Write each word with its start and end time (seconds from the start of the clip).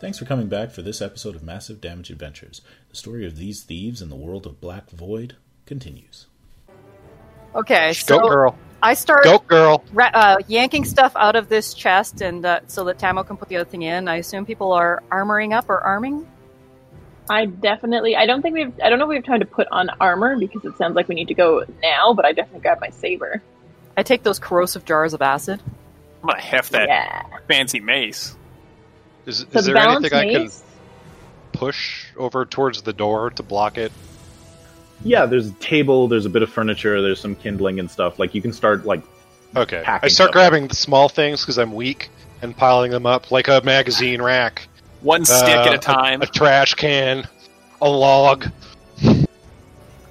Thanks 0.00 0.18
for 0.18 0.26
coming 0.26 0.46
back 0.46 0.70
for 0.70 0.82
this 0.82 1.02
episode 1.02 1.34
of 1.34 1.42
Massive 1.42 1.80
Damage 1.80 2.10
Adventures. 2.10 2.60
The 2.90 2.96
story 2.96 3.26
of 3.26 3.36
these 3.36 3.64
thieves 3.64 4.00
in 4.00 4.10
the 4.10 4.16
world 4.16 4.46
of 4.46 4.60
Black 4.60 4.90
Void 4.90 5.34
continues. 5.66 6.26
Okay, 7.54 7.88
Go 7.88 7.92
so 7.92 8.28
girl. 8.28 8.58
I 8.80 8.94
start 8.94 9.24
Go 9.24 9.38
girl. 9.40 9.84
ra- 9.92 10.12
uh, 10.14 10.36
yanking 10.46 10.84
stuff 10.84 11.12
out 11.16 11.34
of 11.34 11.48
this 11.48 11.74
chest, 11.74 12.20
and 12.20 12.46
uh, 12.46 12.60
so 12.68 12.84
that 12.84 13.00
Tamo 13.00 13.24
can 13.24 13.36
put 13.36 13.48
the 13.48 13.56
other 13.56 13.68
thing 13.68 13.82
in. 13.82 14.06
I 14.06 14.16
assume 14.16 14.46
people 14.46 14.72
are 14.72 15.02
armoring 15.10 15.52
up 15.52 15.68
or 15.68 15.80
arming. 15.80 16.28
I 17.28 17.46
definitely. 17.46 18.14
I 18.14 18.26
don't 18.26 18.40
think 18.40 18.54
we 18.54 18.60
have. 18.60 18.74
I 18.82 18.90
don't 18.90 19.00
know 19.00 19.06
if 19.06 19.08
we 19.08 19.16
have 19.16 19.24
time 19.24 19.40
to 19.40 19.46
put 19.46 19.66
on 19.72 19.90
armor 20.00 20.38
because 20.38 20.64
it 20.64 20.76
sounds 20.76 20.94
like 20.94 21.08
we 21.08 21.16
need 21.16 21.28
to 21.28 21.34
go 21.34 21.64
now. 21.82 22.14
But 22.14 22.24
I 22.24 22.32
definitely 22.32 22.60
grab 22.60 22.80
my 22.80 22.90
saber. 22.90 23.42
I 23.96 24.04
take 24.04 24.22
those 24.22 24.38
corrosive 24.38 24.84
jars 24.84 25.12
of 25.12 25.22
acid. 25.22 25.60
I'm 26.22 26.28
gonna 26.28 26.40
heft 26.40 26.70
that 26.72 26.88
yeah. 26.88 27.24
fancy 27.48 27.80
mace. 27.80 28.36
Is, 29.28 29.38
So 29.38 29.44
is 29.58 29.66
the 29.66 29.72
there 29.72 29.74
balance 29.74 30.12
anything 30.12 30.30
I 30.30 30.32
can 30.48 30.50
push 31.52 32.06
over 32.16 32.44
towards 32.44 32.82
the 32.82 32.92
door 32.92 33.30
to 33.30 33.42
block 33.42 33.78
it? 33.78 33.92
Yeah, 35.04 35.26
there's 35.26 35.48
a 35.48 35.52
table, 35.54 36.08
there's 36.08 36.26
a 36.26 36.30
bit 36.30 36.42
of 36.42 36.50
furniture, 36.50 37.00
there's 37.02 37.20
some 37.20 37.36
kindling 37.36 37.78
and 37.78 37.90
stuff. 37.90 38.18
Like 38.18 38.34
you 38.34 38.42
can 38.42 38.52
start 38.52 38.84
like 38.84 39.02
Okay. 39.56 39.78
I 39.86 40.08
start 40.08 40.10
stuff. 40.12 40.30
grabbing 40.32 40.68
the 40.68 40.74
small 40.74 41.08
things 41.08 41.40
because 41.42 41.58
I'm 41.58 41.72
weak 41.72 42.10
and 42.42 42.56
piling 42.56 42.90
them 42.90 43.06
up 43.06 43.30
like 43.30 43.48
a 43.48 43.60
magazine 43.64 44.20
rack, 44.20 44.66
One 45.00 45.24
stick 45.24 45.42
Uh, 45.56 45.68
at 45.68 45.74
a 45.74 45.78
time. 45.78 46.22
a 46.22 46.26
trash 46.26 46.74
can, 46.74 47.26
a 47.80 47.88
log. 47.88 48.50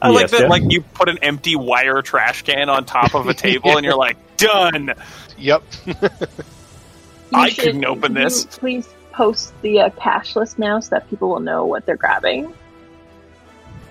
I 0.02 0.09
like 0.09 0.29
that. 0.29 0.41
yeah. 0.41 0.47
Like 0.47 0.63
you 0.71 0.81
put 0.81 1.09
an 1.09 1.17
empty 1.23 1.55
wire 1.55 2.02
trash 2.02 2.43
can 2.43 2.69
on 2.69 2.85
top 2.85 3.13
of 3.15 3.27
a 3.27 3.33
table, 3.45 3.75
and 3.77 3.83
you're 3.85 3.95
like, 3.97 4.17
done. 4.37 4.93
Yep. 5.37 5.63
I 7.33 7.49
should- 7.49 7.63
couldn't 7.65 7.85
open 7.85 8.13
this. 8.13 8.45
Please 8.45 8.87
post 9.17 9.51
the 9.63 9.81
uh, 9.81 9.89
cache 9.89 10.35
list 10.35 10.59
now 10.59 10.79
so 10.79 10.91
that 10.91 11.09
people 11.09 11.29
will 11.29 11.39
know 11.39 11.65
what 11.65 11.85
they're 11.87 11.97
grabbing. 11.97 12.53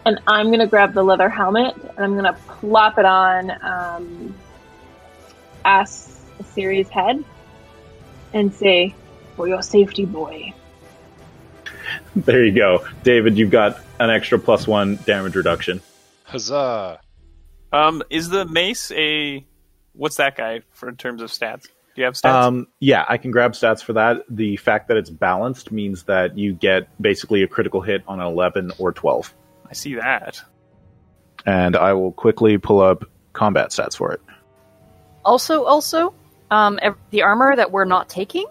And 0.06 0.20
I'm 0.28 0.52
gonna 0.52 0.68
grab 0.68 0.94
the 0.94 1.02
leather 1.02 1.28
helmet 1.28 1.74
and 1.74 1.98
I'm 1.98 2.14
gonna 2.14 2.38
plop 2.46 2.96
it 2.96 3.04
on 3.04 3.50
um, 3.60 4.34
Ass 5.64 6.22
Assyria's 6.38 6.88
head 6.88 7.24
and 8.32 8.54
say, 8.54 8.94
"For 9.34 9.48
your 9.48 9.62
safety, 9.62 10.04
boy." 10.04 10.54
there 12.14 12.44
you 12.44 12.52
go. 12.52 12.86
David, 13.02 13.36
you've 13.36 13.50
got 13.50 13.80
an 13.98 14.10
extra 14.10 14.38
plus 14.38 14.68
one 14.68 14.96
damage 15.06 15.34
reduction. 15.34 15.80
Huzzah. 16.22 17.00
Um, 17.72 18.02
is 18.10 18.28
the 18.28 18.44
mace 18.44 18.92
a 18.92 19.44
what's 19.92 20.16
that 20.16 20.36
guy 20.36 20.60
for 20.70 20.88
in 20.88 20.96
terms 20.96 21.20
of 21.20 21.30
stats? 21.30 21.66
Do 21.96 22.02
you 22.02 22.04
have 22.04 22.14
stats? 22.14 22.30
Um, 22.30 22.66
yeah, 22.78 23.06
I 23.08 23.16
can 23.16 23.30
grab 23.30 23.52
stats 23.52 23.82
for 23.82 23.94
that. 23.94 24.18
The 24.28 24.58
fact 24.58 24.88
that 24.88 24.98
it's 24.98 25.08
balanced 25.08 25.72
means 25.72 26.02
that 26.04 26.36
you 26.36 26.52
get 26.52 26.88
basically 27.00 27.42
a 27.42 27.48
critical 27.48 27.80
hit 27.80 28.02
on 28.06 28.20
an 28.20 28.26
11 28.26 28.72
or 28.78 28.92
12. 28.92 29.34
I 29.68 29.72
see 29.72 29.94
that. 29.94 30.42
And 31.46 31.74
I 31.74 31.94
will 31.94 32.12
quickly 32.12 32.58
pull 32.58 32.80
up 32.80 33.04
combat 33.32 33.70
stats 33.70 33.96
for 33.96 34.12
it. 34.12 34.20
Also, 35.24 35.64
also, 35.64 36.12
um, 36.50 36.78
ev- 36.82 36.98
the 37.10 37.22
armor 37.22 37.56
that 37.56 37.72
we're 37.72 37.86
not 37.86 38.10
taking, 38.10 38.46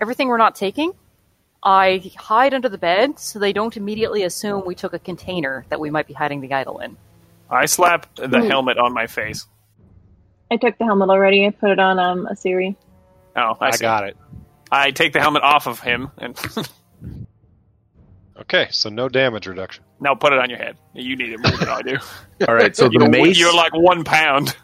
everything 0.00 0.26
we're 0.26 0.36
not 0.36 0.56
taking, 0.56 0.92
I 1.62 2.10
hide 2.16 2.54
under 2.54 2.68
the 2.68 2.76
bed 2.76 3.20
so 3.20 3.38
they 3.38 3.52
don't 3.52 3.76
immediately 3.76 4.24
assume 4.24 4.64
we 4.66 4.74
took 4.74 4.94
a 4.94 4.98
container 4.98 5.64
that 5.68 5.78
we 5.78 5.90
might 5.90 6.08
be 6.08 6.12
hiding 6.12 6.40
the 6.40 6.52
idol 6.52 6.80
in. 6.80 6.96
I 7.48 7.66
slapped 7.66 8.16
the 8.16 8.38
Ooh. 8.38 8.48
helmet 8.48 8.78
on 8.78 8.92
my 8.92 9.06
face. 9.06 9.46
I 10.50 10.56
took 10.56 10.78
the 10.78 10.84
helmet 10.84 11.10
already. 11.10 11.46
I 11.46 11.50
put 11.50 11.70
it 11.70 11.78
on 11.78 11.98
um, 11.98 12.28
Asiri. 12.30 12.76
Oh, 13.36 13.56
I, 13.60 13.68
I 13.68 13.76
got 13.76 14.04
it. 14.04 14.16
I 14.70 14.90
take 14.90 15.12
the 15.12 15.20
helmet 15.20 15.42
off 15.42 15.66
of 15.66 15.80
him 15.80 16.10
and 16.18 16.36
Okay, 18.36 18.66
so 18.70 18.88
no 18.88 19.08
damage 19.08 19.46
reduction. 19.46 19.84
now 20.00 20.14
put 20.14 20.32
it 20.32 20.38
on 20.40 20.50
your 20.50 20.58
head. 20.58 20.76
You 20.92 21.16
need 21.16 21.32
it 21.32 21.38
more 21.40 21.56
than 21.56 21.68
I 21.68 21.82
do. 21.82 21.98
All 22.48 22.54
right, 22.54 22.74
so 22.74 22.84
the 22.88 22.92
you're, 22.94 23.08
mace 23.08 23.38
you're 23.38 23.54
like 23.54 23.72
one 23.74 24.02
pound. 24.04 24.56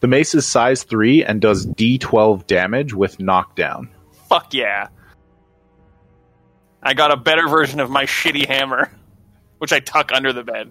the 0.00 0.06
mace 0.06 0.34
is 0.34 0.46
size 0.46 0.82
3 0.82 1.24
and 1.24 1.40
does 1.40 1.66
d12 1.66 2.46
damage 2.46 2.92
with 2.92 3.18
knockdown. 3.18 3.88
Fuck 4.28 4.52
yeah. 4.52 4.88
I 6.82 6.94
got 6.94 7.10
a 7.10 7.16
better 7.16 7.48
version 7.48 7.80
of 7.80 7.90
my 7.90 8.04
shitty 8.04 8.46
hammer, 8.46 8.90
which 9.58 9.72
I 9.72 9.80
tuck 9.80 10.12
under 10.12 10.32
the 10.32 10.44
bed. 10.44 10.70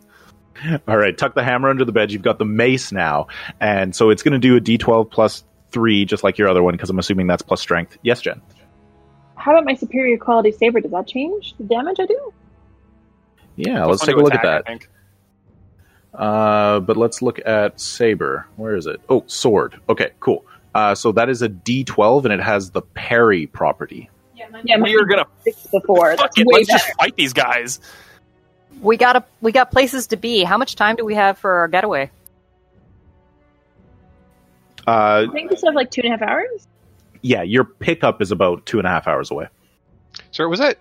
All 0.87 0.97
right, 0.97 1.17
tuck 1.17 1.35
the 1.35 1.43
hammer 1.43 1.69
under 1.69 1.85
the 1.85 1.91
bed. 1.91 2.11
You've 2.11 2.21
got 2.21 2.39
the 2.39 2.45
mace 2.45 2.91
now. 2.91 3.27
And 3.59 3.95
so 3.95 4.09
it's 4.09 4.23
going 4.23 4.33
to 4.33 4.39
do 4.39 4.55
a 4.55 4.61
d12 4.61 5.09
plus 5.09 5.43
3 5.71 6.05
just 6.05 6.23
like 6.23 6.37
your 6.37 6.49
other 6.49 6.63
one 6.63 6.73
because 6.73 6.89
I'm 6.89 6.99
assuming 6.99 7.27
that's 7.27 7.41
plus 7.41 7.61
strength. 7.61 7.97
Yes, 8.01 8.21
Jen. 8.21 8.41
How 9.35 9.51
about 9.51 9.65
my 9.65 9.75
superior 9.75 10.17
quality 10.17 10.51
saber? 10.51 10.81
Does 10.81 10.91
that 10.91 11.07
change 11.07 11.55
the 11.57 11.63
damage 11.63 11.97
I 11.99 12.05
do? 12.05 12.33
Yeah, 13.55 13.85
let's 13.85 14.05
take 14.05 14.15
a 14.15 14.19
look 14.19 14.33
to 14.33 14.45
at 14.47 14.65
that. 14.65 14.79
Uh, 16.13 16.79
but 16.79 16.97
let's 16.97 17.21
look 17.21 17.39
at 17.45 17.79
saber. 17.79 18.47
Where 18.55 18.75
is 18.75 18.85
it? 18.87 18.99
Oh, 19.09 19.23
sword. 19.27 19.79
Okay, 19.87 20.11
cool. 20.19 20.45
Uh, 20.73 20.95
so 20.95 21.11
that 21.13 21.29
is 21.29 21.41
a 21.41 21.49
D12, 21.49 22.25
and 22.25 22.33
it 22.33 22.41
has 22.41 22.71
the 22.71 22.81
parry 22.81 23.47
property. 23.47 24.09
Yeah, 24.63 24.79
We 24.81 24.95
are 24.95 25.05
gonna 25.05 25.25
six 25.43 25.67
before. 25.67 26.15
fuck 26.15 26.33
That's 26.35 26.39
it. 26.39 26.47
Let's 26.51 26.67
better. 26.67 26.79
just 26.79 26.97
fight 26.97 27.15
these 27.15 27.33
guys. 27.33 27.79
We 28.81 28.97
got 28.97 29.15
a, 29.17 29.25
we 29.41 29.51
got 29.51 29.71
places 29.71 30.07
to 30.07 30.17
be. 30.17 30.43
How 30.43 30.57
much 30.57 30.75
time 30.75 30.95
do 30.95 31.05
we 31.05 31.15
have 31.15 31.37
for 31.37 31.51
our 31.59 31.67
getaway? 31.67 32.09
Uh, 34.87 35.25
I 35.29 35.33
think 35.33 35.51
we 35.51 35.57
still 35.57 35.69
have 35.69 35.75
like 35.75 35.91
two 35.91 36.01
and 36.03 36.13
a 36.13 36.17
half 36.17 36.27
hours. 36.27 36.67
yeah, 37.21 37.41
your 37.43 37.63
pickup 37.63 38.21
is 38.21 38.31
about 38.31 38.65
two 38.65 38.79
and 38.79 38.87
a 38.87 38.89
half 38.89 39.07
hours 39.07 39.29
away. 39.31 39.47
Sir, 40.31 40.47
was 40.47 40.59
that? 40.59 40.77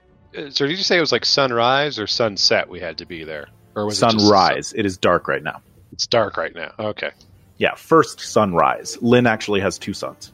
Sir, 0.50 0.66
did 0.68 0.78
you 0.78 0.84
say 0.84 0.96
it 0.96 1.00
was 1.00 1.12
like 1.12 1.24
sunrise 1.24 1.98
or 1.98 2.06
sunset? 2.06 2.68
We 2.68 2.80
had 2.80 2.98
to 2.98 3.06
be 3.06 3.24
there, 3.24 3.48
or 3.74 3.86
was 3.86 4.00
it 4.00 4.06
just 4.06 4.18
Sunrise. 4.20 4.72
It 4.74 4.86
is 4.86 4.96
dark 4.96 5.26
right 5.28 5.42
now. 5.42 5.60
It's 5.92 6.06
dark 6.06 6.36
right 6.36 6.54
now. 6.54 6.72
Okay. 6.78 7.10
Yeah, 7.56 7.74
first 7.74 8.20
sunrise. 8.20 8.96
Lynn 9.02 9.26
actually 9.26 9.60
has 9.60 9.78
two 9.78 9.92
suns. 9.94 10.32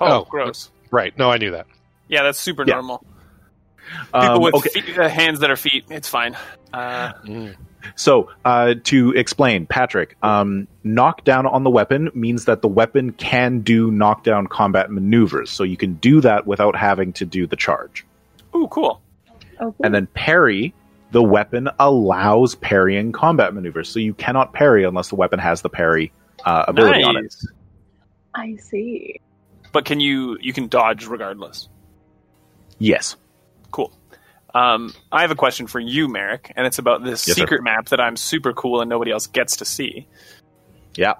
Oh, 0.00 0.06
Oh. 0.22 0.26
gross. 0.28 0.70
Right. 0.90 1.16
No, 1.16 1.30
I 1.30 1.38
knew 1.38 1.52
that. 1.52 1.66
Yeah, 2.08 2.22
that's 2.24 2.40
super 2.40 2.64
Yeah. 2.66 2.74
normal. 2.74 3.04
People 4.06 4.20
Um, 4.20 4.42
with 4.42 4.54
okay, 4.54 4.80
feet, 4.80 4.98
uh, 4.98 5.08
hands 5.08 5.40
that 5.40 5.50
are 5.50 5.56
feet, 5.56 5.84
it's 5.90 6.08
fine. 6.08 6.36
Uh, 6.72 7.12
so 7.96 8.30
uh, 8.44 8.74
to 8.84 9.12
explain, 9.12 9.66
Patrick, 9.66 10.16
um, 10.22 10.66
knockdown 10.82 11.46
on 11.46 11.64
the 11.64 11.70
weapon 11.70 12.10
means 12.14 12.46
that 12.46 12.62
the 12.62 12.68
weapon 12.68 13.12
can 13.12 13.60
do 13.60 13.90
knockdown 13.90 14.46
combat 14.46 14.90
maneuvers. 14.90 15.50
So 15.50 15.64
you 15.64 15.76
can 15.76 15.94
do 15.94 16.20
that 16.22 16.46
without 16.46 16.76
having 16.76 17.12
to 17.14 17.24
do 17.24 17.46
the 17.46 17.56
charge. 17.56 18.04
ooh, 18.54 18.68
cool. 18.68 19.00
Oh, 19.60 19.72
cool. 19.72 19.76
And 19.84 19.94
then 19.94 20.06
parry, 20.08 20.74
the 21.12 21.22
weapon 21.22 21.68
allows 21.78 22.56
parrying 22.56 23.12
combat 23.12 23.54
maneuvers. 23.54 23.88
So 23.88 24.00
you 24.00 24.14
cannot 24.14 24.52
parry 24.52 24.84
unless 24.84 25.10
the 25.10 25.14
weapon 25.16 25.38
has 25.38 25.62
the 25.62 25.68
parry 25.68 26.12
uh, 26.44 26.64
ability 26.66 27.02
on 27.04 27.16
it. 27.16 27.34
I 28.34 28.56
see. 28.56 29.20
But 29.70 29.84
can 29.84 30.00
you 30.00 30.38
you 30.40 30.52
can 30.52 30.68
dodge 30.68 31.06
regardless? 31.06 31.68
Yes. 32.78 33.16
Um, 34.54 34.94
I 35.10 35.22
have 35.22 35.32
a 35.32 35.36
question 35.36 35.66
for 35.66 35.80
you, 35.80 36.08
Merrick, 36.08 36.52
and 36.54 36.66
it's 36.66 36.78
about 36.78 37.02
this 37.02 37.26
Yes, 37.26 37.36
sir. 37.36 37.42
secret 37.42 37.62
map 37.62 37.88
that 37.88 38.00
I'm 38.00 38.16
super 38.16 38.52
cool 38.52 38.80
and 38.80 38.88
nobody 38.88 39.10
else 39.10 39.26
gets 39.26 39.56
to 39.56 39.64
see. 39.64 40.06
Yeah. 40.94 41.14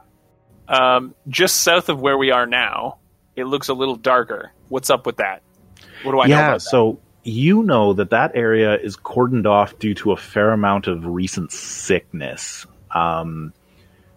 Um, 0.69 1.15
just 1.29 1.63
south 1.63 1.89
of 1.89 2.01
where 2.01 2.17
we 2.17 2.31
are 2.31 2.47
now, 2.47 2.99
it 3.35 3.45
looks 3.45 3.69
a 3.69 3.75
little 3.75 3.97
darker. 3.97 4.53
What's 4.69 4.89
up 4.89 5.05
with 5.05 5.17
that? 5.17 5.43
What 6.05 6.13
do 6.13 6.21
I 6.21 6.27
know 6.27 6.35
yeah. 6.35 6.59
So 6.59 7.01
you 7.25 7.63
know 7.63 7.95
that 7.95 8.11
that 8.11 8.33
area 8.35 8.79
is 8.79 8.97
cordoned 8.97 9.47
off 9.47 9.79
due 9.79 9.95
to 9.95 10.13
a 10.13 10.17
fair 10.17 10.53
amount 10.53 10.87
of 10.87 11.05
recent 11.05 11.51
sickness. 11.51 12.67
Um, 12.93 13.53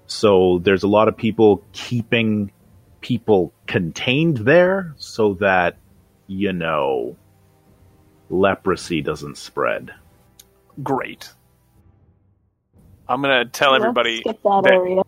so 0.06 0.60
there's 0.60 0.84
a 0.84 0.88
lot 0.88 1.08
of 1.08 1.18
people 1.18 1.64
keeping 1.74 2.52
people 3.02 3.54
contained 3.66 4.38
there 4.38 4.94
so 4.98 5.36
that 5.36 5.78
you 6.28 6.54
know 6.54 7.16
leprosy 8.30 9.02
doesn't 9.02 9.38
spread. 9.38 9.94
Great. 10.84 11.30
I'm 13.08 13.22
gonna 13.22 13.46
tell 13.46 13.72
Let's 13.72 13.84
everybody 13.84 14.22
that 14.26 14.42
that- 14.44 14.72
area. 14.72 15.02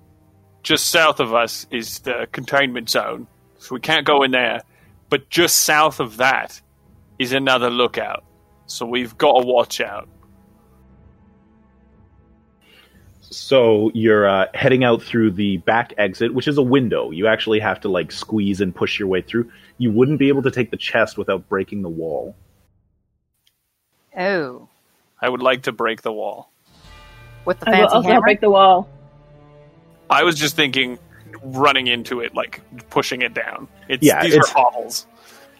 just 0.63 0.87
south 0.87 1.19
of 1.19 1.33
us 1.33 1.67
is 1.69 1.99
the 1.99 2.27
containment 2.31 2.89
zone, 2.89 3.27
so 3.57 3.75
we 3.75 3.81
can't 3.81 4.05
go 4.05 4.23
in 4.23 4.31
there. 4.31 4.61
But 5.09 5.29
just 5.29 5.57
south 5.57 5.99
of 5.99 6.17
that 6.17 6.61
is 7.17 7.33
another 7.33 7.69
lookout, 7.69 8.23
so 8.67 8.85
we've 8.85 9.17
got 9.17 9.41
to 9.41 9.45
watch 9.45 9.81
out. 9.81 10.07
So 13.21 13.91
you're 13.93 14.27
uh, 14.27 14.45
heading 14.53 14.83
out 14.83 15.03
through 15.03 15.31
the 15.31 15.57
back 15.57 15.93
exit, 15.97 16.33
which 16.33 16.47
is 16.47 16.57
a 16.57 16.63
window. 16.63 17.11
You 17.11 17.27
actually 17.27 17.59
have 17.59 17.79
to 17.81 17.89
like 17.89 18.11
squeeze 18.11 18.59
and 18.61 18.73
push 18.73 18.97
your 18.97 19.07
way 19.07 19.21
through. 19.21 19.51
You 19.77 19.91
wouldn't 19.91 20.17
be 20.19 20.29
able 20.29 20.41
to 20.43 20.51
take 20.51 20.71
the 20.71 20.77
chest 20.77 21.17
without 21.17 21.47
breaking 21.47 21.81
the 21.83 21.89
wall. 21.89 22.35
Oh, 24.19 24.67
I 25.21 25.29
would 25.29 25.41
like 25.41 25.63
to 25.63 25.71
break 25.71 26.01
the 26.01 26.11
wall. 26.11 26.49
with 27.45 27.59
the 27.59 27.67
I 27.67 27.71
will 27.71 27.77
fancy 27.79 27.95
also 27.95 28.07
hammer. 28.09 28.21
break 28.21 28.41
the 28.41 28.49
wall. 28.49 28.87
I 30.09 30.23
was 30.23 30.35
just 30.35 30.55
thinking 30.55 30.99
running 31.43 31.87
into 31.87 32.19
it, 32.19 32.35
like 32.35 32.61
pushing 32.89 33.21
it 33.21 33.33
down. 33.33 33.67
It's, 33.87 34.03
Yeah, 34.03 34.21
these 34.23 34.33
it's- 34.35 34.51
are 34.55 34.61
hovels. 34.63 35.07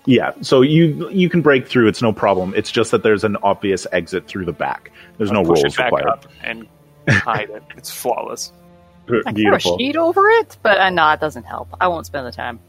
Yeah, 0.06 0.31
so 0.41 0.61
you 0.61 1.09
you 1.09 1.29
can 1.29 1.41
break 1.41 1.67
through. 1.67 1.88
It's 1.88 2.01
no 2.01 2.11
problem. 2.13 2.53
It's 2.56 2.71
just 2.71 2.89
that 2.91 3.03
there's 3.03 3.23
an 3.23 3.35
obvious 3.44 3.85
exit 3.91 4.27
through 4.27 4.45
the 4.45 4.53
back. 4.53 4.91
There's 5.17 5.31
no 5.31 5.44
push 5.44 5.61
rolls 5.61 5.75
it 5.75 5.77
back 5.77 5.91
required. 5.91 6.07
up 6.07 6.25
and 6.41 6.67
hide 7.09 7.50
it. 7.50 7.61
It's 7.77 7.91
flawless. 7.91 8.51
I 9.07 9.11
can 9.11 9.23
put 9.23 9.27
a 9.29 9.33
Beautiful. 9.33 9.77
sheet 9.77 9.95
over 9.97 10.27
it, 10.29 10.57
but 10.63 10.79
uh, 10.79 10.89
no, 10.89 11.09
it 11.11 11.19
doesn't 11.19 11.44
help. 11.44 11.67
I 11.79 11.88
won't 11.89 12.06
spend 12.06 12.25
the 12.25 12.31
time. 12.31 12.59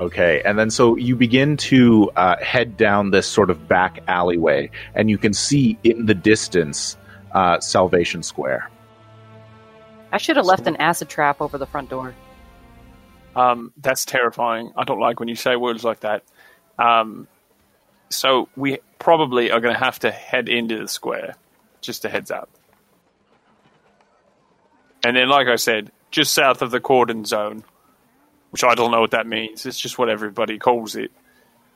Okay, 0.00 0.40
and 0.46 0.58
then 0.58 0.70
so 0.70 0.96
you 0.96 1.14
begin 1.14 1.58
to 1.58 2.10
uh, 2.16 2.42
head 2.42 2.78
down 2.78 3.10
this 3.10 3.26
sort 3.26 3.50
of 3.50 3.68
back 3.68 4.02
alleyway, 4.08 4.70
and 4.94 5.10
you 5.10 5.18
can 5.18 5.34
see 5.34 5.78
in 5.84 6.06
the 6.06 6.14
distance 6.14 6.96
uh, 7.32 7.60
Salvation 7.60 8.22
Square. 8.22 8.70
I 10.10 10.16
should 10.16 10.36
have 10.36 10.46
left 10.46 10.66
an 10.66 10.76
acid 10.76 11.10
trap 11.10 11.42
over 11.42 11.58
the 11.58 11.66
front 11.66 11.90
door. 11.90 12.14
Um, 13.36 13.72
that's 13.76 14.06
terrifying. 14.06 14.72
I 14.74 14.84
don't 14.84 15.00
like 15.00 15.20
when 15.20 15.28
you 15.28 15.36
say 15.36 15.54
words 15.54 15.84
like 15.84 16.00
that. 16.00 16.24
Um, 16.78 17.28
so 18.08 18.48
we 18.56 18.78
probably 18.98 19.50
are 19.50 19.60
going 19.60 19.74
to 19.74 19.78
have 19.78 19.98
to 20.00 20.10
head 20.10 20.48
into 20.48 20.78
the 20.78 20.88
square. 20.88 21.34
Just 21.82 22.04
a 22.06 22.08
heads 22.08 22.30
up. 22.30 22.48
And 25.04 25.16
then, 25.16 25.28
like 25.28 25.46
I 25.46 25.56
said, 25.56 25.92
just 26.10 26.34
south 26.34 26.62
of 26.62 26.70
the 26.70 26.80
cordon 26.80 27.24
zone, 27.24 27.64
which 28.50 28.64
I 28.64 28.74
don't 28.74 28.90
know 28.90 29.00
what 29.00 29.12
that 29.12 29.26
means. 29.26 29.66
It's 29.66 29.78
just 29.78 29.98
what 29.98 30.08
everybody 30.08 30.58
calls 30.58 30.96
it. 30.96 31.10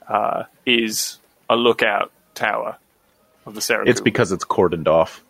Uh, 0.06 0.44
is 0.66 1.18
a 1.48 1.56
lookout 1.56 2.12
tower 2.34 2.76
of 3.46 3.54
the 3.54 3.60
Saraku. 3.60 3.88
It's 3.88 4.00
because 4.02 4.32
it's 4.32 4.44
cordoned 4.44 4.86
off. 4.86 5.24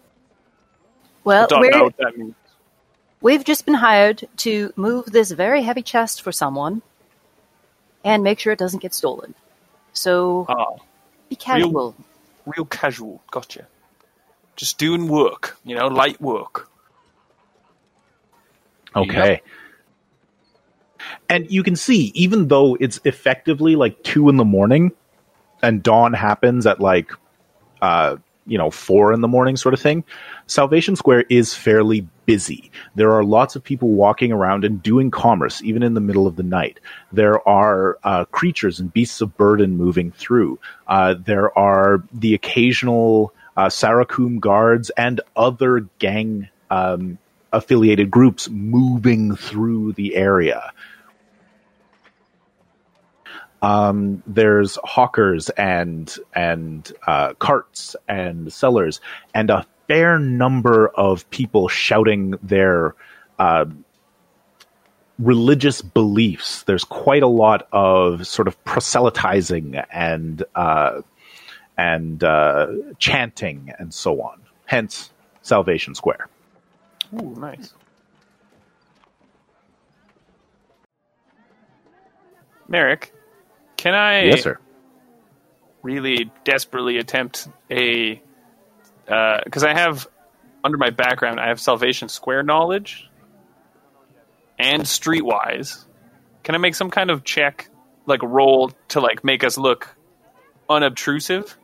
Well, 1.23 1.47
don't 1.47 1.61
we're, 1.61 1.71
know 1.71 1.85
what 1.85 1.97
that 1.99 2.17
means. 2.19 2.35
we've 3.21 3.45
just 3.45 3.65
been 3.67 3.75
hired 3.75 4.27
to 4.39 4.73
move 4.77 5.07
this 5.07 5.31
very 5.31 5.63
heavy 5.63 5.83
chest 5.83 6.23
for 6.23 6.33
someone 6.33 6.83
and 8.05 8.23
make 8.25 8.41
sure 8.41 8.53
it 8.53 8.59
doesn't 8.59 8.81
get 8.81 8.93
stolen. 8.93 9.35
So 9.93 10.45
Ah, 10.49 10.75
be 11.29 11.37
casual. 11.37 11.95
real 12.45 12.65
casual. 12.65 13.23
Gotcha. 13.31 13.67
Just 14.57 14.77
doing 14.79 15.07
work, 15.09 15.57
you 15.65 15.77
know, 15.77 15.87
light 15.87 16.21
work. 16.21 16.69
Okay. 18.97 19.41
And 21.29 21.51
you 21.51 21.63
can 21.63 21.77
see, 21.77 22.13
even 22.15 22.49
though 22.49 22.77
it's 22.79 23.01
effectively 23.05 23.77
like 23.77 24.03
two 24.03 24.29
in 24.29 24.37
the 24.37 24.45
morning, 24.45 24.93
and 25.63 25.83
dawn 25.83 26.13
happens 26.13 26.67
at 26.67 26.81
like, 26.81 27.11
uh, 27.81 28.17
you 28.47 28.59
know, 28.59 28.71
four 28.71 29.13
in 29.13 29.23
the 29.23 29.29
morning, 29.29 29.57
sort 29.57 29.73
of 29.73 29.81
thing. 29.81 30.05
Salvation 30.47 30.97
Square 30.97 31.25
is 31.31 31.55
fairly 31.55 32.07
busy. 32.27 32.71
There 32.95 33.13
are 33.13 33.25
lots 33.25 33.57
of 33.57 33.65
people 33.65 33.89
walking 33.89 34.33
around 34.33 34.65
and 34.65 34.83
doing 34.83 35.11
commerce, 35.11 35.63
even 35.63 35.83
in 35.83 35.95
the 35.95 36.01
middle 36.01 36.27
of 36.27 36.37
the 36.37 36.43
night. 36.43 36.79
There 37.13 37.47
are 37.49 37.99
uh, 38.05 38.27
creatures 38.27 38.81
and 38.81 38.93
beasts 38.93 39.23
of 39.23 39.37
burden 39.39 39.79
moving 39.79 40.11
through. 40.13 40.59
Uh, 40.87 41.15
there 41.19 41.57
are 41.59 42.03
the 42.13 42.35
occasional 42.35 43.33
uh, 43.57 43.69
Sarakum 43.69 44.41
guards 44.41 44.91
and 44.91 45.23
other 45.35 45.87
gang 45.99 46.49
um, 46.71 47.19
affiliated 47.53 48.11
groups 48.11 48.51
moving 48.51 49.37
through 49.37 49.93
the 49.93 50.17
area. 50.17 50.73
Um, 53.65 54.23
there's 54.27 54.79
hawkers 54.85 55.49
and 55.51 56.15
and 56.35 56.93
uh, 57.07 57.33
carts 57.35 57.97
and 58.07 58.53
sellers 58.53 59.01
and 59.35 59.49
a 59.49 59.67
fair 59.89 60.19
number 60.19 60.89
of 60.89 61.29
people 61.31 61.69
shouting 61.69 62.35
their 62.43 62.95
uh, 63.39 63.65
religious 65.19 65.81
beliefs. 65.81 66.65
There's 66.65 66.85
quite 66.85 67.23
a 67.23 67.29
lot 67.29 67.67
of 67.73 68.27
sort 68.27 68.49
of 68.49 68.63
proselytizing 68.65 69.77
and 69.91 70.43
uh, 70.55 71.01
and 71.79 72.23
uh, 72.23 72.67
chanting 72.99 73.73
and 73.79 73.95
so 73.95 74.21
on. 74.21 74.41
Hence, 74.67 75.11
Salvation 75.43 75.95
Square. 75.95 76.29
Ooh, 77.15 77.35
nice. 77.39 77.73
Merrick, 82.69 83.13
can 83.85 83.95
I 83.95 84.23
Yes, 84.25 84.43
sir. 84.43 84.59
really 85.83 86.31
desperately 86.45 86.97
attempt 86.97 87.49
a 87.71 88.23
uh, 89.07 89.41
because 89.45 89.63
I 89.63 89.75
have 89.75 90.09
under 90.65 90.79
my 90.79 90.89
background 90.89 91.39
I 91.39 91.49
have 91.49 91.61
Salvation 91.61 92.09
Square 92.09 92.45
knowledge 92.45 93.11
and 94.59 94.85
Streetwise. 94.85 95.85
Can 96.45 96.55
I 96.55 96.59
make 96.59 96.75
some 96.75 96.91
kind 96.91 97.11
of 97.11 97.25
check, 97.25 97.69
like 98.07 98.23
roll 98.23 98.73
to 98.89 99.01
like 99.01 99.23
make 99.23 99.45
us 99.45 99.59
look 99.59 99.95
unobtrusive? 100.71 101.59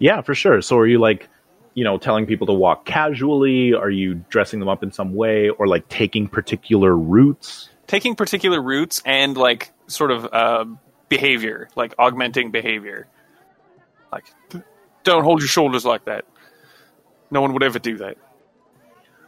Yeah, 0.00 0.22
for 0.22 0.34
sure. 0.34 0.60
So 0.60 0.76
are 0.78 0.88
you 0.88 0.98
like, 0.98 1.28
you 1.74 1.84
know, 1.84 1.98
telling 1.98 2.26
people 2.26 2.48
to 2.48 2.52
walk 2.52 2.84
casually? 2.84 3.74
Are 3.74 3.90
you 3.90 4.14
dressing 4.28 4.58
them 4.58 4.68
up 4.68 4.82
in 4.82 4.90
some 4.90 5.14
way 5.14 5.50
or 5.50 5.68
like 5.68 5.88
taking 5.88 6.26
particular 6.26 6.96
routes? 6.96 7.68
Taking 7.88 8.14
particular 8.14 8.62
routes 8.62 9.02
and 9.04 9.36
like 9.36 9.72
sort 9.88 10.12
of 10.12 10.24
uh, 10.32 10.64
behavior, 11.08 11.68
like 11.74 11.94
augmenting 11.98 12.52
behavior. 12.52 13.08
Like, 14.12 14.24
don't 15.02 15.24
hold 15.24 15.40
your 15.40 15.48
shoulders 15.48 15.84
like 15.84 16.04
that. 16.04 16.24
No 17.30 17.40
one 17.40 17.52
would 17.54 17.62
ever 17.64 17.80
do 17.80 17.96
that. 17.98 18.16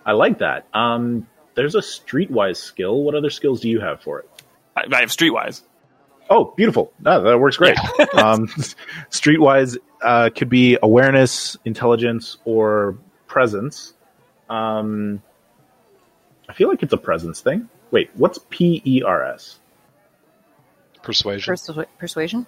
I 0.06 0.12
like 0.12 0.38
that. 0.38 0.66
Um, 0.72 1.26
there's 1.54 1.74
a 1.74 1.80
streetwise 1.80 2.56
skill. 2.56 3.02
What 3.02 3.14
other 3.14 3.30
skills 3.30 3.60
do 3.60 3.68
you 3.68 3.80
have 3.80 4.00
for 4.02 4.20
it? 4.20 4.30
I, 4.76 4.84
I 4.92 5.00
have 5.00 5.10
streetwise. 5.10 5.62
Oh, 6.30 6.54
beautiful. 6.56 6.92
No, 7.00 7.22
that 7.22 7.38
works 7.38 7.56
great. 7.56 7.76
um, 8.14 8.46
streetwise 9.10 9.76
uh, 10.00 10.30
could 10.34 10.48
be 10.48 10.78
awareness, 10.82 11.56
intelligence, 11.64 12.36
or 12.44 12.96
presence. 13.26 13.94
Um, 14.48 15.22
I 16.48 16.52
feel 16.52 16.68
like 16.68 16.82
it's 16.82 16.92
a 16.92 16.98
presence 16.98 17.40
thing. 17.40 17.68
Wait, 17.90 18.10
what's 18.14 18.38
P 18.50 18.80
E 18.84 19.02
R 19.02 19.24
S? 19.24 19.58
Persuasion. 21.02 21.54
Persu- 21.54 21.86
persuasion? 21.98 22.46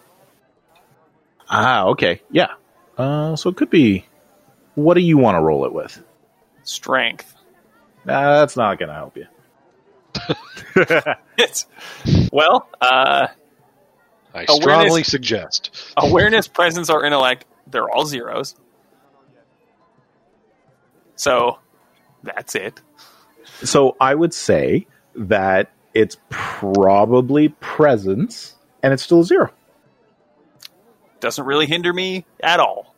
Ah, 1.48 1.84
okay. 1.86 2.22
Yeah. 2.30 2.48
Uh, 2.96 3.34
so 3.36 3.50
it 3.50 3.56
could 3.56 3.70
be. 3.70 4.06
What 4.74 4.94
do 4.94 5.00
you 5.00 5.18
want 5.18 5.36
to 5.36 5.40
roll 5.40 5.64
it 5.66 5.72
with? 5.72 6.02
Strength. 6.62 7.34
Nah, 8.04 8.38
that's 8.40 8.56
not 8.56 8.78
going 8.78 8.88
to 8.88 8.94
help 8.94 9.16
you. 9.16 9.26
It's 11.38 11.66
well, 12.32 12.68
uh, 12.80 13.28
I 14.34 14.44
Awareness- 14.48 14.56
strongly 14.62 15.02
suggest. 15.02 15.92
awareness, 15.96 16.48
presence, 16.48 16.88
or 16.90 17.04
intellect. 17.04 17.44
They're 17.66 17.88
all 17.90 18.06
zeros. 18.06 18.54
So 21.16 21.58
that's 22.22 22.54
it. 22.54 22.80
So 23.62 23.96
I 24.00 24.14
would 24.14 24.34
say 24.34 24.86
that 25.14 25.70
it's 25.94 26.16
probably 26.30 27.48
presence, 27.48 28.54
and 28.82 28.92
it's 28.92 29.02
still 29.02 29.22
zero. 29.24 29.50
Doesn't 31.20 31.44
really 31.44 31.66
hinder 31.66 31.92
me 31.92 32.24
at 32.42 32.60
all. 32.60 32.94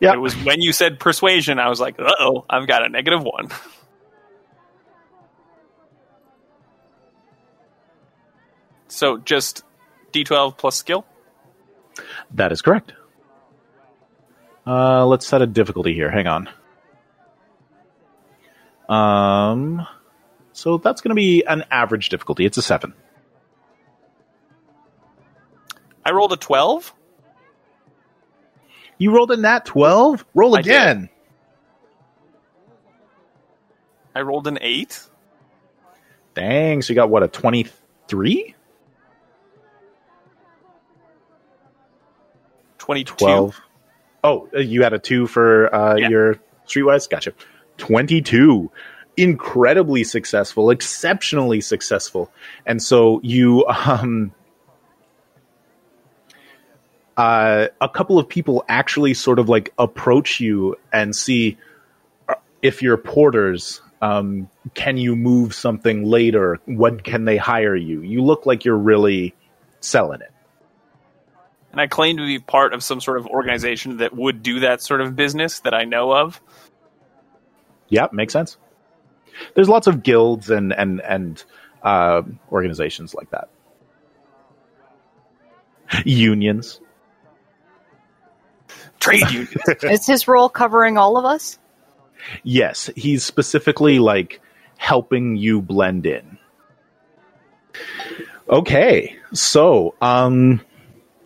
Yeah. 0.00 0.14
It 0.14 0.18
was 0.18 0.34
when 0.34 0.60
you 0.60 0.72
said 0.72 0.98
persuasion, 0.98 1.58
I 1.58 1.68
was 1.68 1.80
like, 1.80 1.98
uh 1.98 2.10
oh, 2.18 2.44
I've 2.50 2.66
got 2.66 2.84
a 2.84 2.88
negative 2.88 3.22
one. 3.22 3.48
So 8.94 9.18
just 9.18 9.64
D12 10.12 10.56
plus 10.56 10.76
skill? 10.76 11.04
That 12.32 12.52
is 12.52 12.62
correct. 12.62 12.92
Uh, 14.64 15.04
let's 15.04 15.26
set 15.26 15.42
a 15.42 15.48
difficulty 15.48 15.94
here. 15.94 16.12
Hang 16.12 16.28
on. 16.28 16.48
Um, 18.88 19.86
so 20.54 20.78
that's 20.78 21.02
going 21.02 21.10
to 21.10 21.14
be 21.14 21.44
an 21.44 21.64
average 21.70 22.08
difficulty. 22.08 22.46
It's 22.46 22.56
a 22.56 22.62
seven. 22.62 22.94
I 26.04 26.12
rolled 26.12 26.32
a 26.32 26.36
12. 26.36 26.94
You 28.98 29.14
rolled 29.14 29.30
a 29.32 29.36
nat 29.36 29.66
twelve. 29.66 30.24
Roll 30.34 30.56
I 30.56 30.62
did. 30.62 30.70
again. 30.70 31.08
I 34.14 34.20
rolled 34.20 34.46
an 34.46 34.58
8. 34.60 35.00
Dang. 36.34 36.80
So 36.82 36.92
you 36.92 36.94
got 36.94 37.10
what 37.10 37.22
a 37.24 37.28
twenty-three? 37.28 38.54
22. 42.78 43.14
12. 43.16 43.60
Oh, 44.22 44.48
uh, 44.54 44.60
you 44.60 44.82
had 44.82 44.92
a 44.92 44.98
two 44.98 45.26
for 45.26 45.74
uh, 45.74 45.96
Yeah. 45.96 46.08
your 46.08 46.34
streetwise? 46.66 47.08
Gotcha. 47.08 47.32
22. 47.78 48.70
Incredibly 49.16 50.04
successful, 50.04 50.70
exceptionally 50.70 51.60
successful. 51.60 52.30
And 52.66 52.82
so 52.82 53.20
you, 53.22 53.64
um, 53.66 54.32
uh, 57.16 57.68
a 57.80 57.88
couple 57.88 58.18
of 58.18 58.28
people 58.28 58.64
actually 58.68 59.14
sort 59.14 59.38
of 59.38 59.48
like 59.48 59.72
approach 59.78 60.40
you 60.40 60.76
and 60.92 61.14
see 61.14 61.58
uh, 62.28 62.34
if 62.62 62.82
you're 62.82 62.96
porters. 62.96 63.80
Um, 64.02 64.50
can 64.74 64.96
you 64.96 65.16
move 65.16 65.54
something 65.54 66.04
later? 66.04 66.60
When 66.66 67.00
can 67.00 67.24
they 67.24 67.36
hire 67.36 67.76
you? 67.76 68.02
You 68.02 68.22
look 68.22 68.46
like 68.46 68.64
you're 68.64 68.76
really 68.76 69.34
selling 69.80 70.20
it. 70.20 70.30
And 71.72 71.80
I 71.80 71.86
claim 71.86 72.18
to 72.18 72.24
be 72.24 72.38
part 72.38 72.72
of 72.72 72.84
some 72.84 73.00
sort 73.00 73.18
of 73.18 73.26
organization 73.26 73.96
that 73.96 74.14
would 74.14 74.42
do 74.42 74.60
that 74.60 74.82
sort 74.82 75.00
of 75.00 75.16
business 75.16 75.60
that 75.60 75.74
I 75.74 75.84
know 75.84 76.14
of. 76.14 76.40
Yeah, 77.88 78.08
makes 78.12 78.32
sense. 78.32 78.58
There's 79.54 79.68
lots 79.68 79.86
of 79.86 80.02
guilds 80.02 80.50
and 80.50 80.72
and 80.72 81.00
and 81.00 81.44
uh, 81.82 82.22
organizations 82.50 83.14
like 83.14 83.30
that. 83.30 83.48
Unions. 86.04 86.80
Trade 89.00 89.22
unions. 89.30 89.62
Is 89.82 90.06
his 90.06 90.26
role 90.26 90.48
covering 90.48 90.98
all 90.98 91.16
of 91.16 91.24
us? 91.24 91.58
Yes, 92.42 92.90
he's 92.96 93.22
specifically 93.24 93.98
like 93.98 94.40
helping 94.78 95.36
you 95.36 95.60
blend 95.60 96.06
in. 96.06 96.38
Okay, 98.48 99.16
so 99.32 99.94
um, 100.00 100.60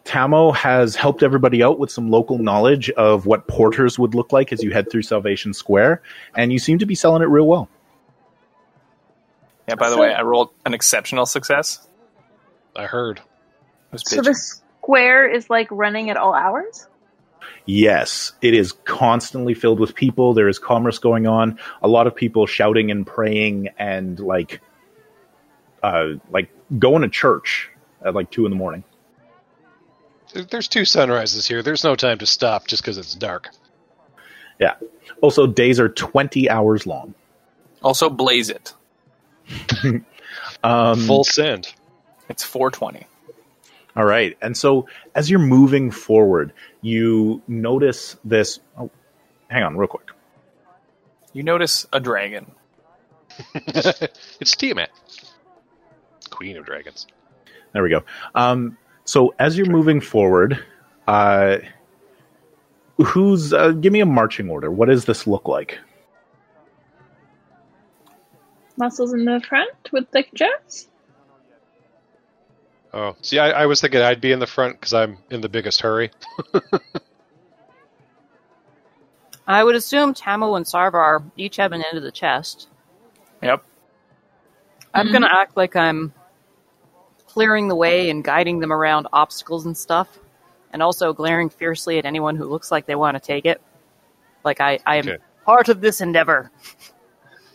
Tamo 0.04 0.52
has 0.52 0.96
helped 0.96 1.22
everybody 1.22 1.62
out 1.62 1.78
with 1.78 1.90
some 1.90 2.10
local 2.10 2.38
knowledge 2.38 2.90
of 2.90 3.26
what 3.26 3.46
porters 3.48 3.98
would 3.98 4.14
look 4.14 4.32
like 4.32 4.52
as 4.52 4.62
you 4.62 4.70
head 4.70 4.90
through 4.90 5.02
Salvation 5.02 5.52
Square, 5.52 6.02
and 6.36 6.52
you 6.52 6.58
seem 6.58 6.78
to 6.78 6.86
be 6.86 6.94
selling 6.94 7.22
it 7.22 7.26
real 7.26 7.46
well. 7.46 7.68
Yeah, 9.68 9.74
by 9.76 9.88
the 9.90 9.96
So- 9.96 10.00
way, 10.00 10.12
I 10.12 10.22
rolled 10.22 10.50
an 10.64 10.74
exceptional 10.74 11.26
success. 11.26 11.86
I 12.74 12.84
heard. 12.86 13.18
It 13.18 13.92
was 13.92 14.02
So 14.06 14.22
the 14.22 14.34
square 14.34 15.28
is 15.28 15.48
like 15.50 15.68
running 15.70 16.10
at 16.10 16.16
all 16.16 16.34
hours? 16.34 16.86
Yes, 17.66 18.32
it 18.40 18.54
is 18.54 18.72
constantly 18.84 19.52
filled 19.54 19.78
with 19.80 19.94
people. 19.94 20.32
There 20.32 20.48
is 20.48 20.58
commerce 20.58 20.98
going 20.98 21.26
on. 21.26 21.58
A 21.82 21.88
lot 21.88 22.06
of 22.06 22.14
people 22.14 22.46
shouting 22.46 22.90
and 22.90 23.06
praying 23.06 23.68
and 23.78 24.18
like, 24.18 24.60
uh, 25.82 26.14
like 26.30 26.50
going 26.78 27.02
to 27.02 27.08
church 27.08 27.70
at 28.04 28.14
like 28.14 28.30
two 28.30 28.46
in 28.46 28.50
the 28.50 28.56
morning. 28.56 28.84
There's 30.32 30.68
two 30.68 30.84
sunrises 30.84 31.46
here. 31.46 31.62
There's 31.62 31.84
no 31.84 31.94
time 31.96 32.18
to 32.18 32.26
stop 32.26 32.66
just 32.66 32.82
because 32.82 32.98
it's 32.98 33.14
dark. 33.14 33.48
Yeah. 34.60 34.74
Also, 35.22 35.46
days 35.46 35.80
are 35.80 35.88
twenty 35.88 36.48
hours 36.50 36.86
long. 36.86 37.14
Also, 37.82 38.10
blaze 38.10 38.50
it. 38.50 38.74
Um, 40.62 41.00
Full 41.06 41.24
send. 41.24 41.72
It's 42.28 42.44
420. 42.44 43.06
All 43.96 44.04
right. 44.04 44.36
And 44.42 44.56
so 44.56 44.86
as 45.14 45.30
you're 45.30 45.40
moving 45.40 45.90
forward, 45.90 46.52
you 46.82 47.42
notice 47.48 48.16
this. 48.24 48.60
Oh, 48.78 48.90
hang 49.48 49.62
on, 49.62 49.76
real 49.76 49.88
quick. 49.88 50.08
You 51.32 51.42
notice 51.42 51.86
a 51.92 52.00
dragon. 52.00 52.50
it's 53.54 54.56
Tiamat. 54.56 54.90
Queen 56.30 56.56
of 56.56 56.64
Dragons. 56.64 57.06
There 57.72 57.82
we 57.82 57.90
go. 57.90 58.02
Um, 58.34 58.76
so 59.04 59.34
as 59.38 59.56
you're 59.56 59.70
moving 59.70 60.00
forward, 60.00 60.62
uh, 61.06 61.58
who's 62.96 63.52
uh, 63.52 63.72
give 63.72 63.92
me 63.92 64.00
a 64.00 64.06
marching 64.06 64.50
order? 64.50 64.70
What 64.70 64.88
does 64.88 65.04
this 65.04 65.26
look 65.26 65.48
like? 65.48 65.78
Muscles 68.78 69.12
in 69.12 69.24
the 69.24 69.40
front 69.40 69.70
with 69.92 70.08
thick 70.10 70.30
chest? 70.34 70.88
Oh, 72.94 73.16
see, 73.20 73.38
I, 73.38 73.50
I 73.50 73.66
was 73.66 73.80
thinking 73.80 74.00
I'd 74.00 74.20
be 74.20 74.32
in 74.32 74.38
the 74.38 74.46
front 74.46 74.80
because 74.80 74.94
I'm 74.94 75.18
in 75.30 75.40
the 75.40 75.48
biggest 75.48 75.80
hurry. 75.80 76.10
I 79.46 79.64
would 79.64 79.74
assume 79.74 80.14
Tamo 80.14 80.54
and 80.56 80.64
Sarvar 80.64 81.30
each 81.36 81.56
have 81.56 81.72
an 81.72 81.82
end 81.82 81.96
of 81.96 82.02
the 82.02 82.12
chest. 82.12 82.68
Yep. 83.42 83.64
I'm 84.94 85.06
mm-hmm. 85.06 85.12
gonna 85.12 85.28
act 85.30 85.56
like 85.56 85.76
I'm 85.76 86.12
clearing 87.26 87.68
the 87.68 87.74
way 87.74 88.10
and 88.10 88.24
guiding 88.24 88.58
them 88.60 88.72
around 88.72 89.06
obstacles 89.12 89.66
and 89.66 89.76
stuff, 89.76 90.18
and 90.72 90.82
also 90.82 91.12
glaring 91.12 91.50
fiercely 91.50 91.98
at 91.98 92.04
anyone 92.06 92.36
who 92.36 92.44
looks 92.46 92.70
like 92.70 92.86
they 92.86 92.94
want 92.94 93.16
to 93.16 93.20
take 93.20 93.44
it. 93.44 93.60
Like 94.44 94.60
I, 94.60 94.78
I 94.86 94.96
am 94.96 95.08
Okay. 95.08 95.18
part 95.44 95.68
of 95.68 95.80
this 95.80 96.00
endeavor. 96.00 96.50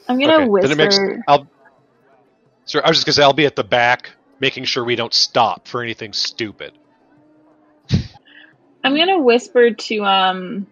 I'm 0.07 0.19
gonna 0.19 0.39
Okay, 0.39 0.49
whisper. 0.49 0.75
makes. 0.75 0.99
I'll. 1.27 1.47
Sorry, 2.65 2.83
I 2.83 2.87
was 2.89 2.97
just 2.97 3.05
gonna 3.05 3.13
say 3.13 3.23
I'll 3.23 3.33
be 3.33 3.45
at 3.45 3.55
the 3.55 3.63
back, 3.63 4.11
making 4.39 4.65
sure 4.65 4.83
we 4.83 4.95
don't 4.95 5.13
stop 5.13 5.67
for 5.67 5.81
anything 5.81 6.13
stupid. 6.13 6.73
I'm 8.83 8.95
gonna 8.95 9.19
whisper 9.19 9.71
to 9.71 10.03
um 10.03 10.67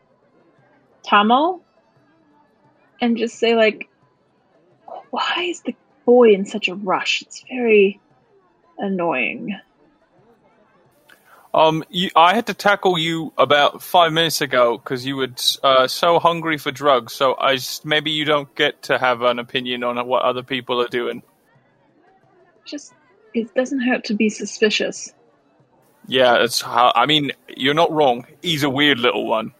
Tamo 1.07 1.61
and 2.99 3.17
just 3.17 3.39
say 3.39 3.55
like 3.55 3.87
why 5.09 5.47
is 5.49 5.61
the 5.61 5.75
boy 6.05 6.33
in 6.33 6.45
such 6.45 6.67
a 6.67 6.75
rush? 6.75 7.21
It's 7.21 7.43
very 7.49 7.99
annoying. 8.77 9.57
Um, 11.53 11.83
you, 11.89 12.09
I 12.15 12.33
had 12.33 12.47
to 12.47 12.53
tackle 12.53 12.97
you 12.97 13.33
about 13.37 13.81
five 13.81 14.13
minutes 14.13 14.39
ago 14.39 14.77
because 14.77 15.05
you 15.05 15.17
were 15.17 15.27
uh, 15.63 15.87
so 15.87 16.19
hungry 16.19 16.57
for 16.57 16.71
drugs. 16.71 17.13
So 17.13 17.35
I 17.37 17.55
just, 17.55 17.85
maybe 17.85 18.11
you 18.11 18.23
don't 18.23 18.53
get 18.55 18.83
to 18.83 18.97
have 18.97 19.21
an 19.21 19.37
opinion 19.37 19.83
on 19.83 20.05
what 20.07 20.21
other 20.23 20.43
people 20.43 20.81
are 20.81 20.87
doing. 20.87 21.23
Just 22.65 22.93
it 23.33 23.53
doesn't 23.53 23.81
hurt 23.81 24.05
to 24.05 24.13
be 24.13 24.29
suspicious. 24.29 25.13
Yeah, 26.07 26.37
that's 26.39 26.61
how. 26.61 26.91
I 26.95 27.05
mean, 27.05 27.31
you're 27.49 27.73
not 27.73 27.91
wrong. 27.91 28.25
He's 28.41 28.63
a 28.63 28.69
weird 28.69 28.99
little 28.99 29.27
one. 29.27 29.53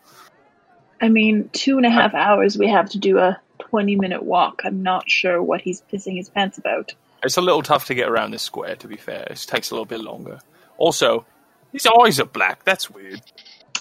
I 1.02 1.10
mean, 1.10 1.50
two 1.52 1.78
and 1.78 1.86
a 1.86 1.90
half 1.90 2.14
hours 2.14 2.58
we 2.58 2.68
have 2.68 2.90
to 2.92 3.00
do 3.00 3.18
a 3.18 3.40
20 3.60 3.96
minute 3.96 4.24
walk. 4.24 4.62
I'm 4.64 4.84
not 4.84 5.10
sure 5.10 5.42
what 5.42 5.62
he's 5.62 5.82
pissing 5.92 6.16
his 6.16 6.30
pants 6.30 6.58
about. 6.58 6.94
It's 7.24 7.38
a 7.38 7.42
little 7.42 7.62
tough 7.62 7.86
to 7.86 7.96
get 7.96 8.08
around 8.08 8.32
this 8.32 8.44
square. 8.44 8.76
To 8.78 8.88
be 8.88 8.98
fair, 8.98 9.28
it 9.30 9.46
takes 9.48 9.72
a 9.72 9.74
little 9.74 9.86
bit 9.86 10.00
longer. 10.00 10.40
Also, 10.78 11.26
his 11.72 11.88
eyes 11.88 12.20
are 12.20 12.26
black. 12.26 12.64
That's 12.64 12.90
weird. 12.90 13.22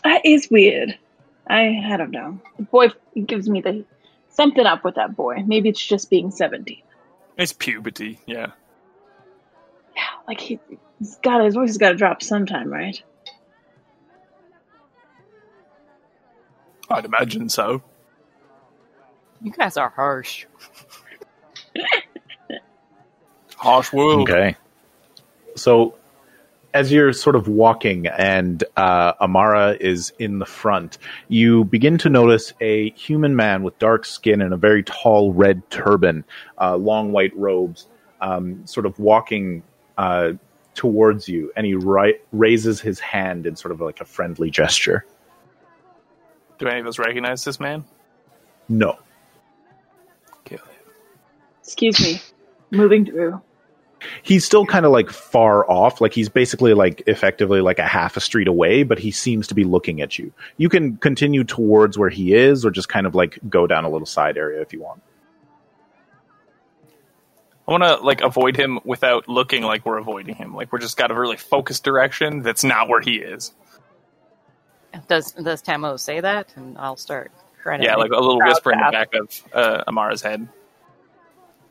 That 0.04 0.25
is 0.25 0.49
weird. 0.50 0.99
I, 1.49 1.80
I 1.85 1.97
don't 1.97 2.11
know. 2.11 2.40
The 2.56 2.62
boy 2.64 2.88
gives 3.26 3.49
me 3.49 3.61
the 3.61 3.85
something 4.30 4.64
up 4.64 4.85
with 4.85 4.94
that 4.94 5.16
boy. 5.16 5.42
Maybe 5.47 5.68
it's 5.68 5.85
just 5.85 6.11
being 6.11 6.30
17. 6.30 6.82
It's 7.37 7.52
puberty. 7.52 8.20
Yeah. 8.26 8.52
Yeah, 9.97 10.02
like 10.28 10.40
he, 10.40 10.61
he's 10.99 11.16
got 11.16 11.44
his 11.44 11.54
voice 11.54 11.70
has 11.70 11.78
got 11.78 11.90
to 11.90 11.97
drop 11.97 12.23
sometime, 12.23 12.70
right? 12.70 13.02
I'd 16.88 17.04
imagine 17.04 17.49
so. 17.49 17.82
You 19.42 19.52
guys 19.52 19.76
are 19.76 19.90
harsh. 19.90 20.47
Harsh 23.56 23.92
world. 23.92 24.28
Okay. 24.28 24.56
So 25.56 25.97
as 26.72 26.92
you're 26.92 27.12
sort 27.12 27.36
of 27.36 27.48
walking 27.48 28.06
and 28.06 28.62
uh, 28.76 29.12
Amara 29.20 29.76
is 29.80 30.12
in 30.18 30.38
the 30.38 30.46
front, 30.46 30.98
you 31.28 31.64
begin 31.64 31.98
to 31.98 32.08
notice 32.08 32.52
a 32.60 32.90
human 32.90 33.34
man 33.36 33.62
with 33.62 33.78
dark 33.78 34.04
skin 34.04 34.40
and 34.40 34.54
a 34.54 34.56
very 34.56 34.82
tall 34.82 35.32
red 35.32 35.68
turban, 35.70 36.24
uh, 36.60 36.76
long 36.76 37.12
white 37.12 37.36
robes, 37.36 37.86
um, 38.20 38.64
sort 38.66 38.86
of 38.86 38.98
walking 38.98 39.62
uh, 39.98 40.32
towards 40.74 41.28
you, 41.28 41.52
and 41.56 41.66
he 41.66 41.74
ri- 41.74 42.18
raises 42.32 42.80
his 42.80 43.00
hand 43.00 43.46
in 43.46 43.56
sort 43.56 43.72
of 43.72 43.80
like 43.80 44.00
a 44.00 44.04
friendly 44.04 44.50
gesture. 44.50 45.04
Do 46.58 46.68
any 46.68 46.80
of 46.80 46.86
us 46.86 46.98
recognize 46.98 47.44
this 47.44 47.58
man? 47.58 47.84
No. 48.68 48.98
Kill 50.44 50.58
him. 50.58 50.92
Excuse 51.62 52.00
me. 52.00 52.20
Moving 52.70 53.06
through. 53.06 53.40
He's 54.23 54.45
still 54.45 54.66
kind 54.66 54.87
of 54.87 54.92
like 54.92 55.11
far 55.11 55.69
off, 55.71 56.00
like 56.00 56.12
he's 56.12 56.28
basically 56.28 56.75
like 56.75 57.02
effectively 57.07 57.61
like 57.61 57.78
a 57.78 57.87
half 57.87 58.16
a 58.16 58.21
street 58.21 58.49
away, 58.49 58.83
but 58.83 58.99
he 58.99 59.11
seems 59.11 59.47
to 59.49 59.54
be 59.54 59.64
looking 59.64 60.00
at 60.00 60.19
you. 60.19 60.33
You 60.57 60.69
can 60.69 60.97
continue 60.97 61.45
towards 61.45 61.99
where 61.99 62.11
he 62.11 62.35
is, 62.35 62.64
or 62.64 62.71
just 62.71 62.88
kind 62.88 63.07
of 63.07 63.14
like 63.14 63.38
go 63.49 63.66
down 63.66 63.85
a 63.85 63.90
little 63.90 64.07
side 64.07 64.37
area 64.37 64.61
if 64.61 64.73
you 64.73 64.80
want. 64.80 65.02
I 67.69 67.73
want 67.73 67.85
to 67.85 67.97
like 67.97 68.21
avoid 68.21 68.57
him 68.57 68.80
without 68.85 69.28
looking 69.28 69.62
like 69.62 69.87
we're 69.87 69.99
avoiding 69.99 70.35
him. 70.35 70.54
Like 70.54 70.73
we're 70.73 70.80
just 70.80 70.97
got 70.97 71.11
a 71.12 71.14
really 71.14 71.37
focused 71.37 71.85
direction 71.85 72.42
that's 72.42 72.64
not 72.64 72.88
where 72.88 73.00
he 73.00 73.16
is. 73.16 73.52
Does 75.09 75.33
does 75.33 75.62
Tamo 75.62 75.97
say 75.97 76.21
that? 76.21 76.52
And 76.57 76.76
I'll 76.78 76.97
start. 76.97 77.30
Trying 77.62 77.83
Yeah, 77.83 77.90
make 77.90 78.11
like 78.11 78.11
a 78.12 78.21
little 78.21 78.40
whisper 78.40 78.73
in 78.73 78.78
the 78.78 78.88
back 78.90 79.14
of 79.14 79.42
uh, 79.52 79.85
Amara's 79.87 80.23
head. 80.23 80.49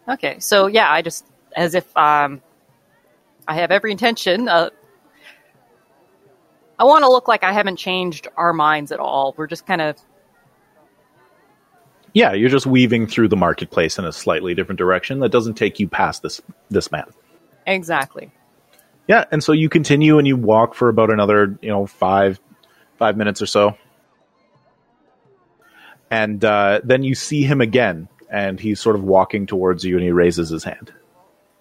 Okay, 0.07 0.39
so 0.39 0.67
yeah, 0.67 0.91
I 0.91 1.01
just 1.01 1.25
as 1.55 1.75
if 1.75 1.95
um, 1.97 2.41
I 3.47 3.55
have 3.55 3.71
every 3.71 3.91
intention. 3.91 4.47
Uh, 4.47 4.69
I 6.77 6.83
want 6.85 7.03
to 7.03 7.09
look 7.09 7.27
like 7.27 7.43
I 7.43 7.51
haven't 7.51 7.75
changed 7.77 8.27
our 8.37 8.53
minds 8.53 8.91
at 8.91 8.99
all. 8.99 9.33
We're 9.37 9.47
just 9.47 9.65
kind 9.65 9.81
of 9.81 9.97
Yeah, 12.13 12.33
you're 12.33 12.49
just 12.49 12.65
weaving 12.65 13.07
through 13.07 13.27
the 13.27 13.35
marketplace 13.35 13.99
in 13.99 14.05
a 14.05 14.11
slightly 14.11 14.55
different 14.55 14.79
direction 14.79 15.19
that 15.19 15.29
doesn't 15.29 15.55
take 15.55 15.79
you 15.79 15.87
past 15.87 16.21
this 16.23 16.41
this 16.69 16.91
man. 16.91 17.05
exactly. 17.67 18.31
Yeah, 19.07 19.25
and 19.31 19.43
so 19.43 19.53
you 19.53 19.69
continue 19.69 20.19
and 20.19 20.27
you 20.27 20.37
walk 20.37 20.75
for 20.75 20.87
about 20.87 21.09
another, 21.11 21.57
you 21.61 21.69
know, 21.69 21.85
five 21.87 22.39
five 22.97 23.17
minutes 23.17 23.41
or 23.41 23.47
so, 23.47 23.75
and 26.11 26.43
uh, 26.45 26.81
then 26.83 27.03
you 27.03 27.15
see 27.15 27.43
him 27.43 27.59
again, 27.59 28.07
and 28.29 28.59
he's 28.59 28.79
sort 28.79 28.95
of 28.95 29.03
walking 29.03 29.47
towards 29.47 29.83
you, 29.83 29.95
and 29.95 30.03
he 30.03 30.11
raises 30.11 30.49
his 30.49 30.63
hand. 30.63 30.93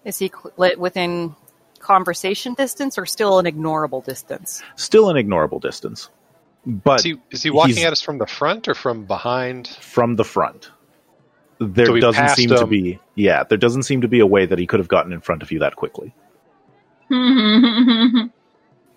Is 0.09 0.17
he 0.17 0.31
lit 0.57 0.79
within 0.79 1.35
conversation 1.79 2.55
distance 2.55 2.97
or 2.97 3.05
still 3.05 3.37
an 3.37 3.45
ignorable 3.45 4.03
distance? 4.03 4.63
Still 4.75 5.11
an 5.11 5.15
ignorable 5.17 5.61
distance, 5.61 6.09
but 6.65 6.97
Is 6.99 7.03
he, 7.03 7.15
is 7.29 7.43
he 7.43 7.51
walking 7.51 7.83
at 7.83 7.91
us 7.93 8.01
from 8.01 8.17
the 8.17 8.25
front 8.25 8.67
or 8.67 8.73
from 8.73 9.05
behind? 9.05 9.67
from 9.67 10.15
the 10.15 10.23
front. 10.25 10.71
There 11.59 11.85
So 11.85 11.99
doesn't 11.99 12.21
passed 12.21 12.37
seem 12.37 12.49
to 12.49 12.65
be, 12.65 12.99
yeah, 13.15 13.43
there 13.43 13.57
doesn't 13.59 13.83
seem 13.83 14.01
to 14.01 14.07
be 14.07 14.19
a 14.19 14.25
way 14.25 14.47
that 14.47 14.57
he 14.57 14.65
could 14.65 14.79
have 14.79 14.87
gotten 14.87 15.13
in 15.13 15.21
front 15.21 15.43
of 15.43 15.51
you 15.51 15.59
that 15.59 15.75
quickly. 15.75 16.13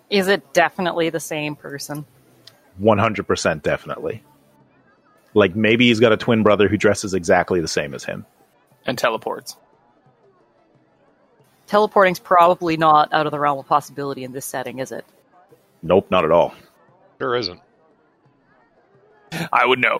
Is 0.09 0.27
it 0.27 0.53
definitely 0.53 1.09
the 1.11 1.19
same 1.19 1.55
person? 1.55 2.05
One 2.77 2.97
hundred 2.97 3.27
percent, 3.27 3.61
definitely. 3.63 4.23
Like 5.35 5.55
maybe 5.55 5.87
he's 5.89 5.99
got 5.99 6.11
a 6.11 6.17
twin 6.17 6.41
brother 6.43 6.67
who 6.67 6.77
dresses 6.77 7.13
exactly 7.13 7.59
the 7.61 7.67
same 7.67 7.93
as 7.93 8.03
him. 8.03 8.25
and 8.85 8.97
teleports. 8.97 9.57
Teleporting's 11.67 12.19
probably 12.19 12.77
not 12.77 13.11
out 13.13 13.25
of 13.25 13.31
the 13.31 13.39
realm 13.39 13.59
of 13.59 13.67
possibility 13.67 14.23
in 14.23 14.31
this 14.31 14.45
setting, 14.45 14.79
is 14.79 14.91
it? 14.91 15.05
Nope, 15.81 16.07
not 16.11 16.25
at 16.25 16.31
all. 16.31 16.53
Sure 17.19 17.35
isn't. 17.35 17.59
I 19.51 19.65
would 19.65 19.79
know. 19.79 19.99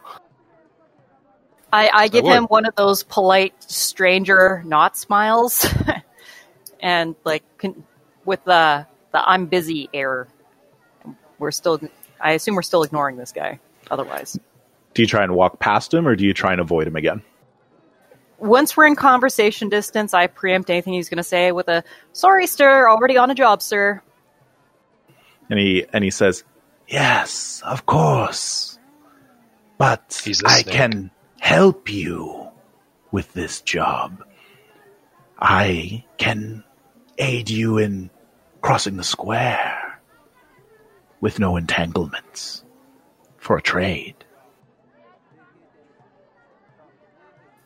I, 1.71 1.89
I 1.91 2.07
give 2.07 2.23
would. 2.25 2.33
him 2.33 2.43
one 2.45 2.65
of 2.65 2.75
those 2.75 3.03
polite 3.03 3.55
stranger 3.63 4.61
not 4.65 4.95
smiles, 4.95 5.65
and 6.79 7.15
like 7.25 7.43
con- 7.57 7.83
with 8.25 8.43
the 8.45 8.85
the 9.11 9.27
I'm 9.29 9.47
busy 9.47 9.89
air. 9.93 10.27
We're 11.39 11.51
still. 11.51 11.79
I 12.21 12.33
assume 12.33 12.55
we're 12.55 12.61
still 12.61 12.83
ignoring 12.83 13.17
this 13.17 13.31
guy. 13.31 13.59
Otherwise, 13.89 14.39
Do 14.93 15.01
you 15.01 15.07
try 15.07 15.23
and 15.23 15.33
walk 15.35 15.59
past 15.59 15.93
him, 15.93 16.07
or 16.07 16.15
do 16.15 16.25
you 16.25 16.33
try 16.33 16.51
and 16.51 16.61
avoid 16.61 16.85
him 16.87 16.95
again? 16.95 17.23
Once 18.43 18.75
we're 18.75 18.85
in 18.85 18.95
conversation 18.95 19.69
distance, 19.69 20.13
I 20.13 20.27
preempt 20.27 20.69
anything 20.69 20.93
he's 20.93 21.09
going 21.09 21.17
to 21.17 21.23
say 21.23 21.51
with 21.51 21.69
a 21.69 21.83
"Sorry, 22.11 22.45
sir, 22.45 22.89
already 22.89 23.17
on 23.17 23.31
a 23.31 23.35
job, 23.35 23.61
sir." 23.61 24.01
And 25.49 25.57
he 25.57 25.85
and 25.93 26.03
he 26.03 26.11
says, 26.11 26.43
"Yes, 26.87 27.61
of 27.65 27.85
course, 27.85 28.77
but 29.77 30.21
He's 30.23 30.43
a 30.43 30.47
I 30.47 30.61
snake. 30.61 30.75
can 30.75 31.11
help 31.39 31.89
you 31.89 32.49
with 33.11 33.31
this 33.33 33.61
job. 33.61 34.23
I 35.39 36.03
can 36.17 36.63
aid 37.17 37.49
you 37.49 37.77
in 37.77 38.09
crossing 38.61 38.97
the 38.97 39.03
square 39.03 39.99
with 41.21 41.39
no 41.39 41.55
entanglements 41.55 42.63
for 43.37 43.57
a 43.57 43.61
trade." 43.61 44.22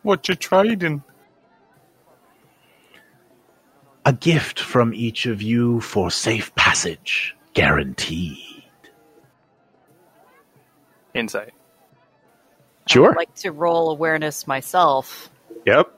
What 0.08 0.30
you're 0.30 0.36
trading? 0.36 1.04
A 4.06 4.14
gift 4.14 4.58
from 4.58 4.94
each 4.94 5.26
of 5.26 5.42
you 5.42 5.82
for 5.82 6.10
safe 6.10 6.56
passage, 6.56 7.36
guaranteed. 7.54 8.64
Insight. 11.14 11.52
Sure. 12.86 12.88
I 12.88 12.90
Sure. 12.94 13.08
would 13.10 13.18
like 13.18 13.36
to 13.36 13.52
roll 13.52 13.90
awareness 13.92 14.48
myself. 14.48 15.30
Yep. 15.66 15.92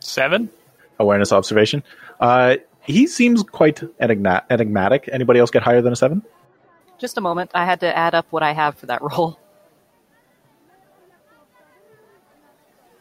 Seven? 0.00 0.50
Awareness 0.98 1.32
observation. 1.32 1.82
Uh, 2.20 2.56
he 2.82 3.06
seems 3.06 3.42
quite 3.42 3.82
enigma- 3.98 4.44
enigmatic. 4.50 5.08
Anybody 5.10 5.40
else 5.40 5.50
get 5.50 5.62
higher 5.62 5.80
than 5.80 5.94
a 5.94 5.96
seven? 5.96 6.20
Just 6.98 7.16
a 7.16 7.22
moment. 7.22 7.52
I 7.54 7.64
had 7.64 7.80
to 7.80 7.96
add 7.96 8.14
up 8.14 8.26
what 8.28 8.42
I 8.42 8.52
have 8.52 8.74
for 8.74 8.84
that 8.84 9.00
roll. 9.10 9.40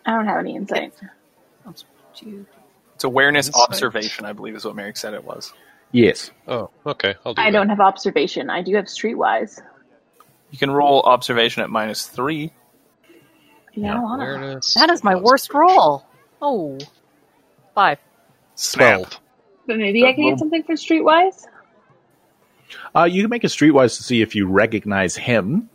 I 0.09 0.15
don't 0.15 0.25
have 0.25 0.39
any 0.39 0.55
insight. 0.55 0.93
It's 1.67 3.03
awareness 3.03 3.47
Insight. 3.47 3.61
observation, 3.69 4.25
I 4.25 4.33
believe 4.33 4.55
is 4.55 4.65
what 4.65 4.75
Merrick 4.75 4.97
said 4.97 5.13
it 5.13 5.23
was. 5.23 5.53
Yes. 5.91 6.31
Oh, 6.47 6.69
okay. 6.85 7.15
I'll 7.25 7.33
do 7.35 7.41
I 7.41 7.45
that. 7.45 7.51
don't 7.51 7.69
have 7.69 7.79
observation. 7.79 8.49
I 8.49 8.61
do 8.63 8.75
have 8.75 8.85
streetwise. 8.85 9.61
You 10.51 10.57
can 10.57 10.71
roll 10.71 11.01
observation 11.03 11.61
at 11.63 11.69
minus 11.69 12.07
three. 12.07 12.51
Yeah, 13.73 13.91
I 13.91 13.93
don't. 13.93 14.13
Awareness. 14.19 14.73
That 14.73 14.89
is 14.89 15.03
my 15.03 15.15
worst 15.15 15.53
roll. 15.53 16.05
Oh, 16.41 16.77
five. 17.75 17.99
Snap. 18.55 18.97
Twelve. 19.01 19.19
But 19.67 19.77
maybe 19.77 20.05
I 20.05 20.13
can 20.13 20.23
Well- 20.23 20.33
get 20.33 20.39
something 20.39 20.63
for 20.63 20.73
streetwise. 20.73 21.45
Uh, 22.95 23.03
you 23.03 23.21
can 23.23 23.29
make 23.29 23.43
a 23.43 23.47
streetwise 23.47 23.97
to 23.97 24.03
see 24.03 24.21
if 24.23 24.35
you 24.35 24.47
recognize 24.47 25.15
him. 25.15 25.69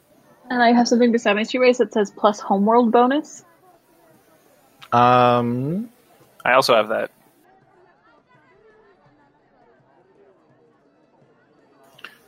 And 0.50 0.60
I 0.62 0.72
have 0.72 0.86
something 0.88 1.10
beside 1.12 1.34
my 1.34 1.42
streetwise 1.42 1.78
that 1.78 1.92
says 1.92 2.10
plus 2.16 2.38
homeworld 2.40 2.92
bonus. 2.92 3.44
Um, 4.94 5.90
I 6.44 6.52
also 6.52 6.74
have 6.76 6.88
that. 6.90 7.10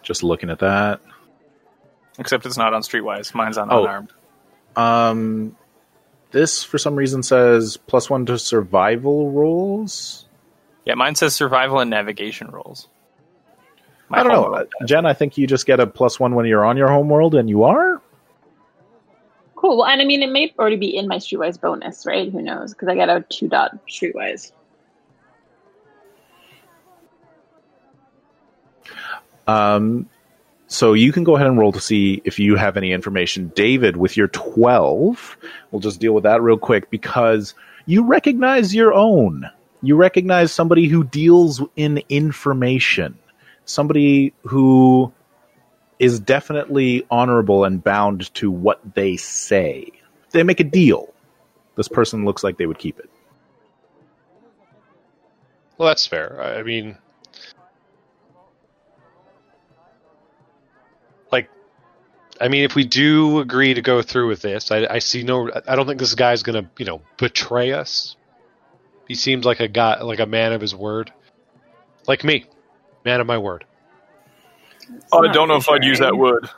just 0.03 0.23
looking 0.23 0.51
at 0.51 0.61
that. 0.61 1.01
Except 2.19 2.47
it's 2.47 2.57
not 2.57 2.73
on 2.73 2.83
Streetwise. 2.83 3.35
Mine's 3.35 3.59
on 3.59 3.69
Oh. 3.73 3.83
unarmed. 3.83 4.13
Um, 4.77 5.57
this 6.31 6.63
for 6.63 6.79
some 6.79 6.95
reason 6.97 7.23
says 7.23 7.77
plus 7.77 8.09
one 8.09 8.25
to 8.27 8.39
survival 8.39 9.31
rolls. 9.33 10.27
Yeah, 10.85 10.95
mine 10.95 11.15
says 11.17 11.35
survival 11.35 11.81
and 11.81 11.91
navigation 11.91 12.49
rolls. 12.51 12.89
My 14.09 14.21
I 14.21 14.23
don't 14.23 14.33
know, 14.53 14.67
Jen. 14.87 15.05
I 15.05 15.15
think 15.15 15.37
you 15.37 15.49
just 15.49 15.67
get 15.67 15.81
a 15.81 15.87
plus 15.87 16.21
one 16.21 16.37
when 16.37 16.47
you're 16.47 16.65
on 16.65 16.77
your 16.77 16.87
home 16.89 17.09
world, 17.09 17.35
and 17.35 17.49
you 17.51 17.65
are. 17.65 18.01
Cool. 19.57 19.79
Well, 19.79 19.87
and 19.87 20.03
I 20.03 20.05
mean, 20.05 20.23
it 20.23 20.31
may 20.31 20.55
already 20.59 20.77
be 20.77 20.97
in 20.97 21.09
my 21.09 21.17
streetwise 21.17 21.61
bonus, 21.61 22.05
right? 22.07 22.31
Who 22.31 22.43
knows? 22.43 22.73
Because 22.73 22.89
I 22.89 22.95
got 22.95 23.09
a 23.09 23.25
two 23.29 23.49
dot 23.49 23.79
streetwise. 23.89 24.53
Um, 29.47 30.09
so 30.67 30.93
you 30.93 31.13
can 31.13 31.25
go 31.25 31.37
ahead 31.37 31.47
and 31.47 31.59
roll 31.59 31.73
to 31.73 31.81
see 31.81 32.21
if 32.25 32.39
you 32.39 32.57
have 32.57 32.77
any 32.77 32.93
information. 32.93 33.53
David, 33.55 33.97
with 33.97 34.17
your 34.17 34.29
12, 34.29 35.37
we'll 35.71 35.81
just 35.81 36.01
deal 36.01 36.13
with 36.13 36.25
that 36.25 36.43
real 36.43 36.59
quick 36.59 36.91
because 36.91 37.55
you 37.87 38.05
recognize 38.05 38.75
your 38.75 38.93
own. 38.93 39.49
You 39.83 39.97
recognize 39.97 40.53
somebody 40.53 40.87
who 40.89 41.05
deals 41.05 41.63
in 41.77 42.03
information, 42.09 43.17
somebody 43.65 44.35
who 44.43 45.13
is 45.99 46.21
definitely 46.21 47.07
honorable 47.11 47.65
and 47.65 47.83
bound 47.83 48.33
to 48.35 48.51
what 48.51 48.81
they 48.95 49.17
say. 49.17 49.91
They 50.31 50.43
make 50.43 50.61
a 50.61 50.65
deal. 50.65 51.13
This 51.77 51.89
person 51.89 52.25
looks 52.25 52.45
like 52.45 52.59
they 52.59 52.67
would 52.67 52.79
keep 52.79 52.99
it. 52.99 53.11
Well, 55.79 55.89
that's 55.89 56.07
fair. 56.07 56.41
I 56.43 56.63
mean, 56.63 56.97
like, 61.31 61.51
I 62.41 62.49
mean, 62.49 62.65
if 62.65 62.75
we 62.75 62.85
do 62.85 63.41
agree 63.41 63.75
to 63.75 63.83
go 63.83 64.01
through 64.01 64.29
with 64.29 64.41
this, 64.41 64.71
I, 64.71 64.87
I 64.87 64.99
see 65.01 65.23
no. 65.23 65.51
I 65.67 65.77
don't 65.77 65.87
think 65.87 66.01
this 66.01 66.15
guy's 66.15 66.43
gonna, 66.43 66.71
you 66.79 66.87
know, 66.87 67.03
betray 67.19 67.73
us. 67.73 68.17
He 69.07 69.15
seems 69.15 69.45
like 69.45 69.61
a 69.61 69.69
guy, 69.69 70.01
like 70.01 70.19
a 70.19 70.27
man 70.27 70.53
of 70.53 70.61
his 70.61 70.75
word, 70.75 71.13
like 72.09 72.25
me, 72.25 72.47
man 73.05 73.21
of 73.21 73.27
my 73.27 73.39
word. 73.39 73.65
Oh, 75.13 75.27
I 75.27 75.33
don't 75.33 75.49
know 75.49 75.57
if 75.57 75.69
I'd 75.69 75.85
use 75.85 75.99
that 75.99 76.17
word. 76.17 76.49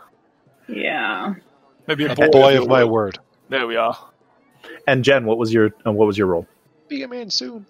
Yeah. 0.69 1.35
Maybe 1.87 2.05
a 2.05 2.13
A 2.13 2.15
boy, 2.15 2.29
boy 2.29 2.63
of 2.63 2.69
my 2.69 2.85
word. 2.85 3.19
There 3.49 3.67
we 3.67 3.77
are. 3.77 3.97
And 4.87 5.05
Jen, 5.05 5.25
what 5.25 5.39
was 5.39 5.53
your 5.53 5.71
uh, 5.87 5.93
what 5.93 6.07
was 6.07 6.19
your 6.19 6.27
role? 6.27 6.47
Be 6.89 7.03
a 7.03 7.09
man 7.09 7.31
soon. 7.31 7.67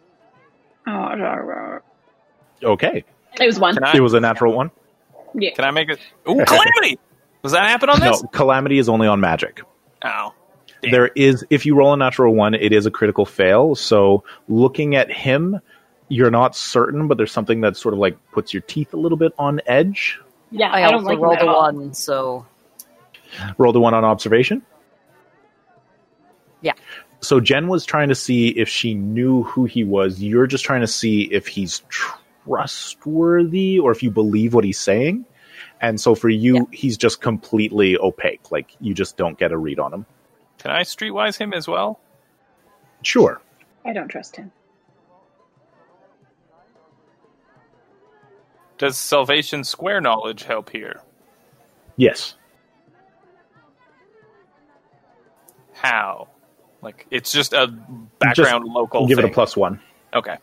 Oh, 0.86 1.78
Okay, 2.62 3.04
it 3.40 3.46
was 3.46 3.60
one. 3.60 3.82
I? 3.84 3.96
it 3.96 4.00
was 4.00 4.14
a 4.14 4.20
natural 4.20 4.52
one. 4.52 4.70
Yeah. 5.34 5.50
Can 5.54 5.64
I 5.64 5.70
make 5.70 5.90
it? 5.90 5.98
Ooh, 6.28 6.44
calamity! 6.46 6.98
Does 7.42 7.52
that 7.52 7.68
happen 7.68 7.88
on 7.88 8.00
this? 8.00 8.22
No, 8.22 8.28
calamity 8.28 8.78
is 8.78 8.88
only 8.88 9.06
on 9.06 9.20
magic. 9.20 9.60
Oh, 10.02 10.34
Damn. 10.82 10.90
There 10.92 11.06
is, 11.08 11.44
if 11.50 11.66
you 11.66 11.74
roll 11.74 11.92
a 11.92 11.96
natural 11.96 12.34
one, 12.34 12.54
it 12.54 12.72
is 12.72 12.86
a 12.86 12.90
critical 12.90 13.24
fail. 13.24 13.74
So 13.74 14.24
looking 14.48 14.96
at 14.96 15.10
him, 15.10 15.60
you're 16.08 16.30
not 16.30 16.56
certain, 16.56 17.08
but 17.08 17.16
there's 17.16 17.32
something 17.32 17.60
that 17.62 17.76
sort 17.76 17.94
of 17.94 17.98
like 18.00 18.16
puts 18.32 18.52
your 18.54 18.60
teeth 18.62 18.94
a 18.94 18.96
little 18.96 19.18
bit 19.18 19.32
on 19.38 19.60
edge. 19.66 20.20
Yeah, 20.50 20.70
I, 20.70 20.78
I, 20.78 20.90
don't 20.90 20.94
also 20.94 21.06
like 21.06 21.18
him 21.18 21.22
rolled 21.24 21.40
a 21.40 21.46
one, 21.46 21.94
so 21.94 22.46
Roll 23.58 23.72
the 23.72 23.80
one 23.80 23.94
on 23.94 24.04
observation. 24.04 24.62
Yeah. 26.60 26.72
So 27.20 27.40
Jen 27.40 27.68
was 27.68 27.84
trying 27.84 28.08
to 28.08 28.14
see 28.14 28.48
if 28.48 28.68
she 28.68 28.94
knew 28.94 29.42
who 29.42 29.64
he 29.64 29.84
was. 29.84 30.22
You're 30.22 30.46
just 30.46 30.64
trying 30.64 30.80
to 30.82 30.86
see 30.86 31.22
if 31.22 31.46
he's 31.46 31.82
trustworthy 31.88 33.78
or 33.78 33.90
if 33.92 34.02
you 34.02 34.10
believe 34.10 34.54
what 34.54 34.64
he's 34.64 34.78
saying. 34.78 35.24
And 35.80 36.00
so 36.00 36.14
for 36.14 36.28
you, 36.28 36.56
Yeah. 36.56 36.62
he's 36.72 36.96
just 36.96 37.20
completely 37.20 37.96
opaque. 37.98 38.50
Like 38.50 38.74
you 38.80 38.94
just 38.94 39.16
don't 39.16 39.38
get 39.38 39.52
a 39.52 39.58
read 39.58 39.78
on 39.78 39.92
him. 39.92 40.06
can 40.58 40.70
I 40.72 40.82
streetwise 40.82 41.38
him 41.38 41.52
as 41.52 41.68
well? 41.68 42.00
Sure. 43.02 43.40
I 43.84 43.92
don't 43.92 44.08
trust 44.08 44.36
him. 44.36 44.50
Does 48.78 48.96
Salvation 48.96 49.64
Square 49.64 50.02
knowledge 50.02 50.44
help 50.44 50.70
here? 50.70 51.00
Yes. 51.96 52.34
How? 55.74 56.28
Like 56.80 57.06
it's 57.10 57.32
just 57.32 57.52
a 57.52 57.66
background 58.20 58.64
local. 58.66 59.06
Give 59.06 59.18
it 59.18 59.24
a 59.24 59.28
plus 59.28 59.56
one. 59.56 59.80
Okay, 60.14 60.36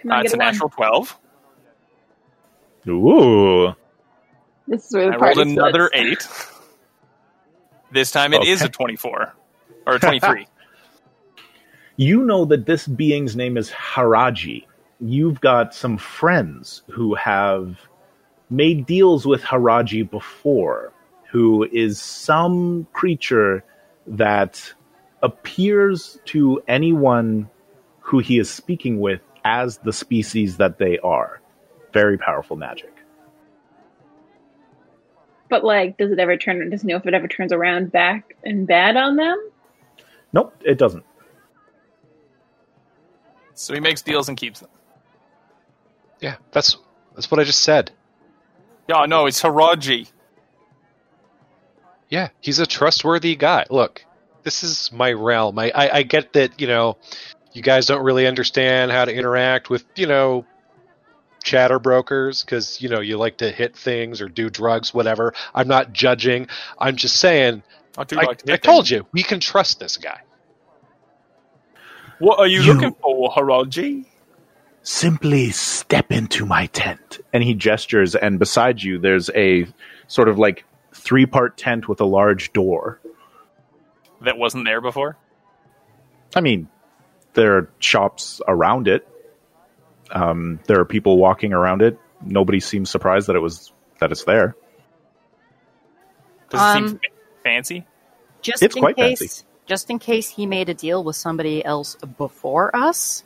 Come 0.00 0.10
uh, 0.12 0.20
it's 0.22 0.32
a 0.32 0.36
get 0.36 0.42
a 0.42 0.44
one. 0.44 0.52
natural 0.52 0.70
twelve. 0.70 1.18
Ooh. 2.88 3.74
This 4.68 4.86
is 4.86 4.94
where 4.94 5.06
the 5.06 5.12
I 5.12 5.16
rolled 5.16 5.34
party 5.36 5.50
another 5.52 5.90
splits. 5.92 6.26
eight. 6.26 6.48
This 7.92 8.10
time 8.12 8.32
it 8.32 8.44
is 8.44 8.60
Okay. 8.62 8.68
a 8.68 8.70
twenty-four 8.70 9.34
or 9.86 9.94
a 9.94 9.98
twenty-three. 9.98 10.46
You 11.98 12.26
know 12.26 12.44
that 12.44 12.66
this 12.66 12.86
being's 12.86 13.36
name 13.36 13.56
is 13.56 13.70
Haraji. 13.70 14.65
You've 15.00 15.40
got 15.40 15.74
some 15.74 15.98
friends 15.98 16.82
who 16.90 17.14
have 17.14 17.78
made 18.48 18.86
deals 18.86 19.26
with 19.26 19.42
Haraji 19.42 20.08
before, 20.10 20.92
who 21.30 21.64
is 21.64 22.00
some 22.00 22.86
creature 22.92 23.64
that 24.06 24.72
appears 25.22 26.18
to 26.26 26.62
anyone 26.68 27.50
who 28.00 28.20
he 28.20 28.38
is 28.38 28.48
speaking 28.48 29.00
with 29.00 29.20
as 29.44 29.78
the 29.78 29.92
species 29.92 30.56
that 30.56 30.78
they 30.78 30.98
are. 31.00 31.40
Very 31.92 32.16
powerful 32.16 32.56
magic. 32.56 32.92
But 35.48 35.64
like, 35.64 35.96
does 35.98 36.10
it 36.10 36.18
ever 36.18 36.36
turn? 36.36 36.70
Does 36.70 36.82
it 36.82 36.86
know 36.86 36.96
if 36.96 37.06
it 37.06 37.14
ever 37.14 37.28
turns 37.28 37.52
around 37.52 37.92
back 37.92 38.36
and 38.44 38.66
bad 38.66 38.96
on 38.96 39.16
them? 39.16 39.50
Nope, 40.32 40.54
it 40.64 40.78
doesn't. 40.78 41.04
so 43.54 43.74
he 43.74 43.80
makes 43.80 44.02
deals 44.02 44.28
and 44.28 44.36
keeps 44.36 44.60
them. 44.60 44.70
Yeah, 46.20 46.36
that's 46.52 46.76
that's 47.14 47.30
what 47.30 47.40
I 47.40 47.44
just 47.44 47.62
said. 47.62 47.90
Yeah, 48.88 49.04
no, 49.06 49.26
it's 49.26 49.42
Haraji. 49.42 50.08
Yeah, 52.08 52.28
he's 52.40 52.58
a 52.60 52.66
trustworthy 52.66 53.34
guy. 53.36 53.66
Look, 53.68 54.04
this 54.44 54.62
is 54.62 54.92
my 54.92 55.12
realm. 55.12 55.58
I, 55.58 55.72
I, 55.74 55.90
I 55.98 56.02
get 56.04 56.34
that, 56.34 56.60
you 56.60 56.68
know, 56.68 56.98
you 57.52 57.62
guys 57.62 57.86
don't 57.86 58.04
really 58.04 58.26
understand 58.28 58.92
how 58.92 59.04
to 59.04 59.12
interact 59.12 59.70
with, 59.70 59.84
you 59.96 60.06
know, 60.06 60.46
chatter 61.42 61.80
brokers 61.80 62.44
because, 62.44 62.80
you 62.80 62.88
know, 62.88 63.00
you 63.00 63.16
like 63.18 63.38
to 63.38 63.50
hit 63.50 63.76
things 63.76 64.20
or 64.20 64.28
do 64.28 64.48
drugs, 64.50 64.94
whatever. 64.94 65.34
I'm 65.52 65.66
not 65.66 65.92
judging. 65.92 66.46
I'm 66.78 66.94
just 66.94 67.16
saying, 67.16 67.64
I 67.98 68.04
do 68.04 68.20
I, 68.20 68.24
like 68.24 68.38
to 68.42 68.52
I 68.52 68.54
hit 68.54 68.62
told 68.62 68.88
you, 68.88 69.04
we 69.12 69.24
can 69.24 69.40
trust 69.40 69.80
this 69.80 69.96
guy. 69.96 70.20
What 72.20 72.38
are 72.38 72.46
you, 72.46 72.62
You- 72.62 72.72
looking 72.72 72.94
for, 73.02 73.32
Haraji? 73.32 74.06
Simply 74.86 75.50
step 75.50 76.12
into 76.12 76.46
my 76.46 76.66
tent. 76.66 77.18
And 77.32 77.42
he 77.42 77.54
gestures, 77.54 78.14
and 78.14 78.38
beside 78.38 78.80
you, 78.82 78.98
there's 78.98 79.28
a 79.34 79.66
sort 80.06 80.28
of 80.28 80.38
like 80.38 80.64
three 80.92 81.26
part 81.26 81.56
tent 81.56 81.88
with 81.88 82.00
a 82.00 82.04
large 82.04 82.52
door. 82.52 83.00
That 84.22 84.38
wasn't 84.38 84.64
there 84.64 84.80
before. 84.80 85.16
I 86.34 86.40
mean, 86.40 86.68
there 87.34 87.56
are 87.56 87.70
shops 87.80 88.40
around 88.46 88.86
it. 88.88 89.06
Um, 90.12 90.60
there 90.66 90.78
are 90.80 90.84
people 90.84 91.18
walking 91.18 91.52
around 91.52 91.82
it. 91.82 91.98
Nobody 92.24 92.60
seems 92.60 92.88
surprised 92.88 93.26
that 93.26 93.34
it 93.36 93.40
was 93.40 93.72
that 93.98 94.12
it's 94.12 94.24
there. 94.24 94.54
Does 96.50 96.60
it 96.60 96.74
seem 96.74 96.84
Um, 96.84 96.90
fa- 96.98 97.00
fancy? 97.42 97.86
Just 98.40 98.62
It's 98.62 98.76
in 98.76 98.82
quite 98.82 98.96
case, 98.96 99.18
fancy. 99.18 99.42
just 99.66 99.90
in 99.90 99.98
case 99.98 100.28
he 100.30 100.46
made 100.46 100.68
a 100.68 100.74
deal 100.74 101.02
with 101.02 101.16
somebody 101.16 101.64
else 101.64 101.96
before 102.16 102.74
us. 102.74 103.24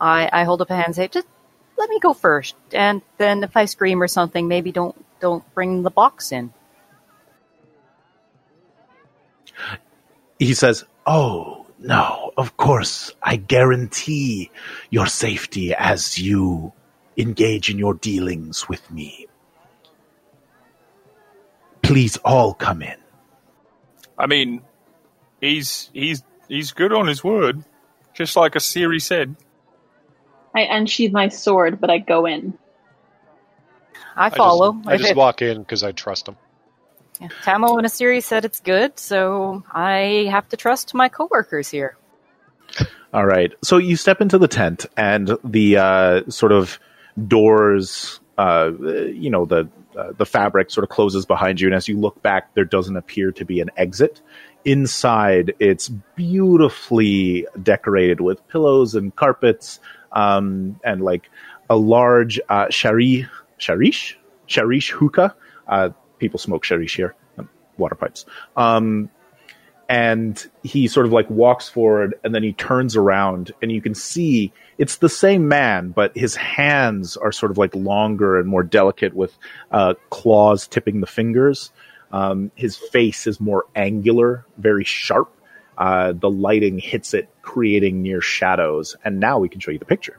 I 0.00 0.28
I 0.32 0.44
hold 0.44 0.62
up 0.62 0.70
a 0.70 0.74
hand 0.74 0.86
and 0.88 0.96
say, 0.96 1.08
just 1.08 1.26
let 1.78 1.90
me 1.90 1.98
go 2.00 2.14
first, 2.14 2.56
and 2.72 3.02
then 3.18 3.44
if 3.44 3.56
I 3.56 3.66
scream 3.66 4.02
or 4.02 4.08
something, 4.08 4.48
maybe 4.48 4.72
don't 4.72 4.96
don't 5.20 5.44
bring 5.54 5.82
the 5.82 5.90
box 5.90 6.32
in. 6.32 6.52
He 10.38 10.54
says, 10.54 10.84
Oh, 11.06 11.66
no, 11.78 12.32
of 12.36 12.56
course. 12.56 13.12
I 13.22 13.36
guarantee 13.36 14.50
your 14.90 15.06
safety 15.06 15.74
as 15.74 16.18
you 16.18 16.72
engage 17.16 17.70
in 17.70 17.78
your 17.78 17.94
dealings 17.94 18.68
with 18.68 18.90
me. 18.90 19.26
Please 21.82 22.16
all 22.18 22.52
come 22.52 22.82
in. 22.82 22.96
I 24.18 24.26
mean, 24.26 24.62
he's 25.40 25.90
he's 25.92 26.22
he's 26.48 26.72
good 26.72 26.92
on 26.92 27.06
his 27.06 27.22
word, 27.22 27.64
just 28.14 28.34
like 28.36 28.52
Asiri 28.52 29.00
said. 29.00 29.36
I 30.56 30.60
unsheathe 30.62 31.12
my 31.12 31.28
sword, 31.28 31.80
but 31.80 31.90
I 31.90 31.98
go 31.98 32.24
in. 32.24 32.54
I 34.16 34.30
follow. 34.30 34.72
I 34.86 34.96
just, 34.96 35.04
I 35.04 35.08
just 35.08 35.16
walk 35.16 35.42
in 35.42 35.58
because 35.58 35.82
I 35.82 35.92
trust 35.92 36.28
him. 36.28 36.36
yeah, 37.20 37.28
Tamo 37.42 37.76
and 37.76 37.86
Asiri 37.86 38.22
said 38.22 38.46
it's 38.46 38.60
good, 38.60 38.98
so 38.98 39.62
I 39.70 40.28
have 40.30 40.48
to 40.48 40.56
trust 40.56 40.94
my 40.94 41.10
coworkers 41.10 41.68
here. 41.68 41.98
All 43.12 43.26
right. 43.26 43.52
So 43.62 43.76
you 43.76 43.96
step 43.96 44.22
into 44.22 44.38
the 44.38 44.48
tent, 44.48 44.86
and 44.96 45.36
the 45.44 45.76
uh, 45.76 46.22
sort 46.30 46.52
of 46.52 46.78
doors, 47.28 48.18
uh, 48.38 48.70
you 48.80 49.28
know, 49.28 49.44
the 49.44 49.68
uh, 49.94 50.12
the 50.16 50.26
fabric 50.26 50.70
sort 50.70 50.84
of 50.84 50.88
closes 50.88 51.26
behind 51.26 51.60
you, 51.60 51.68
and 51.68 51.74
as 51.74 51.86
you 51.86 51.98
look 51.98 52.22
back, 52.22 52.54
there 52.54 52.64
doesn't 52.64 52.96
appear 52.96 53.30
to 53.32 53.44
be 53.44 53.60
an 53.60 53.70
exit. 53.76 54.22
Inside, 54.64 55.54
it's 55.58 55.90
beautifully 56.16 57.46
decorated 57.62 58.22
with 58.22 58.46
pillows 58.48 58.94
and 58.94 59.14
carpets, 59.14 59.80
um, 60.16 60.80
and 60.82 61.02
like 61.02 61.30
a 61.68 61.76
large 61.76 62.40
uh, 62.48 62.70
shari 62.70 63.28
sharish 63.58 64.14
sharish 64.48 64.90
hookah. 64.90 65.36
Uh, 65.68 65.90
people 66.18 66.38
smoke 66.38 66.64
sharish 66.64 66.96
here, 66.96 67.14
um, 67.38 67.48
water 67.76 67.94
pipes. 67.94 68.24
Um, 68.56 69.10
and 69.88 70.44
he 70.64 70.88
sort 70.88 71.06
of 71.06 71.12
like 71.12 71.30
walks 71.30 71.68
forward 71.68 72.14
and 72.24 72.34
then 72.34 72.42
he 72.42 72.52
turns 72.52 72.96
around 72.96 73.52
and 73.62 73.70
you 73.70 73.80
can 73.80 73.94
see 73.94 74.52
it's 74.78 74.96
the 74.96 75.08
same 75.08 75.46
man 75.46 75.90
but 75.90 76.16
his 76.16 76.34
hands 76.34 77.16
are 77.16 77.30
sort 77.30 77.52
of 77.52 77.58
like 77.58 77.72
longer 77.72 78.36
and 78.36 78.48
more 78.48 78.64
delicate 78.64 79.14
with 79.14 79.38
uh, 79.70 79.94
claws 80.10 80.66
tipping 80.66 81.00
the 81.00 81.06
fingers 81.06 81.70
um, 82.10 82.50
his 82.56 82.76
face 82.76 83.28
is 83.28 83.38
more 83.38 83.64
angular 83.76 84.44
very 84.58 84.82
sharp 84.82 85.32
uh, 85.78 86.12
the 86.12 86.30
lighting 86.30 86.78
hits 86.78 87.14
it 87.14 87.28
creating 87.42 88.02
near 88.02 88.20
shadows 88.20 88.96
and 89.04 89.20
now 89.20 89.38
we 89.38 89.48
can 89.48 89.60
show 89.60 89.70
you 89.70 89.78
the 89.78 89.84
picture 89.84 90.18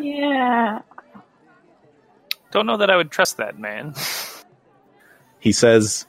Yeah. 0.00 0.82
Don't 2.52 2.66
know 2.66 2.76
that 2.76 2.88
I 2.88 2.96
would 2.96 3.10
trust 3.10 3.38
that 3.38 3.58
man. 3.58 3.94
he 5.38 5.52
says 5.52 6.06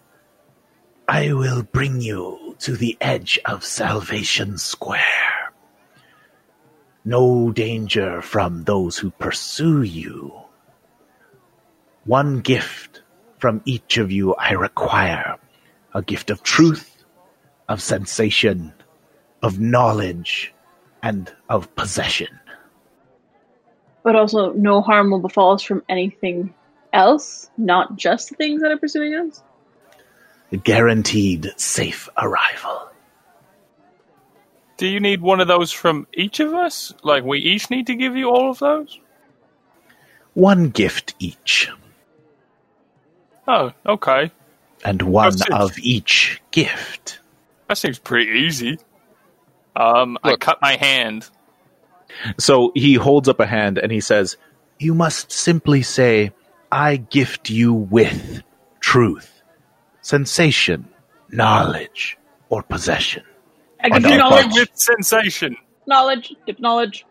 i 1.07 1.33
will 1.33 1.63
bring 1.63 2.01
you 2.01 2.55
to 2.59 2.75
the 2.75 2.97
edge 2.99 3.39
of 3.45 3.63
salvation 3.63 4.57
square 4.57 5.28
no 7.09 7.51
danger 7.51 8.21
from 8.21 8.63
those 8.65 8.95
who 8.95 9.09
pursue 9.09 9.81
you. 9.81 10.31
One 12.05 12.41
gift 12.41 13.01
from 13.39 13.61
each 13.65 13.97
of 13.97 14.11
you 14.11 14.35
i 14.35 14.51
require 14.51 15.37
a 15.95 16.03
gift 16.03 16.29
of 16.29 16.43
truth 16.43 17.03
of 17.67 17.81
sensation 17.81 18.73
of 19.41 19.59
knowledge 19.59 20.53
and 21.01 21.33
of 21.49 21.73
possession. 21.75 22.39
But 24.03 24.15
also, 24.15 24.53
no 24.53 24.81
harm 24.81 25.09
will 25.09 25.19
befall 25.19 25.53
us 25.53 25.63
from 25.63 25.81
anything 25.89 26.53
else, 26.93 27.49
not 27.57 27.95
just 27.95 28.29
the 28.29 28.35
things 28.35 28.61
that 28.61 28.71
are 28.71 28.77
pursuing 28.77 29.15
us. 29.15 29.43
guaranteed 30.63 31.53
safe 31.57 32.07
arrival 32.17 32.88
Do 34.79 34.87
you 34.87 35.01
need 35.01 35.19
one 35.21 35.41
of 35.41 35.49
those 35.49 35.73
from 35.73 36.07
each 36.13 36.39
of 36.39 36.53
us? 36.53 36.93
Like 37.03 37.25
we 37.25 37.39
each 37.39 37.69
need 37.69 37.87
to 37.87 37.95
give 37.95 38.15
you 38.15 38.29
all 38.29 38.49
of 38.51 38.59
those? 38.59 38.97
one 40.33 40.69
gift 40.69 41.15
each 41.19 41.69
Oh, 43.47 43.73
okay. 43.85 44.31
and 44.85 45.01
one 45.01 45.31
That's 45.31 45.41
it. 45.41 45.51
of 45.51 45.77
each 45.79 46.41
gift 46.51 47.19
That 47.67 47.77
seems 47.77 47.99
pretty 47.99 48.31
easy. 48.31 48.77
Um, 49.75 50.17
I 50.23 50.35
cut 50.37 50.61
my 50.61 50.77
hand. 50.77 51.27
So 52.37 52.71
he 52.73 52.93
holds 52.93 53.27
up 53.27 53.39
a 53.41 53.45
hand 53.45 53.77
and 53.79 53.91
he 53.91 53.99
says, 54.01 54.37
You 54.77 54.93
must 54.93 55.31
simply 55.31 55.81
say, 55.81 56.31
I 56.71 56.95
gift 56.97 57.49
you 57.49 57.73
with 57.73 58.43
truth, 58.79 59.41
sensation, 60.01 60.87
knowledge, 61.29 62.17
or 62.49 62.63
possession. 62.63 63.23
I 63.81 63.89
And 63.91 64.03
give 64.03 64.05
you 64.05 64.17
knowledge, 64.17 64.51
with 64.51 64.69
sensation. 64.73 65.55
knowledge, 65.87 66.33
give 66.45 66.59
knowledge. 66.59 67.05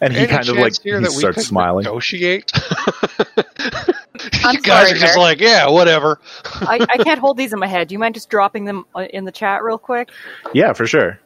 And 0.00 0.12
he 0.12 0.20
Any 0.20 0.28
kind 0.28 0.48
of 0.48 0.56
like 0.56 0.74
here 0.82 1.00
he 1.00 1.04
that 1.04 1.12
starts 1.12 1.36
could 1.36 1.44
smiling. 1.44 1.84
Negotiate. 1.84 2.52
I'm 4.44 4.54
you 4.54 4.60
guys 4.62 4.88
sorry, 4.88 4.90
are 4.90 4.94
just 4.94 5.16
Merrick. 5.16 5.16
like, 5.16 5.40
yeah, 5.40 5.68
whatever. 5.70 6.20
I, 6.66 6.80
I 6.88 6.98
can't 7.04 7.18
hold 7.20 7.36
these 7.36 7.52
in 7.52 7.58
my 7.58 7.66
head. 7.66 7.88
Do 7.88 7.94
you 7.94 7.98
mind 7.98 8.14
just 8.14 8.28
dropping 8.30 8.64
them 8.64 8.84
uh, 8.94 9.00
in 9.12 9.24
the 9.24 9.32
chat 9.32 9.62
real 9.62 9.78
quick? 9.78 10.10
Yeah, 10.52 10.72
for 10.72 10.86
sure. 10.86 11.18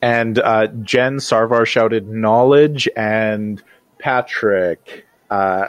And 0.00 0.38
uh, 0.38 0.68
Jen 0.82 1.16
Sarvar 1.16 1.66
shouted 1.66 2.08
knowledge, 2.08 2.88
and 2.96 3.62
Patrick 3.98 5.06
uh, 5.30 5.68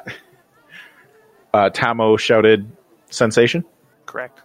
uh, 1.54 1.70
Tamo 1.72 2.18
shouted 2.18 2.72
sensation. 3.10 3.66
Correct. 4.06 4.42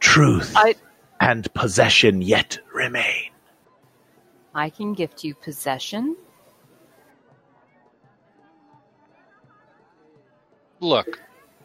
Truth 0.00 0.52
I 0.56 0.74
and 1.20 1.52
possession 1.54 2.22
yet 2.22 2.58
remain. 2.74 3.30
I 4.54 4.68
can 4.68 4.92
gift 4.92 5.24
you 5.24 5.34
possession. 5.34 6.16
Look, 10.80 11.22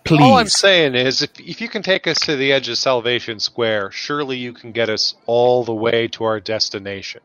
Please. 0.07 0.21
all 0.21 0.37
I'm 0.37 0.47
saying 0.47 0.95
is, 0.95 1.21
if 1.21 1.39
if 1.39 1.61
you 1.61 1.69
can 1.69 1.83
take 1.83 2.07
us 2.07 2.19
to 2.21 2.35
the 2.35 2.51
edge 2.51 2.69
of 2.69 2.77
Salvation 2.77 3.39
Square, 3.39 3.91
surely 3.91 4.37
you 4.37 4.53
can 4.53 4.71
get 4.71 4.89
us 4.89 5.15
all 5.25 5.63
the 5.63 5.73
way 5.73 6.07
to 6.09 6.23
our 6.23 6.39
destination. 6.39 7.21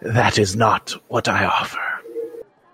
that 0.00 0.38
is 0.38 0.54
not 0.54 0.94
what 1.08 1.28
I 1.28 1.44
offer. 1.46 1.80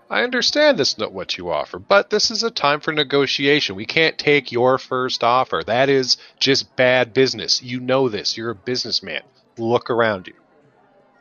I 0.09 0.23
understand 0.23 0.77
that's 0.77 0.97
not 0.97 1.13
what 1.13 1.37
you 1.37 1.49
offer, 1.49 1.79
but 1.79 2.09
this 2.09 2.31
is 2.31 2.43
a 2.43 2.51
time 2.51 2.81
for 2.81 2.91
negotiation. 2.91 3.77
We 3.77 3.85
can't 3.85 4.17
take 4.17 4.51
your 4.51 4.77
first 4.77 5.23
offer. 5.23 5.63
That 5.65 5.87
is 5.87 6.17
just 6.37 6.75
bad 6.75 7.13
business. 7.13 7.63
You 7.63 7.79
know 7.79 8.09
this. 8.09 8.35
You're 8.35 8.49
a 8.49 8.55
businessman. 8.55 9.21
Look 9.57 9.89
around 9.89 10.27
you. 10.27 10.33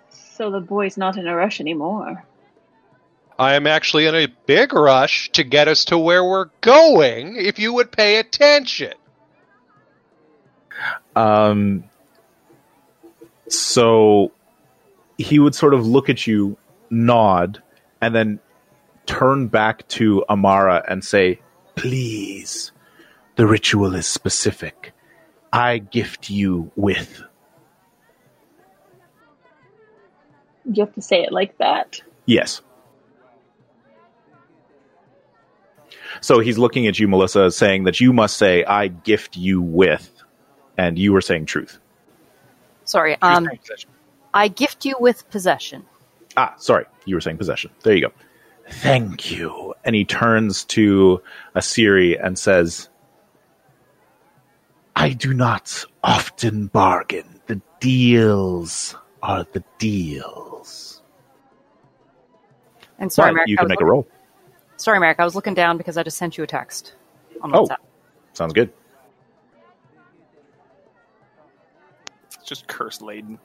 So 0.09 0.50
the 0.50 0.61
boy's 0.61 0.96
not 0.96 1.16
in 1.16 1.29
a 1.29 1.37
rush 1.37 1.61
anymore. 1.61 2.24
I 3.40 3.55
am 3.55 3.66
actually 3.66 4.05
in 4.05 4.14
a 4.14 4.26
big 4.26 4.74
rush 4.74 5.31
to 5.33 5.42
get 5.42 5.66
us 5.66 5.87
to 5.87 5.96
where 5.96 6.22
we're 6.22 6.50
going 6.61 7.37
if 7.37 7.59
you 7.59 7.72
would 7.72 7.90
pay 7.90 8.18
attention. 8.18 8.92
Um, 11.16 11.85
so 13.48 14.33
he 15.16 15.38
would 15.38 15.55
sort 15.55 15.72
of 15.72 15.87
look 15.87 16.11
at 16.11 16.26
you, 16.26 16.59
nod, 16.90 17.62
and 18.03 18.14
then 18.14 18.40
turn 19.07 19.48
back 19.48 19.88
to 19.88 20.22
Amara 20.29 20.85
and 20.87 21.03
say, 21.03 21.40
Please, 21.76 22.72
the 23.37 23.46
ritual 23.46 23.94
is 23.94 24.07
specific. 24.07 24.92
I 25.50 25.79
gift 25.79 26.29
you 26.29 26.70
with. 26.76 27.22
You 30.66 30.85
have 30.85 30.94
to 30.94 31.00
say 31.00 31.22
it 31.22 31.33
like 31.33 31.57
that. 31.57 32.03
Yes. 32.26 32.61
So 36.20 36.40
he's 36.40 36.59
looking 36.59 36.87
at 36.87 36.99
you, 36.99 37.09
Melissa, 37.09 37.51
saying 37.51 37.85
that 37.85 38.01
you 38.01 38.12
must 38.12 38.37
say, 38.37 38.64
I 38.64 38.88
gift 38.88 39.37
you 39.37 39.61
with. 39.62 40.11
And 40.77 40.99
you 40.99 41.12
were 41.12 41.20
saying 41.20 41.46
truth. 41.46 41.79
Sorry. 42.85 43.16
Um, 43.20 43.49
I 44.33 44.49
gift 44.49 44.85
you 44.85 44.96
with 44.99 45.29
possession. 45.31 45.85
Ah, 46.37 46.55
sorry. 46.57 46.87
You 47.05 47.16
were 47.16 47.20
saying 47.20 47.37
possession. 47.37 47.70
There 47.83 47.94
you 47.94 48.09
go. 48.09 48.12
Thank 48.68 49.31
you. 49.31 49.75
And 49.85 49.94
he 49.94 50.05
turns 50.05 50.64
to 50.66 51.23
Asiri 51.55 52.25
and 52.25 52.38
says, 52.38 52.88
I 54.96 55.11
do 55.11 55.35
not 55.35 55.85
often 56.03 56.68
bargain. 56.68 57.40
The 57.46 57.61
deals 57.81 58.96
are 59.23 59.46
the 59.53 59.64
deals. 59.79 61.03
And 62.99 63.12
sorry, 63.12 63.31
But 63.31 63.35
Merrick, 63.35 63.49
you 63.49 63.57
can 63.57 63.64
was 63.64 63.70
make 63.70 63.81
a 63.81 63.85
roll. 63.85 64.07
Sorry, 64.81 64.99
Merrick. 64.99 65.21
I 65.21 65.25
was 65.25 65.35
looking 65.35 65.53
down 65.53 65.77
because 65.77 65.99
I 65.99 66.03
just 66.03 66.16
sent 66.16 66.38
you 66.38 66.45
a 66.45 66.47
text 66.47 66.95
on 67.43 67.53
Oh. 67.53 67.66
WhatsApp. 67.66 67.77
Sounds 68.33 68.55
good. 68.55 68.73
It's 72.25 72.45
just 72.49 72.66
curse 72.66 73.03
laden. 73.03 73.38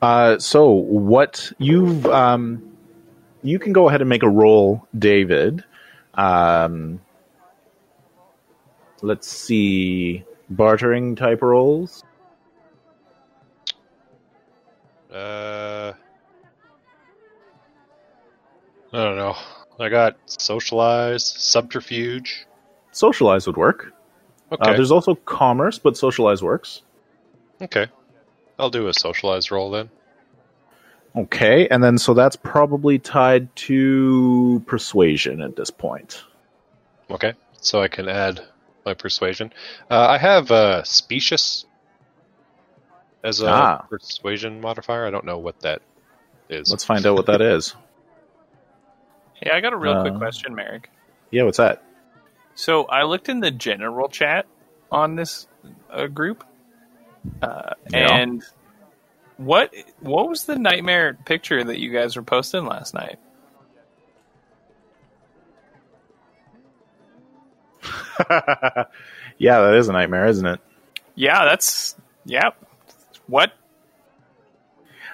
Uh, 0.00 0.38
so 0.38 0.70
what 0.70 1.52
you've 1.58 2.06
um, 2.06 2.76
you 3.42 3.58
can 3.58 3.74
go 3.74 3.88
ahead 3.88 4.00
and 4.00 4.08
make 4.08 4.22
a 4.22 4.28
roll, 4.30 4.86
David. 4.98 5.64
Um, 6.14 7.00
let's 9.02 9.28
see, 9.28 10.24
bartering 10.50 11.16
type 11.16 11.42
rolls. 11.42 12.04
Uh, 15.12 15.92
I 18.92 18.96
don't 18.96 19.16
know. 19.16 19.36
I 19.78 19.88
got 19.88 20.16
socialize, 20.26 21.26
subterfuge. 21.26 22.46
Socialize 22.92 23.46
would 23.46 23.56
work. 23.56 23.92
Okay. 24.52 24.70
Uh, 24.70 24.74
there's 24.74 24.90
also 24.90 25.14
commerce, 25.14 25.78
but 25.78 25.96
socialize 25.96 26.42
works. 26.42 26.82
okay. 27.62 27.86
I'll 28.58 28.70
do 28.70 28.88
a 28.88 28.94
socialized 28.94 29.50
roll 29.50 29.70
then. 29.70 29.88
Okay, 31.16 31.66
and 31.68 31.82
then 31.82 31.98
so 31.98 32.14
that's 32.14 32.36
probably 32.36 32.98
tied 32.98 33.54
to 33.56 34.62
persuasion 34.66 35.40
at 35.40 35.56
this 35.56 35.70
point. 35.70 36.22
Okay. 37.10 37.32
So 37.60 37.80
I 37.80 37.88
can 37.88 38.08
add 38.08 38.42
my 38.90 38.94
persuasion. 38.94 39.52
Uh, 39.90 40.06
I 40.08 40.18
have 40.18 40.50
uh, 40.50 40.82
specious 40.84 41.64
as 43.22 43.40
a 43.40 43.48
Ah. 43.50 43.86
persuasion 43.88 44.60
modifier. 44.60 45.06
I 45.06 45.10
don't 45.10 45.24
know 45.24 45.38
what 45.38 45.60
that 45.60 45.82
is. 46.48 46.70
Let's 46.70 46.84
find 46.84 47.06
out 47.06 47.14
what 47.16 47.26
that 47.26 47.40
is. 47.40 47.74
Hey, 49.42 49.52
I 49.54 49.62
got 49.62 49.72
a 49.72 49.76
real 49.78 49.94
Uh, 49.94 50.02
quick 50.02 50.16
question, 50.16 50.54
Merrick. 50.54 50.90
Yeah, 51.30 51.44
what's 51.44 51.56
that? 51.56 51.82
So 52.54 52.84
I 52.84 53.04
looked 53.04 53.30
in 53.30 53.40
the 53.40 53.50
general 53.50 54.06
chat 54.10 54.44
on 54.92 55.16
this 55.16 55.46
uh, 55.90 56.08
group, 56.08 56.44
uh, 57.40 57.70
Yeah. 57.90 58.16
and 58.16 58.42
what 59.38 59.72
what 60.00 60.28
was 60.28 60.44
the 60.44 60.58
nightmare 60.58 61.14
picture 61.24 61.64
that 61.64 61.78
you 61.78 61.90
guys 61.90 62.16
were 62.16 62.22
posting 62.22 62.66
last 62.66 62.92
night? 62.92 63.18
yeah, 69.38 69.60
that 69.60 69.74
is 69.74 69.88
a 69.88 69.92
nightmare, 69.92 70.26
isn't 70.26 70.46
it? 70.46 70.60
Yeah, 71.14 71.44
that's 71.44 71.96
yeah. 72.24 72.50
What? 73.26 73.52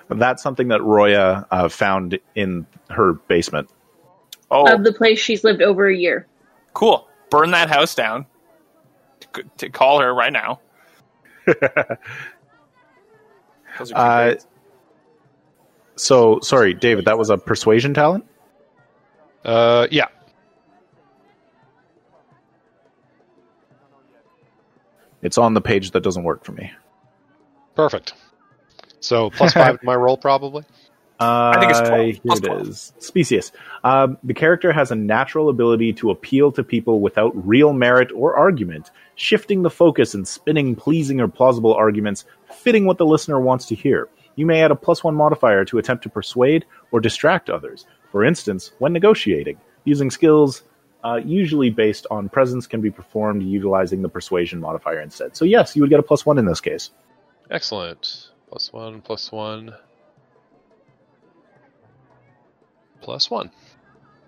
That's 0.09 0.43
something 0.43 0.69
that 0.69 0.83
Roya 0.83 1.47
uh, 1.51 1.69
found 1.69 2.19
in 2.35 2.67
her 2.91 3.15
basement. 3.15 3.69
Oh, 4.51 4.73
Of 4.73 4.85
the 4.85 4.93
place 4.93 5.19
she's 5.19 5.43
lived 5.43 5.63
over 5.63 5.89
a 5.89 5.97
year. 5.97 6.27
cool! 6.75 7.09
Burn 7.31 7.51
that 7.51 7.69
house 7.69 7.95
down. 7.95 8.27
To, 9.33 9.43
to 9.59 9.71
call 9.71 10.01
her 10.01 10.15
right 10.15 10.33
now. 10.33 10.61
Uh. 13.95 14.35
So, 15.97 16.41
sorry, 16.41 16.75
David, 16.75 17.07
that 17.07 17.19
was 17.19 17.31
a 17.31 17.39
persuasion 17.39 17.95
talent? 17.95 18.27
Uh, 19.45 19.87
yeah. 19.91 20.07
It's 25.27 25.39
on 25.39 25.55
the 25.55 25.61
page 25.61 25.91
that 25.91 26.03
doesn't 26.03 26.23
work 26.23 26.45
for 26.45 26.53
me. 26.53 26.71
Perfect. 27.75 28.15
So 29.01 29.31
plus 29.31 29.53
five 29.53 29.81
to 29.81 29.85
my 29.85 29.97
roll, 29.97 30.17
probably. 30.17 30.65
Uh, 31.19 31.59
think 31.59 31.71
it's 31.71 31.81
12. 31.81 32.07
Here 32.07 32.21
Plus 32.27 32.39
it 32.39 32.45
12. 32.45 32.69
is. 32.69 32.93
Specious. 32.99 33.53
Um, 33.85 34.19
the 34.23 34.35
character 34.35 34.73
has 34.73 34.91
a 34.91 34.95
natural 34.95 35.49
ability 35.49 35.95
to 35.95 36.11
appeal 36.11 36.53
to 36.53 36.63
people 36.63 37.01
without 37.01 37.33
real 37.47 37.73
merit 37.73 38.13
or 38.15 38.37
argument, 38.37 38.91
shifting 39.15 39.63
the 39.63 39.71
focus 39.71 40.15
and 40.15 40.29
spinning 40.29 40.77
pleasing 40.77 41.21
or 41.21 41.29
plausible 41.29 41.75
arguments 41.75 42.25
fitting 42.55 42.85
what 42.85 42.99
the 42.99 43.07
listener 43.07 43.41
wants 43.41 43.67
to 43.67 43.75
hear. 43.75 44.09
You 44.37 44.47
may 44.47 44.63
add 44.63 44.71
a 44.71 44.77
plus 44.77 45.03
one 45.03 45.15
modifier 45.15 45.65
to 45.65 45.79
attempt 45.79 46.03
to 46.05 46.11
persuade 46.11 46.67
or 46.93 47.01
distract 47.01 47.49
others. 47.51 47.87
For 48.13 48.23
instance, 48.23 48.73
when 48.79 48.93
negotiating, 48.93 49.59
using 49.85 50.11
skills 50.11 50.63
uh, 51.05 51.21
usually 51.25 51.71
based 51.71 52.07
on 52.11 52.29
presence 52.29 52.67
can 52.67 52.81
be 52.81 52.91
performed 52.91 53.43
utilizing 53.43 54.03
the 54.03 54.09
persuasion 54.09 54.61
modifier 54.61 55.01
instead. 55.01 55.37
So, 55.37 55.45
yes, 55.45 55.77
you 55.77 55.83
would 55.83 55.91
get 55.91 56.01
a 56.01 56.03
plus 56.03 56.25
one 56.27 56.39
in 56.39 56.45
this 56.47 56.61
case. 56.61 56.91
Excellent. 57.51 58.29
Plus 58.51 58.73
one, 58.73 59.01
plus 59.03 59.31
one. 59.33 59.75
Plus 63.01 63.31
one. 63.31 63.51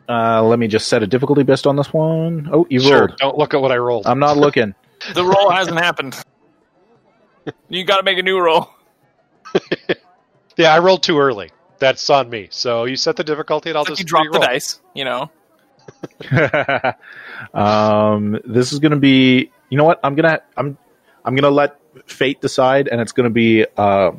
Uh, 0.08 0.42
let 0.42 0.58
me 0.58 0.68
just 0.68 0.88
set 0.88 1.02
a 1.02 1.06
difficulty 1.06 1.42
based 1.42 1.66
on 1.66 1.76
this 1.76 1.92
one. 1.92 2.48
Oh, 2.52 2.66
you 2.70 2.80
Sure. 2.80 3.00
rolled. 3.00 3.16
Don't 3.18 3.36
look 3.36 3.52
at 3.54 3.60
what 3.60 3.72
I 3.72 3.76
rolled. 3.76 4.06
I'm 4.06 4.18
not 4.18 4.36
looking. 4.36 4.74
The 5.14 5.24
roll 5.24 5.48
hasn't 5.50 5.78
happened. 5.78 6.16
You 7.68 7.84
got 7.84 7.98
to 7.98 8.02
make 8.02 8.18
a 8.18 8.22
new 8.22 8.40
roll. 8.40 8.68
Yeah, 10.56 10.74
I 10.74 10.80
rolled 10.80 11.04
too 11.04 11.20
early. 11.20 11.52
That's 11.78 12.10
on 12.10 12.28
me. 12.28 12.48
So 12.50 12.84
you 12.84 12.96
set 12.96 13.14
the 13.14 13.22
difficulty, 13.22 13.70
and 13.70 13.76
I'll 13.78 13.84
like 13.84 13.90
just 13.90 14.00
you 14.00 14.06
drop 14.06 14.24
the 14.24 14.30
re-roll. 14.40 14.42
dice. 14.48 14.80
You 14.92 15.04
know. 15.04 15.30
um, 17.54 18.38
this 18.44 18.72
is 18.72 18.78
going 18.78 18.92
to 18.92 18.98
be. 18.98 19.50
You 19.70 19.78
know 19.78 19.84
what? 19.84 20.00
I'm 20.02 20.14
gonna. 20.14 20.40
I'm. 20.56 20.78
I'm 21.24 21.34
gonna 21.34 21.50
let 21.50 21.78
fate 22.06 22.40
decide, 22.40 22.88
and 22.88 23.00
it's 23.00 23.12
going 23.12 23.24
to 23.24 23.30
be 23.34 23.66
uh, 23.76 24.12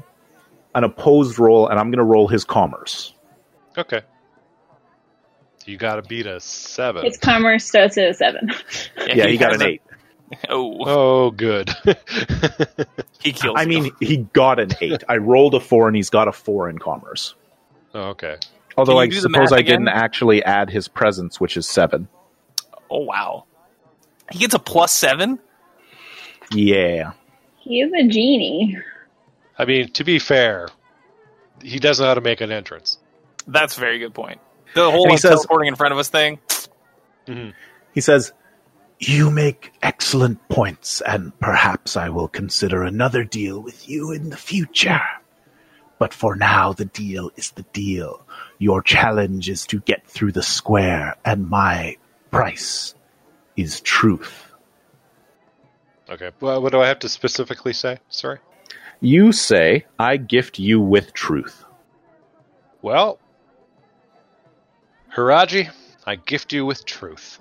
an 0.76 0.84
opposed 0.84 1.40
roll, 1.40 1.68
and 1.68 1.80
I'm 1.80 1.88
going 1.90 1.98
to 2.00 2.04
roll 2.04 2.28
his 2.28 2.44
commerce. 2.44 3.14
Okay. 3.78 4.02
You 5.66 5.78
got 5.78 5.96
to 5.96 6.02
beat 6.02 6.26
a 6.26 6.40
seven. 6.40 7.06
It's 7.06 7.18
commerce, 7.18 7.66
so 7.66 7.84
it's 7.84 7.98
a 7.98 8.14
seven. 8.14 8.52
Yeah, 9.08 9.28
he 9.28 9.38
got 9.38 9.52
has 9.54 9.62
an 9.62 9.68
a- 9.68 9.70
eight. 9.72 9.82
Oh, 10.50 10.78
Oh, 10.86 11.32
good. 11.32 11.72
he 13.20 13.32
kills. 13.34 13.56
I 13.58 13.64
you. 13.64 13.68
mean, 13.68 13.92
he 14.00 14.18
got 14.18 14.60
an 14.60 14.70
eight. 14.80 15.04
I 15.10 15.18
rolled 15.18 15.56
a 15.56 15.60
four, 15.60 15.88
and 15.88 15.96
he's 15.96 16.12
got 16.12 16.28
a 16.28 16.32
four 16.32 16.70
in 16.70 16.78
commerce. 16.78 17.34
oh, 17.96 18.10
okay. 18.10 18.38
Although 18.80 19.00
I 19.00 19.10
suppose 19.10 19.52
I 19.52 19.60
again? 19.60 19.86
didn't 19.86 19.90
actually 19.90 20.44
add 20.44 20.70
his 20.70 20.88
presence, 20.88 21.40
which 21.40 21.58
is 21.58 21.68
seven. 21.68 22.08
oh 22.90 23.02
wow, 23.04 23.46
he 24.32 24.40
gets 24.40 24.54
a 24.54 24.60
plus 24.60 24.92
seven. 24.94 25.40
Yeah. 26.52 27.12
he 27.60 27.82
is 27.82 27.92
a 27.94 28.08
genie. 28.08 28.78
I 29.58 29.66
mean, 29.66 29.92
to 29.92 30.04
be 30.04 30.18
fair, 30.20 30.68
he 31.62 31.78
doesn't 31.80 32.04
know 32.04 32.08
how 32.08 32.14
to 32.16 32.22
make 32.22 32.42
an 32.42 32.52
entrance. 32.52 32.98
That's 33.48 33.78
a 33.78 33.80
very 33.80 34.00
good 34.00 34.14
point. 34.14 34.40
The 34.74 34.90
whole 34.90 35.04
like, 35.10 35.20
says- 35.20 35.32
teleporting 35.32 35.68
in 35.68 35.76
front 35.76 35.92
of 35.94 36.00
us 36.00 36.10
thing. 36.10 36.40
Mm-hmm. 37.28 37.50
He 37.94 38.02
says, 38.02 38.32
You 39.00 39.30
make 39.30 39.74
excellent 39.84 40.48
points, 40.50 41.02
and 41.02 41.38
perhaps 41.40 41.98
I 41.98 42.10
will 42.10 42.28
consider 42.28 42.84
another 42.84 43.24
deal 43.24 43.60
with 43.60 43.88
you 43.90 44.12
in 44.12 44.30
the 44.30 44.38
future. 44.38 45.02
But 46.00 46.14
for 46.14 46.36
now, 46.36 46.72
the 46.74 46.86
deal 46.86 47.30
is 47.36 47.52
the 47.52 47.64
deal. 47.74 48.26
Your 48.60 48.82
challenge 48.82 49.50
is 49.50 49.66
to 49.68 49.80
get 49.80 50.06
through 50.06 50.34
the 50.34 50.44
square, 50.44 51.16
and 51.24 51.50
my 51.50 51.96
price 52.30 52.94
is 53.56 53.80
truth. 53.82 54.52
Okay. 56.10 56.32
Well, 56.42 56.62
what 56.62 56.72
do 56.72 56.82
I 56.82 56.88
have 56.88 57.00
to 57.00 57.10
specifically 57.10 57.74
say? 57.74 58.00
Sorry. 58.10 58.40
You 59.00 59.32
say, 59.32 59.86
I 59.98 60.18
gift 60.18 60.60
you 60.60 60.82
with 60.82 61.14
truth. 61.14 61.64
Well, 62.82 63.18
Hiraji, 65.16 65.72
I 66.06 66.16
gift 66.16 66.52
you 66.52 66.66
with 66.66 66.86
truth. 66.86 67.40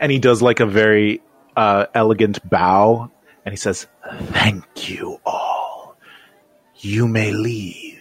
And 0.00 0.10
he 0.10 0.18
does 0.18 0.40
like 0.40 0.60
a 0.60 0.66
very 0.66 1.20
uh, 1.56 1.86
elegant 1.94 2.48
bow, 2.48 3.10
and 3.44 3.52
he 3.52 3.56
says, 3.56 3.86
Thank 4.32 4.88
you 4.88 5.20
all. 5.26 5.96
You 6.76 7.08
may 7.08 7.32
leave. 7.32 7.97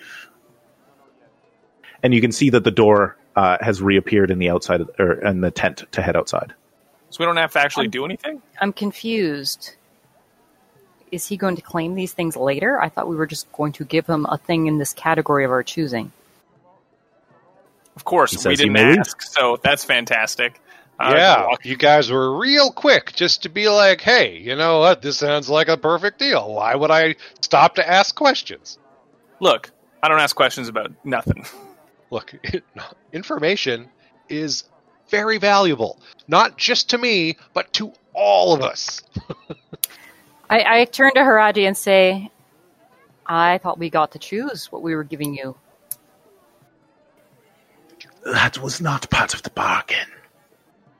And 2.03 2.13
you 2.13 2.21
can 2.21 2.31
see 2.31 2.49
that 2.51 2.63
the 2.63 2.71
door 2.71 3.17
uh, 3.35 3.57
has 3.61 3.81
reappeared 3.81 4.31
in 4.31 4.39
the 4.39 4.49
outside 4.49 4.81
of, 4.81 4.91
or 4.99 5.13
in 5.13 5.41
the 5.41 5.51
tent 5.51 5.83
to 5.91 6.01
head 6.01 6.15
outside. 6.15 6.53
So 7.09 7.17
we 7.19 7.25
don't 7.25 7.37
have 7.37 7.53
to 7.53 7.59
actually 7.59 7.87
do 7.87 8.05
anything. 8.05 8.41
I'm 8.59 8.73
confused. 8.73 9.75
Is 11.11 11.25
he 11.27 11.37
going 11.37 11.55
to 11.55 11.61
claim 11.61 11.95
these 11.95 12.13
things 12.13 12.35
later? 12.35 12.81
I 12.81 12.89
thought 12.89 13.07
we 13.07 13.15
were 13.15 13.27
just 13.27 13.51
going 13.53 13.71
to 13.73 13.85
give 13.85 14.07
him 14.07 14.25
a 14.25 14.37
thing 14.37 14.67
in 14.67 14.77
this 14.77 14.93
category 14.93 15.45
of 15.45 15.51
our 15.51 15.63
choosing. 15.63 16.11
Of 17.95 18.03
course, 18.03 18.45
we 18.45 18.55
didn't 18.55 18.77
ask, 18.77 19.21
so 19.21 19.57
that's 19.63 19.83
fantastic. 19.83 20.61
Uh, 20.99 21.13
yeah, 21.15 21.47
you 21.63 21.77
guys 21.77 22.11
were 22.11 22.37
real 22.37 22.71
quick 22.71 23.13
just 23.13 23.43
to 23.43 23.49
be 23.49 23.69
like, 23.69 24.01
hey, 24.01 24.37
you 24.37 24.55
know 24.55 24.79
what? 24.79 25.01
This 25.01 25.17
sounds 25.17 25.49
like 25.49 25.67
a 25.67 25.77
perfect 25.77 26.19
deal. 26.19 26.53
Why 26.53 26.75
would 26.75 26.91
I 26.91 27.15
stop 27.41 27.75
to 27.75 27.87
ask 27.87 28.15
questions? 28.15 28.77
Look, 29.39 29.71
I 30.01 30.07
don't 30.07 30.19
ask 30.19 30.35
questions 30.35 30.67
about 30.67 30.91
nothing. 31.05 31.45
Look, 32.09 32.33
information 33.13 33.89
is 34.29 34.63
very 35.09 35.37
valuable, 35.37 35.99
not 36.27 36.57
just 36.57 36.89
to 36.91 36.97
me, 36.97 37.37
but 37.53 37.71
to 37.73 37.93
all 38.13 38.53
of 38.53 38.61
us. 38.61 39.01
I, 40.49 40.79
I 40.81 40.85
turn 40.85 41.13
to 41.15 41.21
Haraji 41.21 41.67
and 41.67 41.75
say, 41.75 42.31
I 43.25 43.57
thought 43.57 43.77
we 43.77 43.89
got 43.89 44.11
to 44.11 44.19
choose 44.19 44.71
what 44.71 44.81
we 44.81 44.95
were 44.95 45.03
giving 45.03 45.33
you. 45.33 45.55
That 48.25 48.61
was 48.61 48.81
not 48.81 49.09
part 49.09 49.33
of 49.33 49.43
the 49.43 49.49
bargain. 49.49 50.07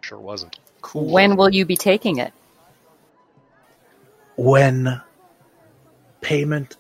Sure 0.02 0.20
wasn't. 0.20 0.60
Cool. 0.82 1.06
When 1.06 1.36
will 1.36 1.54
you 1.54 1.66
be 1.66 1.76
taking 1.76 2.18
it? 2.18 2.34
When 4.36 5.02
payment 6.22 6.78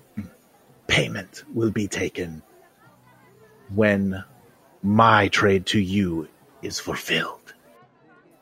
payment 0.87 1.43
will 1.53 1.71
be 1.71 1.87
taken 1.87 2.41
when 3.73 4.23
my 4.83 5.27
trade 5.29 5.65
to 5.67 5.79
you 5.79 6.27
is 6.61 6.79
fulfilled. 6.79 7.53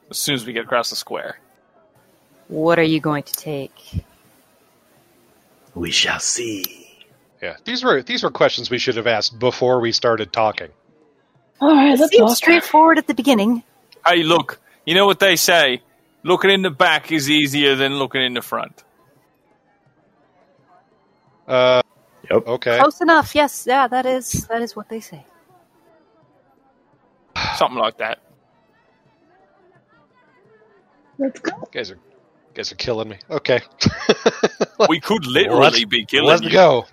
as 0.09 0.17
soon 0.17 0.35
as 0.35 0.45
we 0.45 0.53
get 0.53 0.63
across 0.65 0.89
the 0.89 0.95
square. 0.95 1.39
What 2.47 2.77
are 2.79 2.83
you 2.83 2.99
going 2.99 3.23
to 3.23 3.33
take? 3.33 4.03
We 5.73 5.91
shall 5.91 6.19
see. 6.19 6.87
Yeah, 7.41 7.57
these 7.65 7.83
were 7.83 8.01
these 8.01 8.23
were 8.23 8.31
questions 8.31 8.69
we 8.69 8.77
should 8.77 8.95
have 8.97 9.07
asked 9.07 9.37
before 9.39 9.79
we 9.79 9.91
started 9.91 10.31
talking. 10.31 10.69
All 11.59 11.73
right, 11.75 11.97
let's 11.97 12.11
Seems 12.11 12.21
walk. 12.21 12.37
straightforward 12.37 12.97
at 12.97 13.07
the 13.07 13.13
beginning. 13.13 13.63
Hey, 14.05 14.23
look, 14.23 14.59
you 14.85 14.93
know 14.95 15.05
what 15.05 15.19
they 15.19 15.35
say? 15.35 15.81
Looking 16.23 16.51
in 16.51 16.61
the 16.61 16.69
back 16.71 17.11
is 17.11 17.29
easier 17.29 17.75
than 17.75 17.95
looking 17.95 18.21
in 18.23 18.33
the 18.33 18.41
front. 18.41 18.83
Uh, 21.47 21.81
Yep. 22.31 22.47
okay. 22.47 22.79
Close 22.79 23.01
enough. 23.01 23.35
Yes, 23.35 23.65
yeah, 23.67 23.87
that 23.87 24.05
is 24.05 24.47
that 24.47 24.61
is 24.61 24.75
what 24.75 24.89
they 24.89 24.99
say. 24.99 25.25
Something 27.57 27.79
like 27.79 27.97
that. 27.97 28.19
Let's 31.17 31.39
go. 31.39 31.51
You 31.57 31.67
guys 31.71 31.91
are 31.91 31.95
you 31.95 32.53
guys 32.53 32.71
are 32.71 32.75
killing 32.75 33.09
me. 33.09 33.19
Okay. 33.29 33.61
We 34.89 34.99
could 34.99 35.25
literally 35.25 35.61
Let's- 35.61 35.85
be 35.85 36.05
killing 36.05 36.27
Let's 36.27 36.41
you. 36.43 36.51
go. 36.51 36.85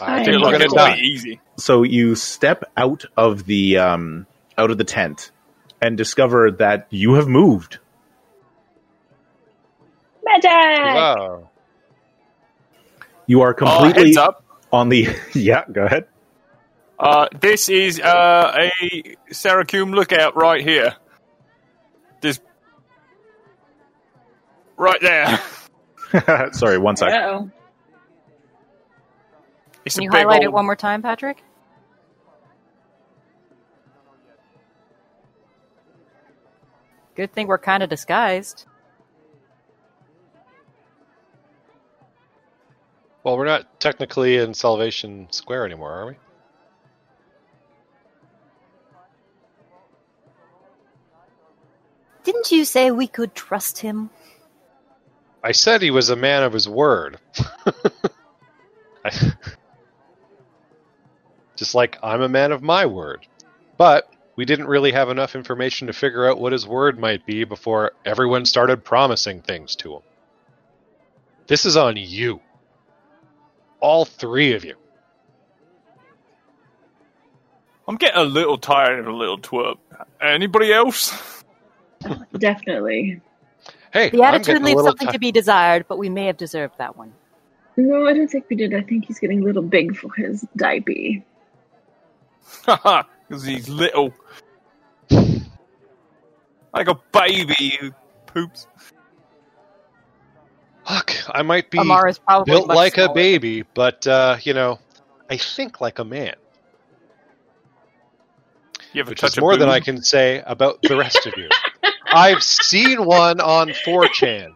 I 0.00 0.20
Hey, 0.20 0.26
think 0.26 0.42
we're 0.44 0.52
gonna 0.52 0.68
die. 0.68 0.96
easy. 0.98 1.40
So 1.56 1.82
you 1.82 2.14
step 2.14 2.62
out 2.76 3.04
of 3.16 3.44
the 3.46 3.78
um, 3.78 4.26
out 4.56 4.70
of 4.70 4.78
the 4.78 4.84
tent 4.84 5.32
and 5.82 5.96
discover 5.96 6.52
that 6.52 6.86
you 6.90 7.14
have 7.14 7.26
moved. 7.26 7.78
Magic. 10.24 10.50
Wow. 10.50 11.47
You 13.28 13.42
are 13.42 13.50
Oh, 13.50 13.54
completely 13.54 14.06
heads 14.06 14.16
up. 14.16 14.42
on 14.72 14.88
the. 14.88 15.08
Yeah, 15.34 15.64
go 15.70 15.84
ahead. 15.84 16.06
Uh, 16.98 17.28
this 17.40 17.68
is 17.68 18.00
uh, 18.00 18.56
a 18.58 19.16
Sarakum 19.30 19.94
lookout 19.94 20.34
right 20.34 20.60
here. 20.62 20.96
This 22.20 22.40
right 24.76 25.00
there. 25.00 25.40
Sorry, 26.52 26.78
one 26.78 26.96
second. 26.96 27.14
Uh-oh. 27.20 27.50
It's 29.84 29.94
Can 29.94 30.04
you 30.04 30.10
big 30.10 30.20
highlight 30.20 30.42
it 30.42 30.52
one 30.52 30.64
more 30.64 30.74
time, 30.76 31.02
Patrick? 31.02 31.42
Good 37.14 37.32
thing 37.32 37.46
we're 37.46 37.58
kind 37.58 37.82
of 37.82 37.90
disguised. 37.90 38.66
Well, 43.28 43.36
we're 43.36 43.44
not 43.44 43.78
technically 43.78 44.38
in 44.38 44.54
Salvation 44.54 45.28
Square 45.32 45.66
anymore, 45.66 45.92
are 45.92 46.06
we? 46.06 46.14
Didn't 52.24 52.50
you 52.50 52.64
say 52.64 52.90
we 52.90 53.06
could 53.06 53.34
trust 53.34 53.80
him? 53.80 54.08
I 55.44 55.52
said 55.52 55.82
he 55.82 55.90
was 55.90 56.08
a 56.08 56.16
man 56.16 56.42
of 56.42 56.54
his 56.54 56.66
word. 56.66 57.18
I- 59.04 59.34
Just 61.56 61.74
like 61.74 61.98
I'm 62.02 62.22
a 62.22 62.30
man 62.30 62.52
of 62.52 62.62
my 62.62 62.86
word. 62.86 63.26
But 63.76 64.10
we 64.36 64.46
didn't 64.46 64.68
really 64.68 64.92
have 64.92 65.10
enough 65.10 65.36
information 65.36 65.88
to 65.88 65.92
figure 65.92 66.26
out 66.26 66.40
what 66.40 66.52
his 66.52 66.66
word 66.66 66.98
might 66.98 67.26
be 67.26 67.44
before 67.44 67.92
everyone 68.06 68.46
started 68.46 68.84
promising 68.84 69.42
things 69.42 69.76
to 69.76 69.96
him. 69.96 70.02
This 71.46 71.66
is 71.66 71.76
on 71.76 71.98
you. 71.98 72.40
All 73.80 74.04
three 74.04 74.52
of 74.54 74.64
you. 74.64 74.74
I'm 77.86 77.96
getting 77.96 78.20
a 78.20 78.24
little 78.24 78.58
tired 78.58 78.98
of 78.98 79.06
a 79.06 79.12
little 79.12 79.38
twerp. 79.38 79.78
Anybody 80.20 80.72
else? 80.72 81.42
Definitely. 82.36 83.20
Hey, 83.92 84.10
The 84.10 84.22
attitude 84.22 84.62
leaves 84.62 84.82
something 84.82 85.08
ti- 85.08 85.12
to 85.12 85.18
be 85.18 85.32
desired, 85.32 85.86
but 85.88 85.98
we 85.98 86.08
may 86.08 86.26
have 86.26 86.36
deserved 86.36 86.74
that 86.78 86.96
one. 86.96 87.12
No, 87.76 88.06
I 88.06 88.12
don't 88.12 88.28
think 88.28 88.46
we 88.50 88.56
did. 88.56 88.74
I 88.74 88.82
think 88.82 89.06
he's 89.06 89.18
getting 89.18 89.40
a 89.42 89.44
little 89.44 89.62
big 89.62 89.96
for 89.96 90.12
his 90.14 90.46
diaper. 90.56 90.92
Haha, 92.66 93.04
because 93.28 93.44
he's 93.44 93.68
little. 93.68 94.14
Like 96.74 96.88
a 96.88 97.00
baby 97.12 97.76
who 97.80 97.92
poops. 98.26 98.66
Look, 100.90 101.12
I 101.28 101.42
might 101.42 101.70
be 101.70 101.78
Amara's 101.78 102.18
probably 102.18 102.52
built 102.52 102.68
much 102.68 102.76
like 102.76 102.98
a 102.98 103.08
baby, 103.08 103.62
but 103.74 104.06
uh, 104.06 104.38
you 104.42 104.54
know, 104.54 104.78
I 105.30 105.36
think 105.36 105.80
like 105.80 105.98
a 105.98 106.04
man, 106.04 106.36
You 108.92 109.00
have 109.02 109.08
a 109.08 109.10
which 109.10 109.20
touch 109.20 109.32
is 109.32 109.38
of 109.38 109.42
more 109.42 109.56
than. 109.56 109.68
I 109.68 109.80
can 109.80 110.02
say 110.02 110.42
about 110.46 110.84
the 110.86 110.96
rest 110.96 111.26
of 111.26 111.36
you. 111.36 111.48
I've 112.12 112.42
seen 112.42 113.04
one 113.04 113.40
on 113.40 113.70
4chan. 113.70 114.54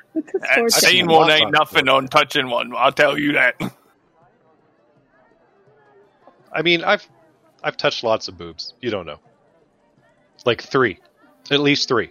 What's 0.12 0.34
a 0.34 0.40
Uh, 0.42 0.46
sword? 0.54 0.74
Seeing 0.74 1.06
seen 1.06 1.08
one 1.08 1.30
ain't 1.30 1.50
nothing 1.50 1.88
on 1.88 2.08
touching 2.08 2.48
one. 2.50 2.72
I'll 2.76 2.92
tell 2.92 3.18
you 3.18 3.34
that. 3.34 3.56
I 6.52 6.62
mean, 6.62 6.84
I've 6.84 7.06
I've 7.62 7.76
touched 7.76 8.04
lots 8.04 8.28
of 8.28 8.38
boobs. 8.38 8.74
You 8.80 8.90
don't 8.90 9.06
know, 9.06 9.20
like 10.46 10.62
three, 10.62 10.98
at 11.50 11.60
least 11.60 11.88
three. 11.88 12.10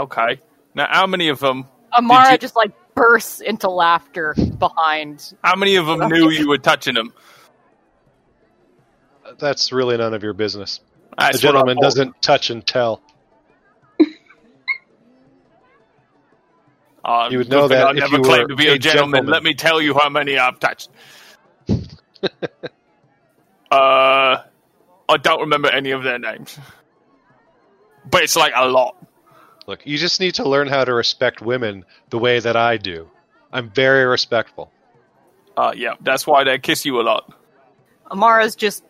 Okay. 0.00 0.40
Now, 0.74 0.86
how 0.90 1.06
many 1.06 1.28
of 1.28 1.38
them? 1.40 1.66
Amara 1.92 2.32
you- 2.32 2.38
just 2.38 2.56
like 2.56 2.72
bursts 2.94 3.40
into 3.40 3.68
laughter 3.68 4.34
behind. 4.58 5.34
How 5.44 5.56
many 5.56 5.76
of 5.76 5.86
them 5.86 6.08
knew 6.08 6.30
you 6.30 6.48
were 6.48 6.58
touching 6.58 6.94
them? 6.94 7.12
That's 9.38 9.72
really 9.72 9.96
none 9.96 10.14
of 10.14 10.22
your 10.22 10.32
business. 10.32 10.80
That's 11.18 11.38
a 11.38 11.40
gentleman 11.40 11.78
doesn't 11.80 12.20
touch 12.22 12.50
and 12.50 12.66
tell. 12.66 13.00
Uh, 17.02 17.28
You 17.30 17.38
would 17.38 17.48
know 17.48 17.66
that 17.66 17.86
I 17.86 17.90
if 17.92 17.96
never 17.96 18.16
you 18.16 18.22
claimed 18.22 18.42
were 18.42 18.48
to 18.48 18.56
be 18.56 18.68
a 18.68 18.74
a 18.74 18.78
gentleman. 18.78 19.20
gentleman. 19.20 19.32
Let 19.32 19.42
me 19.42 19.54
tell 19.54 19.80
you 19.80 19.94
how 19.94 20.10
many 20.10 20.36
I've 20.38 20.60
touched. 20.60 20.90
uh, 21.68 22.28
I 23.70 25.16
don't 25.22 25.40
remember 25.40 25.70
any 25.70 25.92
of 25.92 26.02
their 26.02 26.18
names, 26.18 26.58
but 28.10 28.22
it's 28.22 28.36
like 28.36 28.52
a 28.54 28.68
lot. 28.68 28.96
Look, 29.70 29.86
you 29.86 29.98
just 29.98 30.18
need 30.18 30.34
to 30.34 30.48
learn 30.48 30.66
how 30.66 30.84
to 30.84 30.92
respect 30.92 31.40
women 31.40 31.84
the 32.08 32.18
way 32.18 32.40
that 32.40 32.56
I 32.56 32.76
do. 32.76 33.08
I'm 33.52 33.70
very 33.70 34.04
respectful. 34.04 34.72
Uh, 35.56 35.72
yeah, 35.76 35.94
that's 36.00 36.26
why 36.26 36.42
they 36.42 36.58
kiss 36.58 36.84
you 36.84 37.00
a 37.00 37.02
lot. 37.02 37.32
Amara's 38.10 38.56
just 38.56 38.82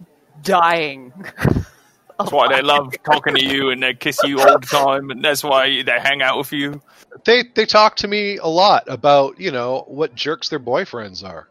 dying. 0.43 1.13
That's 2.19 2.33
why 2.33 2.49
they 2.49 2.63
love 2.63 2.95
talking 3.05 3.35
to 3.35 3.45
you 3.45 3.71
and 3.71 3.83
they 3.83 3.93
kiss 3.93 4.23
you 4.23 4.41
all 4.41 4.59
the 4.59 4.67
time, 4.67 5.11
and 5.11 5.25
that's 5.25 5.43
why 5.43 5.83
they 5.83 5.99
hang 5.99 6.21
out 6.21 6.37
with 6.37 6.53
you. 6.53 6.83
They 7.25 7.45
they 7.55 7.65
talk 7.65 7.97
to 7.97 8.09
me 8.09 8.37
a 8.37 8.47
lot 8.47 8.85
about 8.89 9.41
you 9.41 9.51
know 9.51 9.85
what 9.89 10.15
jerks 10.15 10.51
their 10.51 10.61
boyfriends 10.61 11.25
are. 11.25 11.49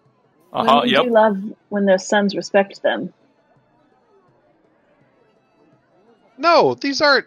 Uh 0.53 0.63
huh. 0.63 0.75
Women 0.83 0.89
Yep. 0.89 1.05
do 1.05 1.09
love 1.09 1.43
when 1.69 1.85
their 1.85 1.97
sons 1.97 2.35
respect 2.35 2.83
them. 2.83 3.11
No, 6.37 6.75
these 6.75 7.01
aren't. 7.01 7.25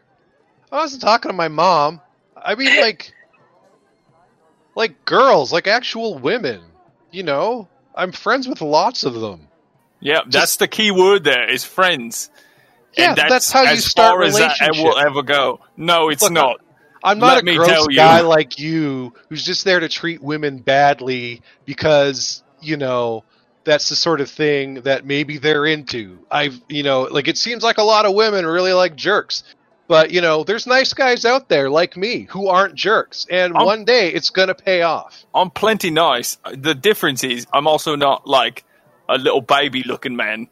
I 0.73 0.77
wasn't 0.77 1.03
talking 1.03 1.29
to 1.31 1.37
my 1.37 1.49
mom. 1.49 2.01
I 2.37 2.55
mean, 2.55 2.81
like, 2.81 3.13
like 4.75 5.05
girls, 5.05 5.53
like 5.53 5.67
actual 5.67 6.19
women. 6.19 6.63
You 7.11 7.23
know, 7.23 7.69
I'm 7.95 8.11
friends 8.11 8.49
with 8.49 8.63
lots 8.63 9.05
of 9.05 9.15
them. 9.15 9.49
Yeah, 10.01 10.21
that's 10.27 10.57
the 10.57 10.67
key 10.67 10.91
word 10.91 11.25
there 11.25 11.49
is 11.49 11.63
friends. 11.63 12.31
Yeah, 12.97 13.11
and 13.11 13.17
that's, 13.17 13.29
that's 13.29 13.53
how 13.53 13.63
you 13.63 13.77
start 13.77 14.15
far 14.15 14.23
as 14.23 14.35
that 14.35 14.57
will 14.61 14.71
relationships. 14.71 15.05
ever 15.07 15.23
go. 15.23 15.61
No, 15.77 16.09
it's 16.09 16.23
Look, 16.23 16.33
not. 16.33 16.61
I'm 17.05 17.19
not 17.19 17.45
Let 17.45 17.49
a 17.49 17.57
gross 17.57 17.69
tell 17.69 17.91
you. 17.91 17.97
guy 17.97 18.21
like 18.21 18.59
you 18.59 19.13
who's 19.29 19.45
just 19.45 19.65
there 19.65 19.81
to 19.81 19.89
treat 19.89 20.23
women 20.23 20.59
badly 20.59 21.43
because, 21.65 22.43
you 22.61 22.77
know, 22.77 23.25
that's 23.65 23.89
the 23.89 23.97
sort 23.97 24.21
of 24.21 24.31
thing 24.31 24.83
that 24.83 25.05
maybe 25.05 25.39
they're 25.39 25.67
into. 25.67 26.19
I've, 26.31 26.61
you 26.69 26.83
know, 26.83 27.03
like 27.03 27.29
it 27.29 27.39
seems 27.39 27.63
like 27.63 27.79
a 27.79 27.83
lot 27.83 28.07
of 28.07 28.15
women 28.15 28.47
really 28.47 28.73
like 28.73 28.97
jerks. 28.97 29.43
But, 29.89 30.11
you 30.11 30.21
know, 30.21 30.45
there's 30.45 30.67
nice 30.67 30.95
guys 30.95 31.25
out 31.25 31.49
there 31.49 31.69
like 31.69 31.97
me 31.97 32.23
who 32.31 32.49
aren't 32.49 32.75
jerks. 32.75 33.27
And 33.31 33.55
I'm- 33.57 33.67
one 33.67 33.85
day 33.85 34.11
it's 34.13 34.31
going 34.31 34.49
to 34.49 34.55
pay 34.55 34.83
off. 34.83 35.25
I'm 35.35 35.51
plenty 35.51 35.91
nice. 35.91 36.39
The 36.53 36.75
difference 36.75 37.25
is 37.25 37.47
I'm 37.53 37.67
also 37.67 37.97
not 37.97 38.27
like 38.27 38.65
a 39.09 39.19
little 39.19 39.41
baby 39.43 39.83
looking 39.85 40.17
man, 40.17 40.49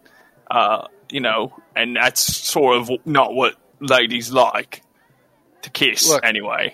uh, 0.51 0.87
you 1.11 1.21
know, 1.21 1.55
and 1.77 1.97
that's 1.97 2.21
sort 2.21 2.77
of 2.77 2.91
not 3.07 3.33
what 3.35 3.55
ladies 3.81 4.31
like 4.33 4.83
to 5.63 5.71
kiss 5.71 6.09
Look, 6.11 6.25
anyway. 6.25 6.73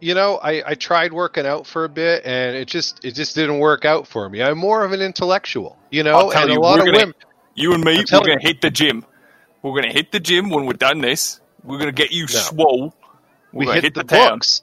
You 0.00 0.14
know, 0.14 0.38
I, 0.42 0.70
I 0.70 0.74
tried 0.74 1.12
working 1.12 1.46
out 1.46 1.66
for 1.66 1.84
a 1.84 1.88
bit 1.88 2.22
and 2.26 2.54
it 2.56 2.66
just 2.68 3.02
it 3.04 3.12
just 3.12 3.34
didn't 3.34 3.58
work 3.58 3.84
out 3.86 4.06
for 4.06 4.28
me. 4.28 4.42
I'm 4.42 4.58
more 4.58 4.84
of 4.84 4.92
an 4.92 5.00
intellectual, 5.00 5.78
you 5.90 6.02
know, 6.02 6.30
and 6.30 6.50
a 6.50 6.52
you, 6.52 6.60
lot 6.60 6.78
of 6.80 6.84
gonna- 6.86 6.98
women 6.98 7.14
You 7.54 7.72
and 7.72 7.82
me, 7.84 8.04
we're 8.12 8.20
going 8.20 8.38
to 8.38 8.46
hit 8.46 8.60
the 8.60 8.70
gym. 8.70 9.06
We're 9.64 9.80
going 9.80 9.90
to 9.90 9.92
hit 9.94 10.12
the 10.12 10.20
gym 10.20 10.50
when 10.50 10.66
we're 10.66 10.74
done 10.74 11.00
this. 11.00 11.40
We're 11.62 11.78
going 11.78 11.88
to 11.88 12.02
get 12.02 12.12
you 12.12 12.24
No. 12.24 12.26
swole. 12.26 12.94
We're 13.50 13.60
we 13.60 13.64
going 13.64 13.76
to 13.76 13.80
hit, 13.80 13.84
hit 13.84 13.94
the, 13.94 14.00
the, 14.02 14.16
town. 14.18 14.32
books. 14.34 14.62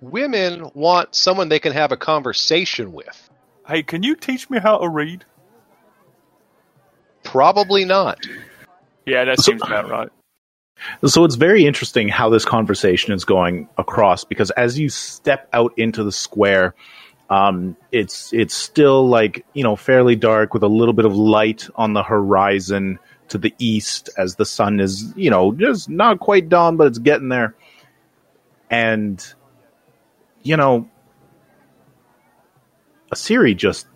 Women 0.00 0.72
want 0.74 1.14
someone 1.14 1.48
they 1.48 1.60
can 1.60 1.72
have 1.72 1.92
a 1.92 1.96
conversation 1.96 2.92
with. 2.92 3.30
Hey, 3.68 3.84
can 3.84 4.02
you 4.02 4.16
teach 4.16 4.50
me 4.50 4.58
how 4.58 4.78
to 4.78 4.88
read? 4.88 5.24
Probably 7.22 7.84
not. 7.84 8.18
Yeah, 9.06 9.24
that 9.26 9.40
seems 9.40 9.62
about 9.62 9.88
right. 9.88 10.08
So 11.06 11.24
it's 11.24 11.36
very 11.36 11.64
interesting 11.64 12.08
how 12.08 12.28
this 12.28 12.44
conversation 12.44 13.12
is 13.12 13.24
going 13.24 13.68
across 13.78 14.24
because 14.24 14.50
as 14.50 14.76
you 14.76 14.88
step 14.88 15.48
out 15.52 15.72
into 15.76 16.02
the 16.02 16.10
square, 16.10 16.74
um, 17.30 17.76
it's 17.92 18.32
it's 18.32 18.54
still 18.54 19.08
like 19.08 19.46
you 19.54 19.62
know 19.62 19.76
fairly 19.76 20.16
dark 20.16 20.52
with 20.52 20.64
a 20.64 20.68
little 20.68 20.94
bit 20.94 21.04
of 21.04 21.14
light 21.14 21.68
on 21.76 21.92
the 21.92 22.02
horizon 22.02 22.98
to 23.32 23.38
the 23.38 23.54
east 23.58 24.08
as 24.16 24.36
the 24.36 24.46
sun 24.46 24.80
is 24.80 25.12
you 25.16 25.30
know 25.30 25.52
just 25.52 25.88
not 25.88 26.20
quite 26.20 26.48
dawn 26.48 26.76
but 26.76 26.86
it's 26.86 26.98
getting 26.98 27.28
there, 27.28 27.54
and 28.70 29.34
you 30.42 30.56
know 30.56 30.88
Asiri 33.12 33.56
just 33.56 33.86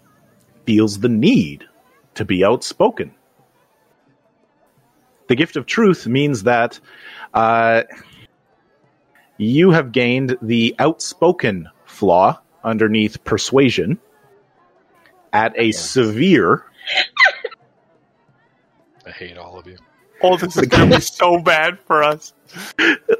feels 0.66 0.98
the 0.98 1.08
need 1.08 1.64
to 2.14 2.24
be 2.24 2.44
outspoken. 2.44 3.14
The 5.28 5.34
gift 5.34 5.56
of 5.56 5.66
truth 5.66 6.06
means 6.06 6.44
that 6.44 6.78
uh, 7.34 7.82
you 9.38 9.70
have 9.70 9.92
gained 9.92 10.36
the 10.40 10.74
outspoken 10.78 11.68
flaw 11.84 12.40
underneath 12.62 13.22
persuasion 13.24 13.98
at 15.32 15.52
a 15.56 15.72
severe. 15.72 16.64
I 19.06 19.10
hate 19.10 19.38
all 19.38 19.58
of 19.58 19.66
you. 19.66 19.76
Oh, 20.22 20.36
this 20.36 20.56
is 20.56 20.66
going 20.66 20.90
to 20.90 20.96
be 20.96 21.00
so 21.00 21.38
bad 21.38 21.78
for 21.86 22.02
us. 22.02 22.32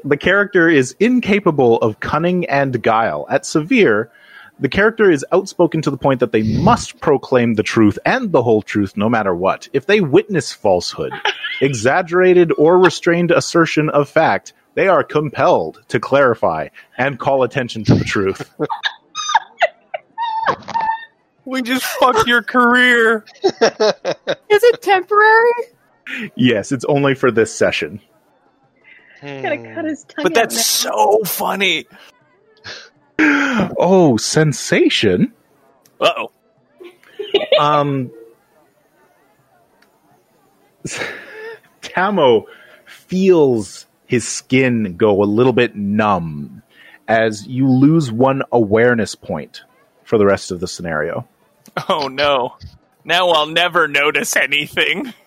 The 0.03 0.17
character 0.17 0.67
is 0.67 0.95
incapable 0.99 1.77
of 1.77 1.99
cunning 1.99 2.45
and 2.45 2.81
guile. 2.81 3.25
At 3.29 3.45
severe, 3.45 4.11
the 4.59 4.67
character 4.69 5.09
is 5.09 5.23
outspoken 5.31 5.81
to 5.83 5.91
the 5.91 5.97
point 5.97 6.19
that 6.19 6.31
they 6.31 6.41
must 6.41 6.99
proclaim 6.99 7.53
the 7.53 7.63
truth 7.63 7.99
and 8.05 8.31
the 8.31 8.41
whole 8.41 8.63
truth 8.63 8.97
no 8.97 9.07
matter 9.07 9.35
what. 9.35 9.69
If 9.73 9.85
they 9.85 10.01
witness 10.01 10.51
falsehood, 10.51 11.13
exaggerated 11.61 12.51
or 12.57 12.79
restrained 12.79 13.31
assertion 13.31 13.89
of 13.89 14.09
fact, 14.09 14.53
they 14.73 14.87
are 14.87 15.03
compelled 15.03 15.83
to 15.89 15.99
clarify 15.99 16.69
and 16.97 17.19
call 17.19 17.43
attention 17.43 17.83
to 17.85 17.95
the 17.95 18.03
truth. 18.03 18.49
We 21.45 21.61
just 21.61 21.85
fucked 21.85 22.27
your 22.27 22.41
career. 22.41 23.23
Is 23.43 23.53
it 24.63 24.81
temporary? 24.81 25.53
Yes, 26.35 26.71
it's 26.71 26.85
only 26.85 27.15
for 27.15 27.31
this 27.31 27.53
session. 27.53 28.01
Gotta 29.21 29.57
cut 29.73 29.85
his 29.85 30.03
tongue 30.03 30.23
But 30.23 30.33
that's 30.33 30.55
now. 30.55 30.61
so 30.91 31.23
funny. 31.25 31.85
Oh, 33.19 34.17
sensation. 34.17 35.33
Uh 35.99 36.11
oh. 36.17 36.31
um 37.59 38.11
Tamo 41.81 42.45
feels 42.85 43.87
his 44.05 44.27
skin 44.27 44.95
go 44.97 45.21
a 45.23 45.25
little 45.25 45.53
bit 45.53 45.75
numb 45.75 46.61
as 47.07 47.47
you 47.47 47.67
lose 47.69 48.11
one 48.11 48.43
awareness 48.51 49.15
point 49.15 49.63
for 50.03 50.17
the 50.17 50.25
rest 50.25 50.51
of 50.51 50.59
the 50.59 50.67
scenario. 50.67 51.27
Oh 51.89 52.07
no. 52.07 52.55
Now 53.03 53.29
I'll 53.29 53.47
never 53.47 53.87
notice 53.87 54.35
anything. 54.35 55.13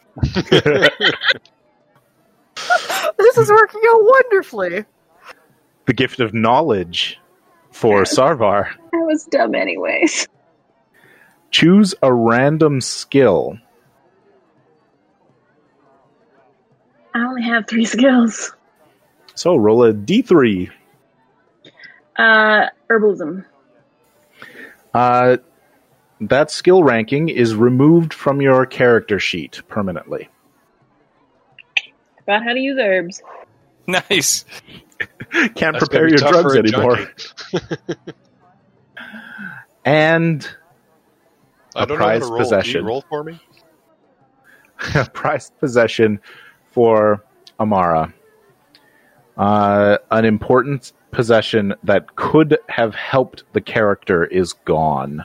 This 3.18 3.38
is 3.38 3.50
working 3.50 3.80
out 3.88 4.02
wonderfully. 4.02 4.84
The 5.86 5.92
gift 5.92 6.20
of 6.20 6.34
knowledge 6.34 7.18
for 7.70 8.02
Sarvar. 8.04 8.68
I 8.92 8.96
was 8.98 9.24
dumb 9.24 9.54
anyways. 9.54 10.28
Choose 11.50 11.94
a 12.02 12.12
random 12.12 12.80
skill. 12.80 13.58
I 17.14 17.24
only 17.24 17.42
have 17.42 17.66
three 17.66 17.84
skills. 17.84 18.54
So 19.34 19.56
roll 19.56 19.84
a 19.84 19.92
d3. 19.92 20.70
Uh, 22.16 22.66
herbalism. 22.88 23.44
Uh, 24.94 25.38
that 26.20 26.50
skill 26.50 26.82
ranking 26.82 27.28
is 27.28 27.54
removed 27.54 28.12
from 28.12 28.40
your 28.40 28.66
character 28.66 29.18
sheet 29.18 29.62
permanently. 29.68 30.28
About 32.22 32.44
how 32.44 32.52
to 32.52 32.60
use 32.60 32.78
herbs. 32.78 33.22
nice. 33.86 34.44
Can't 35.30 35.58
That's 35.58 35.78
prepare 35.88 36.08
your 36.08 36.18
drugs 36.18 36.56
anymore. 36.56 36.98
And 39.84 40.46
I 41.74 41.84
A 41.84 41.86
don't 41.86 41.98
know 41.98 42.04
prized 42.04 42.24
roll. 42.24 42.38
Possession. 42.38 42.84
roll 42.84 43.04
for 43.08 43.24
me? 43.24 43.40
a 44.94 45.08
prized 45.08 45.58
possession 45.58 46.20
for 46.70 47.24
Amara. 47.58 48.12
Uh, 49.36 49.98
an 50.10 50.24
important 50.24 50.92
possession 51.12 51.74
that 51.82 52.14
could 52.16 52.58
have 52.68 52.94
helped 52.94 53.44
the 53.52 53.60
character 53.60 54.24
is 54.24 54.52
gone. 54.52 55.24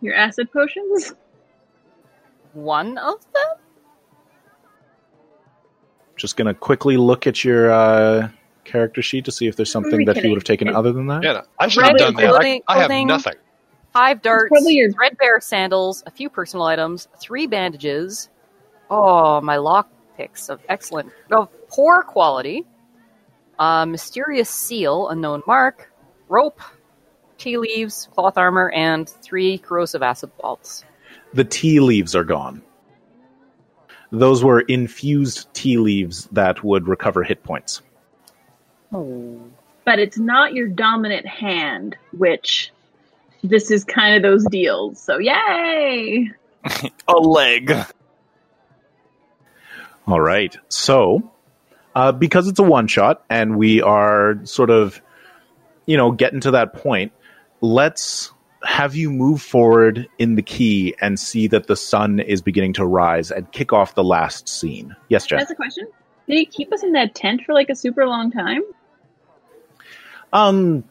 Your 0.00 0.14
acid 0.14 0.50
potions? 0.52 1.12
One 2.52 2.98
of 2.98 3.20
them? 3.32 3.58
Just 6.16 6.36
gonna 6.36 6.54
quickly 6.54 6.96
look 6.96 7.26
at 7.26 7.44
your 7.44 7.70
uh, 7.70 8.28
character 8.64 9.02
sheet 9.02 9.24
to 9.26 9.32
see 9.32 9.46
if 9.46 9.56
there's 9.56 9.70
something 9.70 10.04
that 10.04 10.16
you 10.16 10.22
kidding? 10.22 10.30
would 10.32 10.36
have 10.38 10.44
taken 10.44 10.68
other 10.68 10.92
than 10.92 11.06
that. 11.06 11.22
Yeah, 11.22 11.32
no, 11.32 11.42
I 11.58 11.68
should 11.68 11.84
have 11.84 11.96
done 11.96 12.14
that. 12.14 12.24
I, 12.24 12.28
clothing- 12.28 12.62
I 12.68 12.78
have 12.80 13.06
nothing. 13.06 13.34
Five 13.92 14.22
darts, 14.22 14.48
probably 14.50 14.74
your- 14.74 14.92
threadbare 14.92 15.40
sandals, 15.40 16.02
a 16.06 16.10
few 16.10 16.28
personal 16.30 16.64
items, 16.66 17.08
three 17.18 17.46
bandages. 17.46 18.28
Oh, 18.88 19.40
my 19.40 19.56
lock 19.56 19.90
picks 20.16 20.48
of 20.48 20.60
excellent, 20.68 21.10
of 21.30 21.48
poor 21.68 22.02
quality. 22.02 22.64
A 23.58 23.86
mysterious 23.86 24.48
seal, 24.48 25.08
unknown 25.08 25.42
mark, 25.46 25.92
rope, 26.28 26.60
tea 27.40 27.56
leaves, 27.56 28.08
cloth 28.14 28.38
armor, 28.38 28.70
and 28.70 29.08
three 29.08 29.58
corrosive 29.58 30.02
acid 30.02 30.30
bolts. 30.40 30.84
The 31.34 31.44
tea 31.44 31.80
leaves 31.80 32.14
are 32.14 32.24
gone. 32.24 32.62
Those 34.12 34.44
were 34.44 34.60
infused 34.60 35.52
tea 35.54 35.78
leaves 35.78 36.28
that 36.32 36.62
would 36.62 36.86
recover 36.86 37.22
hit 37.22 37.42
points. 37.42 37.82
Oh. 38.92 39.40
But 39.84 39.98
it's 39.98 40.18
not 40.18 40.52
your 40.52 40.68
dominant 40.68 41.26
hand, 41.26 41.96
which 42.12 42.70
this 43.42 43.70
is 43.70 43.84
kind 43.84 44.16
of 44.16 44.22
those 44.22 44.44
deals. 44.46 45.00
So 45.00 45.18
yay! 45.18 46.30
A 47.08 47.12
leg. 47.12 47.72
All 50.06 50.20
right. 50.20 50.56
So, 50.68 51.32
uh, 51.94 52.12
because 52.12 52.48
it's 52.48 52.58
a 52.58 52.64
one 52.64 52.88
shot 52.88 53.24
and 53.30 53.56
we 53.56 53.80
are 53.80 54.40
sort 54.44 54.70
of, 54.70 55.00
you 55.86 55.96
know, 55.96 56.10
getting 56.10 56.40
to 56.40 56.52
that 56.52 56.74
point, 56.74 57.12
let's 57.60 58.32
have 58.64 58.94
you 58.94 59.10
move 59.10 59.40
forward 59.40 60.08
in 60.18 60.34
the 60.34 60.42
key 60.42 60.94
and 61.00 61.18
see 61.18 61.46
that 61.48 61.66
the 61.66 61.76
sun 61.76 62.20
is 62.20 62.42
beginning 62.42 62.74
to 62.74 62.86
rise 62.86 63.30
and 63.30 63.50
kick 63.52 63.72
off 63.72 63.94
the 63.94 64.04
last 64.04 64.48
scene. 64.48 64.94
Yes, 65.08 65.26
Jeff. 65.26 65.40
That's 65.40 65.50
a 65.50 65.54
question. 65.54 65.86
Did 66.28 66.38
he 66.38 66.44
keep 66.44 66.72
us 66.72 66.82
in 66.82 66.92
that 66.92 67.14
tent 67.14 67.42
for 67.44 67.54
like 67.54 67.70
a 67.70 67.74
super 67.74 68.06
long 68.06 68.30
time? 68.30 68.62
Um, 70.32 70.84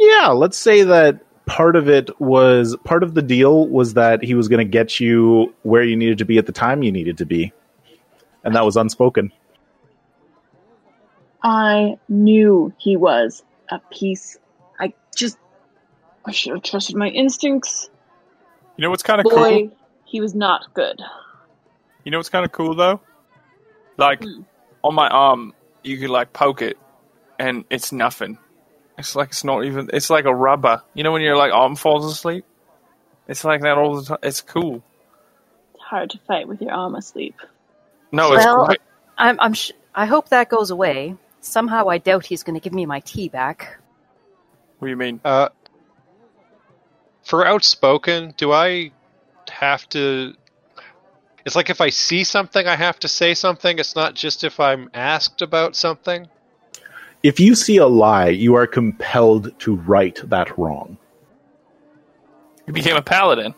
yeah, 0.00 0.28
let's 0.28 0.56
say 0.56 0.82
that 0.82 1.20
part 1.46 1.76
of 1.76 1.88
it 1.88 2.20
was 2.20 2.76
part 2.84 3.02
of 3.02 3.14
the 3.14 3.22
deal 3.22 3.66
was 3.68 3.94
that 3.94 4.22
he 4.22 4.34
was 4.34 4.48
going 4.48 4.64
to 4.64 4.70
get 4.70 5.00
you 5.00 5.54
where 5.62 5.82
you 5.82 5.96
needed 5.96 6.18
to 6.18 6.24
be 6.24 6.38
at 6.38 6.46
the 6.46 6.52
time 6.52 6.82
you 6.82 6.92
needed 6.92 7.18
to 7.18 7.26
be, 7.26 7.52
and 8.44 8.54
that 8.54 8.64
was 8.64 8.76
unspoken. 8.76 9.32
I 11.42 11.98
knew 12.08 12.72
he 12.78 12.96
was 12.96 13.42
a 13.70 13.78
piece. 13.90 14.38
I 15.18 15.20
just, 15.20 15.38
I 16.24 16.30
should 16.32 16.52
have 16.54 16.62
trusted 16.62 16.96
my 16.96 17.08
instincts. 17.08 17.90
You 18.76 18.82
know 18.82 18.90
what's 18.90 19.02
kind 19.02 19.20
of 19.20 19.26
cool? 19.26 19.44
Boy, 19.44 19.50
cool? 19.50 19.76
he 20.04 20.20
was 20.20 20.34
not 20.34 20.72
good. 20.74 21.00
You 22.04 22.12
know 22.12 22.18
what's 22.18 22.28
kind 22.28 22.44
of 22.44 22.52
cool 22.52 22.76
though? 22.76 23.00
Like 23.96 24.24
Hmm. 24.24 24.42
on 24.84 24.94
my 24.94 25.08
arm, 25.08 25.54
you 25.82 25.98
could 25.98 26.10
like 26.10 26.32
poke 26.32 26.62
it, 26.62 26.78
and 27.38 27.64
it's 27.70 27.92
nothing. 27.92 28.38
It's 28.96 29.16
like 29.16 29.30
it's 29.30 29.44
not 29.44 29.64
even. 29.64 29.90
It's 29.92 30.10
like 30.10 30.24
a 30.24 30.34
rubber. 30.34 30.82
You 30.94 31.02
know 31.02 31.12
when 31.12 31.22
your 31.22 31.36
like 31.36 31.52
arm 31.52 31.76
falls 31.76 32.04
asleep? 32.10 32.44
It's 33.26 33.44
like 33.44 33.62
that 33.62 33.76
all 33.78 33.96
the 33.96 34.04
time. 34.04 34.18
It's 34.22 34.40
cool. 34.40 34.82
It's 35.74 35.82
hard 35.82 36.10
to 36.10 36.18
fight 36.28 36.48
with 36.48 36.62
your 36.62 36.72
arm 36.72 36.94
asleep. 36.94 37.36
No, 38.12 38.32
it's 38.34 38.46
Well, 38.46 38.66
great. 38.66 38.80
I'm, 39.18 39.40
I'm 39.40 39.54
sh- 39.54 39.72
I 39.94 40.06
hope 40.06 40.30
that 40.30 40.48
goes 40.48 40.70
away. 40.70 41.16
Somehow 41.40 41.88
I 41.88 41.98
doubt 41.98 42.26
he's 42.26 42.42
going 42.42 42.54
to 42.54 42.60
give 42.60 42.72
me 42.74 42.86
my 42.86 43.00
tea 43.00 43.28
back. 43.28 43.78
What 44.78 44.86
do 44.86 44.90
you 44.90 44.96
mean? 44.96 45.20
Uh, 45.24 45.48
for 47.24 47.46
outspoken, 47.46 48.34
do 48.36 48.52
I 48.52 48.92
have 49.50 49.88
to? 49.90 50.34
It's 51.44 51.56
like 51.56 51.70
if 51.70 51.80
I 51.80 51.90
see 51.90 52.24
something, 52.24 52.66
I 52.66 52.76
have 52.76 52.98
to 53.00 53.08
say 53.08 53.34
something. 53.34 53.78
It's 53.78 53.96
not 53.96 54.14
just 54.14 54.44
if 54.44 54.60
I'm 54.60 54.90
asked 54.94 55.42
about 55.42 55.74
something. 55.74 56.28
If 57.22 57.40
you 57.40 57.54
see 57.54 57.78
a 57.78 57.86
lie, 57.86 58.28
you 58.28 58.54
are 58.54 58.66
compelled 58.66 59.58
to 59.60 59.74
right 59.76 60.18
that 60.24 60.56
wrong. 60.56 60.98
You 62.66 62.72
became 62.72 62.96
a 62.96 63.02
paladin. 63.02 63.54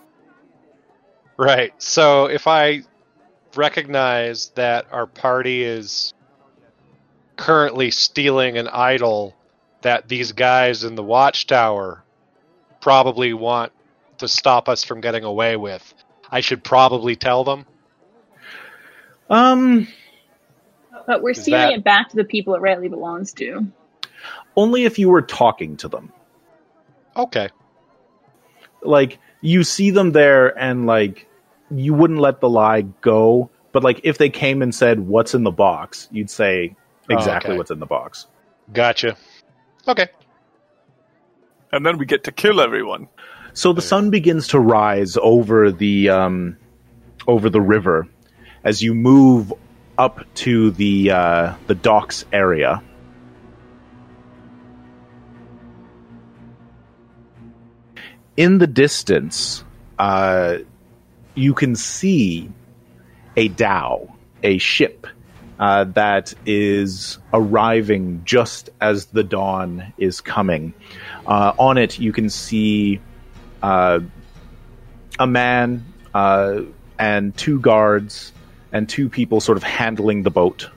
Right. 1.36 1.72
So 1.82 2.26
if 2.26 2.46
I 2.46 2.82
recognize 3.56 4.50
that 4.50 4.86
our 4.92 5.06
party 5.06 5.64
is 5.64 6.14
currently 7.36 7.90
stealing 7.90 8.56
an 8.56 8.68
idol 8.68 9.34
that 9.82 10.08
these 10.08 10.32
guys 10.32 10.84
in 10.84 10.94
the 10.94 11.02
watchtower 11.02 12.02
probably 12.80 13.32
want 13.32 13.72
to 14.18 14.28
stop 14.28 14.68
us 14.68 14.84
from 14.84 15.00
getting 15.00 15.24
away 15.24 15.56
with, 15.56 15.94
I 16.30 16.40
should 16.40 16.62
probably 16.62 17.16
tell 17.16 17.44
them. 17.44 17.66
Um, 19.28 19.88
But 21.06 21.22
we're 21.22 21.30
Is 21.30 21.42
stealing 21.42 21.60
that- 21.60 21.72
it 21.74 21.84
back 21.84 22.10
to 22.10 22.16
the 22.16 22.24
people 22.24 22.54
it 22.54 22.60
rightly 22.60 22.88
belongs 22.88 23.32
to. 23.34 23.66
only 24.56 24.84
if 24.84 24.98
you 24.98 25.08
were 25.08 25.22
talking 25.22 25.76
to 25.78 25.88
them. 25.88 26.12
Okay. 27.16 27.48
Like 28.82 29.18
you 29.40 29.62
see 29.64 29.90
them 29.90 30.12
there, 30.12 30.56
and 30.58 30.86
like 30.86 31.26
you 31.70 31.94
wouldn't 31.94 32.18
let 32.20 32.40
the 32.40 32.48
lie 32.48 32.82
go. 32.82 33.50
But 33.72 33.82
like 33.84 34.00
if 34.04 34.18
they 34.18 34.28
came 34.30 34.62
and 34.62 34.74
said, 34.74 35.00
"What's 35.00 35.34
in 35.34 35.42
the 35.44 35.50
box?" 35.50 36.08
you'd 36.12 36.30
say 36.30 36.76
Oh, 37.10 37.14
exactly 37.14 37.50
okay. 37.52 37.58
what's 37.58 37.70
in 37.70 37.78
the 37.78 37.86
box. 37.86 38.26
Gotcha. 38.72 39.16
Okay. 39.90 40.08
And 41.72 41.84
then 41.84 41.98
we 41.98 42.06
get 42.06 42.24
to 42.24 42.32
kill 42.32 42.60
everyone. 42.60 43.08
So 43.54 43.72
the 43.72 43.82
sun 43.82 44.10
begins 44.10 44.48
to 44.48 44.60
rise 44.60 45.16
over 45.20 45.72
the 45.72 46.10
um, 46.10 46.56
over 47.26 47.50
the 47.50 47.60
river 47.60 48.06
as 48.62 48.80
you 48.82 48.94
move 48.94 49.52
up 49.98 50.24
to 50.34 50.70
the 50.70 51.10
uh, 51.10 51.54
the 51.66 51.74
docks 51.74 52.24
area. 52.32 52.82
In 58.36 58.58
the 58.58 58.68
distance, 58.68 59.64
uh, 59.98 60.58
you 61.34 61.52
can 61.52 61.74
see 61.74 62.48
a 63.36 63.48
dhow, 63.48 64.16
a 64.44 64.58
ship 64.58 65.08
uh, 65.60 65.84
that 65.84 66.32
is 66.46 67.18
arriving 67.34 68.22
just 68.24 68.70
as 68.80 69.06
the 69.06 69.22
dawn 69.22 69.92
is 69.98 70.22
coming. 70.22 70.72
Uh, 71.26 71.52
on 71.58 71.76
it, 71.76 71.98
you 71.98 72.14
can 72.14 72.30
see 72.30 72.98
uh, 73.62 74.00
a 75.18 75.26
man 75.26 75.84
uh, 76.14 76.62
and 76.98 77.36
two 77.36 77.60
guards 77.60 78.32
and 78.72 78.88
two 78.88 79.10
people 79.10 79.38
sort 79.38 79.58
of 79.58 79.62
handling 79.62 80.22
the 80.22 80.30
boat. 80.30 80.70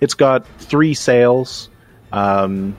It's 0.00 0.14
got 0.14 0.46
three 0.60 0.94
sails, 0.94 1.70
um, 2.12 2.76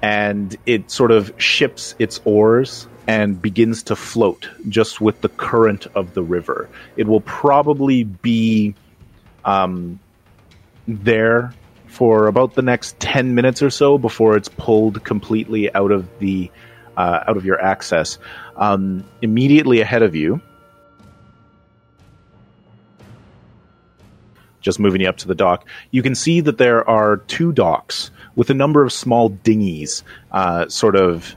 and 0.00 0.56
it 0.64 0.92
sort 0.92 1.10
of 1.10 1.34
ships 1.38 1.96
its 1.98 2.20
oars 2.24 2.86
and 3.06 3.40
begins 3.40 3.82
to 3.84 3.96
float 3.96 4.48
just 4.68 5.00
with 5.00 5.20
the 5.20 5.28
current 5.28 5.86
of 5.94 6.14
the 6.14 6.22
river. 6.22 6.68
It 6.96 7.06
will 7.06 7.20
probably 7.20 8.04
be 8.04 8.74
um, 9.44 10.00
there 10.88 11.52
for 11.86 12.26
about 12.26 12.54
the 12.54 12.62
next 12.62 12.98
10 13.00 13.34
minutes 13.34 13.62
or 13.62 13.70
so 13.70 13.96
before 13.96 14.36
it's 14.36 14.48
pulled 14.48 15.02
completely 15.04 15.72
out 15.74 15.90
of 15.90 16.06
the 16.18 16.50
uh, 16.96 17.24
out 17.26 17.36
of 17.36 17.44
your 17.44 17.60
access 17.60 18.18
um, 18.56 19.04
immediately 19.22 19.80
ahead 19.80 20.02
of 20.02 20.14
you 20.14 20.40
just 24.60 24.78
moving 24.78 25.00
you 25.00 25.08
up 25.08 25.16
to 25.16 25.28
the 25.28 25.34
dock 25.34 25.66
you 25.90 26.02
can 26.02 26.14
see 26.14 26.40
that 26.40 26.58
there 26.58 26.88
are 26.88 27.18
two 27.18 27.52
docks 27.52 28.10
with 28.34 28.50
a 28.50 28.54
number 28.54 28.82
of 28.82 28.92
small 28.92 29.28
dinghies 29.30 30.02
uh, 30.32 30.68
sort 30.68 30.96
of 30.96 31.36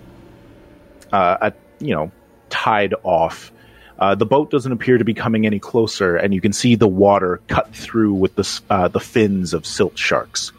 uh, 1.12 1.51
you 1.80 1.93
know 1.93 2.12
tied 2.49 2.93
off 3.03 3.51
uh, 3.99 4.16
the 4.16 4.26
boat 4.26 4.49
doesn't 4.49 4.72
appear 4.72 4.97
to 4.97 5.03
be 5.03 5.14
coming 5.14 5.45
any 5.45 5.60
closer, 5.60 6.16
and 6.16 6.34
you 6.34 6.39
can 6.39 6.53
see 6.53 6.76
the 6.76 6.88
water 6.88 7.41
cut 7.47 7.76
through 7.76 8.14
with 8.14 8.34
the 8.36 8.62
uh, 8.70 8.88
the 8.88 8.99
fins 8.99 9.53
of 9.53 9.66
silt 9.66 9.97
sharks. 9.97 10.53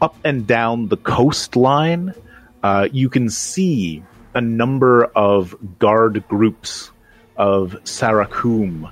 Up 0.00 0.16
and 0.24 0.46
down 0.46 0.88
the 0.88 0.96
coastline, 0.96 2.14
uh, 2.62 2.88
you 2.90 3.10
can 3.10 3.28
see 3.28 4.02
a 4.34 4.40
number 4.40 5.04
of 5.04 5.54
guard 5.78 6.26
groups 6.28 6.90
of 7.36 7.72
Sarakum 7.84 8.90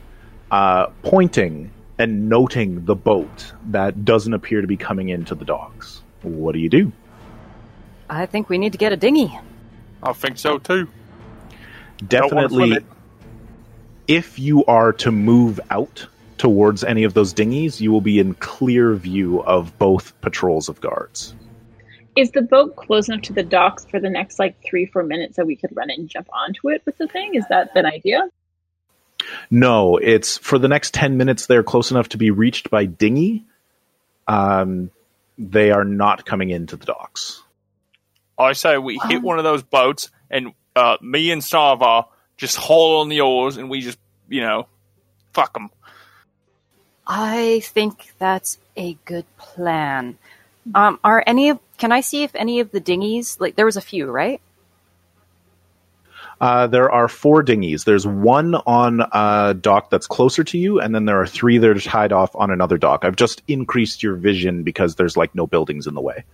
uh, 0.50 0.88
pointing 1.02 1.70
and 1.98 2.28
noting 2.28 2.84
the 2.84 2.94
boat 2.94 3.52
that 3.68 4.04
doesn't 4.04 4.34
appear 4.34 4.60
to 4.60 4.66
be 4.66 4.76
coming 4.76 5.08
into 5.08 5.34
the 5.34 5.46
docks. 5.46 6.02
What 6.20 6.52
do 6.52 6.58
you 6.58 6.68
do? 6.68 6.92
I 8.10 8.26
think 8.26 8.50
we 8.50 8.58
need 8.58 8.72
to 8.72 8.78
get 8.78 8.92
a 8.92 8.96
dinghy. 8.96 9.38
I 10.06 10.12
think 10.12 10.38
so 10.38 10.58
too. 10.58 10.88
Definitely, 12.06 12.78
if 14.06 14.38
you 14.38 14.64
are 14.66 14.92
to 14.94 15.10
move 15.10 15.58
out 15.70 16.06
towards 16.38 16.84
any 16.84 17.04
of 17.04 17.14
those 17.14 17.32
dinghies, 17.32 17.80
you 17.80 17.90
will 17.90 18.00
be 18.00 18.18
in 18.18 18.34
clear 18.34 18.94
view 18.94 19.42
of 19.42 19.76
both 19.78 20.18
patrols 20.20 20.68
of 20.68 20.80
guards. 20.80 21.34
Is 22.14 22.30
the 22.30 22.42
boat 22.42 22.76
close 22.76 23.08
enough 23.08 23.22
to 23.22 23.32
the 23.32 23.42
docks 23.42 23.84
for 23.86 24.00
the 24.00 24.08
next 24.08 24.38
like 24.38 24.56
three, 24.64 24.86
four 24.86 25.02
minutes 25.02 25.36
that 25.36 25.46
we 25.46 25.56
could 25.56 25.74
run 25.74 25.90
and 25.90 26.08
jump 26.08 26.28
onto 26.32 26.70
it 26.70 26.82
with 26.86 26.96
the 26.96 27.08
thing? 27.08 27.34
Is 27.34 27.44
that 27.50 27.70
an 27.74 27.84
idea? 27.84 28.22
No, 29.50 29.96
it's 29.96 30.38
for 30.38 30.58
the 30.58 30.68
next 30.68 30.94
10 30.94 31.16
minutes, 31.16 31.46
they're 31.46 31.62
close 31.62 31.90
enough 31.90 32.10
to 32.10 32.16
be 32.16 32.30
reached 32.30 32.70
by 32.70 32.84
dinghy. 32.84 33.44
Um, 34.28 34.90
they 35.38 35.70
are 35.70 35.84
not 35.84 36.24
coming 36.24 36.50
into 36.50 36.76
the 36.76 36.86
docks. 36.86 37.42
I 38.38 38.52
say 38.52 38.78
we 38.78 39.00
hit 39.08 39.22
one 39.22 39.38
of 39.38 39.44
those 39.44 39.62
boats, 39.62 40.10
and 40.30 40.52
uh, 40.74 40.96
me 41.00 41.30
and 41.30 41.42
Sava 41.42 42.06
just 42.36 42.56
haul 42.56 43.00
on 43.00 43.08
the 43.08 43.22
oars, 43.22 43.56
and 43.56 43.70
we 43.70 43.80
just, 43.80 43.98
you 44.28 44.42
know, 44.42 44.66
fuck 45.32 45.54
them. 45.54 45.70
I 47.06 47.60
think 47.64 48.12
that's 48.18 48.58
a 48.76 48.94
good 49.04 49.24
plan. 49.38 50.18
Um, 50.74 50.98
are 51.04 51.22
any 51.26 51.50
of? 51.50 51.60
Can 51.78 51.92
I 51.92 52.00
see 52.00 52.24
if 52.24 52.34
any 52.34 52.60
of 52.60 52.72
the 52.72 52.80
dinghies? 52.80 53.38
Like 53.40 53.54
there 53.54 53.66
was 53.66 53.76
a 53.76 53.82
few, 53.82 54.06
right? 54.06 54.40
Uh, 56.38 56.66
there 56.66 56.90
are 56.90 57.08
four 57.08 57.42
dinghies. 57.42 57.84
There's 57.84 58.06
one 58.06 58.54
on 58.54 59.00
a 59.00 59.54
dock 59.54 59.88
that's 59.88 60.06
closer 60.06 60.44
to 60.44 60.58
you, 60.58 60.80
and 60.80 60.94
then 60.94 61.06
there 61.06 61.20
are 61.20 61.26
three 61.26 61.56
that 61.58 61.70
are 61.70 61.80
tied 61.80 62.12
off 62.12 62.34
on 62.36 62.50
another 62.50 62.76
dock. 62.76 63.04
I've 63.04 63.16
just 63.16 63.42
increased 63.48 64.02
your 64.02 64.16
vision 64.16 64.62
because 64.62 64.96
there's 64.96 65.16
like 65.16 65.34
no 65.34 65.46
buildings 65.46 65.86
in 65.86 65.94
the 65.94 66.00
way. 66.02 66.24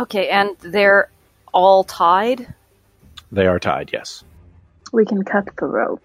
Okay, 0.00 0.28
and 0.30 0.56
they're 0.60 1.10
all 1.52 1.84
tied. 1.84 2.52
They 3.30 3.46
are 3.46 3.58
tied, 3.58 3.90
yes. 3.92 4.24
We 4.92 5.04
can 5.04 5.22
cut 5.22 5.48
the 5.56 5.66
rope. 5.66 6.02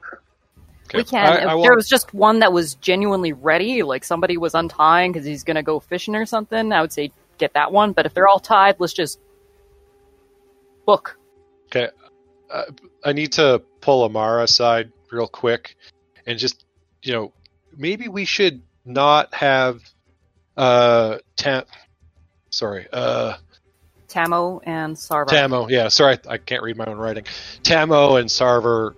Okay. 0.87 0.99
We 0.99 1.03
can. 1.05 1.25
I- 1.25 1.35
if 1.37 1.41
I 1.41 1.45
there 1.45 1.55
want- 1.55 1.75
was 1.77 1.89
just 1.89 2.13
one 2.13 2.39
that 2.39 2.53
was 2.53 2.75
genuinely 2.75 3.33
ready, 3.33 3.81
like 3.83 4.03
somebody 4.03 4.37
was 4.37 4.53
untying 4.53 5.11
because 5.11 5.25
he's 5.25 5.43
going 5.43 5.55
to 5.55 5.63
go 5.63 5.79
fishing 5.79 6.15
or 6.15 6.25
something, 6.25 6.71
I 6.71 6.81
would 6.81 6.93
say 6.93 7.11
get 7.37 7.53
that 7.53 7.71
one. 7.71 7.93
But 7.93 8.05
if 8.05 8.13
they're 8.13 8.27
all 8.27 8.39
tied, 8.39 8.75
let's 8.79 8.93
just 8.93 9.19
book. 10.85 11.17
Okay. 11.67 11.89
Uh, 12.51 12.65
I 13.03 13.13
need 13.13 13.31
to 13.33 13.61
pull 13.81 14.03
Amara 14.03 14.43
aside 14.43 14.91
real 15.11 15.27
quick 15.27 15.75
and 16.27 16.37
just, 16.37 16.65
you 17.01 17.13
know, 17.13 17.33
maybe 17.75 18.07
we 18.07 18.25
should 18.25 18.61
not 18.85 19.33
have 19.33 19.81
uh 20.57 21.17
Tam 21.35 21.63
sorry, 22.51 22.87
uh 22.93 23.33
Tamo 24.15 24.61
and 24.63 24.95
Sarver. 24.95 25.27
Tamo, 25.27 25.67
yeah, 25.67 25.89
sorry, 25.89 26.17
I 26.29 26.37
can't 26.37 26.63
read 26.63 26.77
my 26.77 26.85
own 26.85 26.97
writing. 26.97 27.25
Tamo 27.63 28.15
and 28.15 28.29
Sarver 28.29 28.93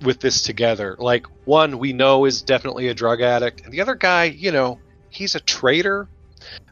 with 0.00 0.18
this 0.18 0.40
together. 0.40 0.96
Like 0.98 1.26
one 1.44 1.78
we 1.78 1.92
know 1.92 2.24
is 2.24 2.40
definitely 2.40 2.88
a 2.88 2.94
drug 2.94 3.20
addict, 3.20 3.60
and 3.60 3.72
the 3.72 3.82
other 3.82 3.94
guy, 3.94 4.24
you 4.24 4.50
know, 4.50 4.78
he's 5.10 5.34
a 5.34 5.40
traitor. 5.40 6.08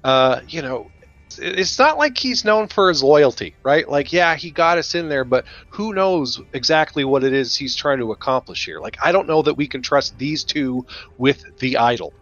Uh, 0.02 0.40
you 0.48 0.62
know, 0.62 0.90
it's 1.38 1.78
not 1.78 1.98
like 1.98 2.16
he's 2.16 2.42
known 2.42 2.68
for 2.68 2.88
his 2.88 3.02
loyalty, 3.02 3.54
right? 3.62 3.86
Like, 3.86 4.14
yeah, 4.14 4.34
he 4.34 4.50
got 4.50 4.78
us 4.78 4.94
in 4.94 5.10
there, 5.10 5.24
but 5.24 5.44
who 5.68 5.92
knows 5.92 6.40
exactly 6.54 7.04
what 7.04 7.22
it 7.22 7.34
is 7.34 7.54
he's 7.54 7.76
trying 7.76 7.98
to 7.98 8.12
accomplish 8.12 8.64
here? 8.64 8.80
Like, 8.80 8.96
I 9.02 9.12
don't 9.12 9.28
know 9.28 9.42
that 9.42 9.54
we 9.54 9.68
can 9.68 9.82
trust 9.82 10.16
these 10.16 10.42
two 10.42 10.86
with 11.18 11.58
the 11.58 11.76
idol. 11.76 12.14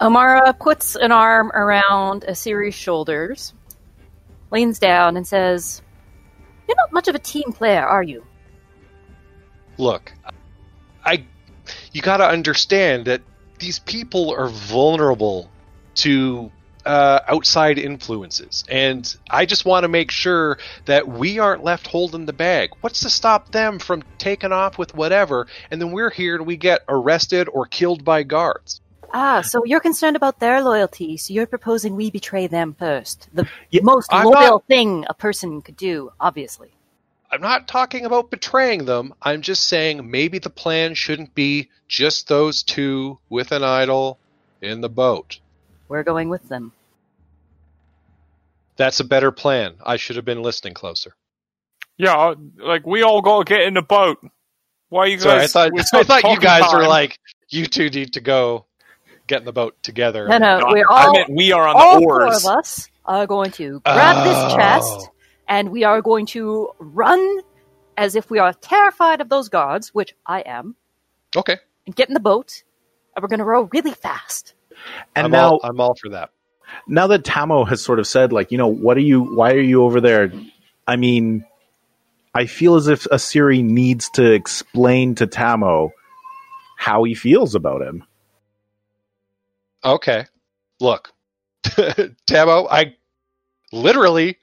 Amara 0.00 0.52
puts 0.52 0.94
an 0.94 1.10
arm 1.10 1.50
around 1.54 2.22
Asiri's 2.28 2.74
shoulders, 2.74 3.54
leans 4.50 4.78
down, 4.78 5.16
and 5.16 5.26
says, 5.26 5.82
You're 6.66 6.76
not 6.76 6.92
much 6.92 7.08
of 7.08 7.14
a 7.14 7.18
team 7.18 7.52
player, 7.52 7.86
are 7.86 8.02
you? 8.02 8.24
look 9.78 10.12
i 11.04 11.24
you 11.92 12.02
got 12.02 12.18
to 12.18 12.26
understand 12.26 13.06
that 13.06 13.22
these 13.58 13.78
people 13.78 14.34
are 14.34 14.48
vulnerable 14.48 15.50
to 15.94 16.50
uh, 16.86 17.20
outside 17.26 17.76
influences. 17.76 18.64
And 18.68 19.16
i 19.30 19.44
just 19.44 19.64
want 19.64 19.84
to 19.84 19.88
make 19.88 20.10
sure 20.10 20.58
that 20.86 21.06
we 21.08 21.38
aren't 21.38 21.62
left 21.64 21.86
holding 21.86 22.24
the 22.24 22.32
bag. 22.32 22.70
What's 22.80 23.00
to 23.00 23.10
stop 23.10 23.50
them 23.52 23.78
from 23.78 24.04
taking 24.16 24.52
off 24.52 24.78
with 24.78 24.94
whatever 24.94 25.48
and 25.70 25.80
then 25.80 25.92
we're 25.92 26.10
here 26.10 26.36
and 26.36 26.46
we 26.46 26.56
get 26.56 26.82
arrested 26.88 27.48
or 27.52 27.66
killed 27.66 28.04
by 28.04 28.22
guards 28.22 28.80
Ah, 29.12 29.40
so 29.40 29.64
you're 29.64 29.80
concerned 29.80 30.16
about 30.16 30.38
their 30.38 30.62
loyalty, 30.62 31.16
so 31.16 31.32
you're 31.32 31.46
proposing 31.46 31.96
we 31.96 32.10
betray 32.10 32.46
them 32.46 32.74
first. 32.78 33.28
The 33.32 33.48
Yeah, 33.70 33.80
most 33.82 34.12
I'm 34.12 34.26
loyal 34.26 34.34
not- 34.60 34.66
thing 34.66 35.06
a 35.08 35.14
person 35.14 35.62
could 35.62 35.76
do, 35.76 36.12
obviously. 36.20 36.72
i'm 37.30 37.42
not 37.42 37.68
talking 37.68 38.06
about 38.06 38.30
betraying 38.30 38.86
them 38.86 39.12
i'm 39.20 39.42
just 39.42 39.66
saying 39.68 40.10
maybe 40.10 40.38
the 40.38 40.48
plan 40.48 40.94
shouldn't 40.94 41.34
be 41.34 41.68
just 41.86 42.26
those 42.26 42.62
two 42.62 43.18
with 43.28 43.52
an 43.52 43.62
idol 43.62 44.18
in 44.62 44.80
the 44.80 44.88
boat 44.88 45.38
We're 45.88 46.04
going 46.04 46.30
with 46.30 46.48
them. 46.48 46.72
that's 48.76 49.00
a 49.00 49.04
better 49.04 49.30
plan 49.30 49.74
i 49.84 49.96
should 49.96 50.16
have 50.16 50.24
been 50.24 50.42
listening 50.42 50.72
closer 50.74 51.12
Yeah, 51.98 52.34
like 52.58 52.86
we 52.86 53.02
all 53.02 53.20
got 53.20 53.46
to 53.46 53.54
get 53.54 53.62
in 53.66 53.74
the 53.74 53.82
boat. 53.82 54.18
Why 54.88 55.06
you 55.06 55.16
guys? 55.18 55.50
Sorry, 55.52 55.68
I 55.68 55.68
thought 55.68 55.72
I 56.00 56.02
thought 56.04 56.22
you 56.22 56.36
talking 56.36 56.40
guys 56.40 56.72
were 56.72 56.86
like 56.88 57.18
you 57.50 57.66
two 57.66 57.90
need 57.90 58.12
to 58.14 58.20
go 58.22 58.64
get 59.28 59.40
in 59.40 59.46
the 59.46 59.52
boat 59.52 59.76
together. 59.82 60.28
No, 60.28 60.38
no, 60.38 60.58
No, 60.58 60.66
we're 60.70 60.86
I 60.90 61.06
all, 61.06 61.12
meant 61.12 61.30
we 61.30 61.52
are 61.52 61.68
on 61.68 61.76
all 61.76 61.94
the 62.00 62.00
four 62.00 62.26
of 62.26 62.46
us 62.46 62.88
are 63.04 63.26
going 63.26 63.52
to 63.52 63.80
grab 63.80 64.24
this 64.24 64.38
Oh. 64.38 64.56
chest, 64.56 65.10
and 65.48 65.70
we 65.70 65.84
are 65.84 66.02
going 66.02 66.26
to 66.26 66.70
run 66.78 67.40
as 67.96 68.16
if 68.16 68.30
we 68.30 68.38
are 68.38 68.52
terrified 68.54 69.20
of 69.20 69.28
those 69.28 69.48
guards, 69.48 69.94
which 69.94 70.14
I 70.26 70.40
am, 70.40 70.76
Okay, 71.36 71.58
and 71.86 71.94
get 71.96 72.08
in 72.08 72.14
the 72.14 72.20
boat, 72.20 72.64
and 73.16 73.22
we're 73.22 73.28
going 73.28 73.40
to 73.40 73.44
row 73.44 73.68
really 73.72 73.92
fast. 73.94 74.54
And 75.16 75.26
I'm 75.26 75.30
now, 75.32 75.50
all, 75.52 75.60
I'm 75.64 75.80
all 75.80 75.94
for 76.00 76.10
that. 76.10 76.30
now 76.86 77.08
that 77.08 77.24
Tamo 77.24 77.64
has 77.68 77.82
sort 77.82 77.98
of 77.98 78.06
said, 78.06 78.32
like, 78.32 78.52
you 78.52 78.58
know, 78.58 78.68
what 78.68 78.96
are 78.96 79.00
you, 79.02 79.22
why 79.22 79.52
are 79.52 79.60
you 79.60 79.82
over 79.84 80.00
there? 80.00 80.32
I 80.86 80.96
mean, 80.96 81.44
I 82.34 82.46
feel 82.46 82.76
as 82.76 82.88
if 82.88 83.04
Asiri 83.04 83.64
needs 83.64 84.10
to 84.10 84.32
explain 84.32 85.16
to 85.16 85.26
Tamo 85.26 85.90
how 86.76 87.02
he 87.04 87.14
feels 87.14 87.54
about 87.56 87.82
him. 87.82 88.04
Okay, 89.84 90.26
look, 90.80 91.12
Tamo, 92.26 92.66
I 92.68 92.96
literally, 93.72 94.38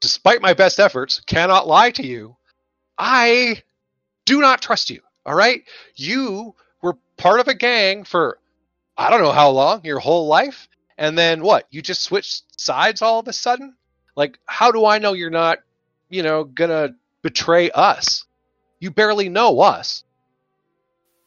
despite 0.00 0.42
my 0.42 0.54
best 0.54 0.80
efforts, 0.80 1.20
cannot 1.20 1.68
lie 1.68 1.90
to 1.92 2.06
you. 2.06 2.36
I 2.98 3.62
do 4.24 4.40
not 4.40 4.62
trust 4.62 4.90
you. 4.90 5.00
All 5.24 5.34
right, 5.34 5.62
you 5.94 6.54
were 6.82 6.96
part 7.16 7.40
of 7.40 7.48
a 7.48 7.54
gang 7.54 8.04
for 8.04 8.38
I 8.96 9.10
don't 9.10 9.22
know 9.22 9.32
how 9.32 9.50
long, 9.50 9.84
your 9.84 9.98
whole 9.98 10.26
life, 10.26 10.68
and 10.96 11.18
then 11.18 11.42
what? 11.42 11.66
You 11.70 11.82
just 11.82 12.02
switched 12.02 12.58
sides 12.58 13.02
all 13.02 13.18
of 13.18 13.28
a 13.28 13.32
sudden? 13.32 13.74
Like, 14.16 14.38
how 14.46 14.72
do 14.72 14.86
I 14.86 14.98
know 14.98 15.12
you're 15.12 15.30
not, 15.30 15.58
you 16.08 16.22
know, 16.22 16.44
gonna 16.44 16.94
betray 17.22 17.70
us? 17.70 18.24
You 18.80 18.90
barely 18.90 19.28
know 19.28 19.60
us. 19.60 20.04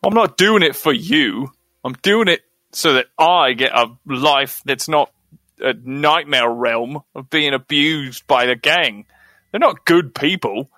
I'm 0.03 0.13
not 0.13 0.37
doing 0.37 0.63
it 0.63 0.75
for 0.75 0.93
you. 0.93 1.51
I'm 1.83 1.93
doing 2.01 2.27
it 2.27 2.41
so 2.71 2.93
that 2.93 3.07
I 3.17 3.53
get 3.53 3.71
a 3.73 3.89
life 4.05 4.61
that's 4.65 4.87
not 4.87 5.11
a 5.59 5.73
nightmare 5.73 6.49
realm 6.49 7.01
of 7.15 7.29
being 7.29 7.53
abused 7.53 8.27
by 8.27 8.45
the 8.45 8.55
gang. 8.55 9.05
They're 9.51 9.59
not 9.59 9.85
good 9.85 10.13
people. 10.15 10.69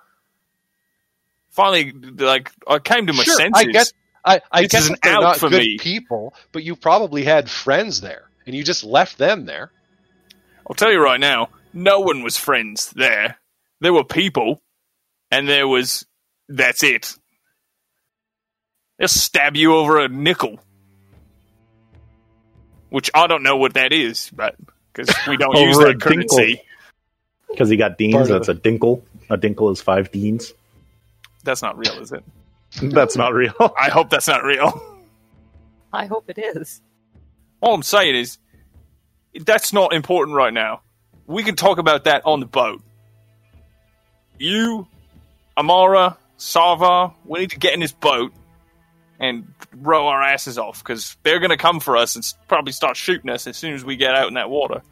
Finally, 1.50 1.92
like 1.92 2.50
I 2.66 2.78
came 2.78 3.06
to 3.08 3.12
my 3.12 3.24
Sure, 3.24 3.36
senses. 3.36 3.52
I 3.52 3.64
get, 3.66 3.92
I, 4.24 4.40
I 4.50 4.62
This 4.62 4.72
guess 4.72 4.84
is 4.84 4.90
an 4.90 4.96
they're 5.02 5.12
out 5.12 5.20
not 5.20 5.38
for 5.38 5.48
good 5.48 5.60
me. 5.60 5.78
people, 5.78 6.34
but 6.52 6.62
you 6.62 6.76
probably 6.76 7.24
had 7.24 7.50
friends 7.50 8.00
there, 8.00 8.30
and 8.46 8.56
you 8.56 8.64
just 8.64 8.84
left 8.84 9.18
them 9.18 9.44
there. 9.46 9.70
I'll 10.68 10.74
tell 10.76 10.92
you 10.92 11.02
right 11.02 11.20
now, 11.20 11.50
no 11.72 12.00
one 12.00 12.22
was 12.22 12.36
friends 12.38 12.90
there. 12.96 13.38
There 13.80 13.92
were 13.92 14.04
people, 14.04 14.62
and 15.30 15.48
there 15.48 15.68
was. 15.68 16.06
That's 16.48 16.82
it. 16.82 17.14
They'll 18.98 19.08
stab 19.08 19.56
you 19.56 19.74
over 19.74 20.00
a 20.00 20.08
nickel. 20.08 20.60
Which 22.92 23.10
I 23.14 23.26
don't 23.26 23.42
know 23.42 23.56
what 23.56 23.72
that 23.72 23.90
is, 23.90 24.30
but. 24.36 24.54
Because 24.92 25.14
we 25.26 25.38
don't 25.38 25.56
use 25.56 25.78
that 25.78 25.98
currency. 25.98 26.60
Because 27.48 27.70
he 27.70 27.78
got 27.78 27.96
deans, 27.96 28.28
that's 28.28 28.48
a 28.48 28.54
dinkle. 28.54 29.00
A 29.30 29.38
dinkle 29.38 29.72
is 29.72 29.80
five 29.80 30.12
deans. 30.12 30.52
That's 31.42 31.62
not 31.62 31.78
real, 31.78 31.94
is 32.00 32.12
it? 32.12 32.22
That's 32.82 33.16
not 33.16 33.32
real. 33.32 33.54
I 33.78 33.90
hope 33.90 34.08
that's 34.08 34.28
not 34.28 34.44
real. 34.44 34.82
I 35.92 36.06
hope 36.06 36.30
it 36.30 36.38
is. 36.38 36.80
All 37.60 37.74
I'm 37.74 37.82
saying 37.82 38.14
is, 38.14 38.38
that's 39.44 39.74
not 39.74 39.92
important 39.92 40.36
right 40.36 40.54
now. 40.54 40.80
We 41.26 41.42
can 41.42 41.54
talk 41.54 41.76
about 41.76 42.04
that 42.04 42.22
on 42.24 42.40
the 42.40 42.46
boat. 42.46 42.82
You, 44.38 44.86
Amara, 45.54 46.16
Sava, 46.38 47.12
we 47.26 47.40
need 47.40 47.50
to 47.50 47.58
get 47.58 47.74
in 47.74 47.80
this 47.80 47.92
boat 47.92 48.32
and 49.22 49.46
row 49.80 50.08
our 50.08 50.20
asses 50.22 50.58
off 50.58 50.82
because 50.82 51.16
they're 51.22 51.38
going 51.38 51.50
to 51.50 51.56
come 51.56 51.80
for 51.80 51.96
us 51.96 52.16
and 52.16 52.24
probably 52.48 52.72
start 52.72 52.96
shooting 52.96 53.30
us 53.30 53.46
as 53.46 53.56
soon 53.56 53.72
as 53.72 53.84
we 53.84 53.96
get 53.96 54.14
out 54.14 54.28
in 54.28 54.34
that 54.34 54.50
water. 54.50 54.82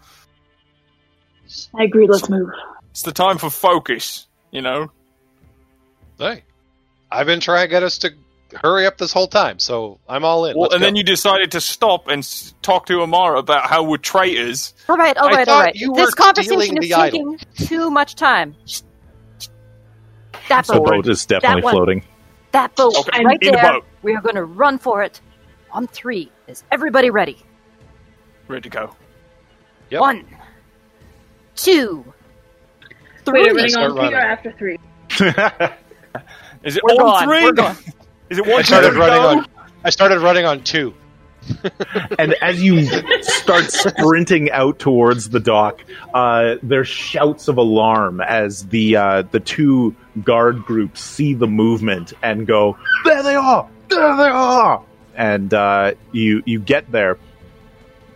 I 1.79 1.83
agree. 1.85 2.07
Let's 2.07 2.29
move. 2.31 2.49
It's 2.93 3.03
the 3.03 3.13
time 3.13 3.39
for 3.39 3.51
focus, 3.51 4.27
you 4.53 4.63
know? 4.63 4.91
Hey, 6.19 6.45
I've 7.11 7.27
been 7.27 7.41
trying 7.41 7.65
to 7.65 7.69
get 7.69 7.83
us 7.83 7.99
to 7.99 8.11
hurry 8.63 8.87
up 8.87 8.99
this 8.99 9.13
whole 9.13 9.27
time, 9.29 9.59
so 9.59 9.99
I'm 10.09 10.25
all 10.25 10.45
in. 10.47 10.55
Well, 10.57 10.63
Let's 10.65 10.75
and 10.75 10.81
go. 10.83 10.87
then 10.87 10.97
you 10.97 11.03
decided 11.03 11.53
to 11.53 11.61
stop 11.61 12.09
and 12.09 12.25
talk 12.63 12.87
to 12.87 13.01
Amara 13.03 13.39
about 13.39 13.69
how 13.69 13.83
we're 13.85 13.97
traitors. 13.97 14.75
All 14.89 14.97
right, 14.97 15.17
all 15.17 15.29
I 15.29 15.33
right, 15.33 15.49
all 15.49 15.55
thought 15.57 15.65
right. 15.67 15.75
you 15.75 15.93
This 15.95 16.15
conversation 16.15 16.79
is 16.79 16.89
the 16.89 16.95
idol. 16.95 17.37
taking 17.37 17.67
too 17.67 17.91
much 17.91 18.15
time. 18.17 18.55
That 20.49 20.67
The 20.67 20.75
boat, 20.75 20.87
boat 20.87 21.09
is 21.09 21.27
definitely 21.27 21.63
one. 21.63 21.75
floating. 21.75 22.05
that 22.53 22.75
boat, 22.77 22.95
Okay, 22.97 23.25
right 23.25 23.39
in 23.41 23.53
the 23.53 23.59
there. 23.59 23.73
boat. 23.73 23.85
We 24.03 24.15
are 24.15 24.21
going 24.21 24.35
to 24.37 24.45
run 24.45 24.79
for 24.79 25.03
it. 25.03 25.21
On 25.73 25.87
three, 25.87 26.31
is 26.49 26.65
everybody 26.73 27.11
ready? 27.11 27.39
Ready 28.49 28.63
to 28.63 28.69
go. 28.69 28.97
Yep. 29.91 30.01
One, 30.01 30.25
two, 31.55 32.05
Wait, 33.27 33.51
three. 33.51 33.75
are 33.75 33.91
on 33.91 33.97
three 33.97 34.15
or 34.15 34.19
after 34.19 34.53
three? 34.53 34.79
Is 36.63 36.77
it 36.77 36.83
We're 36.85 36.91
on 36.93 36.99
gone, 36.99 37.25
three? 37.25 37.45
we're 37.45 37.53
gone. 37.53 37.77
Is 38.31 38.39
it 38.39 38.47
I 38.47 38.51
one, 38.51 38.65
started 38.65 38.91
two, 38.91 38.99
running 38.99 39.39
on. 39.39 39.47
I 39.85 39.91
started 39.91 40.19
running 40.21 40.45
on 40.45 40.63
two. 40.63 40.95
and 42.19 42.35
as 42.43 42.63
you 42.63 42.85
start 43.23 43.65
sprinting 43.71 44.51
out 44.51 44.79
towards 44.79 45.31
the 45.31 45.41
dock, 45.41 45.81
uh, 46.13 46.57
there's 46.63 46.87
shouts 46.89 47.49
of 47.49 47.57
alarm 47.57 48.21
as 48.21 48.67
the 48.67 48.97
uh, 48.97 49.23
the 49.31 49.41
two 49.41 49.95
guard 50.23 50.63
groups 50.65 51.01
see 51.03 51.33
the 51.33 51.47
movement 51.47 52.13
and 52.23 52.47
go, 52.47 52.77
"There 53.05 53.23
they 53.23 53.35
are! 53.37 53.69
There 53.91 54.17
they 54.17 54.29
are!" 54.29 54.83
And 55.15 55.53
uh, 55.53 55.93
you 56.13 56.43
you 56.47 56.61
get 56.61 56.91
there. 56.91 57.19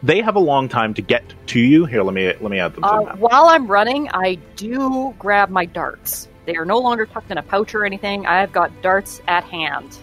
They 0.02 0.20
have 0.20 0.36
a 0.36 0.40
long 0.40 0.68
time 0.68 0.92
to 0.94 1.02
get 1.02 1.24
to 1.48 1.58
you. 1.60 1.86
Here, 1.86 2.02
let 2.02 2.14
me 2.14 2.26
let 2.26 2.42
me 2.50 2.58
add 2.58 2.74
them 2.74 2.82
to 2.82 2.88
Uh, 2.88 3.00
the 3.00 3.06
map. 3.06 3.18
while 3.18 3.46
I'm 3.46 3.66
running, 3.66 4.08
I 4.10 4.34
do 4.56 5.14
grab 5.18 5.48
my 5.48 5.64
darts. 5.64 6.28
They 6.46 6.56
are 6.56 6.66
no 6.66 6.78
longer 6.78 7.06
tucked 7.06 7.30
in 7.30 7.38
a 7.38 7.42
pouch 7.42 7.74
or 7.74 7.84
anything. 7.86 8.26
I've 8.26 8.52
got 8.52 8.70
darts 8.82 9.22
at 9.26 9.44
hand. 9.44 9.96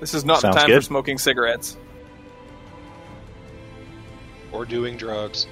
This 0.00 0.14
is 0.14 0.24
not 0.24 0.40
Sounds 0.40 0.56
the 0.56 0.60
time 0.62 0.68
good. 0.68 0.76
for 0.76 0.82
smoking 0.82 1.16
cigarettes. 1.16 1.76
Or 4.52 4.64
doing 4.64 4.96
drugs. 4.96 5.46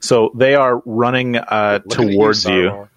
So 0.00 0.30
they 0.34 0.54
are 0.54 0.82
running 0.86 1.36
uh, 1.36 1.80
towards 1.80 2.44
you. 2.46 2.70
Sarwar. 2.70 2.88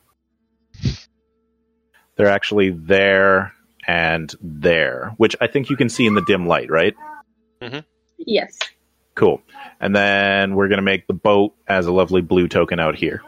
They're 2.15 2.29
actually 2.29 2.69
there 2.69 3.53
and 3.87 4.33
there, 4.41 5.13
which 5.17 5.35
I 5.39 5.47
think 5.47 5.69
you 5.69 5.77
can 5.77 5.89
see 5.89 6.05
in 6.05 6.13
the 6.15 6.23
dim 6.23 6.47
light, 6.47 6.69
right? 6.69 6.95
Yes. 8.17 8.57
Cool. 9.15 9.41
And 9.79 9.95
then 9.95 10.55
we're 10.55 10.67
going 10.67 10.77
to 10.77 10.83
make 10.83 11.07
the 11.07 11.13
boat 11.13 11.55
as 11.67 11.85
a 11.85 11.91
lovely 11.91 12.21
blue 12.21 12.47
token 12.47 12.79
out 12.79 12.95
here. 12.95 13.21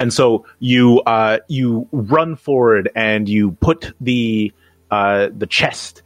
And 0.00 0.12
so 0.12 0.46
you 0.60 1.00
uh, 1.00 1.38
you 1.48 1.88
run 1.90 2.36
forward 2.36 2.90
and 2.94 3.28
you 3.28 3.52
put 3.52 3.92
the 4.00 4.52
uh, 4.90 5.28
the 5.36 5.46
chest 5.46 6.02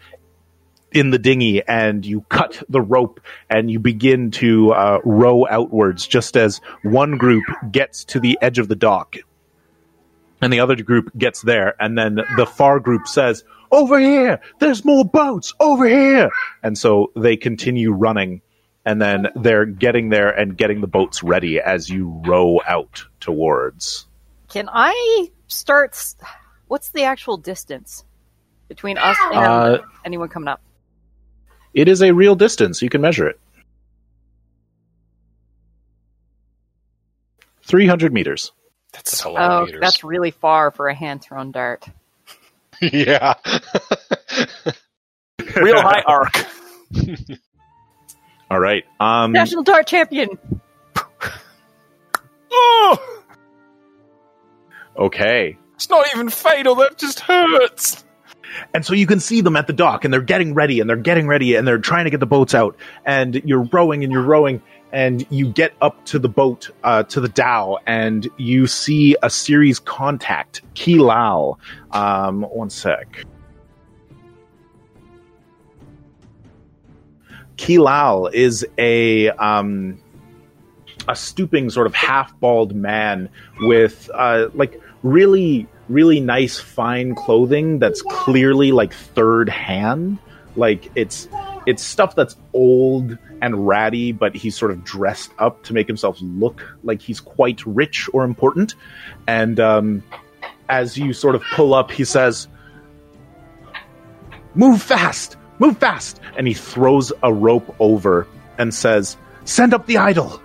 in 0.92 1.10
the 1.10 1.18
dinghy 1.18 1.62
and 1.66 2.04
you 2.04 2.22
cut 2.28 2.62
the 2.68 2.80
rope 2.80 3.20
and 3.48 3.70
you 3.70 3.78
begin 3.78 4.30
to 4.30 4.72
uh, 4.72 4.98
row 5.04 5.46
outwards 5.48 6.06
just 6.06 6.36
as 6.36 6.60
one 6.82 7.16
group 7.18 7.44
gets 7.70 8.04
to 8.04 8.20
the 8.20 8.38
edge 8.42 8.58
of 8.58 8.68
the 8.68 8.76
dock 8.76 9.16
and 10.42 10.52
the 10.52 10.60
other 10.60 10.76
group 10.82 11.10
gets 11.16 11.40
there 11.42 11.74
and 11.80 11.96
then 11.96 12.16
the 12.36 12.44
far 12.46 12.78
group 12.80 13.06
says 13.06 13.44
over 13.70 13.98
here! 13.98 14.40
There's 14.58 14.84
more 14.84 15.02
boats! 15.04 15.54
Over 15.58 15.86
here! 15.88 16.30
And 16.62 16.76
so 16.76 17.10
they 17.16 17.36
continue 17.38 17.90
running 17.92 18.42
and 18.84 19.00
then 19.00 19.28
they're 19.36 19.64
getting 19.64 20.10
there 20.10 20.28
and 20.28 20.58
getting 20.58 20.80
the 20.82 20.86
boats 20.88 21.22
ready 21.22 21.58
as 21.60 21.88
you 21.88 22.20
row 22.26 22.60
out 22.66 23.04
towards. 23.20 24.06
Can 24.50 24.68
I 24.70 25.28
start? 25.46 25.92
s- 25.92 26.16
What's 26.66 26.90
the 26.90 27.04
actual 27.04 27.36
distance 27.38 28.04
between 28.68 28.98
us 28.98 29.16
and 29.30 29.36
Uh, 29.38 29.78
anyone 30.04 30.28
coming 30.28 30.48
up? 30.48 30.60
it 31.72 31.86
is 31.88 32.02
a 32.02 32.12
real 32.12 32.34
distance. 32.34 32.82
You 32.82 32.88
can 32.90 33.00
measure 33.00 33.26
it. 33.28 33.38
300 37.62 38.12
meters 38.12 38.52
That's 38.92 39.24
a 39.24 39.30
lot 39.30 39.50
Oh, 39.50 39.62
of 39.62 39.66
meters. 39.66 39.80
that's 39.80 40.04
really 40.04 40.30
far 40.30 40.70
for 40.70 40.88
a 40.88 40.94
hand 40.94 41.22
thrown 41.22 41.50
dart. 41.50 41.86
yeah. 42.80 43.34
Real 45.56 45.80
high 45.80 46.02
arc. 46.06 46.34
all 48.50 48.60
right 48.60 48.84
um 49.00 49.32
National 49.32 49.62
dart 49.62 49.86
champion. 49.86 50.28
Oh, 52.52 53.22
okay 54.96 55.56
it's 55.82 55.90
not 55.90 56.06
even 56.14 56.28
fatal. 56.28 56.76
That 56.76 56.96
just 56.96 57.18
hurts. 57.18 58.04
And 58.72 58.86
so 58.86 58.94
you 58.94 59.06
can 59.06 59.18
see 59.18 59.40
them 59.40 59.56
at 59.56 59.66
the 59.66 59.72
dock 59.72 60.04
and 60.04 60.14
they're 60.14 60.20
getting 60.20 60.54
ready 60.54 60.78
and 60.78 60.88
they're 60.88 60.94
getting 60.96 61.26
ready 61.26 61.56
and 61.56 61.66
they're 61.66 61.78
trying 61.80 62.04
to 62.04 62.10
get 62.10 62.20
the 62.20 62.26
boats 62.26 62.54
out. 62.54 62.76
And 63.04 63.34
you're 63.44 63.64
rowing 63.72 64.04
and 64.04 64.12
you're 64.12 64.22
rowing 64.22 64.62
and 64.92 65.26
you 65.30 65.48
get 65.48 65.72
up 65.80 66.04
to 66.04 66.18
the 66.18 66.28
boat, 66.28 66.70
uh, 66.84 67.02
to 67.04 67.20
the 67.20 67.28
dhow 67.28 67.78
and 67.86 68.28
you 68.36 68.66
see 68.66 69.16
Asiri's 69.22 69.78
contact, 69.78 70.60
Kilal. 70.74 71.58
Um, 71.92 72.42
one 72.42 72.68
sec. 72.70 73.24
Kilal 77.56 78.32
is 78.32 78.66
a, 78.76 79.30
um, 79.30 79.98
a 81.08 81.16
stooping 81.16 81.70
sort 81.70 81.86
of 81.86 81.94
half 81.94 82.38
bald 82.40 82.74
man 82.74 83.30
with, 83.60 84.10
uh, 84.12 84.48
like 84.54 84.80
really, 85.02 85.66
really 85.88 86.20
nice 86.20 86.58
fine 86.58 87.14
clothing 87.14 87.78
that's 87.78 88.02
clearly 88.02 88.72
like 88.72 88.92
third 88.92 89.48
hand. 89.48 90.18
Like 90.54 90.90
it's 90.94 91.28
it's 91.66 91.82
stuff 91.82 92.14
that's 92.14 92.36
old 92.52 93.16
and 93.40 93.66
ratty, 93.66 94.12
but 94.12 94.34
he's 94.34 94.56
sort 94.56 94.70
of 94.70 94.84
dressed 94.84 95.32
up 95.38 95.62
to 95.64 95.72
make 95.72 95.86
himself 95.86 96.18
look 96.20 96.62
like 96.82 97.00
he's 97.00 97.20
quite 97.20 97.64
rich 97.66 98.08
or 98.12 98.24
important. 98.24 98.74
And 99.26 99.58
um, 99.60 100.02
as 100.68 100.96
you 100.96 101.12
sort 101.12 101.34
of 101.34 101.42
pull 101.54 101.74
up, 101.74 101.90
he 101.90 102.04
says, 102.04 102.48
"Move 104.54 104.82
fast, 104.82 105.36
move 105.58 105.78
fast!" 105.78 106.20
And 106.36 106.46
he 106.46 106.54
throws 106.54 107.12
a 107.22 107.32
rope 107.32 107.74
over 107.80 108.26
and 108.58 108.72
says, 108.72 109.16
"Send 109.44 109.74
up 109.74 109.86
the 109.86 109.98
idol." 109.98 110.40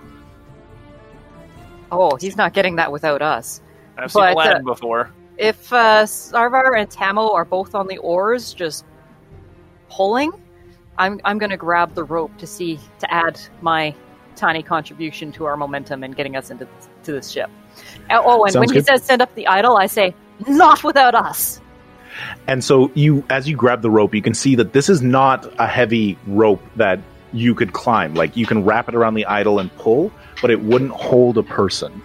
Oh, 1.90 2.16
he's 2.16 2.36
not 2.36 2.52
getting 2.52 2.76
that 2.76 2.92
without 2.92 3.22
us. 3.22 3.62
I've 3.96 4.12
seen 4.12 4.22
But, 4.22 4.32
Aladdin 4.34 4.68
uh, 4.68 4.74
before. 4.74 5.10
If 5.38 5.72
uh, 5.72 6.02
Sarvar 6.04 6.78
and 6.78 6.90
Tamo 6.90 7.32
are 7.32 7.44
both 7.44 7.74
on 7.74 7.86
the 7.86 7.98
oars, 7.98 8.52
just 8.52 8.84
pulling, 9.88 10.32
I'm 10.98 11.20
I'm 11.24 11.38
going 11.38 11.50
to 11.50 11.56
grab 11.56 11.94
the 11.94 12.04
rope 12.04 12.36
to 12.38 12.46
see 12.46 12.78
to 12.98 13.12
add 13.12 13.40
my 13.62 13.94
tiny 14.36 14.62
contribution 14.62 15.32
to 15.32 15.46
our 15.46 15.56
momentum 15.56 16.04
and 16.04 16.14
getting 16.14 16.36
us 16.36 16.50
into 16.50 16.66
to 17.04 17.12
this 17.12 17.30
ship. 17.30 17.50
Uh, 18.10 18.20
Oh, 18.24 18.44
and 18.44 18.52
Sounds 18.52 18.68
when 18.68 18.76
he 18.76 18.82
says 18.82 19.02
send 19.02 19.22
up 19.22 19.34
the 19.34 19.46
idol, 19.46 19.76
I 19.76 19.86
say 19.86 20.14
not 20.46 20.84
without 20.84 21.14
us. 21.14 21.60
And 22.46 22.64
so 22.64 22.90
you, 22.94 23.24
as 23.30 23.48
you 23.48 23.56
grab 23.56 23.82
the 23.82 23.90
rope, 23.90 24.14
you 24.14 24.22
can 24.22 24.34
see 24.34 24.54
that 24.56 24.72
this 24.72 24.88
is 24.88 25.02
not 25.02 25.52
a 25.58 25.66
heavy 25.66 26.18
rope 26.26 26.62
that 26.76 26.98
you 27.32 27.54
could 27.54 27.72
climb. 27.72 28.14
Like 28.14 28.36
you 28.36 28.46
can 28.46 28.64
wrap 28.64 28.88
it 28.88 28.94
around 28.94 29.14
the 29.14 29.26
idol 29.26 29.58
and 29.58 29.74
pull, 29.76 30.10
but 30.40 30.50
it 30.50 30.60
wouldn't 30.60 30.90
hold 30.90 31.38
a 31.38 31.42
person. 31.42 32.02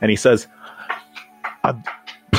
And 0.00 0.10
he 0.10 0.16
says, 0.16 0.46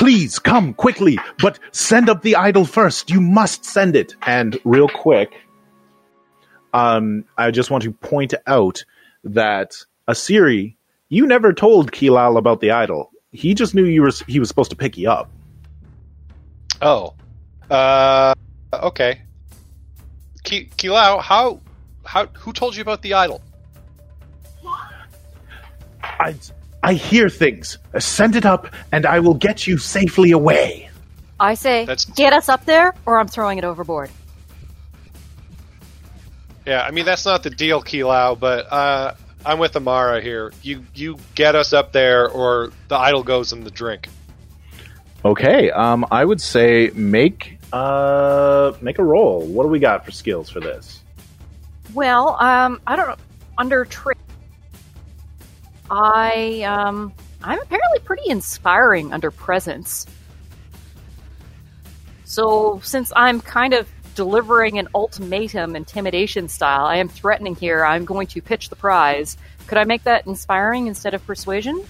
"Please 0.06 0.38
come 0.38 0.72
quickly, 0.72 1.18
but 1.42 1.58
send 1.72 2.08
up 2.08 2.22
the 2.22 2.36
idol 2.36 2.64
first. 2.64 3.10
You 3.10 3.20
must 3.20 3.64
send 3.64 3.96
it." 3.96 4.14
And 4.22 4.56
real 4.62 4.86
quick, 4.88 5.34
um, 6.72 7.24
I 7.36 7.50
just 7.50 7.72
want 7.72 7.82
to 7.82 7.90
point 7.90 8.32
out 8.46 8.84
that 9.24 9.72
Asiri, 10.08 10.76
you 11.08 11.26
never 11.26 11.52
told 11.52 11.90
Kilal 11.90 12.38
about 12.38 12.60
the 12.60 12.70
idol. 12.70 13.10
He 13.32 13.52
just 13.52 13.74
knew 13.74 13.84
you 13.84 14.02
were 14.02 14.12
he 14.28 14.38
was 14.38 14.48
supposed 14.48 14.70
to 14.70 14.76
pick 14.76 14.96
you 14.96 15.10
up. 15.10 15.28
Oh. 16.80 17.14
Uh. 17.68 18.32
Okay. 18.74 19.22
Ki- 20.44 20.70
Kilal, 20.78 21.20
how, 21.20 21.60
how, 22.04 22.26
who 22.26 22.52
told 22.52 22.76
you 22.76 22.82
about 22.82 23.02
the 23.02 23.14
idol? 23.14 23.42
I 26.04 26.36
I 26.86 26.94
hear 26.94 27.28
things. 27.28 27.78
Send 27.98 28.36
it 28.36 28.46
up, 28.46 28.68
and 28.92 29.04
I 29.06 29.18
will 29.18 29.34
get 29.34 29.66
you 29.66 29.76
safely 29.76 30.30
away. 30.30 30.88
I 31.40 31.54
say 31.54 31.84
That's- 31.84 32.04
get 32.04 32.32
us 32.32 32.48
up 32.48 32.64
there, 32.64 32.94
or 33.04 33.18
I'm 33.18 33.26
throwing 33.26 33.58
it 33.58 33.64
overboard. 33.64 34.08
Yeah, 36.64 36.82
I 36.82 36.92
mean 36.92 37.04
that's 37.04 37.24
not 37.26 37.42
the 37.42 37.50
deal, 37.50 37.82
Kilal, 37.82 38.38
but 38.38 38.72
uh, 38.72 39.14
I'm 39.44 39.58
with 39.58 39.74
Amara 39.76 40.20
here. 40.20 40.52
You 40.62 40.84
you 40.94 41.18
get 41.34 41.56
us 41.56 41.72
up 41.72 41.90
there, 41.90 42.28
or 42.28 42.70
the 42.86 42.96
idol 42.96 43.24
goes 43.24 43.52
in 43.52 43.64
the 43.64 43.70
drink. 43.70 44.08
Okay, 45.24 45.72
um, 45.72 46.06
I 46.12 46.24
would 46.24 46.40
say 46.40 46.90
make 46.94 47.58
uh 47.72 48.72
make 48.80 49.00
a 49.00 49.04
roll. 49.04 49.44
What 49.44 49.64
do 49.64 49.68
we 49.70 49.80
got 49.80 50.04
for 50.04 50.12
skills 50.12 50.50
for 50.50 50.60
this? 50.60 51.00
Well, 51.94 52.36
um, 52.40 52.80
I 52.86 52.94
don't 52.94 53.08
know. 53.08 53.16
Under 53.58 53.84
trick, 53.84 54.18
I 55.90 56.62
um, 56.62 57.12
I'm 57.42 57.60
apparently 57.60 58.00
pretty 58.00 58.28
inspiring 58.28 59.12
under 59.12 59.30
presence. 59.30 60.06
So 62.24 62.80
since 62.82 63.12
I'm 63.14 63.40
kind 63.40 63.72
of 63.72 63.88
delivering 64.14 64.78
an 64.78 64.88
ultimatum 64.94 65.76
intimidation 65.76 66.48
style, 66.48 66.86
I 66.86 66.96
am 66.96 67.08
threatening 67.08 67.54
here. 67.54 67.84
I'm 67.84 68.04
going 68.04 68.26
to 68.28 68.42
pitch 68.42 68.68
the 68.68 68.76
prize. 68.76 69.36
Could 69.66 69.78
I 69.78 69.84
make 69.84 70.02
that 70.04 70.26
inspiring 70.26 70.86
instead 70.86 71.14
of 71.14 71.24
persuasion? 71.26 71.84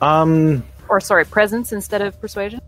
Um, 0.00 0.62
Or 0.88 1.00
sorry, 1.00 1.24
presence 1.24 1.72
instead 1.72 2.02
of 2.02 2.20
persuasion? 2.20 2.60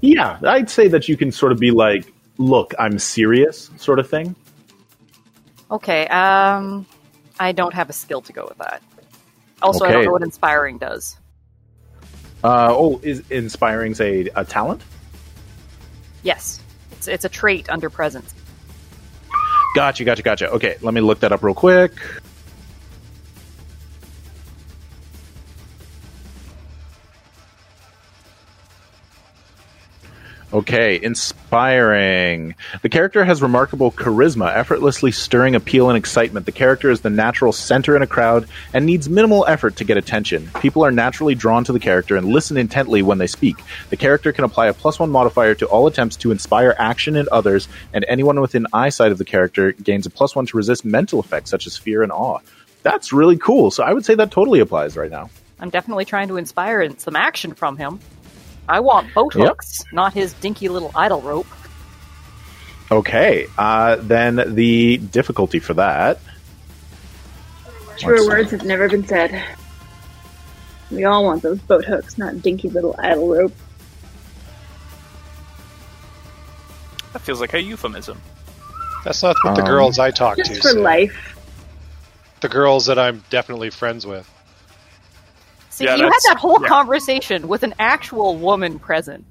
yeah, 0.00 0.38
I'd 0.44 0.70
say 0.70 0.88
that 0.88 1.08
you 1.08 1.16
can 1.16 1.32
sort 1.32 1.52
of 1.52 1.58
be 1.58 1.70
like, 1.70 2.12
"Look, 2.36 2.74
I'm 2.78 2.98
serious," 2.98 3.70
sort 3.76 3.98
of 3.98 4.08
thing. 4.08 4.36
Okay, 5.70 6.06
um, 6.08 6.86
I 7.38 7.52
don't 7.52 7.74
have 7.74 7.90
a 7.90 7.92
skill 7.92 8.22
to 8.22 8.32
go 8.32 8.46
with 8.48 8.58
that. 8.58 8.82
Also, 9.60 9.84
I 9.84 9.92
don't 9.92 10.04
know 10.04 10.12
what 10.12 10.22
inspiring 10.22 10.78
does. 10.78 11.16
Uh, 12.42 12.68
oh, 12.70 13.00
is 13.02 13.22
inspiring 13.30 13.94
a, 14.00 14.28
a 14.36 14.44
talent? 14.44 14.82
Yes, 16.22 16.62
it's 16.92 17.08
it's 17.08 17.24
a 17.24 17.28
trait 17.28 17.68
under 17.68 17.90
presence. 17.90 18.34
Gotcha, 19.74 20.04
gotcha, 20.04 20.22
gotcha. 20.22 20.50
Okay, 20.50 20.76
let 20.80 20.94
me 20.94 21.00
look 21.00 21.20
that 21.20 21.32
up 21.32 21.42
real 21.42 21.54
quick. 21.54 21.92
Okay, 30.50 30.98
inspiring. 31.02 32.54
The 32.80 32.88
character 32.88 33.22
has 33.22 33.42
remarkable 33.42 33.92
charisma, 33.92 34.56
effortlessly 34.56 35.12
stirring 35.12 35.54
appeal 35.54 35.90
and 35.90 35.98
excitement. 35.98 36.46
The 36.46 36.52
character 36.52 36.90
is 36.90 37.02
the 37.02 37.10
natural 37.10 37.52
center 37.52 37.94
in 37.94 38.00
a 38.00 38.06
crowd 38.06 38.48
and 38.72 38.86
needs 38.86 39.10
minimal 39.10 39.44
effort 39.46 39.76
to 39.76 39.84
get 39.84 39.98
attention. 39.98 40.48
People 40.60 40.86
are 40.86 40.90
naturally 40.90 41.34
drawn 41.34 41.64
to 41.64 41.72
the 41.74 41.78
character 41.78 42.16
and 42.16 42.28
listen 42.28 42.56
intently 42.56 43.02
when 43.02 43.18
they 43.18 43.26
speak. 43.26 43.56
The 43.90 43.98
character 43.98 44.32
can 44.32 44.44
apply 44.44 44.68
a 44.68 44.72
plus 44.72 44.98
one 44.98 45.10
modifier 45.10 45.54
to 45.56 45.66
all 45.66 45.86
attempts 45.86 46.16
to 46.16 46.30
inspire 46.30 46.74
action 46.78 47.14
in 47.14 47.28
others, 47.30 47.68
and 47.92 48.06
anyone 48.08 48.40
within 48.40 48.66
eyesight 48.72 49.12
of 49.12 49.18
the 49.18 49.26
character 49.26 49.72
gains 49.72 50.06
a 50.06 50.10
plus 50.10 50.34
one 50.34 50.46
to 50.46 50.56
resist 50.56 50.82
mental 50.82 51.20
effects 51.20 51.50
such 51.50 51.66
as 51.66 51.76
fear 51.76 52.02
and 52.02 52.10
awe. 52.10 52.38
That's 52.82 53.12
really 53.12 53.36
cool. 53.36 53.70
So 53.70 53.84
I 53.84 53.92
would 53.92 54.06
say 54.06 54.14
that 54.14 54.30
totally 54.30 54.60
applies 54.60 54.96
right 54.96 55.10
now. 55.10 55.28
I'm 55.60 55.70
definitely 55.70 56.06
trying 56.06 56.28
to 56.28 56.36
inspire 56.36 56.88
some 56.98 57.16
action 57.16 57.52
from 57.52 57.76
him. 57.76 58.00
I 58.68 58.80
want 58.80 59.12
boat 59.14 59.34
Yep. 59.34 59.48
hooks, 59.48 59.84
not 59.92 60.12
his 60.12 60.32
dinky 60.34 60.68
little 60.68 60.90
idle 60.94 61.20
rope. 61.22 61.46
Okay, 62.90 63.46
uh, 63.56 63.96
then 64.00 64.54
the 64.54 64.96
difficulty 64.98 65.58
for 65.58 65.74
that. 65.74 66.18
Truer 67.98 68.26
words 68.26 68.50
have 68.52 68.64
never 68.64 68.88
been 68.88 69.06
said. 69.06 69.42
We 70.90 71.04
all 71.04 71.24
want 71.24 71.42
those 71.42 71.58
boat 71.60 71.84
hooks, 71.84 72.16
not 72.16 72.40
dinky 72.42 72.68
little 72.70 72.94
idle 72.98 73.28
rope. 73.28 73.52
That 77.12 77.20
feels 77.20 77.40
like 77.40 77.54
a 77.54 77.60
euphemism. 77.62 78.20
That's 79.04 79.22
not 79.22 79.36
what 79.42 79.54
the 79.54 79.62
Um, 79.62 79.68
girls 79.68 79.98
I 79.98 80.10
talk 80.10 80.36
Just 80.36 80.50
to 80.50 80.56
Just 80.56 80.68
for 80.68 80.74
say. 80.74 80.80
life. 80.80 81.36
The 82.40 82.48
girls 82.48 82.86
that 82.86 82.98
I'm 82.98 83.22
definitely 83.30 83.70
friends 83.70 84.06
with. 84.06 84.28
See, 85.78 85.84
Yeah, 85.84 85.94
you 85.94 86.02
had 86.04 86.12
that 86.28 86.38
whole 86.38 86.60
yeah. 86.60 86.66
conversation 86.68 87.46
with 87.46 87.62
an 87.62 87.72
actual 87.78 88.36
woman 88.36 88.80
present. 88.80 89.24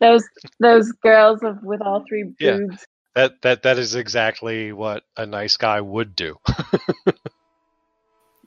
Those 0.00 0.24
those 0.58 0.90
girls 1.02 1.42
of 1.42 1.62
with 1.62 1.82
all 1.82 2.02
three 2.08 2.32
Yeah. 2.40 2.56
boobs. 2.56 2.86
That 3.14 3.42
that 3.42 3.62
that 3.64 3.78
is 3.78 3.94
exactly 3.94 4.72
what 4.72 5.02
a 5.18 5.26
nice 5.26 5.58
guy 5.58 5.80
would 5.80 6.16
do. 6.16 6.36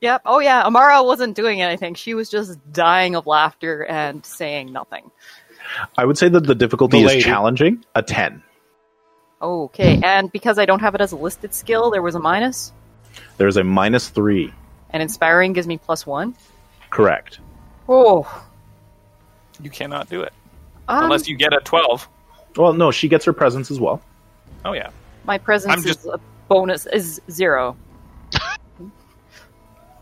Yep. 0.02 0.24
Oh 0.26 0.40
yeah, 0.40 0.64
Amara 0.64 1.02
wasn't 1.02 1.34
doing 1.34 1.62
anything. 1.62 1.94
She 1.94 2.14
was 2.14 2.30
just 2.30 2.60
dying 2.74 3.16
of 3.16 3.26
laughter 3.26 3.86
and 3.86 4.26
saying 4.26 4.74
nothing. 4.74 5.10
I 5.98 6.04
would 6.04 6.18
say 6.18 6.28
that 6.28 6.46
the 6.46 6.56
difficulty 6.56 7.02
The 7.06 7.16
is 7.16 7.24
challenging. 7.24 7.86
A 7.96 8.02
10. 8.04 8.44
Okay, 9.42 10.02
and 10.04 10.30
because 10.30 10.60
I 10.60 10.66
don't 10.66 10.82
have 10.82 10.94
it 10.94 11.00
as 11.00 11.14
a 11.14 11.16
listed 11.16 11.54
skill, 11.54 11.90
there 11.90 12.02
was 12.02 12.16
a 12.16 12.20
minus, 12.20 12.74
There's 13.38 13.56
a 13.56 13.64
minus 13.64 14.10
3. 14.10 14.54
And 14.94 15.02
inspiring 15.04 15.54
gives 15.54 15.68
me 15.68 15.78
plus 15.78 16.06
one. 16.08 16.36
Correct. 16.89 17.39
Oh, 17.89 18.46
You 19.62 19.70
cannot 19.70 20.10
do 20.10 20.22
it 20.22 20.32
um, 20.88 21.06
unless 21.06 21.28
you 21.28 21.36
get 21.36 21.54
a 21.54 21.58
twelve. 21.60 22.08
Well, 22.56 22.74
no, 22.74 22.91
she 22.91 23.08
gets 23.08 23.26
her 23.26 23.34
presence 23.34 23.72
as 23.72 23.80
well. 23.80 24.02
Oh 24.64 24.74
yeah, 24.74 24.91
my 25.26 25.38
presence 25.38 25.74
I'm 25.74 25.84
just- 25.84 26.00
is 26.00 26.06
a 26.06 26.20
bonus 26.48 26.86
is 26.86 27.20
zero. 27.30 27.76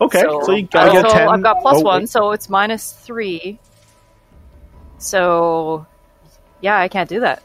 Okay, 0.00 0.20
so, 0.20 0.42
so, 0.42 0.52
you 0.52 0.62
gotta 0.66 0.90
uh, 0.90 1.02
get 1.02 1.10
so 1.12 1.16
10. 1.16 1.28
I've 1.28 1.42
got 1.44 1.60
plus 1.62 1.76
Oh, 1.78 1.82
one, 1.82 2.06
so 2.08 2.32
it's 2.32 2.48
minus 2.48 2.92
three. 2.92 3.58
So, 4.98 5.86
yeah, 6.60 6.76
I 6.78 6.88
can't 6.88 7.08
do 7.08 7.20
that. 7.20 7.42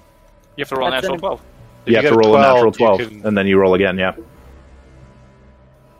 you 0.55 0.63
have 0.63 0.69
to 0.69 0.75
roll 0.75 0.87
a 0.87 0.91
That's 0.91 1.03
natural 1.03 1.13
an- 1.15 1.19
twelve. 1.19 1.41
If 1.85 1.91
You 1.91 1.95
have 1.97 2.03
get 2.03 2.09
to 2.09 2.17
roll 2.17 2.35
a 2.35 2.41
natural 2.41 2.71
12, 2.71 2.99
you 2.99 3.07
can- 3.07 3.25
and 3.27 3.37
then 3.37 3.45
you 3.47 3.59
roll 3.59 3.75
again, 3.75 3.97
yeah. 3.99 4.15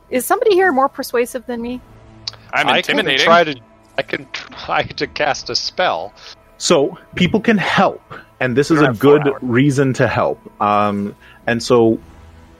Is 0.09 0.25
somebody 0.25 0.55
here 0.55 0.71
more 0.71 0.89
persuasive 0.89 1.45
than 1.45 1.61
me? 1.61 1.81
I'm 2.53 2.67
I 2.67 2.81
can 2.81 3.05
try 3.17 3.43
to. 3.43 3.59
I 3.97 4.03
can 4.03 4.27
try 4.31 4.83
to 4.83 5.07
cast 5.07 5.49
a 5.49 5.55
spell. 5.55 6.13
So 6.57 6.97
people 7.15 7.39
can 7.39 7.57
help, 7.57 8.01
and 8.39 8.55
this 8.55 8.71
is 8.71 8.81
a 8.81 8.91
good 8.93 9.27
reason 9.41 9.93
to 9.93 10.07
help. 10.07 10.39
Um, 10.61 11.15
and 11.45 11.61
so, 11.61 11.99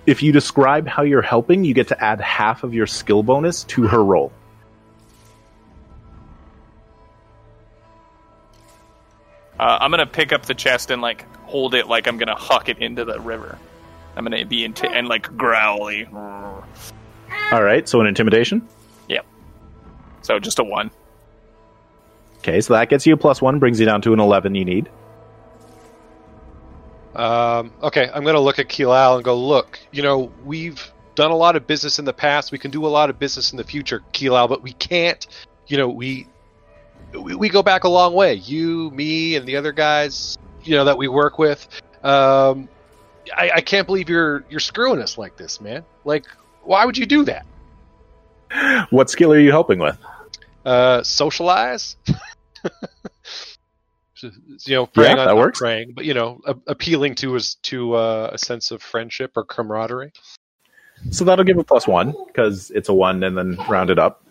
if 0.06 0.22
you 0.22 0.32
describe 0.32 0.88
how 0.88 1.04
you're 1.04 1.22
helping, 1.22 1.64
you 1.64 1.74
get 1.74 1.88
to 1.90 2.04
add 2.04 2.22
half 2.22 2.64
of 2.64 2.74
your 2.74 2.86
skill 2.88 3.24
bonus 3.24 3.64
to 3.66 3.88
her 3.88 4.04
roll. 4.04 4.32
Uh, 9.60 9.80
I'm 9.82 9.90
gonna 9.90 10.06
pick 10.06 10.32
up 10.32 10.46
the 10.46 10.54
chest 10.54 10.92
and 10.92 11.02
like 11.02 11.26
hold 11.46 11.74
it 11.74 11.88
like 11.88 12.08
I'm 12.08 12.18
gonna 12.18 12.36
huck 12.36 12.70
it 12.70 12.78
into 12.80 13.06
the 13.06 13.20
river. 13.20 13.58
I'm 14.16 14.24
gonna 14.24 14.46
be 14.46 14.68
inti- 14.68 14.92
and 14.92 15.08
like 15.08 15.36
growly. 15.36 16.08
All 17.52 17.64
right, 17.64 17.88
so 17.88 18.02
an 18.02 18.08
intimidation. 18.08 18.68
Yep. 19.08 19.26
So 20.22 20.40
just 20.40 20.60
a 20.60 20.64
one. 20.64 20.92
Okay, 22.40 22.62
so 22.62 22.74
that 22.74 22.90
gets 22.90 23.06
you 23.06 23.14
a 23.14 23.18
plus 23.18 23.42
one, 23.42 23.60
brings 23.60 23.80
you 23.80 23.86
down 23.86 24.02
to 24.04 24.14
an 24.14 24.20
eleven. 24.20 24.56
You 24.56 24.66
need. 24.66 24.90
Um, 27.16 27.72
okay, 27.82 28.10
I'm 28.14 28.24
going 28.24 28.36
to 28.36 28.40
look 28.40 28.60
at 28.60 28.68
Kilal 28.68 29.16
and 29.16 29.24
go, 29.24 29.36
look, 29.36 29.80
you 29.92 30.04
know, 30.04 30.32
we've 30.46 30.92
done 31.16 31.32
a 31.32 31.36
lot 31.36 31.56
of 31.56 31.66
business 31.66 31.98
in 31.98 32.06
the 32.06 32.14
past. 32.14 32.52
We 32.52 32.60
can 32.60 32.70
do 32.70 32.86
a 32.86 32.90
lot 32.90 33.10
of 33.10 33.18
business 33.18 33.52
in 33.52 33.58
the 33.58 33.64
future, 33.64 34.04
Kilal, 34.14 34.48
but 34.48 34.62
we 34.62 34.74
can't, 34.74 35.26
you 35.66 35.78
know, 35.78 35.90
we, 35.90 36.28
we 37.14 37.34
we 37.34 37.50
go 37.50 37.64
back 37.64 37.86
a 37.86 37.90
long 37.90 38.14
way. 38.14 38.36
You, 38.36 38.92
me, 38.92 39.36
and 39.36 39.48
the 39.48 39.56
other 39.56 39.72
guys, 39.72 40.38
you 40.64 40.76
know, 40.76 40.86
that 40.86 40.98
we 40.98 41.08
work 41.08 41.40
with. 41.40 41.68
Um, 42.04 42.70
I, 43.36 43.52
I 43.56 43.62
can't 43.62 43.88
believe 43.88 44.10
you're 44.10 44.46
you're 44.50 44.60
screwing 44.60 45.02
us 45.02 45.18
like 45.18 45.38
this, 45.38 45.60
man. 45.60 45.84
Like, 46.06 46.26
why 46.68 46.86
would 46.86 46.98
you 46.98 47.06
do 47.06 47.24
that? 47.26 47.46
What 48.92 49.10
skill 49.10 49.34
are 49.34 49.40
you 49.40 49.52
helping 49.52 49.80
with? 49.80 49.98
Uh, 50.66 51.04
socialize. 51.04 51.96
you 54.22 54.32
know, 54.70 54.86
preying 54.86 55.16
Yeah, 55.18 55.22
on 55.22 55.28
that 55.28 55.34
not 55.34 55.38
works. 55.38 55.60
preying, 55.60 55.94
but 55.94 56.06
you 56.06 56.14
know, 56.14 56.40
a- 56.46 56.56
appealing 56.68 57.16
to 57.16 57.36
us 57.36 57.56
to 57.64 57.94
uh, 57.96 58.30
a 58.34 58.38
sense 58.38 58.72
of 58.72 58.82
friendship 58.82 59.32
or 59.36 59.44
camaraderie. 59.44 60.12
So 61.12 61.26
that'll 61.26 61.46
give 61.46 61.58
a 61.58 61.64
plus 61.64 61.88
one 61.88 62.14
because 62.28 62.72
it's 62.72 62.90
a 62.90 62.94
one, 62.94 63.24
and 63.24 63.38
then 63.38 63.58
round 63.70 63.90
it 63.90 64.00
up. 64.00 64.24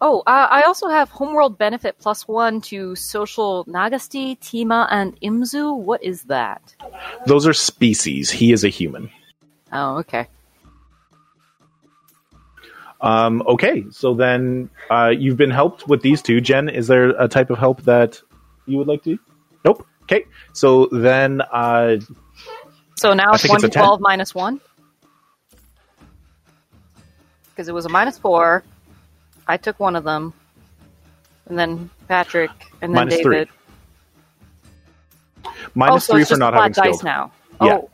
Oh, 0.00 0.20
uh, 0.26 0.46
I 0.50 0.62
also 0.62 0.88
have 0.88 1.08
homeworld 1.08 1.56
benefit 1.58 1.96
plus 1.98 2.28
one 2.28 2.60
to 2.62 2.94
social 2.96 3.64
Nagasti, 3.64 4.38
Tima, 4.38 4.86
and 4.90 5.18
Imzu. 5.22 5.76
What 5.76 6.04
is 6.04 6.24
that? 6.24 6.74
Those 7.26 7.46
are 7.46 7.54
species. 7.54 8.30
He 8.30 8.52
is 8.52 8.62
a 8.62 8.68
human. 8.68 9.10
Oh, 9.72 9.96
okay. 9.96 10.28
Um, 13.00 13.42
okay, 13.46 13.84
so 13.90 14.14
then 14.14 14.70
uh, 14.90 15.12
you've 15.16 15.36
been 15.36 15.50
helped 15.50 15.86
with 15.86 16.02
these 16.02 16.22
two. 16.22 16.40
Jen, 16.40 16.68
is 16.68 16.86
there 16.86 17.10
a 17.10 17.28
type 17.28 17.50
of 17.50 17.58
help 17.58 17.82
that 17.82 18.20
you 18.66 18.78
would 18.78 18.86
like 18.86 19.04
to? 19.04 19.18
Nope. 19.64 19.86
Okay, 20.04 20.24
so 20.52 20.86
then 20.92 21.40
uh, 21.40 21.96
So 22.94 23.12
now 23.12 23.32
it's 23.32 23.48
one 23.48 23.60
to 23.60 23.68
twelve 23.68 24.00
minus 24.00 24.34
one. 24.34 24.60
Because 27.50 27.68
it 27.68 27.74
was 27.74 27.86
a 27.86 27.88
minus 27.88 28.18
four. 28.18 28.62
I 29.46 29.56
took 29.56 29.80
one 29.80 29.96
of 29.96 30.04
them. 30.04 30.32
And 31.48 31.58
then 31.58 31.90
Patrick, 32.08 32.50
and 32.82 32.92
then 32.92 33.06
Minus 33.08 33.20
three. 33.20 33.34
David. 33.36 33.48
minus 35.74 35.94
oh, 35.94 35.98
so 35.98 36.12
three 36.14 36.22
it's 36.22 36.30
for 36.30 36.36
not 36.36 36.54
flat 36.54 36.76
having 36.76 36.92
dice 36.92 37.02
now. 37.02 37.32
Yeah. 37.62 37.78
Oh, 37.82 37.90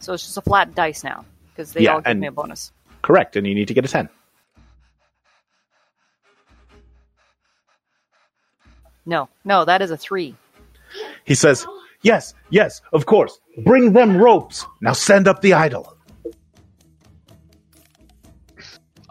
So 0.00 0.14
it's 0.14 0.24
just 0.24 0.36
a 0.36 0.42
flat 0.42 0.74
dice 0.74 1.04
now 1.04 1.24
because 1.50 1.72
they 1.72 1.82
Yeah, 1.82 1.94
all 1.94 2.00
give 2.00 2.16
me 2.16 2.26
a 2.26 2.32
bonus. 2.32 2.72
Correct, 3.02 3.36
and 3.36 3.46
you 3.46 3.54
need 3.54 3.68
to 3.68 3.74
get 3.74 3.84
a 3.84 3.88
10. 3.88 4.08
No, 9.08 9.28
no, 9.44 9.64
that 9.64 9.80
is 9.82 9.90
a 9.90 9.96
three. 9.96 10.36
He 11.24 11.34
says, 11.34 11.66
Yes, 12.02 12.34
yes, 12.50 12.80
of 12.92 13.06
course. 13.06 13.40
Bring 13.64 13.92
them 13.92 14.16
ropes. 14.18 14.64
Now 14.80 14.92
send 14.92 15.26
up 15.26 15.40
the 15.42 15.54
idol. 15.54 15.96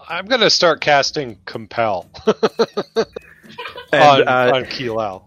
I'm 0.09 0.25
gonna 0.25 0.49
start 0.49 0.81
casting 0.81 1.37
compel 1.45 2.09
And, 3.91 4.23
on, 4.23 4.27
uh, 4.27 4.51
on 4.55 4.63
Kilal. 4.65 5.23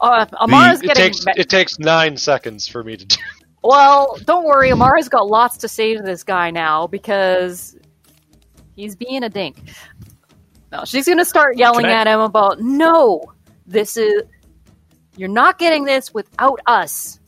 Uh, 0.00 0.26
Amara's 0.40 0.80
It 0.80 0.86
getting. 0.88 1.02
takes 1.04 1.24
ma- 1.26 1.32
it 1.36 1.48
takes 1.48 1.78
nine 1.78 2.16
seconds 2.16 2.66
for 2.68 2.82
me 2.84 2.96
to 2.96 3.04
do. 3.04 3.16
Well, 3.62 4.16
don't 4.24 4.44
worry. 4.44 4.70
Amara's 4.70 5.08
got 5.08 5.26
lots 5.28 5.56
to 5.58 5.68
say 5.68 5.96
to 5.96 6.02
this 6.02 6.22
guy 6.22 6.50
now 6.50 6.86
because 6.86 7.76
he's 8.76 8.94
being 8.94 9.22
a 9.24 9.28
dink. 9.28 9.58
No, 10.70 10.84
she's 10.84 11.06
going 11.06 11.18
to 11.18 11.24
start 11.24 11.56
yelling 11.56 11.86
I- 11.86 11.92
at 11.92 12.06
him 12.06 12.20
about, 12.20 12.60
no, 12.60 13.32
this 13.66 13.96
is. 13.96 14.22
You're 15.18 15.28
not 15.30 15.58
getting 15.58 15.84
this 15.84 16.12
without 16.12 16.60
us. 16.66 17.18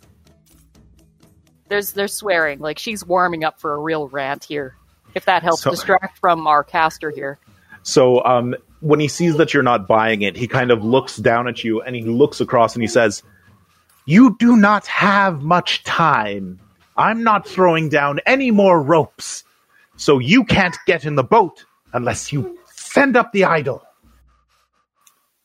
There's, 1.68 1.92
there's 1.92 2.12
swearing. 2.12 2.58
Like, 2.58 2.78
she's 2.78 3.04
warming 3.04 3.44
up 3.44 3.60
for 3.60 3.74
a 3.74 3.78
real 3.78 4.08
rant 4.08 4.44
here. 4.44 4.76
If 5.14 5.24
that 5.24 5.42
helps 5.42 5.62
So- 5.62 5.70
distract 5.70 6.18
from 6.18 6.46
our 6.46 6.62
caster 6.62 7.10
here. 7.10 7.38
So 7.82 8.22
um, 8.24 8.54
when 8.80 9.00
he 9.00 9.08
sees 9.08 9.38
that 9.38 9.54
you're 9.54 9.62
not 9.62 9.88
buying 9.88 10.20
it, 10.22 10.36
he 10.36 10.46
kind 10.46 10.70
of 10.70 10.84
looks 10.84 11.16
down 11.16 11.48
at 11.48 11.64
you 11.64 11.80
and 11.80 11.96
he 11.96 12.02
looks 12.02 12.40
across 12.42 12.74
and 12.74 12.82
he 12.82 12.88
says, 12.88 13.22
You 14.04 14.36
do 14.38 14.56
not 14.56 14.86
have 14.86 15.42
much 15.42 15.82
time. 15.84 16.60
I'm 16.96 17.22
not 17.24 17.48
throwing 17.48 17.88
down 17.88 18.20
any 18.26 18.50
more 18.50 18.82
ropes. 18.82 19.44
So 19.96 20.18
you 20.18 20.44
can't 20.44 20.76
get 20.86 21.06
in 21.06 21.14
the 21.14 21.24
boat 21.24 21.64
unless 21.94 22.32
you 22.32 22.58
send 22.66 23.16
up 23.16 23.32
the 23.32 23.44
idol. 23.44 23.82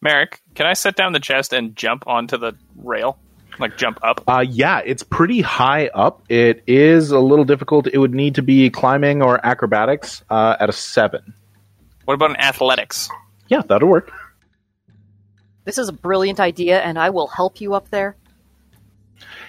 Merrick, 0.03 0.41
can 0.53 0.65
I 0.65 0.73
set 0.73 0.97
down 0.97 1.13
the 1.13 1.21
chest 1.21 1.53
and 1.53 1.75
jump 1.77 2.03
onto 2.07 2.37
the 2.37 2.55
rail? 2.75 3.17
Like 3.57 3.77
jump 3.77 3.99
up? 4.03 4.23
Uh, 4.27 4.43
yeah, 4.47 4.81
it's 4.83 5.01
pretty 5.01 5.39
high 5.39 5.87
up. 5.87 6.23
It 6.27 6.63
is 6.67 7.11
a 7.11 7.19
little 7.19 7.45
difficult. 7.45 7.87
It 7.87 7.97
would 7.97 8.13
need 8.13 8.35
to 8.35 8.41
be 8.41 8.69
climbing 8.69 9.21
or 9.21 9.43
acrobatics 9.45 10.23
uh, 10.29 10.57
at 10.59 10.69
a 10.69 10.73
seven. 10.73 11.33
What 12.03 12.15
about 12.15 12.31
an 12.31 12.37
athletics? 12.37 13.09
Yeah, 13.47 13.61
that'll 13.61 13.87
work. 13.87 14.11
This 15.63 15.77
is 15.77 15.87
a 15.87 15.93
brilliant 15.93 16.41
idea, 16.41 16.81
and 16.81 16.99
I 16.99 17.11
will 17.11 17.27
help 17.27 17.61
you 17.61 17.73
up 17.73 17.89
there. 17.89 18.17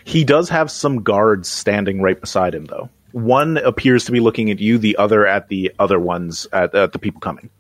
He 0.05 0.23
does 0.23 0.49
have 0.51 0.71
some 0.71 1.03
guards 1.03 1.49
standing 1.49 2.01
right 2.01 2.21
beside 2.21 2.55
him, 2.55 2.67
though. 2.67 2.91
One 3.11 3.57
appears 3.57 4.05
to 4.05 4.13
be 4.13 4.21
looking 4.21 4.51
at 4.53 4.61
you, 4.61 4.79
the 4.79 4.97
other 4.99 5.27
at 5.27 5.49
the 5.49 5.73
other 5.81 5.99
ones, 5.99 6.47
at, 6.53 6.75
at 6.75 6.93
the 6.93 7.01
people 7.01 7.21
coming. 7.21 7.51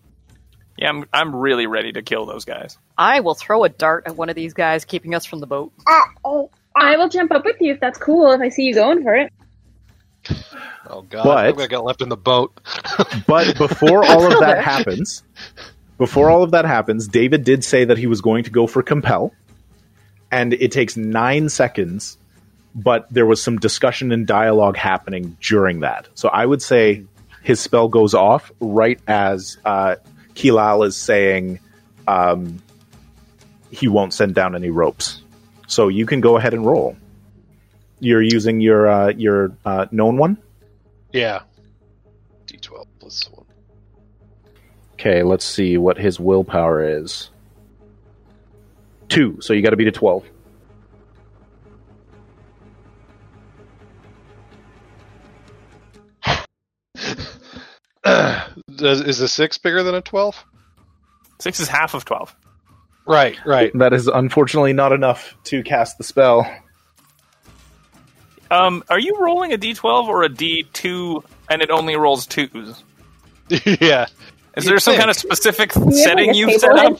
Yeah, 0.76 0.88
I'm 0.88 1.04
I'm 1.12 1.34
really 1.36 1.66
ready 1.66 1.92
to 1.92 2.02
kill 2.02 2.26
those 2.26 2.44
guys. 2.44 2.76
I 2.98 3.20
will 3.20 3.34
throw 3.34 3.64
a 3.64 3.68
dart 3.68 4.04
at 4.06 4.16
one 4.16 4.28
of 4.28 4.34
these 4.36 4.54
guys 4.54 4.84
keeping 4.84 5.14
us 5.14 5.24
from 5.24 5.40
the 5.40 5.46
boat. 5.46 5.72
oh, 6.24 6.50
I 6.76 6.96
will 6.96 7.08
jump 7.08 7.30
up 7.32 7.44
with 7.44 7.60
you 7.60 7.72
if 7.72 7.80
that's 7.80 7.98
cool. 7.98 8.32
If 8.32 8.40
I 8.40 8.48
see 8.48 8.64
you 8.64 8.74
going 8.74 9.02
for 9.02 9.14
it. 9.14 9.32
Oh 10.88 11.02
god, 11.02 11.24
But- 11.24 11.46
I'm 11.46 11.54
gonna 11.54 11.68
get 11.68 11.84
left 11.84 12.02
in 12.02 12.08
the 12.08 12.16
boat. 12.16 12.52
But 13.26 13.56
before 13.58 14.04
all 14.08 14.32
of 14.32 14.40
that 14.40 14.62
happens, 14.62 15.22
before 15.98 16.30
all 16.30 16.42
of 16.42 16.50
that 16.52 16.64
happens, 16.64 17.08
David 17.08 17.44
did 17.44 17.64
say 17.64 17.84
that 17.84 17.96
he 17.98 18.06
was 18.06 18.20
going 18.20 18.44
to 18.44 18.50
go 18.50 18.66
for 18.66 18.82
compel, 18.82 19.32
and 20.30 20.52
it 20.52 20.72
takes 20.72 20.96
nine 20.96 21.48
seconds. 21.48 22.18
But 22.74 23.06
there 23.12 23.24
was 23.26 23.40
some 23.42 23.58
discussion 23.58 24.10
and 24.12 24.26
dialogue 24.26 24.76
happening 24.76 25.36
during 25.40 25.80
that, 25.80 26.08
so 26.14 26.28
I 26.28 26.44
would 26.44 26.60
say 26.60 27.04
his 27.42 27.60
spell 27.60 27.88
goes 27.88 28.14
off 28.14 28.50
right 28.60 28.98
as 29.06 29.58
uh, 29.64 29.96
Kilal 30.34 30.86
is 30.86 30.96
saying 30.96 31.60
um, 32.06 32.62
he 33.70 33.88
won't 33.88 34.12
send 34.12 34.34
down 34.34 34.54
any 34.54 34.70
ropes. 34.70 35.22
So 35.66 35.88
you 35.88 36.06
can 36.06 36.20
go 36.20 36.36
ahead 36.36 36.54
and 36.54 36.64
roll. 36.66 36.96
You're 38.00 38.22
using 38.22 38.60
your 38.60 38.86
uh, 38.86 39.08
your 39.16 39.56
uh, 39.64 39.86
known 39.90 40.16
one. 40.16 40.36
yeah. 41.12 41.40
D12 42.46 42.86
plus 43.00 43.30
one. 43.30 43.46
Okay, 44.94 45.22
let's 45.22 45.44
see 45.44 45.78
what 45.78 45.96
his 45.96 46.20
willpower 46.20 46.84
is. 47.00 47.30
Two, 49.08 49.38
so 49.40 49.52
you 49.52 49.62
got 49.62 49.70
to 49.70 49.76
beat 49.76 49.88
a 49.88 49.92
12. 49.92 50.24
Does, 58.76 59.00
is 59.00 59.20
a 59.20 59.28
six 59.28 59.58
bigger 59.58 59.82
than 59.82 59.94
a 59.94 60.00
twelve? 60.00 60.44
Six 61.38 61.60
is 61.60 61.68
half 61.68 61.94
of 61.94 62.04
twelve. 62.04 62.34
Right, 63.06 63.38
right. 63.44 63.70
That 63.74 63.92
is 63.92 64.06
unfortunately 64.06 64.72
not 64.72 64.92
enough 64.92 65.34
to 65.44 65.62
cast 65.62 65.98
the 65.98 66.04
spell. 66.04 66.50
Um, 68.50 68.82
are 68.88 68.98
you 68.98 69.16
rolling 69.20 69.52
a 69.52 69.58
D12 69.58 70.06
or 70.06 70.22
a 70.22 70.28
D2 70.28 71.24
and 71.50 71.60
it 71.60 71.70
only 71.70 71.96
rolls 71.96 72.26
twos? 72.26 72.82
yeah. 73.50 74.06
Is 74.56 74.64
You'd 74.64 74.70
there 74.70 74.78
some 74.78 74.92
think. 74.92 75.00
kind 75.00 75.10
of 75.10 75.16
specific 75.16 75.74
you 75.74 75.92
setting 75.92 76.28
like, 76.28 76.36
you've 76.36 76.60
set 76.60 76.78
up? 76.78 76.98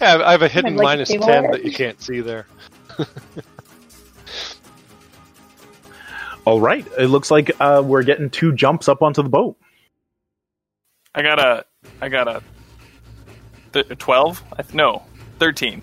Yeah, 0.00 0.22
I 0.24 0.32
have 0.32 0.42
a 0.42 0.48
hidden 0.48 0.76
like, 0.76 0.84
minus 0.84 1.08
table 1.08 1.26
ten 1.26 1.46
edge? 1.46 1.52
that 1.52 1.64
you 1.64 1.72
can't 1.72 2.00
see 2.00 2.20
there. 2.20 2.46
All 6.44 6.60
right, 6.60 6.86
it 6.98 7.06
looks 7.08 7.30
like 7.30 7.50
uh, 7.60 7.82
we're 7.84 8.04
getting 8.04 8.30
two 8.30 8.52
jumps 8.54 8.88
up 8.88 9.02
onto 9.02 9.22
the 9.22 9.28
boat. 9.28 9.56
I 11.18 11.22
got 11.22 11.40
a, 11.40 11.64
I 12.00 12.08
got 12.08 12.28
a, 12.28 12.42
th- 13.72 13.88
twelve. 13.98 14.40
Th- 14.56 14.72
No, 14.72 15.02
thirteen. 15.40 15.82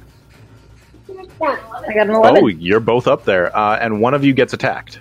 I 1.09 1.93
got 1.93 2.07
an 2.07 2.11
11. 2.11 2.41
Oh, 2.43 2.47
you're 2.47 2.79
both 2.79 3.05
up 3.05 3.25
there, 3.25 3.55
uh, 3.55 3.77
and 3.77 3.99
one 3.99 4.13
of 4.13 4.23
you 4.23 4.31
gets 4.33 4.53
attacked. 4.53 4.99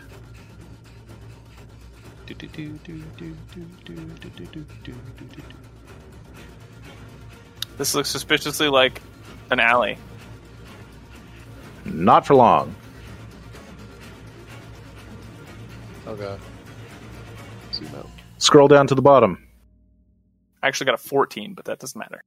This 7.78 7.94
looks 7.94 8.08
suspiciously 8.08 8.68
like 8.68 9.00
an 9.50 9.60
alley. 9.60 9.98
Not 11.84 12.26
for 12.26 12.34
long. 12.34 12.74
Oh 16.06 16.16
god. 16.16 16.40
Zoom 17.72 17.88
out. 17.96 18.08
Scroll 18.38 18.68
down 18.68 18.86
to 18.88 18.94
the 18.94 19.02
bottom. 19.02 19.43
I 20.64 20.68
actually 20.68 20.86
got 20.86 20.94
a 20.94 20.98
fourteen, 20.98 21.52
but 21.52 21.66
that 21.66 21.78
doesn't 21.78 21.98
matter. 21.98 22.24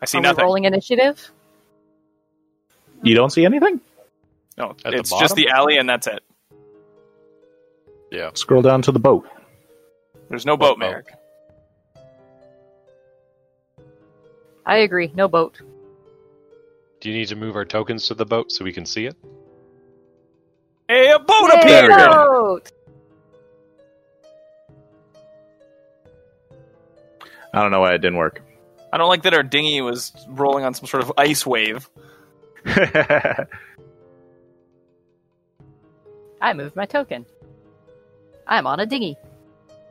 I 0.00 0.06
see 0.06 0.16
Are 0.16 0.20
we 0.20 0.22
nothing. 0.22 0.42
rolling 0.44 0.64
initiative? 0.64 1.30
You 3.02 3.14
don't 3.14 3.28
see 3.30 3.44
anything? 3.44 3.82
No, 4.56 4.70
At 4.86 4.92
the 4.92 4.98
it's 5.00 5.10
just 5.18 5.34
the 5.36 5.48
alley, 5.48 5.76
and 5.76 5.86
that's 5.86 6.06
it. 6.06 6.22
Yeah. 8.10 8.30
Scroll 8.32 8.62
down 8.62 8.80
to 8.82 8.92
the 8.92 8.98
boat. 8.98 9.28
There's 10.30 10.46
no 10.46 10.56
boat, 10.56 10.78
boat? 10.78 10.78
Merrick. 10.78 11.06
I 14.64 14.78
agree. 14.78 15.12
No 15.14 15.28
boat. 15.28 15.60
Do 17.00 17.10
you 17.10 17.14
need 17.18 17.28
to 17.28 17.36
move 17.36 17.54
our 17.54 17.66
tokens 17.66 18.08
to 18.08 18.14
the 18.14 18.24
boat 18.24 18.50
so 18.50 18.64
we 18.64 18.72
can 18.72 18.86
see 18.86 19.04
it? 19.04 19.16
Hey, 20.88 21.10
a 21.10 21.18
boat 21.18 21.50
Yay, 21.52 21.60
appeared. 21.60 21.90
we 21.90 21.96
go. 21.96 22.08
boat! 22.14 22.72
I 27.54 27.62
don't 27.62 27.70
know 27.70 27.80
why 27.80 27.94
it 27.94 27.98
didn't 27.98 28.18
work. 28.18 28.42
I 28.92 28.96
don't 28.96 29.08
like 29.08 29.22
that 29.22 29.34
our 29.34 29.42
dinghy 29.42 29.80
was 29.80 30.12
rolling 30.28 30.64
on 30.64 30.74
some 30.74 30.86
sort 30.86 31.02
of 31.02 31.12
ice 31.16 31.46
wave. 31.46 31.88
I 36.40 36.52
moved 36.54 36.76
my 36.76 36.86
token. 36.86 37.26
I'm 38.46 38.66
on 38.66 38.80
a 38.80 38.86
dinghy. 38.86 39.16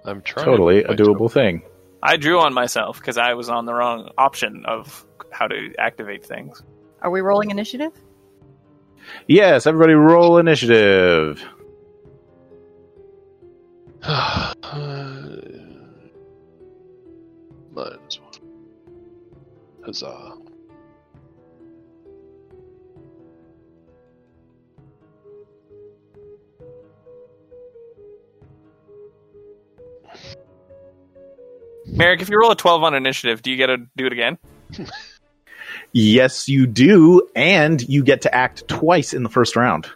I'm 0.06 0.22
trying. 0.22 0.46
totally 0.46 0.84
to 0.84 0.88
a 0.88 0.96
move 0.96 1.00
my 1.00 1.04
doable 1.04 1.32
thing. 1.32 1.64
I 2.02 2.18
drew 2.18 2.40
on 2.40 2.54
myself 2.54 3.00
because 3.00 3.18
I 3.18 3.34
was 3.34 3.50
on 3.50 3.66
the 3.66 3.74
wrong 3.74 4.12
option 4.18 4.66
of 4.68 5.06
how 5.32 5.48
to 5.48 5.74
activate 5.80 6.26
things. 6.26 6.62
Are 7.02 7.10
we 7.10 7.22
rolling 7.22 7.50
initiative? 7.50 7.92
Yes, 9.28 9.68
everybody 9.68 9.94
roll 9.94 10.38
initiative. 10.38 11.44
Uh, 14.64 15.23
token. 17.76 18.00
Minus 18.00 18.20
one. 18.20 18.34
Huzzah. 19.86 20.38
Merrick, 31.86 32.22
if 32.22 32.30
you 32.30 32.40
roll 32.40 32.52
a 32.52 32.56
12 32.56 32.84
on 32.84 32.96
initiative, 32.96 33.42
do 33.42 33.52
you 33.52 33.58
get 33.58 33.68
to 33.68 33.78
do 33.96 34.06
it 34.06 34.14
again? 34.14 34.38
Yes, 35.94 36.50
you 36.50 36.66
do, 36.66 37.30
and 37.36 37.88
you 37.88 38.04
get 38.04 38.24
to 38.24 38.34
act 38.34 38.68
twice 38.68 39.14
in 39.14 39.22
the 39.22 39.30
first 39.30 39.56
round. 39.56 39.88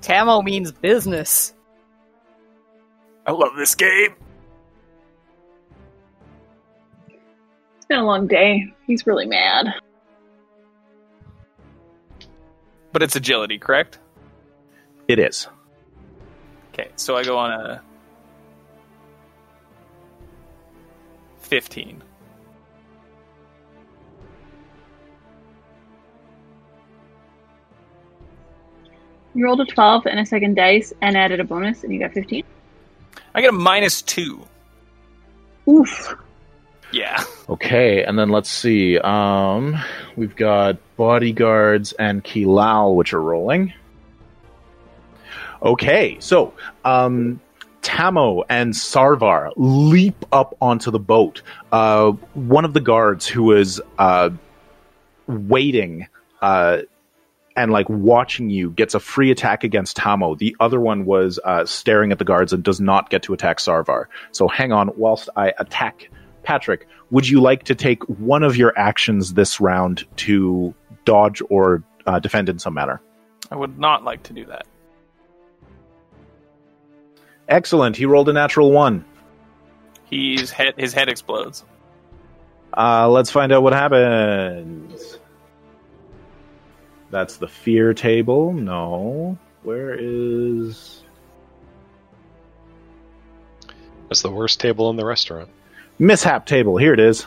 Tamo 0.00 0.42
means 0.42 0.72
business. 0.72 1.52
I 3.26 3.32
love 3.32 3.56
this 3.58 3.74
game. 3.74 4.14
Been 7.88 7.98
a 7.98 8.04
long 8.04 8.26
day. 8.26 8.72
He's 8.86 9.06
really 9.06 9.26
mad. 9.26 9.74
But 12.92 13.02
it's 13.02 13.16
agility, 13.16 13.58
correct? 13.58 13.98
It 15.08 15.18
is. 15.18 15.48
Okay, 16.72 16.90
so 16.96 17.16
I 17.16 17.24
go 17.24 17.36
on 17.38 17.50
a 17.50 17.82
15. 21.40 22.02
You 29.34 29.44
rolled 29.44 29.60
a 29.60 29.64
12 29.64 30.06
and 30.06 30.18
a 30.18 30.26
second 30.26 30.56
dice 30.56 30.92
and 31.00 31.16
added 31.16 31.40
a 31.40 31.44
bonus, 31.44 31.84
and 31.84 31.92
you 31.92 32.00
got 32.00 32.12
15. 32.12 32.42
I 33.34 33.40
get 33.40 33.50
a 33.50 33.52
minus 33.52 34.02
2. 34.02 34.44
Oof. 35.68 36.14
Yeah. 36.92 37.22
Okay, 37.48 38.04
and 38.04 38.18
then 38.18 38.28
let's 38.28 38.50
see. 38.50 38.98
Um, 38.98 39.82
we've 40.16 40.36
got 40.36 40.76
bodyguards 40.98 41.94
and 41.94 42.22
Kilal, 42.22 42.94
which 42.94 43.14
are 43.14 43.22
rolling. 43.22 43.72
Okay, 45.62 46.18
so 46.20 46.52
um, 46.84 47.40
Tamo 47.80 48.42
and 48.50 48.74
Sarvar 48.74 49.54
leap 49.56 50.26
up 50.30 50.58
onto 50.60 50.90
the 50.90 50.98
boat. 50.98 51.40
Uh, 51.72 52.10
one 52.34 52.66
of 52.66 52.74
the 52.74 52.82
guards 52.82 53.26
who 53.26 53.52
is 53.52 53.80
uh, 53.98 54.28
waiting 55.26 56.06
uh, 56.42 56.80
and 57.56 57.72
like 57.72 57.88
watching 57.88 58.50
you 58.50 58.70
gets 58.70 58.94
a 58.94 59.00
free 59.00 59.30
attack 59.30 59.64
against 59.64 59.96
Tamo. 59.96 60.34
The 60.34 60.54
other 60.60 60.78
one 60.78 61.06
was 61.06 61.40
uh, 61.42 61.64
staring 61.64 62.12
at 62.12 62.18
the 62.18 62.26
guards 62.26 62.52
and 62.52 62.62
does 62.62 62.78
not 62.78 63.08
get 63.08 63.22
to 63.22 63.32
attack 63.32 63.56
Sarvar. 63.56 64.04
So 64.32 64.48
hang 64.48 64.70
on 64.70 64.90
whilst 64.96 65.30
I 65.34 65.54
attack 65.58 66.10
Patrick. 66.48 66.88
Would 67.10 67.28
you 67.28 67.42
like 67.42 67.64
to 67.64 67.74
take 67.74 68.02
one 68.04 68.42
of 68.42 68.56
your 68.56 68.72
actions 68.74 69.34
this 69.34 69.60
round 69.60 70.06
to 70.16 70.74
dodge 71.04 71.42
or 71.50 71.84
uh, 72.06 72.20
defend 72.20 72.48
in 72.48 72.58
some 72.58 72.72
manner? 72.72 73.02
I 73.50 73.56
would 73.56 73.78
not 73.78 74.02
like 74.02 74.22
to 74.24 74.32
do 74.32 74.46
that. 74.46 74.66
Excellent. 77.50 77.96
He 77.96 78.06
rolled 78.06 78.30
a 78.30 78.32
natural 78.32 78.72
one. 78.72 79.04
He's 80.04 80.50
head, 80.50 80.72
his 80.78 80.94
head 80.94 81.10
explodes. 81.10 81.66
Uh, 82.74 83.10
let's 83.10 83.30
find 83.30 83.52
out 83.52 83.62
what 83.62 83.74
happens. 83.74 85.18
That's 87.10 87.36
the 87.36 87.48
fear 87.48 87.92
table. 87.92 88.54
No. 88.54 89.36
Where 89.64 89.94
is. 89.94 91.02
That's 94.08 94.22
the 94.22 94.30
worst 94.30 94.60
table 94.60 94.88
in 94.88 94.96
the 94.96 95.04
restaurant. 95.04 95.50
Mishap 95.98 96.46
table. 96.46 96.76
Here 96.76 96.92
it 96.94 97.00
is. 97.00 97.26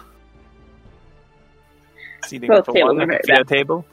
Seating 2.25 2.49
Both 2.49 2.69
at 2.69 2.75
tables 2.75 2.95
one 2.95 3.01
are 3.01 3.07
very 3.07 3.21
bad. 3.27 3.47
table. 3.47 3.85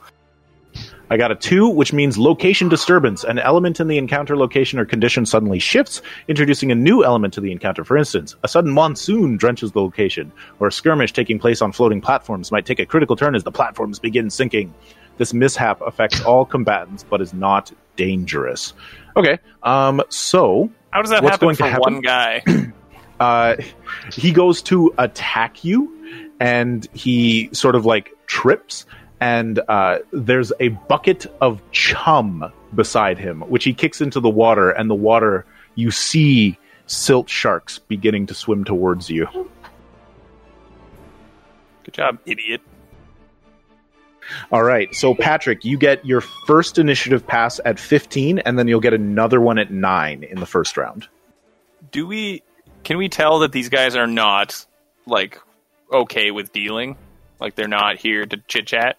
I 1.11 1.17
got 1.17 1.31
a 1.31 1.35
two, 1.35 1.67
which 1.67 1.91
means 1.91 2.19
location 2.19 2.69
disturbance. 2.69 3.23
An 3.23 3.39
element 3.39 3.79
in 3.79 3.87
the 3.87 3.97
encounter 3.97 4.37
location 4.37 4.77
or 4.77 4.85
condition 4.85 5.25
suddenly 5.25 5.57
shifts, 5.57 6.03
introducing 6.27 6.71
a 6.71 6.75
new 6.75 7.03
element 7.03 7.33
to 7.33 7.41
the 7.41 7.51
encounter. 7.51 7.83
For 7.83 7.97
instance, 7.97 8.35
a 8.43 8.47
sudden 8.47 8.71
monsoon 8.71 9.35
drenches 9.35 9.71
the 9.71 9.81
location, 9.81 10.31
or 10.59 10.67
a 10.67 10.71
skirmish 10.71 11.11
taking 11.11 11.39
place 11.39 11.63
on 11.63 11.71
floating 11.71 11.99
platforms 11.99 12.51
might 12.51 12.67
take 12.67 12.79
a 12.79 12.85
critical 12.85 13.15
turn 13.15 13.33
as 13.33 13.43
the 13.43 13.51
platforms 13.51 13.97
begin 13.97 14.29
sinking. 14.29 14.71
This 15.17 15.33
mishap 15.33 15.81
affects 15.81 16.21
all 16.23 16.45
combatants, 16.45 17.03
but 17.03 17.21
is 17.21 17.33
not 17.33 17.71
dangerous. 17.95 18.73
Okay, 19.17 19.39
um, 19.63 20.01
so 20.09 20.69
How 20.91 21.01
does 21.01 21.09
that 21.09 21.23
What's 21.23 21.33
happen 21.33 21.47
going 21.47 21.55
to 21.55 21.63
for 21.63 21.69
happen? 21.69 21.93
one 21.95 22.01
guy? 22.01 22.43
uh, 23.19 23.55
he 24.13 24.31
goes 24.31 24.61
to 24.63 24.93
attack 24.97 25.63
you, 25.63 25.95
and 26.39 26.87
he 26.93 27.49
sort 27.53 27.75
of 27.75 27.85
like 27.85 28.15
trips, 28.27 28.85
and 29.19 29.59
uh, 29.67 29.99
there's 30.11 30.51
a 30.59 30.69
bucket 30.69 31.25
of 31.41 31.61
chum 31.71 32.51
beside 32.73 33.17
him, 33.17 33.41
which 33.41 33.63
he 33.63 33.73
kicks 33.73 34.01
into 34.01 34.19
the 34.19 34.29
water, 34.29 34.69
and 34.71 34.89
the 34.89 34.95
water 34.95 35.45
you 35.75 35.91
see 35.91 36.57
silt 36.87 37.29
sharks 37.29 37.79
beginning 37.79 38.25
to 38.27 38.33
swim 38.33 38.63
towards 38.63 39.09
you. 39.09 39.27
Good 41.83 41.93
job, 41.93 42.19
idiot. 42.25 42.61
All 44.51 44.63
right, 44.63 44.93
so 44.93 45.15
Patrick, 45.15 45.65
you 45.65 45.77
get 45.77 46.05
your 46.05 46.21
first 46.21 46.77
initiative 46.77 47.25
pass 47.25 47.59
at 47.65 47.79
15, 47.79 48.39
and 48.39 48.59
then 48.59 48.67
you'll 48.67 48.79
get 48.79 48.93
another 48.93 49.41
one 49.41 49.57
at 49.57 49.71
9 49.71 50.23
in 50.23 50.39
the 50.39 50.45
first 50.45 50.77
round. 50.77 51.07
Do 51.91 52.05
we? 52.05 52.43
Can 52.83 52.97
we 52.97 53.09
tell 53.09 53.39
that 53.39 53.51
these 53.51 53.69
guys 53.69 53.95
are 53.95 54.07
not 54.07 54.65
like 55.05 55.39
okay 55.91 56.31
with 56.31 56.51
dealing? 56.51 56.97
Like 57.39 57.55
they're 57.55 57.67
not 57.67 57.97
here 57.97 58.25
to 58.25 58.37
chit 58.47 58.67
chat. 58.67 58.97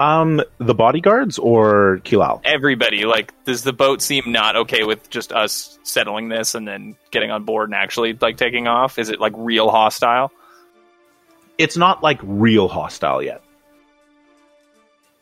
Um, 0.00 0.40
the 0.58 0.74
bodyguards 0.74 1.38
or 1.38 2.00
Kilal? 2.04 2.40
Everybody, 2.44 3.04
like, 3.04 3.32
does 3.44 3.64
the 3.64 3.72
boat 3.72 4.00
seem 4.00 4.24
not 4.28 4.54
okay 4.54 4.84
with 4.84 5.10
just 5.10 5.32
us 5.32 5.76
settling 5.82 6.28
this 6.28 6.54
and 6.54 6.68
then 6.68 6.94
getting 7.10 7.32
on 7.32 7.42
board 7.42 7.68
and 7.68 7.74
actually 7.74 8.12
like 8.12 8.36
taking 8.36 8.68
off? 8.68 9.00
Is 9.00 9.08
it 9.08 9.18
like 9.18 9.32
real 9.36 9.70
hostile? 9.70 10.30
it's 11.58 11.76
not 11.76 12.02
like 12.02 12.20
real 12.22 12.68
hostile 12.68 13.22
yet. 13.22 13.42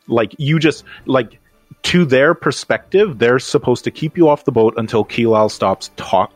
Like 0.07 0.34
you 0.39 0.59
just 0.59 0.84
like 1.07 1.41
to 1.84 2.05
their 2.05 2.34
perspective, 2.34 3.18
they're 3.18 3.39
supposed 3.39 3.84
to 3.84 3.91
keep 3.91 4.16
you 4.16 4.28
off 4.28 4.45
the 4.45 4.53
boat 4.53 4.74
until 4.76 5.05
Kilal 5.05 5.51
stops 5.51 5.91
talk, 5.97 6.30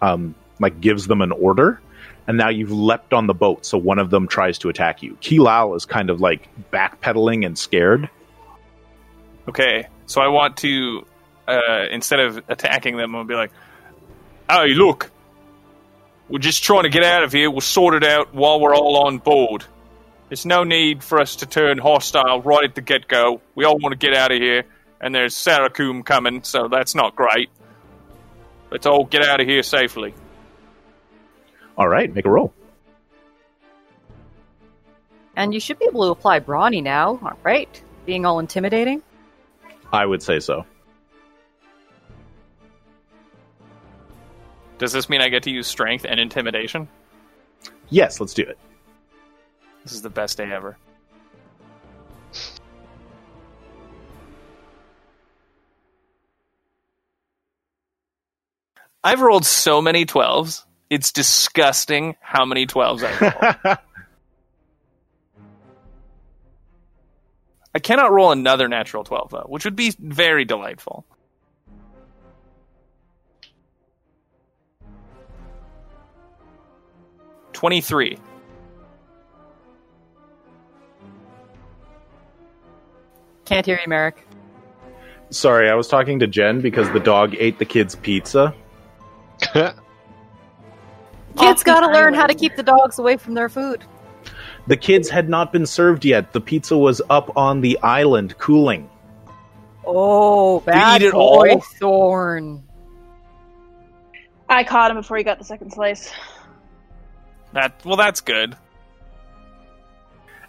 um, 0.00 0.34
like 0.60 0.80
gives 0.80 1.06
them 1.06 1.22
an 1.22 1.32
order, 1.32 1.80
and 2.26 2.36
now 2.36 2.48
you've 2.48 2.72
leapt 2.72 3.12
on 3.12 3.26
the 3.26 3.34
boat, 3.34 3.64
so 3.64 3.78
one 3.78 3.98
of 3.98 4.10
them 4.10 4.28
tries 4.28 4.58
to 4.58 4.68
attack 4.68 5.02
you. 5.02 5.16
Kilal 5.20 5.76
is 5.76 5.84
kind 5.84 6.10
of 6.10 6.20
like 6.20 6.48
backpedaling 6.72 7.46
and 7.46 7.58
scared. 7.58 8.08
Okay, 9.48 9.86
so 10.06 10.20
I 10.20 10.28
want 10.28 10.56
to 10.58 11.06
uh, 11.46 11.86
instead 11.90 12.20
of 12.20 12.42
attacking 12.48 12.96
them, 12.96 13.14
I'll 13.14 13.24
be 13.24 13.34
like, 13.34 13.52
"Hey, 14.48 14.74
look, 14.74 15.10
we're 16.28 16.38
just 16.38 16.64
trying 16.64 16.82
to 16.84 16.88
get 16.88 17.04
out 17.04 17.22
of 17.22 17.32
here. 17.32 17.50
We'll 17.50 17.60
sort 17.60 17.94
it 17.94 18.04
out 18.04 18.34
while 18.34 18.60
we're 18.60 18.74
all 18.74 19.06
on 19.06 19.18
board. 19.18 19.64
There's 20.28 20.44
no 20.44 20.64
need 20.64 21.04
for 21.04 21.20
us 21.20 21.36
to 21.36 21.46
turn 21.46 21.78
hostile 21.78 22.42
right 22.42 22.64
at 22.64 22.74
the 22.74 22.80
get 22.80 23.06
go. 23.06 23.40
We 23.54 23.64
all 23.64 23.78
want 23.78 23.92
to 23.92 23.98
get 23.98 24.16
out 24.16 24.32
of 24.32 24.38
here, 24.38 24.64
and 25.00 25.14
there's 25.14 25.36
Sarakum 25.36 26.04
coming, 26.04 26.42
so 26.42 26.68
that's 26.68 26.96
not 26.96 27.14
great. 27.14 27.50
Let's 28.70 28.86
all 28.86 29.04
get 29.04 29.22
out 29.22 29.40
of 29.40 29.46
here 29.46 29.62
safely." 29.62 30.14
All 31.78 31.88
right, 31.88 32.12
make 32.12 32.24
a 32.24 32.30
roll. 32.30 32.52
And 35.36 35.52
you 35.52 35.60
should 35.60 35.78
be 35.78 35.84
able 35.84 36.04
to 36.06 36.10
apply 36.10 36.38
brawny 36.38 36.80
now, 36.80 37.36
right? 37.42 37.82
Being 38.06 38.24
all 38.24 38.38
intimidating. 38.38 39.02
I 39.92 40.06
would 40.06 40.22
say 40.22 40.40
so. 40.40 40.64
Does 44.78 44.92
this 44.92 45.08
mean 45.08 45.20
I 45.20 45.28
get 45.28 45.42
to 45.44 45.50
use 45.50 45.66
strength 45.66 46.04
and 46.08 46.20
intimidation? 46.20 46.88
Yes, 47.88 48.20
let's 48.20 48.34
do 48.34 48.42
it. 48.42 48.58
This 49.84 49.92
is 49.92 50.02
the 50.02 50.10
best 50.10 50.38
day 50.38 50.50
ever. 50.50 50.76
I've 59.04 59.20
rolled 59.20 59.44
so 59.46 59.80
many 59.80 60.04
12s. 60.04 60.64
It's 60.90 61.12
disgusting 61.12 62.16
how 62.20 62.44
many 62.44 62.66
12s 62.66 63.02
I've 63.04 63.20
rolled. 63.64 63.78
I 67.74 67.78
cannot 67.78 68.10
roll 68.10 68.32
another 68.32 68.68
natural 68.68 69.04
12, 69.04 69.30
though, 69.30 69.44
which 69.48 69.64
would 69.66 69.76
be 69.76 69.92
very 69.98 70.46
delightful. 70.46 71.04
Twenty-three. 77.52 78.18
Can't 83.46 83.64
hear 83.64 83.78
you, 83.82 83.88
Merrick. 83.88 84.26
Sorry, 85.30 85.70
I 85.70 85.74
was 85.74 85.88
talking 85.88 86.18
to 86.20 86.26
Jen 86.26 86.60
because 86.60 86.90
the 86.92 87.00
dog 87.00 87.34
ate 87.38 87.58
the 87.58 87.64
kid's 87.64 87.94
pizza. 87.94 88.54
Kids 91.38 91.62
gotta 91.62 91.92
learn 91.92 92.14
how 92.14 92.26
to 92.26 92.34
keep 92.34 92.56
the 92.56 92.62
dogs 92.62 92.98
away 92.98 93.16
from 93.16 93.34
their 93.34 93.48
food. 93.48 93.84
The 94.66 94.76
kids 94.76 95.08
had 95.08 95.28
not 95.28 95.52
been 95.52 95.66
served 95.66 96.04
yet. 96.04 96.32
The 96.32 96.40
pizza 96.40 96.76
was 96.76 97.00
up 97.10 97.36
on 97.36 97.60
the 97.60 97.78
island 97.80 98.36
cooling. 98.38 98.90
Oh, 99.84 100.60
bad 100.60 101.02
eat 101.02 101.08
it 101.08 101.12
boy 101.12 101.52
all? 101.52 101.60
Thorn. 101.60 102.64
I 104.48 104.64
caught 104.64 104.90
him 104.90 104.96
before 104.96 105.16
he 105.16 105.24
got 105.24 105.38
the 105.38 105.44
second 105.44 105.72
slice. 105.72 106.12
That 107.52 107.84
well, 107.84 107.96
that's 107.96 108.20
good. 108.20 108.56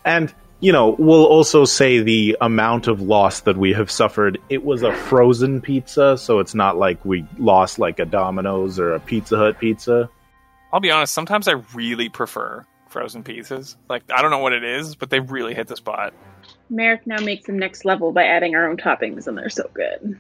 And, 0.04 0.34
you 0.60 0.72
know, 0.72 0.96
we'll 0.98 1.26
also 1.26 1.66
say 1.66 2.00
the 2.00 2.38
amount 2.42 2.88
of 2.88 3.02
loss 3.02 3.42
that 3.42 3.58
we 3.58 3.74
have 3.74 3.92
suffered. 3.92 4.40
It 4.50 4.64
was 4.64 4.82
a 4.82 4.94
frozen 4.94 5.62
pizza, 5.62 6.18
so 6.18 6.40
it's 6.40 6.56
not 6.56 6.78
like 6.78 7.04
we 7.06 7.26
lost 7.38 7.78
like 7.78 8.00
a 8.00 8.06
Domino's 8.06 8.80
or 8.80 8.94
a 8.94 9.00
Pizza 9.00 9.38
Hut 9.38 9.60
pizza. 9.60 10.10
I'll 10.74 10.80
be 10.80 10.92
honest. 10.92 11.14
Sometimes 11.14 11.48
I 11.48 11.54
really 11.74 12.10
prefer 12.10 12.66
frozen 12.90 13.24
pizzas. 13.24 13.76
Like 13.90 14.04
I 14.12 14.22
don't 14.22 14.32
know 14.32 14.40
what 14.40 14.54
it 14.54 14.64
is, 14.64 14.96
but 14.96 15.10
they 15.10 15.20
really 15.20 15.54
hit 15.54 15.68
the 15.68 15.76
spot. 15.76 16.14
Merrick 16.70 17.06
now 17.06 17.20
makes 17.20 17.46
them 17.46 17.60
next 17.60 17.86
level 17.86 18.12
by 18.12 18.24
adding 18.24 18.56
our 18.56 18.68
own 18.70 18.78
toppings, 18.78 19.28
and 19.28 19.38
they're 19.38 19.50
so 19.50 19.70
good. 19.74 20.20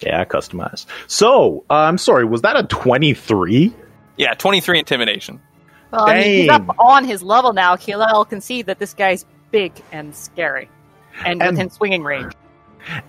Yeah, 0.00 0.24
customized. 0.26 0.86
So, 1.06 1.64
uh, 1.70 1.74
I'm 1.74 1.96
sorry, 1.96 2.26
was 2.26 2.42
that 2.42 2.54
a 2.56 2.64
23? 2.64 3.74
Yeah, 4.18 4.34
twenty 4.34 4.60
three 4.60 4.78
intimidation. 4.78 5.40
Well, 5.92 6.08
I 6.08 6.14
mean, 6.18 6.34
he's 6.42 6.48
up 6.50 6.74
on 6.78 7.04
his 7.04 7.22
level 7.22 7.52
now. 7.52 7.76
Kilal 7.76 8.28
can 8.28 8.40
see 8.40 8.62
that 8.62 8.78
this 8.78 8.92
guy's 8.94 9.24
big 9.50 9.72
and 9.92 10.14
scary, 10.14 10.68
and, 11.24 11.40
And- 11.42 11.52
within 11.52 11.70
swinging 11.70 12.02
range. 12.02 12.32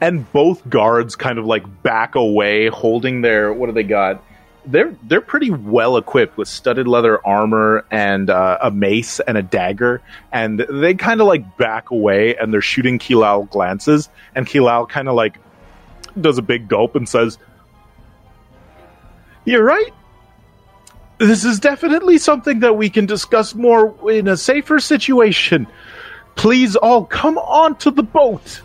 and 0.02 0.32
both 0.32 0.68
guards 0.70 1.16
kind 1.16 1.38
of 1.40 1.46
like 1.46 1.64
back 1.84 2.16
away 2.16 2.68
holding 2.68 3.22
their 3.22 3.52
what 3.54 3.68
do 3.68 3.72
they 3.74 3.84
got? 3.84 4.24
They're 4.66 4.96
they're 5.04 5.22
pretty 5.22 5.50
well 5.50 5.96
equipped 5.98 6.36
with 6.36 6.48
studded 6.48 6.88
leather 6.88 7.26
armor 7.26 7.86
and 7.90 8.30
uh, 8.30 8.58
a 8.62 8.70
mace 8.72 9.20
and 9.22 9.38
a 9.38 9.42
dagger. 9.42 10.02
And 10.32 10.60
they 10.60 10.94
kind 10.94 11.22
of 11.22 11.28
like 11.28 11.58
back 11.58 11.90
away 11.92 12.36
and 12.36 12.52
they're 12.54 12.60
shooting 12.62 13.00
Kilal 13.00 13.50
glances. 13.50 14.10
And 14.36 14.46
Kilal 14.46 14.90
kind 14.90 15.08
of 15.08 15.16
like 15.16 15.38
does 16.20 16.38
a 16.38 16.42
big 16.42 16.68
gulp 16.68 16.96
and 16.96 17.08
says 17.08 17.38
you're 19.46 19.64
right 19.64 19.94
this 21.18 21.44
is 21.44 21.60
definitely 21.60 22.18
something 22.18 22.60
that 22.60 22.78
we 22.78 22.90
can 22.90 23.06
discuss 23.06 23.56
more 23.56 24.12
in 24.12 24.28
a 24.28 24.38
safer 24.38 24.80
situation 24.80 25.68
please 26.36 26.76
all 26.76 27.06
come 27.06 27.38
onto 27.38 27.92
the 27.92 28.04
boat 28.04 28.62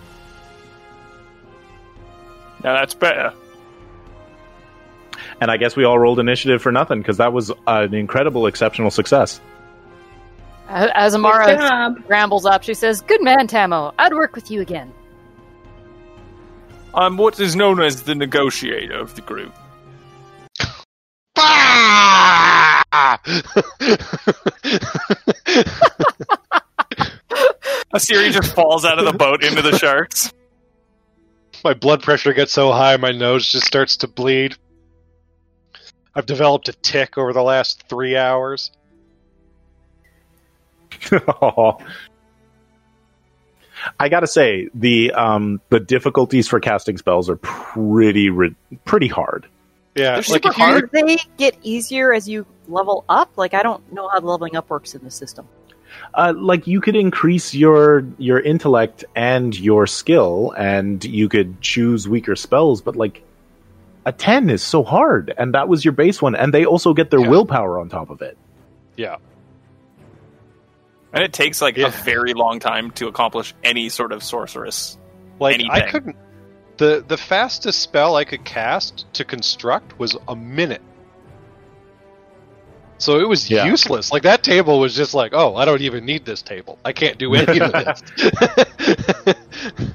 Now 2.63 2.75
that's 2.75 2.95
better. 2.95 3.33
And 5.41 5.51
I 5.51 5.57
guess 5.57 5.75
we 5.75 5.85
all 5.85 5.99
rolled 5.99 6.21
initiative 6.21 6.63
for 6.63 6.71
nothing 6.71 6.99
because 6.99 7.17
that 7.17 7.33
was 7.33 7.51
an 7.67 7.95
incredible, 7.95 8.47
exceptional 8.47 8.91
success. 8.91 9.41
As, 10.69 10.91
as 10.95 11.15
Amara 11.15 11.57
job. 11.57 12.05
rambles 12.09 12.47
up, 12.47 12.63
she 12.63 12.75
says, 12.75 13.01
"Good 13.01 13.23
man, 13.23 13.49
Tamo. 13.49 13.93
I'd 13.99 14.15
work 14.15 14.37
with 14.37 14.51
you 14.51 14.61
again." 14.61 14.93
I'm 16.95 17.17
what 17.17 17.41
is 17.41 17.57
known 17.57 17.81
as 17.81 18.03
the 18.03 18.15
negotiator 18.15 18.99
of 18.99 19.15
the 19.17 19.23
group. 19.23 19.55
Asiri 27.95 28.33
just 28.33 28.55
falls 28.55 28.85
out 28.85 28.99
of 28.99 29.05
the 29.05 29.13
boat 29.13 29.45
into 29.45 29.63
the 29.63 29.77
sharks. 29.79 30.33
my 31.65 31.75
blood 31.75 32.03
pressure 32.03 32.33
gets 32.33 32.53
so 32.53 32.73
high, 32.73 32.97
my 32.97 33.13
nose 33.13 33.49
just 33.51 33.67
starts 33.67 33.99
to 33.99 34.09
bleed. 34.09 34.57
I've 36.15 36.27
developed 36.27 36.69
a 36.69 36.73
tic 36.73 37.17
over 37.17 37.33
the 37.33 37.43
last 37.43 37.85
three 37.89 38.17
hours. 38.17 38.71
I 43.99 44.09
gotta 44.09 44.27
say 44.27 44.69
the 44.75 45.13
um, 45.13 45.61
the 45.71 45.81
difficulties 45.81 46.49
for 46.49 46.61
casting 46.61 46.99
spells 46.99 47.29
are 47.29 47.37
pretty 47.37 48.31
ri- 48.31 48.55
pretty 48.85 49.09
hard. 49.09 49.49
Yeah, 49.95 50.05
They're 50.13 50.17
like 50.17 50.25
super 50.25 50.49
if 50.49 50.55
hard. 50.55 50.91
Do 50.93 51.07
they 51.07 51.19
get 51.37 51.57
easier 51.63 52.13
as 52.15 52.29
you 52.29 52.47
level 52.69 53.05
up? 53.09 53.31
Like 53.37 53.53
I 53.55 53.63
don't 53.63 53.93
know 53.93 54.09
how 54.09 54.21
the 54.21 54.27
leveling 54.27 54.57
up 54.57 54.71
works 54.71 54.95
in 54.95 55.03
the 55.05 55.11
system. 55.11 55.47
Uh, 56.15 56.33
like 56.35 56.67
you 56.67 56.81
could 56.81 56.97
increase 56.97 57.53
your 57.55 58.05
your 58.17 58.41
intellect 58.41 59.05
and 59.15 59.59
your 59.59 59.87
skill, 59.87 60.55
and 60.57 61.05
you 61.05 61.29
could 61.29 61.61
choose 61.61 62.09
weaker 62.09 62.35
spells. 62.37 62.81
But 62.81 62.97
like 62.97 63.23
a 64.07 64.13
ten 64.13 64.49
is 64.49 64.63
so 64.63 64.83
hard, 64.83 65.35
and 65.37 65.53
that 65.55 65.69
was 65.69 65.85
your 65.85 65.93
base 65.93 66.23
one, 66.23 66.35
and 66.35 66.55
they 66.55 66.65
also 66.65 66.95
get 66.95 67.11
their 67.11 67.21
Yeah. 67.21 67.29
willpower 67.29 67.79
on 67.79 67.89
top 67.91 68.09
of 68.09 68.23
it. 68.23 68.39
yeah, 68.97 69.17
And 71.13 71.23
it 71.23 71.33
takes 71.35 71.61
like 71.61 71.77
Yeah. 71.77 71.89
a 71.89 71.91
very 71.91 72.33
long 72.35 72.59
time 72.61 72.91
to 72.93 73.07
accomplish 73.09 73.55
any 73.63 73.89
sort 73.91 74.13
of 74.13 74.23
sorceress. 74.23 74.97
like 75.39 75.61
I 75.71 75.91
couldn't. 75.91 76.17
The 76.79 77.05
The 77.07 77.17
fastest 77.17 77.81
spell 77.81 78.17
I 78.17 78.25
could 78.25 78.45
cast 78.45 79.13
to 79.15 79.25
construct 79.25 79.99
was 79.99 80.17
a 80.29 80.37
minute. 80.37 80.83
So 82.99 83.19
it 83.19 83.29
was 83.29 83.51
Yeah. 83.51 83.65
useless. 83.67 84.13
Like 84.13 84.23
that 84.23 84.45
table 84.45 84.79
was 84.79 84.95
just 84.95 85.13
like, 85.13 85.33
oh, 85.35 85.57
I 85.57 85.65
don't 85.65 85.81
even 85.81 86.05
need 86.05 86.25
this 86.25 86.41
table. 86.43 86.79
I 86.85 86.93
can't 86.93 87.19
do 87.19 87.35
any 87.35 87.59
of 87.59 87.73
this. 87.73 88.03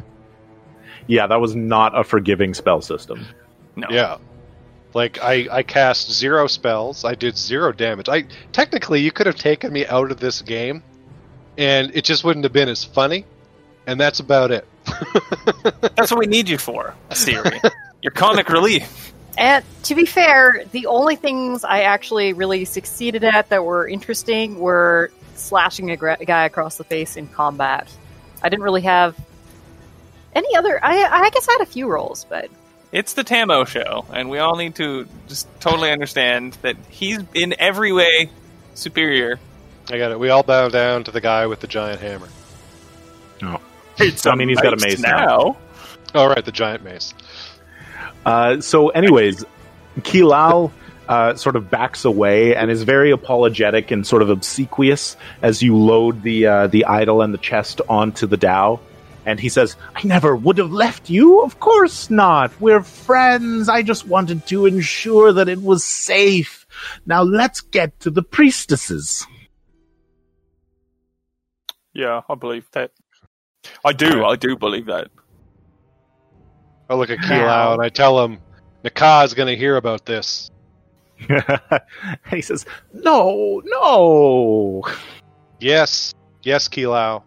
Yeah, 1.07 1.27
that 1.27 1.39
was 1.39 1.55
not 1.55 1.97
a 1.97 2.03
forgiving 2.03 2.53
spell 2.53 2.81
system. 2.81 3.25
No. 3.77 3.87
Yeah. 3.89 4.17
Like 4.93 5.19
I, 5.23 5.47
I 5.49 5.63
cast 5.63 6.11
zero 6.11 6.47
spells. 6.47 7.05
I 7.05 7.15
did 7.15 7.37
zero 7.37 7.71
damage. 7.71 8.09
I 8.09 8.25
technically 8.51 8.99
you 9.01 9.11
could 9.11 9.25
have 9.25 9.35
taken 9.37 9.71
me 9.71 9.85
out 9.85 10.11
of 10.11 10.19
this 10.19 10.41
game, 10.41 10.83
and 11.57 11.91
it 11.95 12.03
just 12.03 12.23
wouldn't 12.25 12.43
have 12.43 12.53
been 12.53 12.67
as 12.69 12.83
funny. 12.83 13.25
And 13.85 13.97
that's 13.99 14.19
about 14.19 14.51
it. 14.51 14.67
That's 15.95 16.11
what 16.11 16.19
we 16.19 16.27
need 16.27 16.49
you 16.49 16.57
for, 16.57 16.93
Asiri. 17.09 17.59
Your 18.01 18.11
comic 18.11 18.49
relief. 18.49 19.14
And 19.38 19.64
to 19.84 19.95
be 19.95 20.05
fair, 20.05 20.64
the 20.72 20.88
only 20.88 21.15
things 21.15 21.64
I 21.64 21.81
actually 21.84 22.34
really 22.34 22.65
succeeded 22.65 23.23
at 23.23 23.49
that 23.49 23.64
were 23.64 23.88
interesting 23.88 24.59
were 24.59 25.11
slashing 25.35 25.91
a 25.91 25.97
gra- 25.97 26.18
guy 26.26 26.45
across 26.45 26.77
the 26.77 26.84
face 26.84 27.15
in 27.18 27.27
combat. 27.27 27.91
I 28.41 28.49
didn't 28.49 28.64
really 28.64 28.81
have 28.81 29.15
any 30.34 30.55
other. 30.55 30.84
I, 30.84 31.03
I 31.03 31.30
guess 31.30 31.47
I 31.47 31.53
had 31.53 31.61
a 31.61 31.65
few 31.65 31.88
rolls, 31.88 32.26
but 32.30 32.49
It's 32.91 33.14
the 33.14 33.23
Tamo 33.23 33.65
show, 33.65 34.05
and 34.11 34.30
we 34.30 34.39
all 34.39 34.55
need 34.55 34.76
to 34.76 35.07
just 35.27 35.47
totally 35.59 35.91
understand 35.91 36.53
that 36.61 36.76
he's 36.89 37.19
in 37.34 37.55
every 37.59 37.91
way 37.91 38.30
superior. 38.73 39.39
I 39.89 39.97
got 39.97 40.11
it. 40.11 40.19
We 40.19 40.30
all 40.30 40.43
bow 40.43 40.69
down 40.69 41.03
to 41.05 41.11
the 41.11 41.22
guy 41.22 41.47
with 41.47 41.59
the 41.59 41.68
giant 41.68 42.01
hammer. 42.01 42.30
It's 43.99 44.26
I 44.26 44.36
mean, 44.36 44.49
he's 44.49 44.60
got 44.60 44.74
a 44.74 44.86
mace 44.86 44.99
now. 44.99 45.57
All 46.14 46.30
right, 46.30 46.44
the 46.44 46.52
giant 46.52 46.84
mace. 46.84 47.14
Uh, 48.26 48.61
so, 48.61 48.90
anyways, 48.90 49.44
Kilal 49.99 50.72
uh, 51.07 51.36
sort 51.36 51.56
of 51.56 51.69
backs 51.69 52.06
away 52.06 52.56
and 52.56 52.69
is 52.69 52.84
very 52.84 53.11
apologetic 53.11 53.91
and 53.91 54.06
sort 54.06 54.22
of 54.22 54.30
obsequious 54.30 55.15
as 55.41 55.61
you 55.61 55.76
load 55.76 56.24
the 56.24 56.45
uh, 56.45 56.68
the 56.68 56.86
idol 56.86 57.22
and 57.22 57.34
the 57.34 57.38
chest 57.38 57.82
onto 57.90 58.28
the 58.28 58.38
dhow. 58.38 58.80
And 59.26 59.40
he 59.40 59.49
says, 59.49 59.76
"I 59.95 60.02
never 60.03 60.36
would 60.36 60.57
have 60.57 60.72
left 60.72 61.10
you. 61.10 61.41
Of 61.41 61.60
course 61.60 62.10
not. 62.10 62.60
We're 62.61 62.84
friends. 62.84 63.68
I 63.68 63.82
just 63.82 64.07
wanted 64.07 64.45
to 64.48 64.65
ensure 64.65 65.34
that 65.34 65.49
it 65.49 65.61
was 65.61 65.84
safe. 65.84 66.65
Now 67.06 67.24
let's 67.24 67.61
get 67.61 67.99
to 68.02 68.10
the 68.10 68.24
priestesses." 68.24 69.26
Yeah, 71.94 72.22
I 72.30 72.36
believe 72.36 72.69
that. 72.74 72.91
I 73.85 73.94
do. 73.94 74.26
I 74.26 74.35
do 74.35 74.56
believe 74.56 74.85
that. 74.88 75.10
I 76.89 76.95
look 76.95 77.10
at 77.10 77.19
Keelau 77.19 77.73
and 77.73 77.81
I 77.81 77.89
tell 77.89 78.23
him, 78.23 78.39
Naka's 78.84 79.34
going 79.34 79.48
to 79.48 79.56
hear 79.56 79.76
about 79.76 80.06
this. 80.06 80.49
he 82.30 82.41
says, 82.41 82.65
"No, 82.94 83.61
no." 83.65 84.84
Yes, 85.60 86.14
yes, 86.44 86.68
Keelau. 86.68 87.23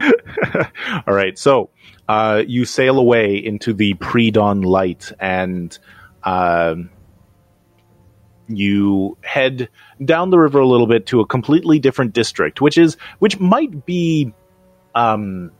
All 1.06 1.14
right, 1.14 1.38
so 1.38 1.70
uh, 2.08 2.42
you 2.46 2.64
sail 2.64 2.98
away 2.98 3.36
into 3.36 3.72
the 3.72 3.94
pre-dawn 3.94 4.62
light, 4.62 5.12
and 5.20 5.76
um, 6.22 6.90
you 8.48 9.16
head 9.22 9.68
down 10.04 10.30
the 10.30 10.38
river 10.38 10.60
a 10.60 10.66
little 10.66 10.86
bit 10.86 11.06
to 11.06 11.20
a 11.20 11.26
completely 11.26 11.78
different 11.78 12.12
district, 12.12 12.60
which 12.60 12.78
is 12.78 12.96
which 13.18 13.38
might 13.40 13.84
be 13.84 14.32
um, 14.94 15.50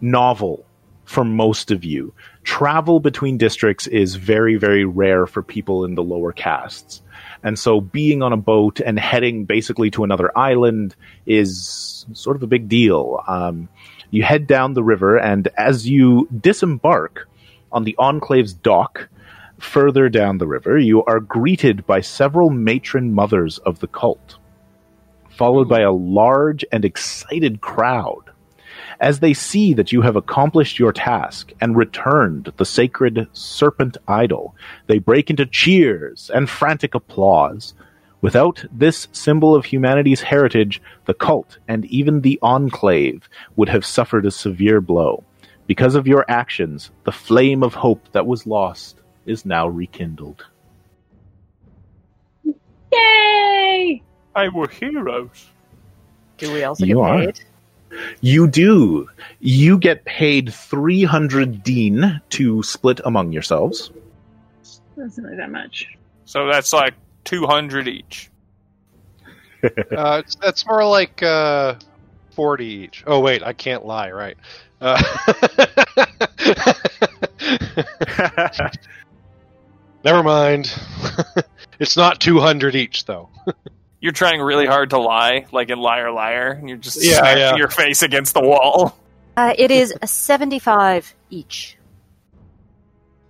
novel 0.00 0.64
for 1.04 1.24
most 1.24 1.70
of 1.70 1.84
you. 1.84 2.12
Travel 2.42 3.00
between 3.00 3.38
districts 3.38 3.86
is 3.86 4.16
very, 4.16 4.56
very 4.56 4.84
rare 4.84 5.26
for 5.26 5.42
people 5.42 5.84
in 5.84 5.94
the 5.94 6.02
lower 6.02 6.32
castes. 6.32 7.02
And 7.42 7.58
so 7.58 7.80
being 7.80 8.22
on 8.22 8.32
a 8.32 8.36
boat 8.36 8.80
and 8.80 8.98
heading 8.98 9.44
basically 9.44 9.90
to 9.92 10.04
another 10.04 10.36
island 10.36 10.94
is 11.24 12.04
sort 12.12 12.36
of 12.36 12.42
a 12.42 12.46
big 12.46 12.68
deal. 12.68 13.22
Um, 13.26 13.68
you 14.10 14.22
head 14.22 14.46
down 14.46 14.74
the 14.74 14.82
river, 14.82 15.16
and 15.18 15.48
as 15.56 15.88
you 15.88 16.28
disembark 16.40 17.28
on 17.72 17.84
the 17.84 17.96
Enclave's 17.98 18.54
dock, 18.54 19.08
further 19.58 20.08
down 20.08 20.38
the 20.38 20.46
river, 20.46 20.78
you 20.78 21.04
are 21.04 21.20
greeted 21.20 21.86
by 21.86 22.00
several 22.00 22.50
matron 22.50 23.12
mothers 23.12 23.58
of 23.58 23.80
the 23.80 23.86
cult, 23.86 24.36
followed 25.30 25.68
by 25.68 25.80
a 25.80 25.92
large 25.92 26.64
and 26.72 26.84
excited 26.84 27.60
crowd. 27.60 28.27
As 29.00 29.20
they 29.20 29.32
see 29.32 29.74
that 29.74 29.92
you 29.92 30.02
have 30.02 30.16
accomplished 30.16 30.78
your 30.78 30.92
task 30.92 31.52
and 31.60 31.76
returned 31.76 32.52
the 32.56 32.64
sacred 32.64 33.28
serpent 33.32 33.96
idol, 34.08 34.56
they 34.88 34.98
break 34.98 35.30
into 35.30 35.46
cheers 35.46 36.30
and 36.34 36.50
frantic 36.50 36.94
applause. 36.94 37.74
Without 38.22 38.64
this 38.72 39.06
symbol 39.12 39.54
of 39.54 39.64
humanity's 39.64 40.22
heritage, 40.22 40.82
the 41.04 41.14
cult 41.14 41.58
and 41.68 41.84
even 41.84 42.22
the 42.22 42.40
enclave 42.42 43.28
would 43.54 43.68
have 43.68 43.86
suffered 43.86 44.26
a 44.26 44.32
severe 44.32 44.80
blow. 44.80 45.22
Because 45.68 45.94
of 45.94 46.08
your 46.08 46.24
actions, 46.28 46.90
the 47.04 47.12
flame 47.12 47.62
of 47.62 47.74
hope 47.74 48.08
that 48.12 48.26
was 48.26 48.46
lost 48.46 49.00
is 49.26 49.44
now 49.46 49.68
rekindled. 49.68 50.44
Yay! 52.92 54.02
I 54.34 54.48
were 54.48 54.68
heroes. 54.68 55.46
Do 56.38 56.52
we 56.52 56.64
also 56.64 56.84
You 56.84 56.96
get 56.96 57.02
are. 57.02 57.18
paid? 57.18 57.40
You 58.20 58.48
do. 58.48 59.08
You 59.40 59.78
get 59.78 60.04
paid 60.04 60.52
300 60.52 61.62
dean 61.62 62.20
to 62.30 62.62
split 62.62 63.00
among 63.04 63.32
yourselves. 63.32 63.90
That's 64.96 65.18
not 65.18 65.36
that 65.36 65.50
much. 65.50 65.88
So 66.24 66.46
that's 66.46 66.72
like 66.72 66.94
200 67.24 67.88
each. 67.88 68.30
Uh, 69.90 70.22
it's, 70.24 70.36
that's 70.36 70.64
more 70.66 70.86
like 70.86 71.20
uh, 71.20 71.74
40 72.30 72.64
each. 72.64 73.02
Oh, 73.08 73.18
wait, 73.18 73.42
I 73.42 73.52
can't 73.52 73.84
lie, 73.84 74.12
right? 74.12 74.36
Uh, 74.80 75.02
never 80.04 80.22
mind. 80.22 80.72
it's 81.80 81.96
not 81.96 82.20
200 82.20 82.76
each, 82.76 83.04
though. 83.04 83.28
You're 84.00 84.12
trying 84.12 84.40
really 84.40 84.66
hard 84.66 84.90
to 84.90 84.98
lie, 84.98 85.46
like 85.50 85.70
in 85.70 85.78
Liar 85.78 86.12
Liar, 86.12 86.52
and 86.52 86.68
you're 86.68 86.78
just 86.78 87.02
Yeah, 87.04 87.18
smashing 87.18 87.38
yeah. 87.38 87.56
your 87.56 87.68
face 87.68 88.02
against 88.02 88.34
the 88.34 88.40
wall. 88.40 88.96
Uh, 89.36 89.54
it 89.58 89.70
is 89.70 89.94
a 90.02 90.06
75 90.06 91.14
each. 91.30 91.76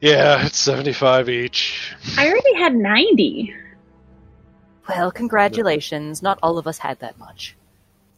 Yeah, 0.01 0.47
it's 0.47 0.59
75 0.59 1.29
each. 1.29 1.95
I 2.17 2.29
already 2.29 2.55
had 2.55 2.75
90. 2.75 3.55
Well, 4.89 5.11
congratulations. 5.11 6.23
Not 6.23 6.39
all 6.43 6.57
of 6.59 6.67
us 6.67 6.79
had 6.79 7.01
that 7.01 7.19
much. 7.19 7.57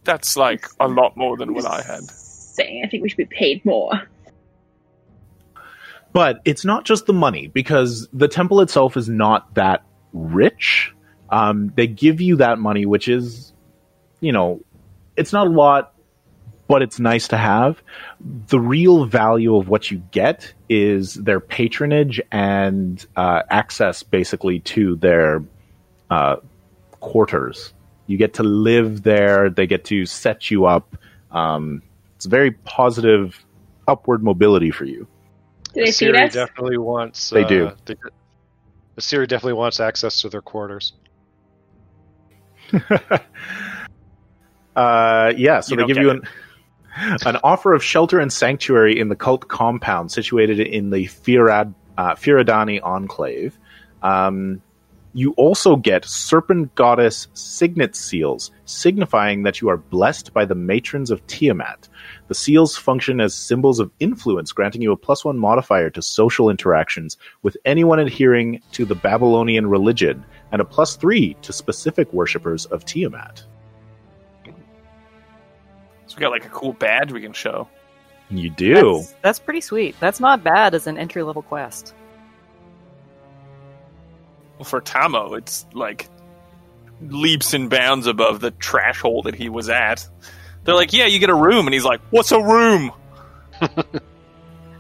That's 0.04 0.36
like 0.36 0.66
a 0.78 0.88
lot 0.88 1.16
more 1.16 1.36
than 1.36 1.54
what 1.54 1.66
I 1.66 1.82
had. 1.82 2.02
Saying 2.04 2.82
I 2.84 2.88
think 2.88 3.02
we 3.02 3.08
should 3.08 3.16
be 3.18 3.24
paid 3.26 3.64
more. 3.64 3.92
But 6.12 6.40
it's 6.44 6.64
not 6.64 6.84
just 6.84 7.06
the 7.06 7.12
money, 7.12 7.46
because 7.46 8.08
the 8.12 8.26
temple 8.28 8.60
itself 8.60 8.96
is 8.96 9.08
not 9.08 9.54
that 9.54 9.84
rich. 10.12 10.92
Um, 11.30 11.72
they 11.76 11.86
give 11.86 12.20
you 12.20 12.36
that 12.36 12.58
money, 12.58 12.86
which 12.86 13.08
is, 13.08 13.52
you 14.20 14.32
know, 14.32 14.60
it's 15.16 15.32
not 15.32 15.46
a 15.46 15.50
lot, 15.50 15.94
but 16.66 16.82
it's 16.82 17.00
nice 17.00 17.28
to 17.28 17.36
have. 17.36 17.82
The 18.20 18.60
real 18.60 19.04
value 19.04 19.56
of 19.56 19.68
what 19.68 19.90
you 19.90 20.02
get 20.10 20.52
is 20.68 21.14
their 21.14 21.40
patronage 21.40 22.20
and 22.30 23.04
uh, 23.16 23.42
access, 23.50 24.02
basically, 24.02 24.60
to 24.60 24.96
their 24.96 25.42
uh, 26.10 26.36
quarters. 27.00 27.72
You 28.06 28.16
get 28.16 28.34
to 28.34 28.42
live 28.42 29.02
there, 29.02 29.50
they 29.50 29.66
get 29.66 29.84
to 29.86 30.06
set 30.06 30.50
you 30.50 30.66
up. 30.66 30.96
Um, 31.30 31.82
it's 32.16 32.26
very 32.26 32.50
positive 32.50 33.44
upward 33.86 34.22
mobility 34.22 34.70
for 34.70 34.84
you. 34.84 35.06
Do 35.74 35.80
they 35.80 35.86
feed 35.86 35.92
Siri 35.92 36.22
us? 36.24 36.34
definitely 36.34 36.78
wants. 36.78 37.30
They 37.30 37.44
uh, 37.44 37.48
do. 37.48 37.72
The, 37.84 37.96
the 38.96 39.02
Siri 39.02 39.26
definitely 39.26 39.54
wants 39.54 39.80
access 39.80 40.20
to 40.22 40.28
their 40.28 40.42
quarters. 40.42 40.92
Uh, 44.76 45.32
yeah, 45.36 45.60
so 45.60 45.74
You 45.74 45.80
they 45.80 45.86
give 45.86 45.96
you 45.98 46.10
an 46.10 46.22
an 47.26 47.36
offer 47.42 47.74
of 47.74 47.82
shelter 47.82 48.18
and 48.18 48.32
sanctuary 48.32 48.98
in 48.98 49.08
the 49.08 49.16
cult 49.16 49.48
compound 49.48 50.10
situated 50.10 50.60
in 50.60 50.90
the 50.90 51.06
Firad, 51.06 51.74
uh, 51.98 52.14
Firadani 52.14 52.80
enclave. 52.82 53.58
Um, 54.02 54.62
you 55.12 55.32
also 55.32 55.74
get 55.74 56.04
serpent 56.04 56.74
goddess 56.76 57.26
signet 57.34 57.96
seals, 57.96 58.52
signifying 58.64 59.42
that 59.42 59.60
you 59.60 59.68
are 59.68 59.76
blessed 59.76 60.32
by 60.32 60.44
the 60.44 60.54
matrons 60.54 61.10
of 61.10 61.26
Tiamat. 61.26 61.88
The 62.28 62.34
seals 62.34 62.76
function 62.76 63.20
as 63.20 63.34
symbols 63.34 63.80
of 63.80 63.90
influence, 63.98 64.52
granting 64.52 64.82
you 64.82 64.92
a 64.92 64.96
plus 64.96 65.24
one 65.24 65.38
modifier 65.38 65.90
to 65.90 66.02
social 66.02 66.48
interactions 66.48 67.16
with 67.42 67.56
anyone 67.64 67.98
adhering 67.98 68.62
to 68.72 68.84
the 68.84 68.94
Babylonian 68.94 69.66
religion, 69.66 70.24
and 70.52 70.60
a 70.60 70.64
plus 70.64 70.96
three 70.96 71.34
to 71.42 71.52
specific 71.52 72.12
worshippers 72.12 72.66
of 72.66 72.84
Tiamat. 72.84 73.44
So 76.06 76.16
we 76.16 76.20
got 76.20 76.32
like 76.32 76.44
a 76.44 76.48
cool 76.48 76.72
badge 76.72 77.12
we 77.12 77.20
can 77.20 77.32
show. 77.32 77.68
You 78.30 78.50
do. 78.50 78.96
That's, 78.96 79.14
that's 79.22 79.38
pretty 79.38 79.60
sweet. 79.60 79.94
That's 80.00 80.18
not 80.18 80.42
bad 80.42 80.74
as 80.74 80.86
an 80.86 80.98
entry 80.98 81.22
level 81.22 81.42
quest. 81.42 81.94
Well, 84.58 84.64
for 84.64 84.80
Tamo, 84.80 85.34
it's 85.34 85.66
like 85.72 86.08
leaps 87.00 87.54
and 87.54 87.70
bounds 87.70 88.06
above 88.06 88.40
the 88.40 88.50
trash 88.50 89.00
hole 89.00 89.22
that 89.22 89.34
he 89.34 89.48
was 89.48 89.68
at. 89.68 90.06
They're 90.64 90.74
like, 90.74 90.92
"Yeah, 90.92 91.06
you 91.06 91.18
get 91.18 91.30
a 91.30 91.34
room," 91.34 91.66
and 91.66 91.74
he's 91.74 91.84
like, 91.84 92.00
"What's 92.10 92.30
a 92.32 92.40
room? 92.40 92.92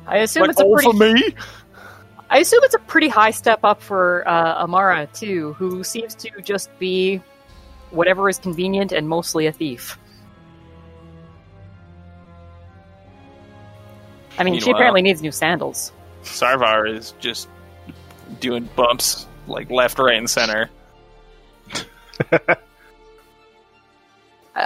I 0.06 0.18
assume 0.18 0.42
like 0.42 0.50
it's 0.50 0.60
a 0.60 0.64
all 0.64 0.74
pretty. 0.74 0.90
for 0.90 1.14
me?" 1.14 1.34
I 2.30 2.38
assume 2.38 2.60
it's 2.62 2.74
a 2.74 2.78
pretty 2.78 3.08
high 3.08 3.32
step 3.32 3.60
up 3.64 3.82
for 3.82 4.26
uh, 4.26 4.62
Amara 4.62 5.08
too, 5.12 5.52
who 5.54 5.82
seems 5.82 6.14
to 6.16 6.30
just 6.42 6.70
be 6.78 7.20
whatever 7.90 8.28
is 8.28 8.38
convenient 8.38 8.92
and 8.92 9.08
mostly 9.08 9.46
a 9.46 9.52
thief. 9.52 9.98
I 14.38 14.44
mean, 14.44 14.60
she 14.60 14.70
apparently 14.70 15.02
needs 15.02 15.20
new 15.20 15.32
sandals. 15.32 15.92
Sarvar 16.22 16.88
is 16.88 17.14
just 17.18 17.48
doing 18.38 18.68
bumps 18.76 19.26
like 19.48 19.68
left, 19.70 19.98
right, 19.98 20.16
and 20.16 20.30
center. 20.30 20.70
I, 22.32 22.56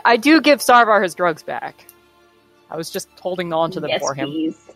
I 0.04 0.16
do 0.16 0.40
give 0.40 0.60
Sarvar 0.60 1.02
his 1.02 1.14
drugs 1.14 1.42
back. 1.42 1.86
I 2.70 2.76
was 2.76 2.90
just 2.90 3.08
holding 3.20 3.52
on 3.52 3.70
to 3.72 3.80
them 3.80 3.90
yes, 3.90 4.00
for 4.00 4.14
him. 4.14 4.28
please. 4.28 4.70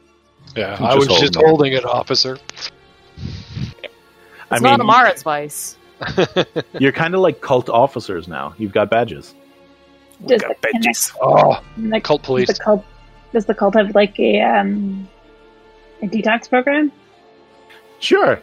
Yeah, 0.56 0.70
Just 0.70 0.82
I 0.82 0.94
was 0.94 1.06
holding 1.06 1.26
just 1.26 1.36
it. 1.36 1.44
holding 1.44 1.72
it, 1.74 1.84
officer. 1.84 2.38
It's 4.50 4.62
not 4.62 4.80
Amara's 4.80 5.22
vice. 5.22 5.76
you're 6.78 6.92
kind 6.92 7.14
of 7.14 7.20
like 7.20 7.40
cult 7.40 7.68
officers 7.68 8.28
now. 8.28 8.54
You've 8.56 8.72
got 8.72 8.88
badges. 8.90 9.34
We 10.20 10.28
Does 10.28 10.42
got 10.42 10.60
the, 10.60 10.68
can 10.68 10.80
benches. 10.80 11.12
Oh, 11.20 11.60
the, 11.76 12.00
cult 12.00 12.22
police. 12.22 12.46
Does 12.48 12.58
the 12.58 12.64
cult, 12.64 12.84
does 13.32 13.44
the 13.46 13.54
cult 13.54 13.74
have 13.74 13.94
like 13.94 14.18
a 14.18 14.40
um 14.40 15.08
a 16.02 16.06
detox 16.06 16.48
program? 16.48 16.92
Sure. 18.00 18.40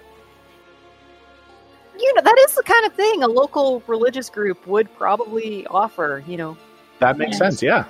You 1.98 2.14
know, 2.16 2.22
that 2.22 2.38
is 2.50 2.56
the 2.56 2.64
kind 2.64 2.86
of 2.86 2.94
thing 2.94 3.24
a 3.24 3.28
local 3.28 3.82
religious 3.88 4.30
group 4.30 4.68
would 4.68 4.94
probably 4.98 5.66
offer, 5.68 6.24
you 6.28 6.36
know. 6.38 6.58
That 7.00 7.18
makes 7.18 7.32
Yes. 7.32 7.40
sense. 7.40 7.62
Yeah. 7.64 7.86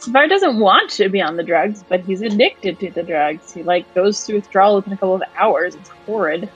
Sarvar 0.00 0.28
doesn't 0.28 0.58
want 0.58 0.90
to 0.92 1.08
be 1.10 1.20
on 1.20 1.36
the 1.36 1.42
drugs, 1.42 1.84
but 1.86 2.00
he's 2.00 2.22
addicted 2.22 2.80
to 2.80 2.90
the 2.90 3.02
drugs. 3.02 3.52
He 3.52 3.62
like 3.62 3.92
goes 3.94 4.24
through 4.24 4.36
withdrawal 4.36 4.76
within 4.76 4.94
a 4.94 4.96
couple 4.96 5.14
of 5.14 5.22
hours. 5.36 5.74
It's 5.74 5.90
horrid. 6.06 6.48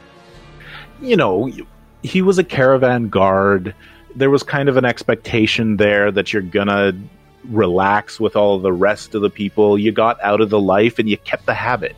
You 1.01 1.17
know, 1.17 1.51
he 2.03 2.23
was 2.23 2.39
a 2.39 2.45
caravan 2.45 3.11
guard. 3.11 3.75
There 4.15 4.31
was 4.31 4.43
kind 4.43 4.69
of 4.69 4.79
an 4.79 4.87
expectation 4.87 5.77
there 5.77 6.11
that 6.11 6.33
you're 6.33 6.43
gonna 6.43 6.93
relax 7.45 8.19
with 8.19 8.35
all 8.35 8.59
the 8.59 8.73
rest 8.73 9.15
of 9.15 9.21
the 9.21 9.31
people. 9.31 9.79
You 9.79 9.93
got 9.93 10.23
out 10.23 10.41
of 10.41 10.49
the 10.49 10.61
life 10.61 10.99
and 10.99 11.09
you 11.09 11.19
kept 11.19 11.45
the 11.45 11.55
habit. 11.55 11.95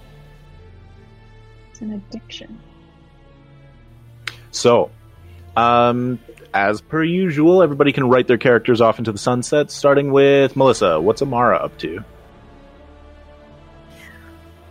It's 1.70 1.80
an 1.80 1.92
addiction. 1.92 2.58
So, 4.50 4.90
um, 5.56 6.18
as 6.56 6.80
per 6.80 7.04
usual, 7.04 7.62
everybody 7.62 7.92
can 7.92 8.08
write 8.08 8.26
their 8.26 8.38
characters 8.38 8.80
off 8.80 8.98
into 8.98 9.12
the 9.12 9.18
sunset, 9.18 9.70
starting 9.70 10.10
with 10.10 10.56
Melissa. 10.56 10.98
What's 10.98 11.20
Amara 11.20 11.58
up 11.58 11.76
to? 11.78 12.02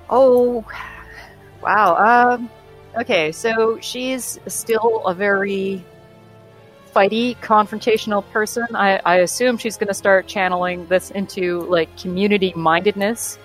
Oh, 0.09 0.65
wow. 1.61 1.95
Um, 2.33 2.49
okay, 2.99 3.31
so 3.31 3.79
she's 3.81 4.39
still 4.47 5.05
a 5.05 5.13
very 5.13 5.85
fighty, 6.93 7.37
confrontational 7.37 8.23
person. 8.31 8.65
I, 8.73 8.99
I 9.05 9.17
assume 9.17 9.59
she's 9.59 9.77
going 9.77 9.89
to 9.89 9.93
start 9.93 10.25
channeling 10.25 10.87
this 10.87 11.11
into 11.11 11.61
like 11.69 11.95
community 11.99 12.51
mindedness 12.55 13.37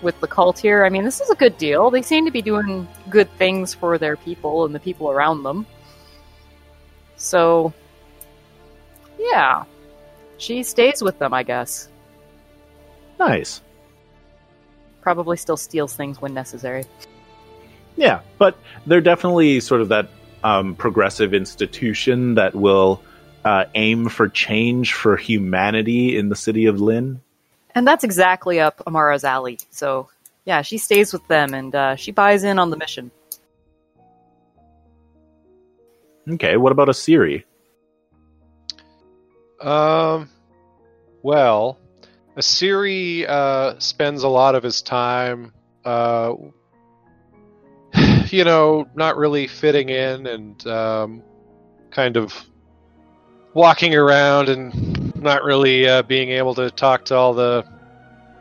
with 0.00 0.18
the 0.20 0.26
cult 0.26 0.58
here. 0.58 0.86
I 0.86 0.88
mean, 0.88 1.04
this 1.04 1.20
is 1.20 1.28
a 1.28 1.34
good 1.34 1.58
deal. 1.58 1.90
They 1.90 2.00
seem 2.00 2.24
to 2.24 2.30
be 2.30 2.40
doing 2.40 2.88
good 3.10 3.30
things 3.36 3.74
for 3.74 3.98
their 3.98 4.16
people 4.16 4.64
and 4.64 4.74
the 4.74 4.80
people 4.80 5.10
around 5.10 5.42
them. 5.42 5.66
So, 7.16 7.72
yeah, 9.18 9.64
she 10.38 10.62
stays 10.62 11.02
with 11.02 11.18
them, 11.18 11.32
I 11.32 11.42
guess. 11.42 11.88
Nice. 13.18 13.62
Probably 15.00 15.36
still 15.36 15.56
steals 15.56 15.94
things 15.94 16.20
when 16.20 16.34
necessary. 16.34 16.84
Yeah, 17.96 18.20
but 18.38 18.56
they're 18.86 19.00
definitely 19.00 19.60
sort 19.60 19.80
of 19.80 19.88
that 19.88 20.08
um, 20.42 20.74
progressive 20.74 21.34
institution 21.34 22.34
that 22.34 22.54
will 22.54 23.02
uh, 23.44 23.64
aim 23.74 24.08
for 24.08 24.28
change 24.28 24.94
for 24.94 25.16
humanity 25.16 26.16
in 26.16 26.28
the 26.28 26.36
city 26.36 26.66
of 26.66 26.80
Lynn. 26.80 27.20
And 27.74 27.86
that's 27.86 28.04
exactly 28.04 28.60
up 28.60 28.82
Amara's 28.86 29.24
alley. 29.24 29.58
So, 29.70 30.08
yeah, 30.44 30.62
she 30.62 30.78
stays 30.78 31.12
with 31.12 31.26
them 31.28 31.54
and 31.54 31.74
uh, 31.74 31.96
she 31.96 32.12
buys 32.12 32.44
in 32.44 32.58
on 32.58 32.70
the 32.70 32.76
mission. 32.76 33.10
Okay, 36.28 36.56
what 36.56 36.72
about 36.72 36.88
Asiri? 36.88 37.44
Um, 39.62 40.28
well, 41.22 41.78
Asiri 42.36 43.28
uh, 43.28 43.78
spends 43.78 44.24
a 44.24 44.28
lot 44.28 44.54
of 44.54 44.62
his 44.62 44.82
time, 44.82 45.52
uh, 45.84 46.34
you 48.26 48.44
know, 48.44 48.88
not 48.94 49.16
really 49.16 49.46
fitting 49.46 49.88
in 49.88 50.26
and 50.26 50.66
um, 50.66 51.22
kind 51.90 52.16
of 52.16 52.34
walking 53.54 53.94
around 53.94 54.48
and 54.48 55.14
not 55.14 55.44
really 55.44 55.86
uh, 55.86 56.02
being 56.02 56.30
able 56.30 56.54
to 56.54 56.70
talk 56.70 57.04
to 57.04 57.14
all 57.14 57.34
the 57.34 57.64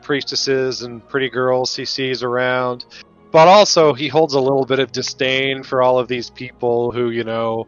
priestesses 0.01 0.81
and 0.81 1.07
pretty 1.07 1.29
girls 1.29 1.75
he 1.75 1.85
sees 1.85 2.23
around. 2.23 2.85
But 3.31 3.47
also, 3.47 3.93
he 3.93 4.07
holds 4.07 4.33
a 4.33 4.39
little 4.39 4.65
bit 4.65 4.79
of 4.79 4.91
disdain 4.91 5.63
for 5.63 5.81
all 5.81 5.99
of 5.99 6.07
these 6.07 6.29
people 6.29 6.91
who, 6.91 7.11
you 7.11 7.23
know, 7.23 7.67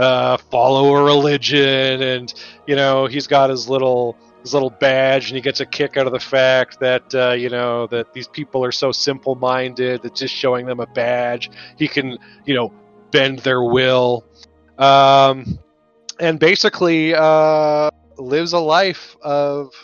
uh, 0.00 0.36
follow 0.50 0.94
a 0.96 1.04
religion, 1.04 2.02
and 2.02 2.32
you 2.66 2.76
know, 2.76 3.06
he's 3.06 3.26
got 3.26 3.50
his 3.50 3.68
little 3.68 4.16
his 4.42 4.54
little 4.54 4.70
badge, 4.70 5.28
and 5.28 5.36
he 5.36 5.42
gets 5.42 5.60
a 5.60 5.66
kick 5.66 5.96
out 5.98 6.06
of 6.06 6.12
the 6.12 6.20
fact 6.20 6.80
that 6.80 7.14
uh, 7.14 7.32
you 7.32 7.50
know 7.50 7.86
that 7.88 8.12
these 8.14 8.26
people 8.28 8.64
are 8.64 8.72
so 8.72 8.90
simple-minded 8.92 10.02
that 10.02 10.14
just 10.14 10.34
showing 10.34 10.64
them 10.66 10.80
a 10.80 10.86
badge, 10.86 11.50
he 11.76 11.86
can, 11.86 12.18
you 12.46 12.54
know, 12.54 12.72
bend 13.10 13.40
their 13.40 13.62
will, 13.62 14.24
um, 14.78 15.58
and 16.18 16.38
basically 16.38 17.14
uh, 17.14 17.90
lives 18.16 18.52
a 18.54 18.58
life 18.58 19.16
of 19.22 19.74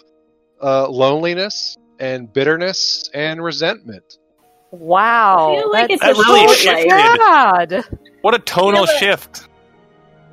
uh, 0.63 0.89
loneliness 0.89 1.77
and 1.99 2.33
bitterness 2.33 3.11
and 3.13 3.43
resentment. 3.43 4.19
Wow. 4.71 5.53
I 5.53 5.61
feel 5.61 5.73
like 5.73 5.89
that's 5.89 6.03
it's 6.03 6.19
a 6.19 6.23
really 6.23 6.55
shifted. 6.55 6.91
sad. 6.91 7.85
What 8.23 8.35
a 8.35 8.39
tonal 8.39 8.73
Yeah, 8.73 8.87
but- 8.87 8.99
shift. 8.99 9.49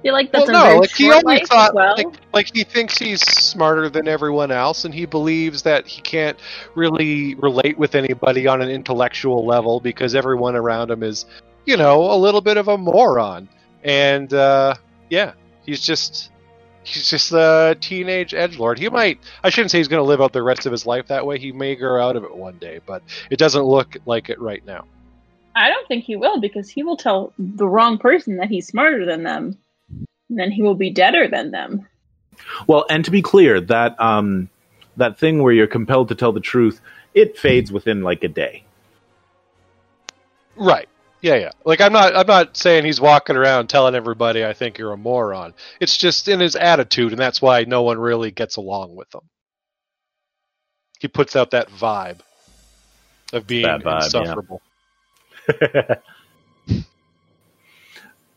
Feel 0.03 0.13
like 0.13 0.33
that's 0.33 0.49
well, 0.49 0.75
no, 0.75 0.79
like 0.81 0.91
he 0.91 1.09
only 1.09 1.45
thought, 1.45 1.73
well. 1.73 1.95
like, 1.95 2.07
like 2.33 2.53
he 2.53 2.65
thinks 2.65 2.97
he's 2.97 3.21
smarter 3.21 3.89
than 3.89 4.09
everyone 4.09 4.51
else, 4.51 4.83
and 4.83 4.93
he 4.93 5.05
believes 5.05 5.63
that 5.63 5.87
he 5.87 6.01
can't 6.01 6.37
really 6.75 7.35
relate 7.35 7.77
with 7.77 7.95
anybody 7.95 8.45
on 8.45 8.61
an 8.61 8.69
intellectual 8.69 9.45
level 9.45 9.79
because 9.79 10.13
everyone 10.13 10.57
around 10.57 10.91
him 10.91 11.03
is, 11.03 11.25
you 11.65 11.77
know, 11.77 12.11
a 12.11 12.17
little 12.17 12.41
bit 12.41 12.57
of 12.57 12.67
a 12.67 12.77
moron. 12.77 13.47
And 13.85 14.33
uh, 14.33 14.75
yeah, 15.09 15.33
he's 15.65 15.79
just 15.79 16.31
he's 16.83 17.09
just 17.09 17.31
a 17.31 17.77
teenage 17.79 18.33
edge 18.33 18.57
lord. 18.57 18.79
He 18.79 18.89
might 18.89 19.19
I 19.41 19.49
shouldn't 19.49 19.71
say 19.71 19.77
he's 19.77 19.87
going 19.87 20.03
to 20.03 20.07
live 20.07 20.21
out 20.21 20.33
the 20.33 20.43
rest 20.43 20.65
of 20.65 20.73
his 20.73 20.85
life 20.85 21.07
that 21.07 21.25
way. 21.25 21.39
He 21.39 21.53
may 21.53 21.75
grow 21.75 22.05
out 22.05 22.17
of 22.17 22.25
it 22.25 22.35
one 22.35 22.57
day, 22.57 22.81
but 22.85 23.03
it 23.29 23.39
doesn't 23.39 23.63
look 23.63 23.95
like 24.05 24.29
it 24.29 24.41
right 24.41 24.65
now. 24.65 24.85
I 25.55 25.69
don't 25.69 25.87
think 25.87 26.03
he 26.03 26.17
will 26.17 26.41
because 26.41 26.69
he 26.69 26.83
will 26.83 26.97
tell 26.97 27.31
the 27.37 27.67
wrong 27.67 27.97
person 27.99 28.37
that 28.37 28.49
he's 28.49 28.67
smarter 28.67 29.05
than 29.05 29.23
them. 29.23 29.59
And 30.33 30.39
then 30.39 30.51
he 30.51 30.63
will 30.63 30.73
be 30.73 30.89
deader 30.89 31.27
than 31.27 31.51
them. 31.51 31.87
Well, 32.65 32.87
and 32.89 33.05
to 33.05 33.11
be 33.11 33.21
clear, 33.21 33.61
that 33.61 34.01
um, 34.01 34.49
that 34.97 35.19
thing 35.19 35.43
where 35.43 35.53
you're 35.53 35.67
compelled 35.67 36.07
to 36.07 36.15
tell 36.15 36.31
the 36.31 36.39
truth, 36.39 36.81
it 37.13 37.37
fades 37.37 37.71
within 37.71 38.01
like 38.01 38.23
a 38.23 38.27
day. 38.27 38.63
Right. 40.55 40.89
Yeah, 41.21 41.35
yeah. 41.35 41.51
Like 41.63 41.81
I'm 41.81 41.93
not 41.93 42.15
I'm 42.15 42.25
not 42.25 42.57
saying 42.57 42.83
he's 42.83 42.99
walking 42.99 43.35
around 43.35 43.67
telling 43.67 43.93
everybody 43.93 44.43
I 44.43 44.53
think 44.53 44.79
you're 44.79 44.91
a 44.91 44.97
moron. 44.97 45.53
It's 45.79 45.95
just 45.95 46.27
in 46.27 46.39
his 46.39 46.55
attitude 46.55 47.11
and 47.11 47.21
that's 47.21 47.39
why 47.39 47.65
no 47.65 47.83
one 47.83 47.99
really 47.99 48.31
gets 48.31 48.55
along 48.55 48.95
with 48.95 49.13
him. 49.13 49.21
He 50.99 51.07
puts 51.07 51.35
out 51.35 51.51
that 51.51 51.69
vibe 51.69 52.21
of 53.31 53.45
being 53.45 53.63
That 53.63 53.81
vibe, 53.81 54.13
yeah. 54.13 54.19
insufferable. 54.21 54.61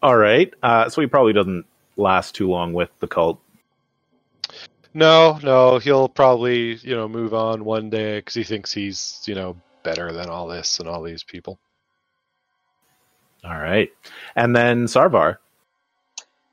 All 0.02 0.16
right, 0.16 0.52
uh, 0.62 0.90
so 0.90 1.00
he 1.00 1.06
probably 1.06 1.32
doesn't 1.32 1.64
last 1.96 2.34
too 2.34 2.48
long 2.48 2.72
with 2.72 2.90
the 3.00 3.08
cult. 3.08 3.40
No, 4.94 5.38
no, 5.42 5.78
he'll 5.78 6.08
probably, 6.08 6.76
you 6.76 6.94
know, 6.94 7.08
move 7.08 7.34
on 7.34 7.64
one 7.64 7.90
day 7.90 8.22
cuz 8.22 8.34
he 8.34 8.44
thinks 8.44 8.72
he's, 8.72 9.22
you 9.26 9.34
know, 9.34 9.56
better 9.82 10.12
than 10.12 10.28
all 10.28 10.46
this 10.46 10.78
and 10.80 10.88
all 10.88 11.02
these 11.02 11.22
people. 11.22 11.58
All 13.44 13.58
right, 13.58 13.90
and 14.34 14.56
then 14.56 14.86
Sarvar. 14.86 15.36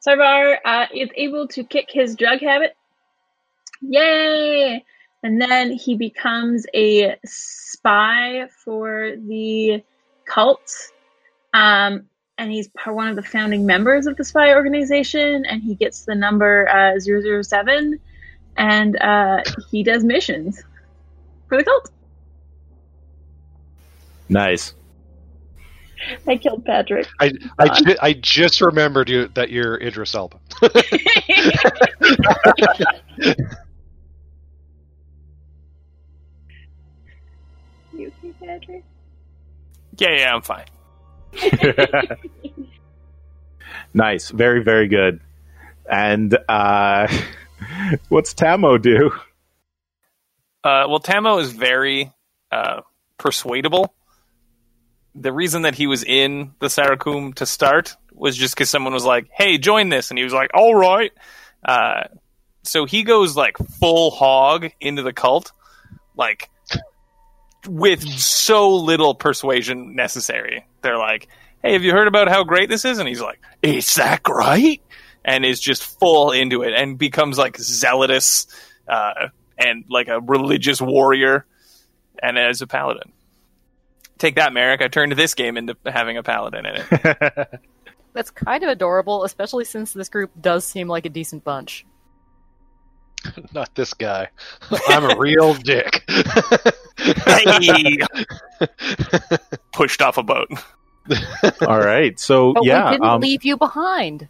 Sarvar 0.06 0.58
uh, 0.66 0.86
is 0.94 1.10
able 1.16 1.48
to 1.50 1.64
kick 1.64 1.90
his 1.90 2.16
drug 2.16 2.40
habit. 2.40 2.76
Yay! 3.82 4.84
And 5.24 5.42
then 5.42 5.72
he 5.72 5.96
becomes 5.96 6.66
a 6.74 7.16
spy 7.26 8.48
for 8.64 9.14
the 9.16 9.84
cult. 10.26 10.92
Um, 11.54 12.10
and 12.38 12.52
he's 12.52 12.70
one 12.86 13.08
of 13.08 13.16
the 13.16 13.24
founding 13.24 13.66
members 13.66 14.08
of 14.08 14.18
the 14.18 14.24
spy 14.26 14.54
organization. 14.54 15.46
And 15.46 15.62
he 15.62 15.76
gets 15.76 16.06
the 16.06 16.16
number 16.16 16.68
uh, 16.70 17.00
007. 17.00 18.00
And 18.58 18.96
uh, 19.02 19.42
he 19.72 19.84
does 19.84 20.04
missions 20.04 20.62
for 21.48 21.58
the 21.58 21.64
cult. 21.64 21.90
Nice. 24.30 24.74
I 26.28 26.38
killed 26.38 26.66
Patrick. 26.66 27.08
I 27.20 27.32
I, 27.58 27.70
ju- 27.70 27.96
I 28.02 28.14
just 28.14 28.62
remembered 28.62 29.10
you 29.10 29.30
that 29.36 29.52
you're 29.52 29.78
Idris 29.82 30.16
Elba. 30.16 30.40
you 37.94 38.08
okay, 38.08 38.34
Patrick? 38.44 38.84
Yeah, 39.98 40.16
yeah, 40.18 40.36
I'm 40.36 40.42
fine. 40.42 40.66
nice. 43.94 44.30
Very, 44.30 44.64
very 44.64 44.88
good. 44.88 45.20
And 45.90 46.38
uh, 46.48 47.08
what's 48.10 48.34
Tamo 48.34 48.78
do? 48.78 49.12
Uh, 50.64 50.86
well, 50.88 51.00
Tamo 51.00 51.40
is 51.40 51.52
very 51.52 52.12
uh, 52.52 52.82
persuadable. 53.18 53.94
The 55.16 55.32
reason 55.32 55.64
that 55.64 55.76
he 55.76 55.88
was 55.88 56.04
in 56.04 56.54
the 56.60 56.68
Sarakum 56.68 57.36
to 57.36 57.46
start 57.46 57.96
was 58.14 58.36
just 58.38 58.56
because 58.56 58.70
someone 58.70 58.94
was 58.94 59.06
like, 59.06 59.28
"Hey, 59.32 59.58
join 59.58 59.90
this," 59.90 60.10
and 60.10 60.18
he 60.18 60.24
was 60.24 60.34
like, 60.34 60.52
"All 60.54 60.74
right." 60.74 61.12
Uh, 61.64 62.04
so 62.64 62.86
he 62.86 63.04
goes 63.04 63.36
like 63.36 63.58
full 63.58 64.12
hog 64.12 64.70
into 64.80 65.04
the 65.04 65.14
cult, 65.14 65.52
like 66.16 66.50
with 67.68 68.08
so 68.20 68.76
little 68.76 69.16
persuasion 69.16 69.96
necessary. 69.96 70.66
They're 70.82 70.98
like, 70.98 71.28
"Hey, 71.62 71.74
have 71.74 71.84
you 71.84 71.92
heard 71.92 72.08
about 72.08 72.28
how 72.28 72.44
great 72.44 72.70
this 72.70 72.86
is?" 72.86 73.00
And 73.00 73.08
he's 73.08 73.22
like, 73.22 73.40
"Is 73.62 73.96
that 73.96 74.24
great?" 74.24 74.82
And 75.26 75.46
is 75.46 75.60
just 75.60 76.00
full 76.00 76.32
into 76.32 76.64
it 76.64 76.74
and 76.74 76.98
becomes 76.98 77.38
like 77.38 77.58
zealotous 77.58 78.48
uh, 78.88 79.30
and 79.58 79.86
like 79.90 80.10
a 80.10 80.20
religious 80.20 80.82
warrior, 80.82 81.46
and 82.22 82.38
as 82.38 82.62
a 82.62 82.68
paladin. 82.68 83.12
Take 84.18 84.36
that, 84.36 84.54
Merrick. 84.54 84.82
I 84.82 84.88
turned 84.88 85.12
this 85.14 85.34
game 85.34 85.58
into 85.58 85.76
having 85.86 86.18
a 86.18 86.24
paladin 86.24 86.66
in 86.66 86.76
it. 86.76 87.62
That's 88.14 88.30
kind 88.30 88.64
of 88.64 88.70
adorable, 88.70 89.24
especially 89.24 89.66
since 89.66 89.92
this 89.92 90.08
group 90.08 90.32
does 90.40 90.66
seem 90.66 90.88
like 90.88 91.06
a 91.06 91.10
decent 91.10 91.44
bunch. 91.44 91.86
Not 93.54 93.74
this 93.76 93.94
guy. 93.94 94.30
I'm 94.88 95.10
a 95.10 95.18
real 95.18 95.54
dick. 95.64 96.04
hey! 96.08 97.98
Pushed 99.74 100.02
off 100.02 100.18
a 100.18 100.24
boat. 100.24 100.50
All 101.62 101.80
right, 101.80 102.18
so 102.20 102.54
But 102.54 102.66
yeah, 102.66 102.86
we 102.86 102.92
didn't 102.92 103.08
um, 103.08 103.22
leave 103.22 103.44
you 103.44 103.58
behind, 103.58 104.30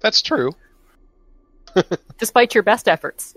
That's 0.00 0.22
true. 0.22 0.52
despite 2.18 2.54
your 2.54 2.62
best 2.62 2.88
efforts. 2.88 3.34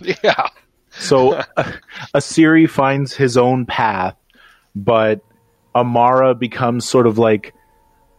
Yeah. 0.00 0.48
So 0.90 1.34
uh, 1.34 1.72
Asiri 2.14 2.68
finds 2.68 3.14
his 3.14 3.36
own 3.36 3.66
path, 3.66 4.16
but 4.74 5.20
Amara 5.74 6.34
becomes 6.34 6.88
sort 6.88 7.06
of 7.06 7.18
like 7.18 7.54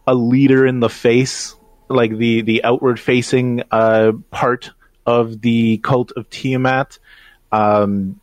a 0.06 0.14
leader 0.14 0.66
in 0.66 0.80
the 0.80 0.88
face, 0.88 1.54
like 1.88 2.16
the 2.16 2.40
the 2.42 2.64
outward 2.64 2.98
facing 2.98 3.62
uh, 3.70 4.12
part 4.30 4.70
of 5.10 5.40
the 5.40 5.78
cult 5.78 6.12
of 6.12 6.30
Tiamat. 6.30 7.00
Um, 7.50 8.20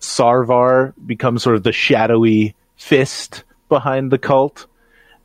Sarvar 0.00 0.92
becomes 1.04 1.42
sort 1.42 1.56
of 1.56 1.62
the 1.62 1.72
shadowy 1.72 2.54
fist 2.76 3.44
behind 3.70 4.10
the 4.10 4.18
cult, 4.18 4.66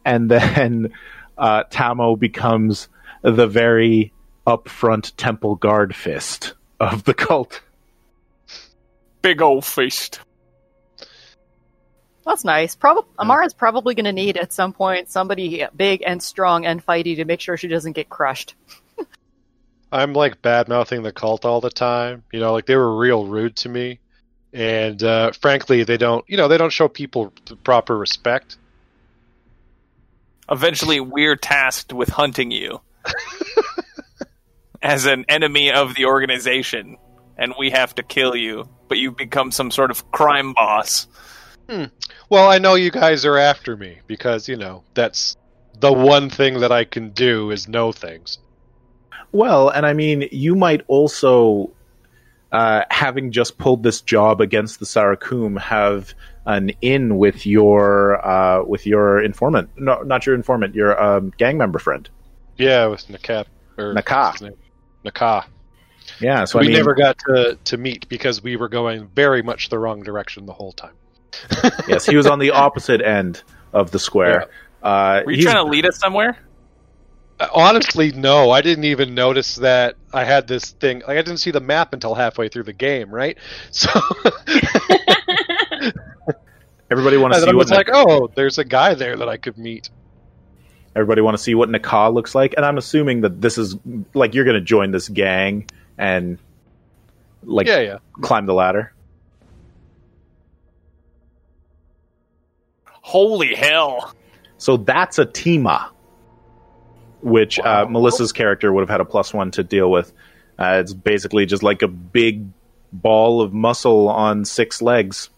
and 0.05 0.31
then 0.31 0.93
uh, 1.37 1.63
Tamo 1.69 2.15
becomes 2.15 2.87
the 3.21 3.45
very 3.45 4.13
upfront 4.47 5.11
temple 5.17 5.55
guard 5.55 5.93
fist 5.93 6.53
of 6.79 7.03
the 7.03 7.13
cult. 7.13 7.61
Big 9.21 9.41
old 9.41 9.65
fist. 9.65 10.21
That's 12.25 12.45
nice. 12.45 12.73
Prob- 12.75 13.05
Amara's 13.19 13.53
probably 13.53 13.95
going 13.95 14.05
to 14.05 14.13
need 14.13 14.37
at 14.37 14.53
some 14.53 14.71
point 14.71 15.09
somebody 15.09 15.65
big 15.75 16.03
and 16.05 16.23
strong 16.23 16.65
and 16.65 16.85
fighty 16.85 17.17
to 17.17 17.25
make 17.25 17.41
sure 17.41 17.57
she 17.57 17.67
doesn't 17.67 17.93
get 17.93 18.09
crushed. 18.09 18.55
I'm 19.93 20.13
like 20.13 20.41
bad 20.41 20.67
mouthing 20.67 21.03
the 21.03 21.11
cult 21.11 21.45
all 21.45 21.61
the 21.61 21.69
time. 21.69 22.23
You 22.31 22.39
know, 22.39 22.53
like 22.53 22.65
they 22.65 22.75
were 22.75 22.97
real 22.97 23.25
rude 23.25 23.55
to 23.57 23.69
me. 23.69 23.99
And 24.51 25.01
uh, 25.01 25.31
frankly, 25.31 25.83
they 25.83 25.97
don't, 25.97 26.25
you 26.27 26.37
know, 26.37 26.47
they 26.47 26.57
don't 26.57 26.73
show 26.73 26.87
people 26.87 27.33
the 27.45 27.55
proper 27.55 27.97
respect. 27.97 28.57
Eventually, 30.49 30.99
we're 30.99 31.35
tasked 31.35 31.93
with 31.93 32.09
hunting 32.09 32.51
you. 32.51 32.81
as 34.83 35.05
an 35.05 35.25
enemy 35.29 35.71
of 35.71 35.95
the 35.95 36.05
organization, 36.05 36.97
and 37.37 37.53
we 37.57 37.71
have 37.71 37.95
to 37.95 38.03
kill 38.03 38.35
you. 38.35 38.67
But 38.89 38.99
you 38.99 39.11
become 39.11 39.51
some 39.51 39.71
sort 39.71 39.89
of 39.89 40.11
crime 40.11 40.53
boss. 40.53 41.07
Well, 42.29 42.49
I 42.51 42.59
know 42.59 42.75
you 42.75 42.91
guys 42.91 43.25
are 43.25 43.37
after 43.37 43.75
me 43.75 43.99
because 44.05 44.47
you 44.47 44.57
know 44.57 44.83
that's 44.93 45.37
the 45.79 45.91
one 45.91 46.29
thing 46.29 46.59
that 46.59 46.71
I 46.71 46.83
can 46.83 47.09
do 47.11 47.49
is 47.49 47.67
know 47.67 47.91
things. 47.91 48.37
Well, 49.33 49.69
and 49.69 49.85
I 49.85 49.93
mean, 49.93 50.29
you 50.31 50.55
might 50.55 50.81
also, 50.87 51.71
uh, 52.51 52.83
having 52.89 53.31
just 53.31 53.57
pulled 53.57 53.81
this 53.83 53.99
job 53.99 54.39
against 54.39 54.79
the 54.79 54.85
Sarakum, 54.85 55.59
have 55.59 56.13
an 56.45 56.71
in 56.81 57.17
with 57.17 57.45
your 57.45 58.25
uh, 58.25 58.63
with 58.63 58.85
your 58.85 59.21
informant. 59.21 59.71
No, 59.75 60.01
not 60.03 60.25
your 60.25 60.35
informant. 60.35 60.75
Your 60.75 61.01
um, 61.01 61.33
gang 61.37 61.57
member 61.57 61.79
friend. 61.79 62.07
Yeah, 62.57 62.85
with 62.85 63.07
Nakap 63.07 63.45
or 63.77 63.93
Naka. 63.93 64.35
what's? 64.39 64.55
Naka. 65.03 65.45
Yeah. 66.19 66.45
So 66.45 66.59
we 66.59 66.65
I 66.65 66.67
mean, 66.67 66.77
never 66.77 66.93
got 66.93 67.17
to 67.27 67.57
to 67.63 67.77
meet 67.77 68.07
because 68.09 68.43
we 68.43 68.55
were 68.55 68.69
going 68.69 69.07
very 69.15 69.41
much 69.41 69.69
the 69.69 69.79
wrong 69.79 70.03
direction 70.03 70.45
the 70.45 70.53
whole 70.53 70.73
time. 70.73 70.93
yes, 71.87 72.05
he 72.05 72.15
was 72.15 72.27
on 72.27 72.37
the 72.37 72.51
opposite 72.51 73.01
end 73.01 73.41
of 73.73 73.89
the 73.89 73.97
square. 73.99 74.47
Uh, 74.83 75.21
Were 75.25 75.31
you 75.31 75.41
trying 75.41 75.55
to 75.55 75.63
lead 75.63 75.87
us 75.87 75.97
somewhere? 75.97 76.37
Honestly, 77.53 78.11
no. 78.13 78.51
I 78.51 78.61
didn't 78.61 78.85
even 78.85 79.13
notice 79.15 79.55
that 79.55 79.95
I 80.13 80.23
had 80.23 80.47
this 80.47 80.71
thing. 80.71 80.99
Like, 80.99 81.17
I 81.17 81.21
didn't 81.21 81.37
see 81.37 81.51
the 81.51 81.59
map 81.59 81.93
until 81.93 82.13
halfway 82.15 82.47
through 82.49 82.63
the 82.63 82.73
game, 82.73 83.13
right? 83.13 83.37
So 83.71 83.89
Everybody 86.91 87.17
want 87.17 87.33
to 87.33 87.39
see 87.39 87.45
then 87.45 87.55
I 87.55 87.57
what 87.57 87.63
was 87.65 87.71
like, 87.71 87.89
oh, 87.91 88.29
there's 88.35 88.57
a 88.59 88.63
guy 88.65 88.93
there 88.93 89.17
that 89.17 89.27
I 89.27 89.37
could 89.37 89.57
meet. 89.57 89.89
everybody 90.95 91.21
want 91.21 91.35
to 91.35 91.41
see 91.41 91.55
what 91.55 91.69
Naka 91.69 92.09
looks 92.09 92.35
like, 92.35 92.53
and 92.55 92.65
I'm 92.65 92.77
assuming 92.77 93.21
that 93.21 93.41
this 93.41 93.57
is 93.57 93.75
like 94.13 94.33
you're 94.35 94.45
going 94.45 94.55
to 94.55 94.61
join 94.61 94.91
this 94.91 95.09
gang 95.09 95.67
and 95.97 96.37
like 97.43 97.65
Yeah, 97.67 97.79
yeah. 97.79 97.97
climb 98.21 98.45
the 98.45 98.53
ladder. 98.53 98.93
Holy 102.85 103.53
hell! 103.55 104.13
So 104.57 104.77
that's 104.77 105.19
a 105.19 105.25
Tima, 105.25 105.89
which 107.23 107.59
uh, 107.59 107.85
Melissa's 107.89 108.31
character 108.31 108.71
would 108.71 108.81
have 108.81 108.89
had 108.89 109.01
a 109.01 109.05
plus 109.05 109.33
one 109.33 109.51
to 109.51 109.63
deal 109.63 109.89
with. 109.89 110.11
Uh, 110.59 110.77
it's 110.81 110.93
basically 110.93 111.45
just 111.45 111.63
like 111.63 111.81
a 111.81 111.87
big 111.87 112.45
ball 112.91 113.41
of 113.41 113.53
muscle 113.53 114.07
on 114.09 114.45
six 114.45 114.81
legs. 114.81 115.29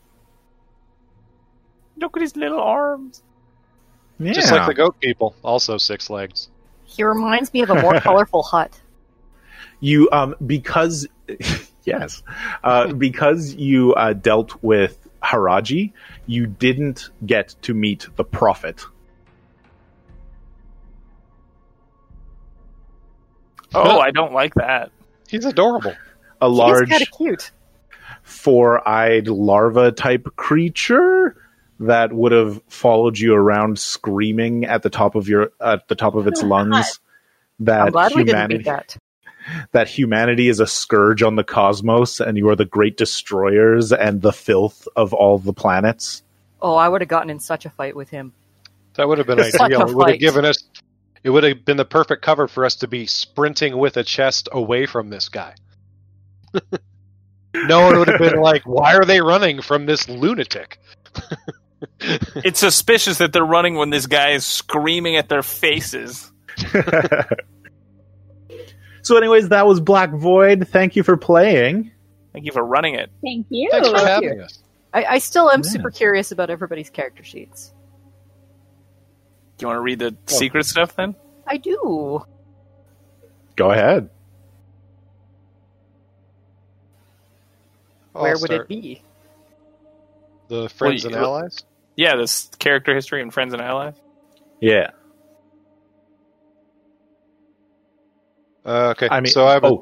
Look 1.97 2.17
at 2.17 2.21
his 2.21 2.35
little 2.35 2.59
arms. 2.59 3.23
Yeah. 4.19 4.33
Just 4.33 4.51
like 4.51 4.67
the 4.67 4.73
goat 4.73 4.99
people, 4.99 5.35
also 5.43 5.77
six 5.77 6.09
legs. 6.09 6.49
He 6.85 7.03
reminds 7.03 7.53
me 7.53 7.61
of 7.61 7.69
a 7.69 7.81
more 7.81 7.99
colorful 8.01 8.43
hut. 8.43 8.79
you 9.79 10.09
um 10.11 10.35
because 10.45 11.07
yes 11.83 12.23
uh 12.63 12.93
because 12.93 13.55
you 13.55 13.93
uh 13.93 14.13
dealt 14.13 14.55
with 14.63 14.97
haraji 15.21 15.91
you 16.27 16.45
didn't 16.47 17.09
get 17.25 17.55
to 17.61 17.73
meet 17.73 18.07
the 18.15 18.23
prophet 18.23 18.85
Oh, 23.75 23.99
I 23.99 24.11
don't 24.11 24.33
like 24.33 24.53
that. 24.55 24.91
He's 25.27 25.45
adorable. 25.45 25.95
a 26.41 26.49
He's 26.49 26.57
large 26.57 26.89
kind 26.89 27.01
of 27.01 27.11
cute. 27.11 27.51
four-eyed 28.23 29.27
larva 29.27 29.91
type 29.91 30.27
creature 30.35 31.35
that 31.79 32.13
would 32.13 32.31
have 32.31 32.61
followed 32.69 33.17
you 33.19 33.33
around 33.33 33.77
screaming 33.79 34.65
at 34.65 34.81
the 34.83 34.89
top 34.89 35.15
of 35.15 35.27
your 35.27 35.51
at 35.61 35.87
the 35.87 35.95
top 35.95 36.15
of 36.15 36.27
its 36.27 36.41
oh, 36.43 36.47
lungs 36.47 36.99
that 37.59 37.87
I'm 37.87 37.91
glad 37.91 38.13
we 38.15 38.23
didn't 38.23 38.51
humanity 38.51 38.57
beat 38.59 38.65
that. 38.65 38.97
that 39.73 39.87
humanity 39.89 40.47
is 40.47 40.59
a 40.59 40.67
scourge 40.67 41.21
on 41.23 41.35
the 41.35 41.43
cosmos 41.43 42.19
and 42.21 42.37
you 42.37 42.47
are 42.49 42.55
the 42.55 42.65
great 42.65 42.97
destroyers 42.97 43.91
and 43.91 44.21
the 44.21 44.31
filth 44.33 44.87
of 44.95 45.13
all 45.13 45.37
the 45.37 45.53
planets 45.53 46.23
Oh, 46.61 46.75
I 46.75 46.87
would 46.89 47.01
have 47.01 47.09
gotten 47.09 47.29
in 47.29 47.39
such 47.39 47.65
a 47.65 47.69
fight 47.69 47.95
with 47.95 48.09
him. 48.09 48.33
That 48.95 49.07
would 49.07 49.19
have 49.19 49.27
been 49.27 49.43
Such 49.43 49.61
ideal. 49.61 49.81
a 49.81 49.87
It 49.87 49.93
would 49.93 50.07
have 50.07 50.13
fight. 50.13 50.19
given 50.19 50.45
us. 50.45 50.57
It 51.25 51.31
would 51.31 51.43
have 51.43 51.65
been 51.65 51.77
the 51.77 51.85
perfect 51.85 52.21
cover 52.21 52.47
for 52.47 52.63
us 52.65 52.75
to 52.77 52.87
be 52.87 53.07
sprinting 53.07 53.77
with 53.79 53.97
a 53.97 54.03
chest 54.03 54.47
away 54.51 54.85
from 54.85 55.09
this 55.09 55.27
guy. 55.27 55.55
no 57.55 57.81
one 57.81 57.97
would 57.97 58.07
have 58.07 58.19
been 58.19 58.39
like, 58.39 58.61
"Why 58.63 58.93
are 58.93 59.05
they 59.05 59.21
running 59.21 59.61
from 59.63 59.87
this 59.87 60.07
lunatic?" 60.07 60.79
It's 61.99 62.59
suspicious 62.59 63.17
that 63.19 63.31
they're 63.33 63.43
running 63.45 63.75
when 63.75 63.89
this 63.89 64.05
guy 64.07 64.31
is 64.31 64.45
screaming 64.45 65.17
at 65.17 65.27
their 65.27 65.43
faces. 65.43 66.31
So, 69.01 69.17
anyways, 69.17 69.49
that 69.49 69.67
was 69.67 69.79
Black 69.79 70.09
Void. 70.09 70.67
Thank 70.67 70.95
you 70.95 71.03
for 71.03 71.15
playing. 71.15 71.91
Thank 72.33 72.45
you 72.45 72.51
for 72.51 72.65
running 72.65 72.95
it. 72.95 73.11
Thank 73.21 73.45
you. 73.51 73.69
Thanks 73.69 73.87
for 73.87 73.97
Thank 73.97 74.07
having 74.07 74.39
you. 74.39 74.43
us. 74.43 74.63
I, 74.95 75.05
I 75.05 75.17
still 75.19 75.51
am 75.51 75.61
Yeah. 75.63 75.69
super 75.69 75.91
curious 75.91 76.31
about 76.31 76.49
everybody's 76.49 76.89
character 76.89 77.23
sheets. 77.23 77.71
Do 79.57 79.63
you 79.63 79.67
want 79.67 79.77
to 79.77 79.81
read 79.81 79.99
the 79.99 80.15
secret 80.27 80.65
stuff 80.65 80.95
then? 80.95 81.15
I 81.47 81.57
do. 81.57 82.25
Go 83.55 83.71
ahead. 83.71 84.09
I'll 88.13 88.21
Where 88.23 88.37
would 88.37 88.51
it 88.51 88.67
be? 88.67 89.01
The 90.47 90.69
friends 90.69 91.03
Well, 91.03 91.13
and 91.13 91.21
you- 91.21 91.27
allies. 91.27 91.63
Yeah, 91.97 92.17
this 92.17 92.49
character 92.59 92.93
history 92.93 93.21
and 93.21 93.33
friends 93.33 93.53
and 93.53 93.61
allies. 93.61 93.93
Yeah. 94.59 94.91
Uh, 98.65 98.89
okay, 98.95 99.07
I 99.09 99.21
mean, 99.21 99.31
so 99.31 99.47
I 99.47 99.53
have 99.53 99.63
a, 99.63 99.67
oh, 99.67 99.81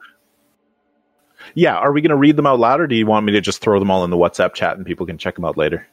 yeah. 1.56 1.76
Are 1.76 1.92
we 1.92 2.02
going 2.02 2.10
to 2.10 2.18
read 2.18 2.36
them 2.36 2.46
out 2.46 2.60
loud, 2.60 2.82
or 2.82 2.88
do 2.88 2.96
you 2.96 3.06
want 3.06 3.26
me 3.26 3.32
to 3.32 3.42
just 3.42 3.62
throw 3.62 3.80
them 3.80 3.90
all 3.90 4.04
in 4.04 4.10
the 4.10 4.18
WhatsApp 4.18 4.54
chat 4.54 4.78
and 4.78 4.86
people 4.86 5.06
can 5.06 5.18
check 5.18 5.36
them 5.36 5.46
out 5.46 5.58
later? 5.58 5.88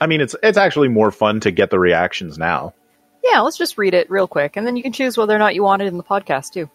I 0.00 0.06
mean, 0.06 0.20
it's 0.20 0.34
it's 0.42 0.58
actually 0.58 0.88
more 0.88 1.10
fun 1.10 1.40
to 1.40 1.50
get 1.50 1.70
the 1.70 1.78
reactions 1.78 2.38
now. 2.38 2.74
Yeah, 3.22 3.40
let's 3.40 3.58
just 3.58 3.76
read 3.76 3.92
it 3.94 4.10
real 4.10 4.26
quick, 4.26 4.56
and 4.56 4.66
then 4.66 4.76
you 4.76 4.82
can 4.82 4.92
choose 4.92 5.16
whether 5.18 5.34
or 5.34 5.38
not 5.38 5.54
you 5.54 5.62
want 5.62 5.82
it 5.82 5.86
in 5.86 5.96
the 5.98 6.02
podcast 6.02 6.52
too. 6.52 6.70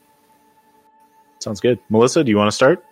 Sounds 1.39 1.59
good. 1.59 1.79
Melissa, 1.89 2.23
do 2.23 2.29
you 2.31 2.37
want 2.37 2.49
to 2.49 2.55
start? 2.55 2.83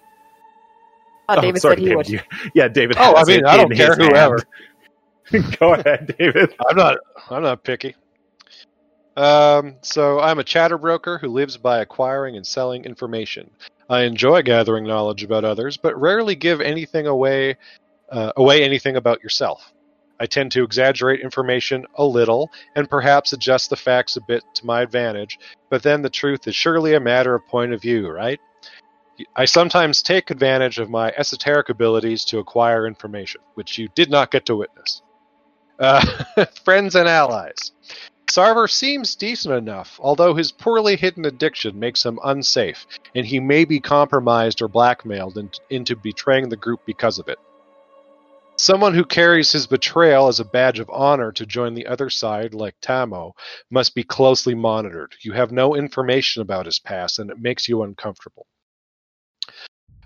Uh, 1.30 1.36
Oh, 1.38 1.42
sorry, 1.42 1.60
said 1.60 1.80
he 1.80 1.86
David, 1.86 1.98
would. 1.98 2.10
you- 2.10 2.20
yeah, 2.54 2.68
David. 2.68 2.98
Oh, 3.00 3.16
I 3.16 3.24
mean, 3.26 3.40
it 3.40 3.46
I 3.46 3.58
don't 3.58 3.74
care, 3.74 3.96
whoever. 3.96 4.40
Go 5.60 5.74
ahead, 5.74 6.16
David. 6.20 6.54
I'm 6.68 6.76
not. 6.76 6.98
I'm 7.30 7.44
not 7.44 7.64
picky. 7.64 7.96
Um, 9.16 9.76
so 9.82 10.20
I'm 10.20 10.40
a 10.40 10.44
chatter 10.44 10.78
broker 10.78 11.18
who 11.20 11.30
lives 11.30 11.56
by 11.58 11.80
acquiring 11.80 12.36
and 12.36 12.46
selling 12.46 12.84
information. 12.86 13.50
I 13.90 14.02
enjoy 14.04 14.42
gathering 14.42 14.86
knowledge 14.86 15.24
about 15.24 15.46
others, 15.46 15.78
but 15.78 16.00
rarely 16.00 16.36
give 16.36 16.62
anything 16.62 17.08
away. 17.08 17.58
Uh, 18.12 18.32
away 18.36 18.64
anything 18.64 18.96
about 18.96 19.24
yourself. 19.24 19.72
I 20.20 20.26
tend 20.26 20.52
to 20.54 20.64
exaggerate 20.64 21.22
information 21.22 21.86
a 21.96 22.06
little 22.06 22.52
and 22.76 22.90
perhaps 22.90 23.34
adjust 23.34 23.70
the 23.70 23.76
facts 23.76 24.16
a 24.16 24.22
bit 24.22 24.44
to 24.56 24.66
my 24.66 24.82
advantage, 24.82 25.40
but 25.70 25.84
then 25.84 26.02
the 26.02 26.10
truth 26.10 26.48
is 26.48 26.56
surely 26.56 26.94
a 26.94 27.00
matter 27.00 27.36
of 27.36 27.48
point 27.48 27.74
of 27.74 27.82
view, 27.82 28.10
right? 28.10 28.40
I 29.36 29.46
sometimes 29.46 30.02
take 30.02 30.32
advantage 30.32 30.80
of 30.80 30.90
my 30.90 31.14
esoteric 31.16 31.70
abilities 31.70 32.26
to 32.26 32.40
acquire 32.40 32.88
information, 32.88 33.42
which 33.54 33.78
you 33.78 33.90
did 33.96 34.10
not 34.10 34.32
get 34.32 34.46
to 34.48 34.56
witness. 34.56 35.02
Uh, 35.80 36.24
friends 36.64 36.96
and 36.96 37.08
allies. 37.08 37.72
Sarvar 38.28 38.70
seems 38.70 39.16
decent 39.16 39.54
enough, 39.54 40.00
although 40.02 40.34
his 40.34 40.52
poorly 40.52 40.96
hidden 40.96 41.26
addiction 41.26 41.78
makes 41.78 42.04
him 42.04 42.20
unsafe, 42.24 42.88
and 43.14 43.26
he 43.26 43.40
may 43.40 43.66
be 43.66 43.80
compromised 43.80 44.62
or 44.62 44.68
blackmailed 44.68 45.38
in- 45.38 45.52
into 45.70 45.96
betraying 45.96 46.50
the 46.50 46.58
group 46.58 46.80
because 46.86 47.20
of 47.20 47.28
it. 47.28 47.38
Someone 48.56 48.94
who 48.94 49.04
carries 49.04 49.52
his 49.52 49.66
betrayal 49.66 50.28
as 50.28 50.40
a 50.40 50.46
badge 50.46 50.80
of 50.80 50.90
honor 50.92 51.32
to 51.32 51.46
join 51.46 51.74
the 51.74 51.88
other 51.88 52.10
side, 52.10 52.54
like 52.54 52.76
Tamo, 52.82 53.34
must 53.72 53.96
be 53.96 54.04
closely 54.04 54.54
monitored. 54.54 55.16
You 55.22 55.34
have 55.34 55.52
no 55.52 55.76
information 55.76 56.42
about 56.42 56.68
his 56.68 56.80
past, 56.80 57.18
and 57.18 57.32
it 57.32 57.40
makes 57.40 57.68
you 57.68 57.82
uncomfortable. 57.82 58.46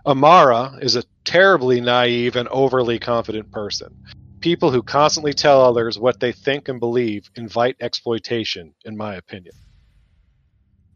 Amara 0.06 0.80
is 0.82 0.96
a 0.96 1.04
terribly 1.26 1.82
naive 1.82 2.38
and 2.38 2.48
overly 2.48 2.98
confident 2.98 3.52
person. 3.52 3.94
People 4.40 4.72
who 4.72 4.82
constantly 4.82 5.34
tell 5.34 5.62
others 5.62 6.00
what 6.00 6.22
they 6.22 6.32
think 6.32 6.70
and 6.70 6.80
believe 6.80 7.30
invite 7.36 7.76
exploitation, 7.82 8.74
in 8.86 8.96
my 8.96 9.16
opinion. 9.16 9.54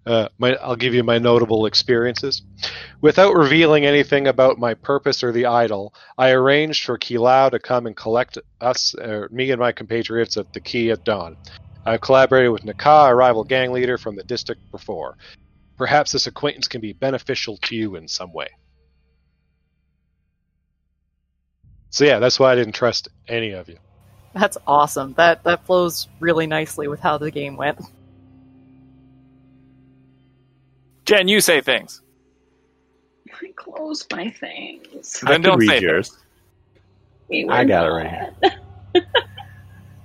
Uh, 0.06 0.28
my, 0.40 0.56
I'll 0.56 0.76
give 0.76 0.96
you 0.96 1.04
my 1.04 1.20
notable 1.20 1.68
experiences. 1.68 2.42
Without 3.02 3.36
revealing 3.36 3.86
anything 3.86 4.28
about 4.28 4.58
my 4.58 4.74
purpose 4.74 5.24
or 5.24 5.32
the 5.32 5.46
idol, 5.46 5.94
I 6.18 6.32
arranged 6.32 6.86
for 6.86 6.98
Kilau 6.98 7.52
to 7.52 7.60
come 7.60 7.86
and 7.86 7.96
collect 7.96 8.38
us, 8.60 8.96
me 9.30 9.52
and 9.52 9.60
my 9.60 9.72
compatriots, 9.72 10.38
at 10.38 10.54
the 10.54 10.60
quay 10.60 10.90
at 10.90 11.04
dawn. 11.04 11.38
I've 11.86 12.02
collaborated 12.02 12.52
with 12.52 12.66
Naka, 12.66 13.10
a 13.10 13.16
rival 13.16 13.44
gang 13.44 13.72
leader 13.72 13.98
from 13.98 14.16
the 14.16 14.24
district 14.24 14.62
before. 14.72 15.18
Perhaps 15.78 16.12
this 16.12 16.28
acquaintance 16.28 16.68
can 16.68 16.82
be 16.82 16.94
beneficial 16.94 17.58
to 17.58 17.76
you 17.76 17.96
in 17.96 18.08
some 18.08 18.34
way. 18.34 18.48
So 21.90 22.06
yeah, 22.06 22.20
that's 22.20 22.40
why 22.40 22.52
I 22.52 22.56
didn't 22.56 22.74
trust 22.74 23.10
any 23.28 23.52
of 23.52 23.68
you. 23.68 23.78
That's 24.34 24.58
awesome. 24.66 25.14
That 25.14 25.44
that 25.44 25.66
flows 25.66 26.08
really 26.20 26.48
nicely 26.48 26.88
with 26.88 27.02
how 27.02 27.18
the 27.18 27.32
game 27.32 27.58
went. 27.58 27.80
Jen, 31.06 31.28
you 31.28 31.42
say 31.42 31.62
things. 31.62 32.02
I 33.34 33.52
close 33.56 34.06
my 34.12 34.30
things. 34.30 35.20
Then 35.22 35.34
I 35.34 35.38
don't 35.38 35.58
read 35.58 35.70
say 35.70 35.80
yours. 35.82 36.18
I 37.32 37.44
were 37.46 37.66
got 37.66 37.86
it 37.86 37.90
not. 37.90 37.96
right 37.96 38.10
here. 38.94 39.04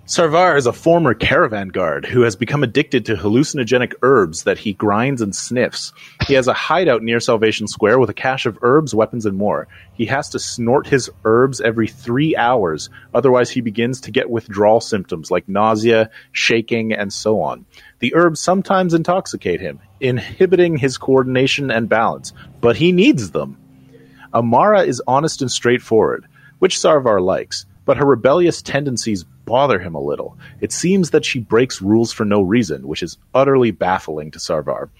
Sarvar 0.06 0.56
is 0.56 0.66
a 0.66 0.72
former 0.72 1.14
caravan 1.14 1.66
guard 1.66 2.06
who 2.06 2.20
has 2.20 2.36
become 2.36 2.62
addicted 2.62 3.04
to 3.06 3.16
hallucinogenic 3.16 3.92
herbs 4.02 4.44
that 4.44 4.56
he 4.56 4.72
grinds 4.72 5.20
and 5.20 5.34
sniffs. 5.34 5.92
He 6.28 6.34
has 6.34 6.46
a 6.46 6.52
hideout 6.52 7.02
near 7.02 7.18
Salvation 7.18 7.66
Square 7.66 7.98
with 7.98 8.08
a 8.08 8.14
cache 8.14 8.46
of 8.46 8.56
herbs, 8.62 8.94
weapons, 8.94 9.26
and 9.26 9.36
more. 9.36 9.66
He 9.94 10.06
has 10.06 10.28
to 10.28 10.38
snort 10.38 10.86
his 10.86 11.10
herbs 11.24 11.60
every 11.60 11.88
three 11.88 12.36
hours, 12.36 12.88
otherwise, 13.14 13.50
he 13.50 13.60
begins 13.60 14.00
to 14.02 14.12
get 14.12 14.30
withdrawal 14.30 14.80
symptoms 14.80 15.32
like 15.32 15.48
nausea, 15.48 16.08
shaking, 16.30 16.92
and 16.92 17.12
so 17.12 17.40
on. 17.40 17.66
The 17.98 18.14
herbs 18.14 18.40
sometimes 18.40 18.92
intoxicate 18.92 19.60
him, 19.60 19.80
inhibiting 20.00 20.76
his 20.76 20.98
coordination 20.98 21.70
and 21.70 21.88
balance, 21.88 22.32
but 22.60 22.76
he 22.76 22.92
needs 22.92 23.30
them. 23.30 23.56
Amara 24.34 24.82
is 24.82 25.02
honest 25.06 25.40
and 25.40 25.50
straightforward, 25.50 26.26
which 26.58 26.76
Sarvar 26.76 27.22
likes, 27.22 27.64
but 27.86 27.96
her 27.96 28.04
rebellious 28.04 28.60
tendencies 28.60 29.24
bother 29.46 29.78
him 29.78 29.94
a 29.94 30.00
little. 30.00 30.36
It 30.60 30.72
seems 30.72 31.10
that 31.10 31.24
she 31.24 31.38
breaks 31.38 31.80
rules 31.80 32.12
for 32.12 32.24
no 32.24 32.42
reason, 32.42 32.86
which 32.86 33.02
is 33.02 33.16
utterly 33.34 33.70
baffling 33.70 34.30
to 34.32 34.38
Sarvar. 34.38 34.90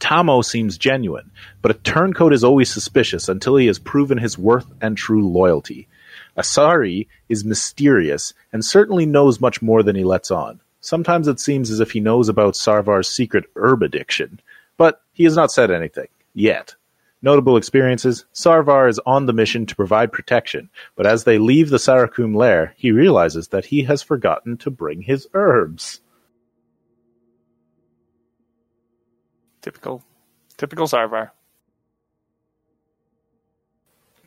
Tamo 0.00 0.42
seems 0.42 0.78
genuine, 0.78 1.30
but 1.60 1.70
a 1.70 1.74
turncoat 1.74 2.32
is 2.32 2.44
always 2.44 2.70
suspicious 2.70 3.28
until 3.28 3.56
he 3.56 3.66
has 3.66 3.78
proven 3.78 4.18
his 4.18 4.38
worth 4.38 4.66
and 4.80 4.96
true 4.96 5.28
loyalty. 5.28 5.88
Asiri 6.36 7.08
is 7.28 7.44
mysterious 7.44 8.32
and 8.52 8.64
certainly 8.64 9.06
knows 9.06 9.40
much 9.40 9.60
more 9.60 9.82
than 9.82 9.96
he 9.96 10.04
lets 10.04 10.30
on. 10.30 10.60
Sometimes 10.80 11.28
it 11.28 11.40
seems 11.40 11.70
as 11.70 11.80
if 11.80 11.90
he 11.90 12.00
knows 12.00 12.28
about 12.28 12.54
Sarvar's 12.54 13.08
secret 13.08 13.44
herb 13.56 13.82
addiction, 13.82 14.40
but 14.76 15.02
he 15.12 15.24
has 15.24 15.36
not 15.36 15.52
said 15.52 15.70
anything. 15.70 16.08
Yet. 16.34 16.74
Notable 17.20 17.56
experiences 17.56 18.26
Sarvar 18.32 18.88
is 18.88 19.00
on 19.04 19.26
the 19.26 19.32
mission 19.32 19.66
to 19.66 19.74
provide 19.74 20.12
protection, 20.12 20.70
but 20.94 21.04
as 21.04 21.24
they 21.24 21.38
leave 21.38 21.68
the 21.68 21.78
Sarakum 21.78 22.36
lair, 22.36 22.74
he 22.76 22.92
realizes 22.92 23.48
that 23.48 23.66
he 23.66 23.82
has 23.84 24.02
forgotten 24.02 24.56
to 24.58 24.70
bring 24.70 25.02
his 25.02 25.26
herbs. 25.34 26.00
Typical, 29.62 30.04
typical 30.56 30.86
Sarvar. 30.86 31.30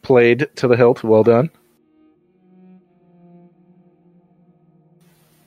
Played 0.01 0.49
to 0.57 0.67
the 0.67 0.75
hilt, 0.75 1.01
well 1.01 1.23
done. 1.23 1.49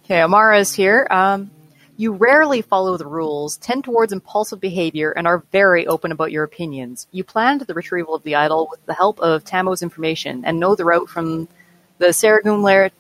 Okay, 0.05 0.21
Amara 0.21 0.59
is 0.59 0.75
here. 0.75 1.07
Um, 1.11 1.51
you 1.97 2.13
rarely 2.13 2.61
follow 2.61 2.99
the 2.99 3.07
rules, 3.07 3.57
tend 3.57 3.85
towards 3.85 4.13
impulsive 4.13 4.61
behavior, 4.61 5.13
and 5.13 5.27
are 5.27 5.45
very 5.51 5.87
open 5.87 6.13
about 6.13 6.31
your 6.31 6.45
opinions. 6.45 7.07
You 7.11 7.25
planned 7.25 7.63
the 7.63 7.73
retrieval 7.73 8.15
of 8.15 8.23
the 8.23 8.35
idol 8.35 8.69
with 8.71 8.85
the 8.85 8.93
help 8.93 9.19
of 9.21 9.45
Tamo's 9.45 9.81
information 9.81 10.45
and 10.45 10.61
know 10.61 10.75
the 10.75 10.85
route 10.85 11.09
from 11.09 11.49
the 11.97 12.09
Sarakum 12.09 12.63
Lair, 12.63 12.91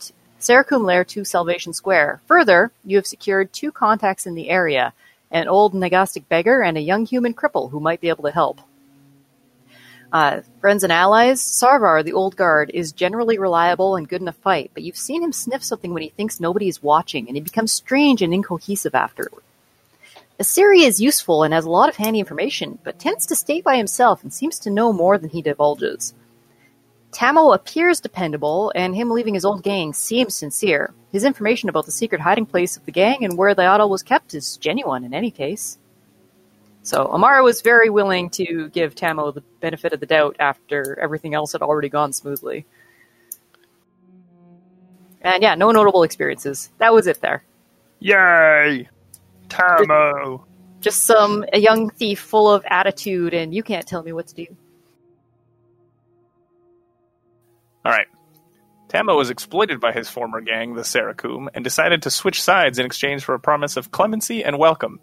Lair 0.82 1.04
to 1.04 1.24
Salvation 1.26 1.74
Square. 1.74 2.22
Further, 2.24 2.72
you 2.86 2.96
have 2.96 3.06
secured 3.06 3.52
two 3.52 3.70
contacts 3.70 4.26
in 4.26 4.34
the 4.34 4.48
area 4.48 4.94
an 5.30 5.46
old 5.46 5.74
Nagastic 5.74 6.26
beggar 6.30 6.62
and 6.62 6.78
a 6.78 6.80
young 6.80 7.04
human 7.04 7.34
cripple 7.34 7.70
who 7.70 7.80
might 7.80 8.00
be 8.00 8.08
able 8.08 8.24
to 8.24 8.30
help. 8.30 8.62
Uh, 10.12 10.42
friends 10.60 10.84
and 10.84 10.92
allies, 10.92 11.42
Sarvar, 11.42 12.04
the 12.04 12.12
old 12.12 12.36
guard, 12.36 12.70
is 12.72 12.92
generally 12.92 13.38
reliable 13.38 13.96
and 13.96 14.08
good 14.08 14.20
in 14.20 14.28
a 14.28 14.32
fight, 14.32 14.70
but 14.74 14.82
you've 14.82 14.96
seen 14.96 15.22
him 15.22 15.32
sniff 15.32 15.64
something 15.64 15.92
when 15.92 16.02
he 16.02 16.10
thinks 16.10 16.38
nobody 16.38 16.68
is 16.68 16.82
watching, 16.82 17.26
and 17.26 17.36
he 17.36 17.40
becomes 17.40 17.72
strange 17.72 18.22
and 18.22 18.32
incohesive 18.32 18.94
afterward. 18.94 19.42
Asiri 20.38 20.84
is 20.84 21.00
useful 21.00 21.42
and 21.44 21.54
has 21.54 21.64
a 21.64 21.70
lot 21.70 21.88
of 21.88 21.96
handy 21.96 22.18
information, 22.18 22.78
but 22.82 22.98
tends 22.98 23.26
to 23.26 23.36
stay 23.36 23.60
by 23.60 23.76
himself 23.76 24.22
and 24.22 24.32
seems 24.32 24.58
to 24.60 24.70
know 24.70 24.92
more 24.92 25.16
than 25.16 25.30
he 25.30 25.42
divulges. 25.42 26.14
Tamo 27.12 27.52
appears 27.52 28.00
dependable, 28.00 28.72
and 28.74 28.96
him 28.96 29.10
leaving 29.10 29.34
his 29.34 29.44
old 29.44 29.62
gang 29.62 29.92
seems 29.92 30.34
sincere. 30.34 30.92
His 31.12 31.24
information 31.24 31.68
about 31.68 31.86
the 31.86 31.92
secret 31.92 32.20
hiding 32.20 32.46
place 32.46 32.76
of 32.76 32.84
the 32.84 32.92
gang 32.92 33.24
and 33.24 33.38
where 33.38 33.54
the 33.54 33.64
idol 33.64 33.88
was 33.88 34.02
kept 34.02 34.34
is 34.34 34.56
genuine 34.56 35.04
in 35.04 35.14
any 35.14 35.30
case. 35.30 35.78
So 36.84 37.06
Amara 37.06 37.42
was 37.42 37.62
very 37.62 37.88
willing 37.88 38.28
to 38.30 38.68
give 38.68 38.94
Tamo 38.94 39.32
the 39.32 39.40
benefit 39.60 39.94
of 39.94 40.00
the 40.00 40.06
doubt 40.06 40.36
after 40.38 41.00
everything 41.00 41.32
else 41.32 41.52
had 41.52 41.62
already 41.62 41.88
gone 41.88 42.12
smoothly. 42.12 42.66
And 45.22 45.42
yeah, 45.42 45.54
no 45.54 45.70
notable 45.70 46.02
experiences. 46.02 46.70
That 46.76 46.92
was 46.92 47.06
it 47.06 47.22
there. 47.22 47.42
Yay! 48.00 48.86
Tamo! 49.48 50.44
Just 50.82 51.04
some 51.04 51.46
a 51.54 51.58
young 51.58 51.88
thief 51.88 52.20
full 52.20 52.50
of 52.50 52.62
attitude 52.68 53.32
and 53.32 53.54
you 53.54 53.62
can't 53.62 53.86
tell 53.88 54.02
me 54.02 54.12
what 54.12 54.26
to 54.26 54.34
do. 54.34 54.46
Alright. 57.86 58.08
Tamo 58.88 59.16
was 59.16 59.30
exploited 59.30 59.80
by 59.80 59.92
his 59.92 60.10
former 60.10 60.42
gang, 60.42 60.74
the 60.74 60.82
Sarakum, 60.82 61.48
and 61.54 61.64
decided 61.64 62.02
to 62.02 62.10
switch 62.10 62.42
sides 62.42 62.78
in 62.78 62.84
exchange 62.84 63.24
for 63.24 63.34
a 63.34 63.40
promise 63.40 63.78
of 63.78 63.90
clemency 63.90 64.44
and 64.44 64.58
welcome. 64.58 65.00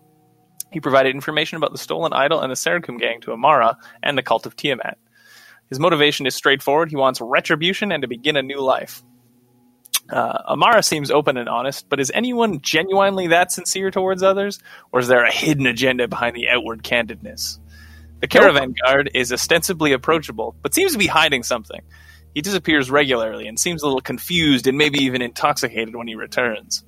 He 0.72 0.80
provided 0.80 1.14
information 1.14 1.57
about 1.57 1.72
the 1.72 1.77
stolen 1.77 2.14
idol 2.14 2.41
and 2.41 2.49
the 2.49 2.56
Sarakum 2.56 2.99
gang 2.99 3.22
to 3.22 3.34
Amara 3.34 3.77
and 4.02 4.18
the 4.18 4.23
cult 4.23 4.45
of 4.45 4.56
Tiamat. 4.56 4.98
His 5.69 5.80
motivation 5.80 6.26
is 6.26 6.35
straightforward. 6.35 6.89
He 6.89 6.95
wants 6.95 7.22
retribution 7.22 7.91
and 7.91 8.02
to 8.02 8.07
begin 8.07 8.38
a 8.38 8.41
new 8.41 8.61
life. 8.61 9.03
Uh, 10.10 10.41
Amara 10.49 10.84
seems 10.84 11.11
open 11.11 11.38
and 11.38 11.48
honest, 11.48 11.88
but 11.88 11.99
is 11.99 12.11
anyone 12.14 12.60
genuinely 12.61 13.27
that 13.27 13.52
sincere 13.52 13.91
towards 13.91 14.23
others, 14.23 14.60
or 14.91 14.99
is 14.99 15.07
there 15.07 15.23
a 15.23 15.31
hidden 15.31 15.65
agenda 15.68 16.07
behind 16.07 16.35
the 16.35 16.49
outward 16.49 16.84
candidness? 16.84 17.60
The 18.19 18.27
caravan 18.27 18.73
guard 18.85 19.10
is 19.14 19.31
ostensibly 19.31 19.93
approachable, 19.93 20.56
but 20.61 20.73
seems 20.73 20.91
to 20.91 20.98
be 20.98 21.07
hiding 21.07 21.43
something. 21.43 21.81
He 22.34 22.41
disappears 22.41 22.91
regularly 22.91 23.48
and 23.48 23.60
seems 23.60 23.81
a 23.81 23.85
little 23.85 24.02
confused 24.02 24.68
and 24.68 24.77
maybe 24.77 24.99
even 24.99 25.22
intoxicated 25.22 25.95
when 25.95 26.07
he 26.07 26.15
returns. 26.15 26.84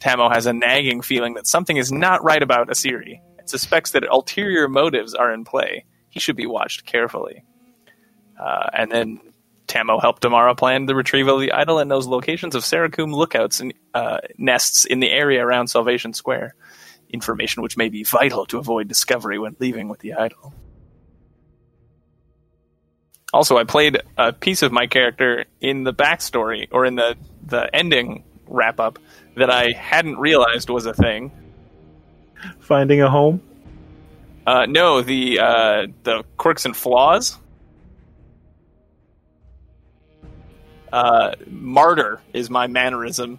Tamo 0.00 0.28
has 0.28 0.46
a 0.46 0.52
nagging 0.52 1.02
feeling 1.02 1.34
that 1.34 1.46
something 1.46 1.76
is 1.76 1.90
not 1.90 2.22
right 2.22 2.42
about 2.42 2.68
Asiri 2.68 3.20
and 3.38 3.48
suspects 3.48 3.92
that 3.92 4.04
ulterior 4.04 4.68
motives 4.68 5.14
are 5.14 5.32
in 5.32 5.44
play. 5.44 5.84
He 6.10 6.20
should 6.20 6.36
be 6.36 6.46
watched 6.46 6.84
carefully. 6.84 7.44
Uh, 8.38 8.68
and 8.72 8.90
then 8.90 9.20
Tamo 9.66 9.98
helped 9.98 10.24
Amara 10.24 10.54
plan 10.54 10.86
the 10.86 10.94
retrieval 10.94 11.36
of 11.36 11.40
the 11.40 11.52
idol 11.52 11.78
and 11.78 11.88
knows 11.88 12.06
locations 12.06 12.54
of 12.54 12.62
Sarakum 12.62 13.14
lookouts 13.14 13.60
and 13.60 13.72
uh, 13.94 14.18
nests 14.36 14.84
in 14.84 15.00
the 15.00 15.10
area 15.10 15.44
around 15.44 15.68
Salvation 15.68 16.12
Square. 16.12 16.54
Information 17.10 17.62
which 17.62 17.76
may 17.76 17.88
be 17.88 18.02
vital 18.02 18.44
to 18.46 18.58
avoid 18.58 18.88
discovery 18.88 19.38
when 19.38 19.56
leaving 19.60 19.88
with 19.88 20.00
the 20.00 20.14
idol. 20.14 20.52
Also, 23.32 23.56
I 23.56 23.64
played 23.64 24.00
a 24.16 24.32
piece 24.32 24.62
of 24.62 24.70
my 24.70 24.86
character 24.86 25.44
in 25.60 25.82
the 25.82 25.92
backstory 25.92 26.68
or 26.70 26.84
in 26.84 26.94
the 26.94 27.16
the 27.44 27.68
ending 27.74 28.24
wrap 28.46 28.78
up 28.78 28.98
that 29.36 29.50
I 29.50 29.72
hadn't 29.72 30.18
realized 30.18 30.70
was 30.70 30.86
a 30.86 30.94
thing. 30.94 31.32
Finding 32.60 33.00
a 33.00 33.10
home? 33.10 33.40
Uh, 34.46 34.66
no, 34.66 35.00
the 35.00 35.40
uh, 35.40 35.86
the 36.02 36.24
quirks 36.36 36.66
and 36.66 36.76
flaws. 36.76 37.38
Uh, 40.92 41.34
martyr 41.48 42.20
is 42.32 42.50
my 42.50 42.66
mannerism. 42.66 43.38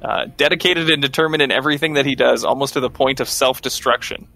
Uh, 0.00 0.26
dedicated 0.36 0.90
and 0.90 1.02
determined 1.02 1.42
in 1.42 1.50
everything 1.50 1.94
that 1.94 2.06
he 2.06 2.14
does, 2.14 2.44
almost 2.44 2.74
to 2.74 2.80
the 2.80 2.90
point 2.90 3.20
of 3.20 3.28
self 3.28 3.60
destruction. 3.60 4.28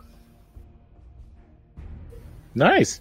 Nice. 2.55 3.01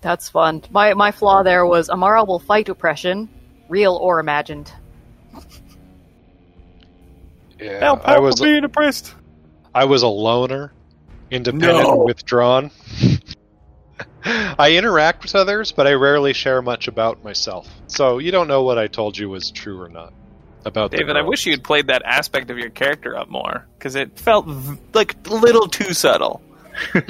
That's 0.00 0.28
fun. 0.28 0.62
My 0.70 0.94
my 0.94 1.12
flaw 1.12 1.42
there 1.42 1.64
was 1.64 1.88
Amara 1.88 2.24
will 2.24 2.38
fight 2.38 2.68
oppression, 2.68 3.28
real 3.68 3.94
or 3.96 4.20
imagined. 4.20 4.72
Yeah, 7.58 7.80
Help, 7.80 8.06
I 8.06 8.18
was 8.18 8.40
being 8.40 8.64
oppressed. 8.64 9.14
I 9.74 9.84
was 9.84 10.02
a 10.02 10.08
loner, 10.08 10.72
independent, 11.30 11.82
No. 11.82 12.04
withdrawn. 12.04 12.70
I 14.24 14.72
interact 14.76 15.22
with 15.22 15.34
others, 15.34 15.72
but 15.72 15.86
I 15.86 15.92
rarely 15.92 16.32
share 16.32 16.60
much 16.62 16.88
about 16.88 17.22
myself. 17.24 17.68
So 17.86 18.18
you 18.18 18.30
don't 18.30 18.48
know 18.48 18.62
what 18.62 18.78
I 18.78 18.86
told 18.86 19.16
you 19.16 19.28
was 19.28 19.50
true 19.50 19.80
or 19.80 19.88
not 19.88 20.12
about 20.64 20.90
David, 20.90 21.16
I 21.16 21.22
wish 21.22 21.46
you'd 21.46 21.62
played 21.64 21.86
that 21.86 22.02
aspect 22.04 22.50
of 22.50 22.58
your 22.58 22.68
character 22.70 23.16
up 23.16 23.28
more 23.28 23.66
because 23.78 23.94
it 23.94 24.18
felt 24.18 24.46
v- 24.46 24.78
like 24.92 25.16
a 25.28 25.34
little 25.34 25.66
too 25.68 25.94
subtle. 25.94 26.42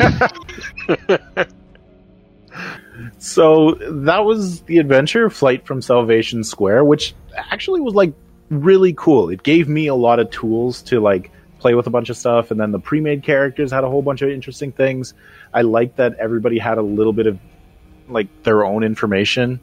So 3.18 3.74
that 3.74 4.24
was 4.24 4.62
the 4.62 4.78
adventure 4.78 5.30
Flight 5.30 5.66
from 5.66 5.80
Salvation 5.82 6.42
Square, 6.42 6.84
which 6.84 7.14
actually 7.36 7.80
was 7.80 7.94
like 7.94 8.12
really 8.50 8.94
cool. 8.96 9.28
It 9.30 9.42
gave 9.42 9.68
me 9.68 9.86
a 9.86 9.94
lot 9.94 10.18
of 10.18 10.30
tools 10.30 10.82
to 10.82 11.00
like 11.00 11.30
play 11.58 11.74
with 11.74 11.86
a 11.86 11.90
bunch 11.90 12.08
of 12.08 12.16
stuff, 12.16 12.50
and 12.50 12.60
then 12.60 12.70
the 12.72 12.78
pre-made 12.78 13.22
characters 13.24 13.72
had 13.72 13.84
a 13.84 13.88
whole 13.88 14.02
bunch 14.02 14.22
of 14.22 14.30
interesting 14.30 14.72
things. 14.72 15.14
I 15.52 15.62
liked 15.62 15.96
that 15.96 16.14
everybody 16.18 16.58
had 16.58 16.78
a 16.78 16.82
little 16.82 17.12
bit 17.12 17.26
of 17.26 17.38
like 18.08 18.28
their 18.44 18.64
own 18.64 18.84
information. 18.84 19.60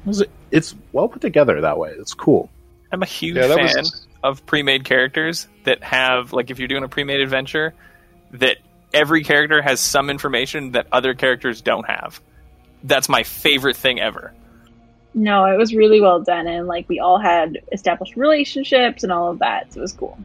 It 0.00 0.06
was, 0.06 0.24
it's 0.50 0.74
well 0.92 1.08
put 1.08 1.20
together 1.22 1.60
that 1.62 1.78
way. 1.78 1.90
It's 1.98 2.14
cool. 2.14 2.50
I'm 2.90 3.02
a 3.02 3.06
huge 3.06 3.36
Yeah, 3.36 3.54
fan 3.54 3.66
was- 3.76 4.06
of 4.22 4.46
pre-made 4.46 4.84
characters 4.84 5.48
that 5.64 5.82
have 5.82 6.32
like 6.32 6.50
if 6.50 6.58
you're 6.58 6.68
doing 6.68 6.84
a 6.84 6.88
pre-made 6.88 7.20
adventure 7.20 7.74
that 8.32 8.58
every 8.94 9.24
character 9.24 9.60
has 9.60 9.80
some 9.80 10.10
information 10.10 10.72
that 10.72 10.86
other 10.92 11.14
characters 11.14 11.60
don't 11.60 11.86
have. 11.88 12.20
That's 12.84 13.08
my 13.08 13.22
favorite 13.24 13.76
thing 13.76 14.00
ever. 14.00 14.32
No, 15.14 15.44
it 15.44 15.58
was 15.58 15.74
really 15.74 16.00
well 16.00 16.20
done, 16.20 16.46
and 16.46 16.66
like 16.66 16.88
we 16.88 16.98
all 16.98 17.18
had 17.18 17.58
established 17.72 18.16
relationships 18.16 19.02
and 19.02 19.12
all 19.12 19.30
of 19.30 19.38
that. 19.40 19.72
So 19.72 19.80
it 19.80 19.82
was 19.82 19.92
cool. 19.92 20.18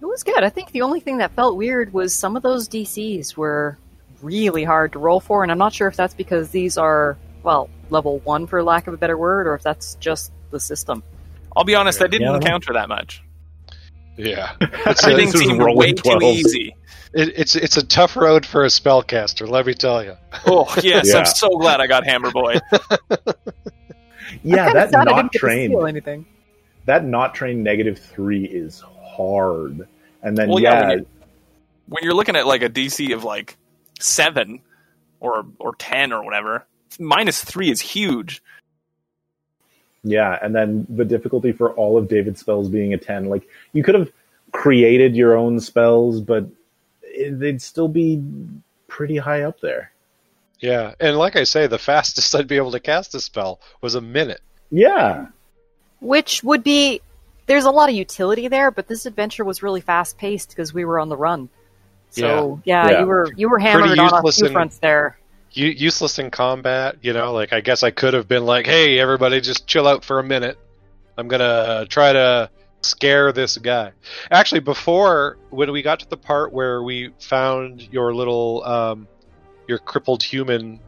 It 0.00 0.06
was 0.06 0.22
good. 0.22 0.42
I 0.42 0.48
think 0.48 0.70
the 0.72 0.82
only 0.82 1.00
thing 1.00 1.18
that 1.18 1.32
felt 1.32 1.56
weird 1.56 1.92
was 1.92 2.14
some 2.14 2.36
of 2.36 2.42
those 2.42 2.68
DCs 2.68 3.36
were 3.36 3.78
really 4.22 4.64
hard 4.64 4.92
to 4.92 4.98
roll 4.98 5.20
for, 5.20 5.42
and 5.42 5.52
I'm 5.52 5.58
not 5.58 5.72
sure 5.72 5.88
if 5.88 5.96
that's 5.96 6.14
because 6.14 6.50
these 6.50 6.76
are, 6.78 7.16
well, 7.42 7.68
level 7.90 8.18
one 8.20 8.46
for 8.46 8.62
lack 8.62 8.86
of 8.86 8.94
a 8.94 8.96
better 8.96 9.16
word, 9.16 9.46
or 9.46 9.54
if 9.54 9.62
that's 9.62 9.94
just 9.96 10.32
the 10.50 10.60
system. 10.60 11.02
I'll 11.56 11.64
be 11.64 11.74
honest, 11.74 12.00
I 12.00 12.06
didn't 12.06 12.22
Yeah, 12.22 12.28
I 12.28 12.32
don't 12.32 12.40
know. 12.40 12.46
encounter 12.46 12.72
that 12.74 12.88
much. 12.88 13.22
Yeah, 14.18 14.52
it's 14.60 15.04
a, 15.04 15.10
Everything 15.10 15.26
this 15.26 15.34
was 15.34 15.42
seemed 15.42 15.60
rolling 15.60 15.78
way 15.78 15.92
too 15.92 16.02
12s. 16.02 16.34
easy. 16.34 16.76
it, 17.14 17.28
it's 17.38 17.54
it's 17.56 17.76
a 17.76 17.86
tough 17.86 18.16
road 18.16 18.44
for 18.44 18.64
a 18.64 18.68
spellcaster. 18.68 19.48
Let 19.48 19.64
me 19.66 19.74
tell 19.74 20.02
you. 20.04 20.16
Oh 20.46 20.66
yes, 20.82 21.08
Yeah. 21.08 21.18
I'm 21.20 21.24
so 21.26 21.48
glad 21.58 21.80
I 21.80 21.86
got 21.86 22.04
Hammer 22.04 22.30
Boy. 22.30 22.56
Yeah, 24.42 24.72
that 24.72 24.90
not 24.92 25.06
didn't 25.08 25.22
get 25.24 25.32
to 25.32 25.38
trained. 25.38 25.88
anything. 25.88 26.26
That 26.84 27.04
not 27.04 27.34
trained 27.34 27.64
negative 27.64 27.98
three 27.98 28.44
is 28.44 28.82
hard. 29.16 29.88
And 30.22 30.36
then 30.36 30.48
Well, 30.50 30.60
yeah, 30.60 30.80
yeah, 30.80 30.88
when 30.88 31.06
when 31.88 32.04
you're 32.04 32.14
looking 32.14 32.36
at 32.36 32.46
like 32.46 32.62
a 32.62 32.68
DC 32.68 33.14
of 33.14 33.24
like 33.24 33.56
seven 34.00 34.60
or 35.20 35.46
or 35.58 35.74
ten 35.76 36.12
or 36.12 36.22
whatever, 36.24 36.66
minus 37.00 37.42
three 37.42 37.70
is 37.70 37.80
huge. 37.80 38.42
Yeah, 40.04 40.38
and 40.40 40.54
then 40.54 40.86
the 40.88 41.04
difficulty 41.04 41.52
for 41.52 41.72
all 41.72 41.98
of 41.98 42.08
David's 42.08 42.40
spells 42.40 42.68
being 42.68 42.94
a 42.94 42.98
10. 42.98 43.26
Like, 43.26 43.48
you 43.72 43.82
could 43.82 43.94
have 43.96 44.10
created 44.52 45.16
your 45.16 45.36
own 45.36 45.60
spells, 45.60 46.20
but 46.20 46.46
it, 47.02 47.38
they'd 47.38 47.60
still 47.60 47.88
be 47.88 48.22
pretty 48.86 49.16
high 49.16 49.42
up 49.42 49.60
there. 49.60 49.92
Yeah, 50.60 50.94
and 51.00 51.16
like 51.18 51.36
I 51.36 51.44
say, 51.44 51.66
the 51.66 51.78
fastest 51.90 52.34
I'd 52.34 52.46
be 52.48 52.56
able 52.56 52.72
to 52.72 52.80
cast 52.80 53.14
a 53.14 53.20
spell 53.20 53.60
was 53.80 53.94
a 53.94 54.00
minute. 54.00 54.40
Yeah. 54.70 55.26
Which 56.00 56.44
would 56.44 56.62
be 56.62 57.00
there's 57.46 57.64
a 57.64 57.70
lot 57.70 57.88
of 57.88 57.94
utility 57.96 58.46
there, 58.48 58.70
but 58.70 58.86
this 58.86 59.04
adventure 59.06 59.44
was 59.44 59.62
really 59.62 59.80
fast 59.80 60.16
paced 60.16 60.50
because 60.50 60.72
we 60.72 60.84
were 60.84 61.00
on 61.00 61.08
the 61.08 61.16
run. 61.16 61.48
So 62.10 62.60
yeah, 62.64 62.88
Yeah. 62.90 63.00
you 63.00 63.06
were 63.06 63.32
you 63.36 63.48
were 63.48 63.58
hammered 63.58 63.90
on 63.90 63.98
a 63.98 64.02
useless 64.04 64.36
few 64.36 64.46
in- 64.46 64.52
fronts 64.52 64.78
there. 64.78 65.17
Useless 65.52 66.18
in 66.18 66.30
combat, 66.30 66.96
you 67.02 67.12
know. 67.12 67.32
Like 67.32 67.52
I 67.52 67.60
guess 67.60 67.82
I 67.82 67.90
could 67.90 68.14
have 68.14 68.28
been 68.28 68.44
like, 68.44 68.66
"Hey, 68.66 68.98
everybody, 68.98 69.40
just 69.40 69.66
chill 69.66 69.88
out 69.88 70.04
for 70.04 70.18
a 70.18 70.24
minute. 70.24 70.58
I'm 71.16 71.26
gonna 71.26 71.86
try 71.88 72.12
to 72.12 72.50
scare 72.82 73.32
this 73.32 73.56
guy." 73.56 73.92
Actually, 74.30 74.60
before 74.60 75.38
when 75.50 75.72
we 75.72 75.82
got 75.82 76.00
to 76.00 76.08
the 76.08 76.16
part 76.16 76.52
where 76.52 76.82
we 76.82 77.10
found 77.18 77.82
your 77.90 78.14
little, 78.14 78.62
um, 78.64 79.08
your 79.66 79.78
crippled 79.78 80.22
human 80.22 80.80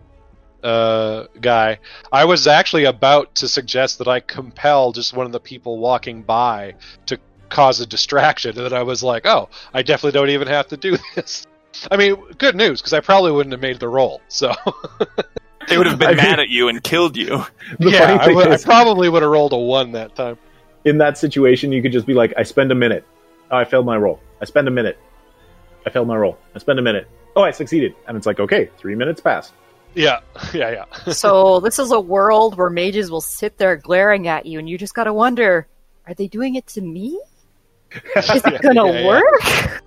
uh, 0.63 1.25
guy, 1.41 1.79
I 2.13 2.27
was 2.27 2.47
actually 2.47 2.85
about 2.85 3.35
to 3.37 3.49
suggest 3.49 3.99
that 3.99 4.09
I 4.09 4.21
compel 4.21 4.93
just 4.93 5.15
one 5.15 5.27
of 5.27 5.33
the 5.33 5.41
people 5.41 5.79
walking 5.79 6.23
by 6.23 6.75
to 7.07 7.19
cause 7.49 7.81
a 7.81 7.87
distraction, 7.87 8.57
and 8.57 8.67
then 8.67 8.73
I 8.73 8.83
was 8.83 9.03
like, 9.03 9.27
"Oh, 9.27 9.49
I 9.75 9.83
definitely 9.83 10.19
don't 10.19 10.31
even 10.31 10.49
have 10.49 10.69
to 10.69 10.77
do 10.77 10.97
this." 11.15 11.47
I 11.91 11.97
mean, 11.97 12.17
good 12.39 12.57
news 12.57 12.81
because 12.81 12.93
I 12.93 13.01
probably 13.01 13.33
wouldn't 13.33 13.53
have 13.53 13.61
made 13.63 13.79
the 13.81 13.89
roll. 13.89 14.21
So 14.29 14.53
They 15.69 15.77
would 15.79 15.87
have 15.87 15.99
been 15.99 16.09
I 16.09 16.15
mean- 16.15 16.25
mad 16.25 16.41
at 16.41 16.49
you 16.49 16.69
and 16.69 16.83
killed 16.83 17.17
you. 17.17 17.45
Yeah, 17.79 17.99
funny 18.07 18.19
I, 18.19 18.25
thing 18.27 18.35
would- 18.37 18.49
I 18.49 18.57
probably 18.59 19.09
would 19.09 19.23
have 19.23 19.31
rolled 19.31 19.53
a 19.53 19.57
one 19.59 19.93
that 19.93 20.15
time. 20.17 20.37
in 20.85 20.99
that 20.99 21.17
situation, 21.19 21.71
you 21.73 21.83
could 21.83 21.93
just 21.93 22.07
be 22.07 22.15
like, 22.15 22.33
I 22.37 22.43
spend 22.43 22.73
a 22.73 22.75
minute. 22.75 23.05
Oh, 23.51 23.57
I 23.57 23.65
failed 23.65 23.87
my 23.87 23.97
roll. 23.97 24.21
I 24.41 24.45
spend 24.47 24.67
a 24.69 24.71
minute. 24.71 24.99
I 25.87 25.91
failed 25.91 26.09
my 26.09 26.17
roll. 26.17 26.39
I 26.55 26.59
spend 26.59 26.79
a 26.79 26.83
minute. 26.83 27.09
Oh, 27.37 27.43
I 27.43 27.51
succeeded. 27.53 27.95
And 28.09 28.17
it's 28.17 28.27
like, 28.27 28.41
okay, 28.41 28.71
three 28.79 28.95
minutes 28.95 29.21
passed. 29.21 29.53
Yeah, 29.95 30.21
yeah, 30.55 30.85
yeah. 31.07 31.13
So 31.13 31.61
this 31.61 31.79
is 31.79 31.91
a 31.93 32.01
world 32.01 32.57
where 32.57 32.71
mages 32.71 33.11
will 33.11 33.21
sit 33.21 33.59
there 33.59 33.77
glaring 33.77 34.29
at 34.29 34.47
you, 34.47 34.59
and 34.59 34.69
you 34.69 34.79
just 34.79 34.95
gotta 34.95 35.13
wonder: 35.13 35.67
Are 36.07 36.15
they 36.15 36.29
doing 36.29 36.55
it 36.55 36.67
to 36.69 36.81
me? 36.81 37.21
Is 38.17 38.31
it 38.45 38.63
gonna 38.63 38.87
Yeah, 38.87 39.01
yeah. 39.01 39.07
work? 39.07 39.83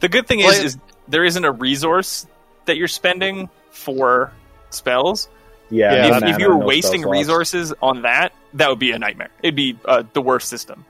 The 0.00 0.08
good 0.08 0.26
thing 0.28 0.38
Well, 0.40 0.50
is, 0.50 0.74
is 0.74 0.78
there 1.08 1.24
isn't 1.24 1.44
a 1.44 1.52
resource 1.52 2.26
that 2.66 2.76
you're 2.76 2.88
spending 2.88 3.48
for 3.70 4.32
spells. 4.70 5.28
Yeah. 5.70 5.92
Yeah, 5.94 6.16
if, 6.16 6.22
if 6.24 6.38
you 6.38 6.48
were 6.48 6.58
no 6.58 6.66
wasting 6.66 7.02
slots. 7.02 7.18
resources 7.18 7.74
on 7.82 8.02
that, 8.02 8.32
that 8.54 8.68
would 8.70 8.78
be 8.78 8.92
a 8.92 8.98
nightmare. 8.98 9.30
It'd 9.42 9.56
be 9.56 9.78
uh, 9.84 10.04
the 10.12 10.22
worst 10.22 10.48
system. 10.48 10.84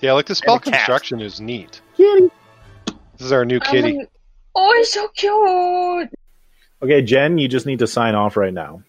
Yeah, 0.00 0.12
like 0.12 0.26
the 0.26 0.34
spell 0.34 0.54
And 0.56 0.64
cat. 0.64 0.74
construction 0.74 1.20
is 1.20 1.40
neat. 1.40 1.80
Kitty. 1.96 2.30
This 3.16 3.26
is 3.26 3.32
our 3.32 3.44
new 3.44 3.60
kitty. 3.60 4.00
Um, 4.00 4.06
oh, 4.54 4.72
it's 4.76 4.92
so 4.92 5.08
cute. 5.08 6.10
Okay, 6.82 7.00
Jen, 7.02 7.38
you 7.38 7.48
just 7.48 7.64
need 7.64 7.78
to 7.78 7.86
sign 7.86 8.14
off 8.14 8.36
right 8.36 8.52
now. 8.52 8.82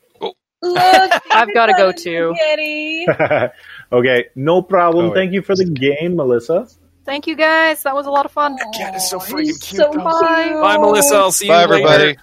Look, 0.61 1.13
I've 1.31 1.53
gotta 1.53 1.73
go 1.77 1.91
too. 1.91 2.35
Kitty. 2.37 3.07
okay, 3.91 4.25
no 4.35 4.61
problem. 4.61 5.11
Oh. 5.11 5.13
Thank 5.13 5.31
you 5.31 5.41
for 5.41 5.55
the 5.55 5.65
game, 5.65 6.15
Melissa. 6.15 6.67
Thank 7.05 7.27
you 7.27 7.35
guys. 7.35 7.83
That 7.83 7.95
was 7.95 8.07
a 8.07 8.11
lot 8.11 8.25
of 8.25 8.31
fun. 8.31 8.57
cat 8.75 8.95
is 8.95 9.07
so 9.09 9.19
freaking 9.19 9.61
cute, 9.61 9.81
So. 9.81 9.93
Bye. 9.93 10.49
Bye, 10.61 10.77
Melissa. 10.77 11.15
I'll 11.15 11.31
see 11.31 11.45
you 11.45 11.51
Bye, 11.51 11.65
later. 11.65 11.87
everybody. 11.87 12.17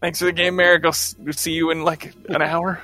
Thanks 0.00 0.18
for 0.18 0.26
the 0.26 0.32
game, 0.32 0.56
Merrick. 0.56 0.84
I'll 0.84 0.92
see 0.92 1.52
you 1.52 1.70
in 1.70 1.82
like 1.84 2.12
an 2.28 2.42
hour. 2.42 2.80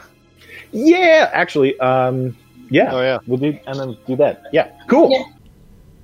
Yeah, 0.70 1.30
actually, 1.32 1.78
um, 1.80 2.36
yeah, 2.70 2.90
Oh 2.92 3.00
yeah. 3.00 3.18
we'll 3.26 3.38
do 3.38 3.58
and 3.66 3.78
then 3.78 3.96
do 4.06 4.16
that. 4.16 4.44
Yeah, 4.52 4.70
cool. 4.88 5.10
Yeah. 5.10 5.24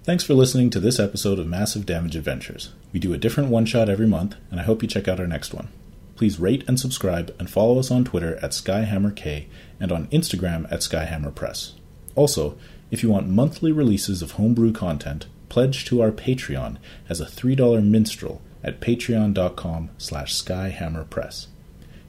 Thanks 0.03 0.25
for 0.25 0.35
listening 0.35 0.71
to 0.71 0.81
this 0.81 0.99
episode 0.99 1.39
of 1.39 1.47
Massive 1.47 1.87
Damage 1.87 2.17
Adventures. 2.17 2.73
We 2.93 3.01
do 3.01 3.13
a 3.15 3.19
different 3.19 3.51
one 3.51 3.65
shot 3.67 3.89
every 3.89 4.07
month, 4.07 4.37
and 4.51 4.61
I 4.61 4.65
hope 4.65 4.83
you 4.83 4.89
check 4.89 5.07
out 5.09 5.21
our 5.21 5.27
next 5.27 5.55
one. 5.55 5.69
Please 6.17 6.39
rate 6.39 6.65
and 6.69 6.79
subscribe 6.79 7.35
and 7.39 7.49
follow 7.49 7.79
us 7.79 7.91
on 7.91 8.05
Twitter 8.05 8.37
at 8.37 8.51
SkyhammerK 8.51 9.47
and 9.81 9.91
on 9.93 10.07
Instagram 10.09 10.71
at 10.73 10.81
SkyhammerPress. 10.81 11.73
Also, 12.15 12.57
if 12.91 13.03
you 13.03 13.11
want 13.11 13.29
monthly 13.29 13.73
releases 13.73 14.23
of 14.23 14.33
homebrew 14.33 14.73
content, 14.73 15.27
pledge 15.49 15.85
to 15.87 16.01
our 16.01 16.11
Patreon 16.11 16.77
as 17.09 17.21
a 17.21 17.27
$3 17.27 17.85
minstrel 17.85 18.41
at 18.63 18.81
patreon.com 18.81 19.91
slash 19.99 20.35
skyhammerpress. 20.35 21.47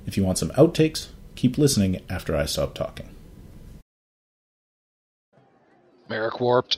If 0.06 0.18
you 0.18 0.24
want 0.24 0.38
some 0.38 0.52
outtakes, 0.52 1.08
keep 1.36 1.58
listening 1.58 2.02
after 2.10 2.36
I 2.36 2.46
stop 2.46 2.74
talking. 2.74 3.10
Merrick 6.08 6.40
warped. 6.40 6.78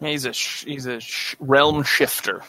He's 0.00 0.24
a 0.24 0.32
sh- 0.32 0.64
he's 0.64 0.86
a 0.86 0.98
sh- 1.00 1.36
realm 1.38 1.84
shifter. 1.84 2.42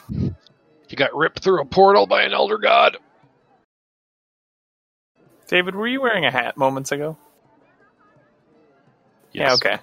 He 0.87 0.95
got 0.95 1.15
ripped 1.15 1.39
through 1.43 1.61
a 1.61 1.65
portal 1.65 2.07
by 2.07 2.23
an 2.23 2.33
elder 2.33 2.57
god. 2.57 2.97
David, 5.47 5.75
were 5.75 5.87
you 5.87 6.01
wearing 6.01 6.25
a 6.25 6.31
hat 6.31 6.57
moments 6.57 6.91
ago? 6.91 7.15
Yeah, 9.33 9.53
okay. 9.55 9.79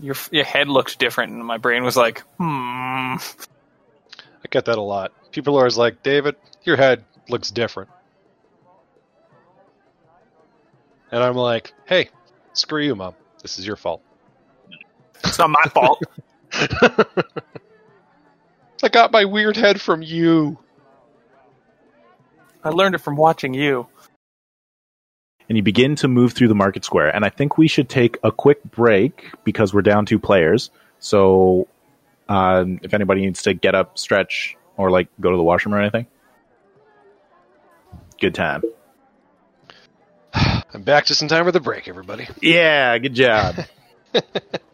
Your 0.00 0.16
your 0.30 0.44
head 0.44 0.68
looked 0.68 0.98
different, 0.98 1.32
and 1.32 1.44
my 1.44 1.58
brain 1.58 1.84
was 1.84 1.96
like, 1.96 2.20
hmm. 2.38 3.16
I 3.16 4.48
get 4.50 4.66
that 4.66 4.78
a 4.78 4.82
lot. 4.82 5.12
People 5.32 5.56
are 5.56 5.60
always 5.60 5.76
like, 5.76 6.02
David, 6.02 6.36
your 6.62 6.76
head 6.76 7.04
looks 7.28 7.50
different. 7.50 7.90
And 11.10 11.22
I'm 11.22 11.36
like, 11.36 11.72
hey, 11.86 12.10
screw 12.52 12.82
you, 12.82 12.94
mom. 12.94 13.14
This 13.42 13.58
is 13.58 13.66
your 13.66 13.76
fault. 13.76 14.02
It's 15.22 15.38
not 15.38 15.50
my 15.50 15.62
fault. 15.72 16.02
I 18.82 18.88
got 18.90 19.12
my 19.12 19.24
weird 19.24 19.56
head 19.56 19.80
from 19.80 20.02
you. 20.02 20.58
I 22.62 22.70
learned 22.70 22.94
it 22.94 22.98
from 22.98 23.16
watching 23.16 23.54
you. 23.54 23.86
And 25.48 25.56
you 25.56 25.62
begin 25.62 25.96
to 25.96 26.08
move 26.08 26.32
through 26.32 26.48
the 26.48 26.54
market 26.54 26.84
square. 26.84 27.14
And 27.14 27.24
I 27.24 27.28
think 27.28 27.58
we 27.58 27.68
should 27.68 27.88
take 27.88 28.16
a 28.22 28.32
quick 28.32 28.62
break 28.64 29.30
because 29.44 29.74
we're 29.74 29.82
down 29.82 30.06
two 30.06 30.18
players. 30.18 30.70
So, 31.00 31.68
um, 32.28 32.80
if 32.82 32.94
anybody 32.94 33.20
needs 33.20 33.42
to 33.42 33.52
get 33.52 33.74
up, 33.74 33.98
stretch, 33.98 34.56
or 34.76 34.90
like 34.90 35.08
go 35.20 35.30
to 35.30 35.36
the 35.36 35.42
washroom 35.42 35.74
or 35.74 35.80
anything, 35.80 36.06
good 38.20 38.34
time. 38.34 38.62
I'm 40.34 40.82
back 40.82 41.04
just 41.04 41.20
in 41.22 41.28
time 41.28 41.44
for 41.44 41.52
the 41.52 41.60
break, 41.60 41.88
everybody. 41.88 42.26
Yeah, 42.40 42.96
good 42.98 43.14
job. 43.14 43.56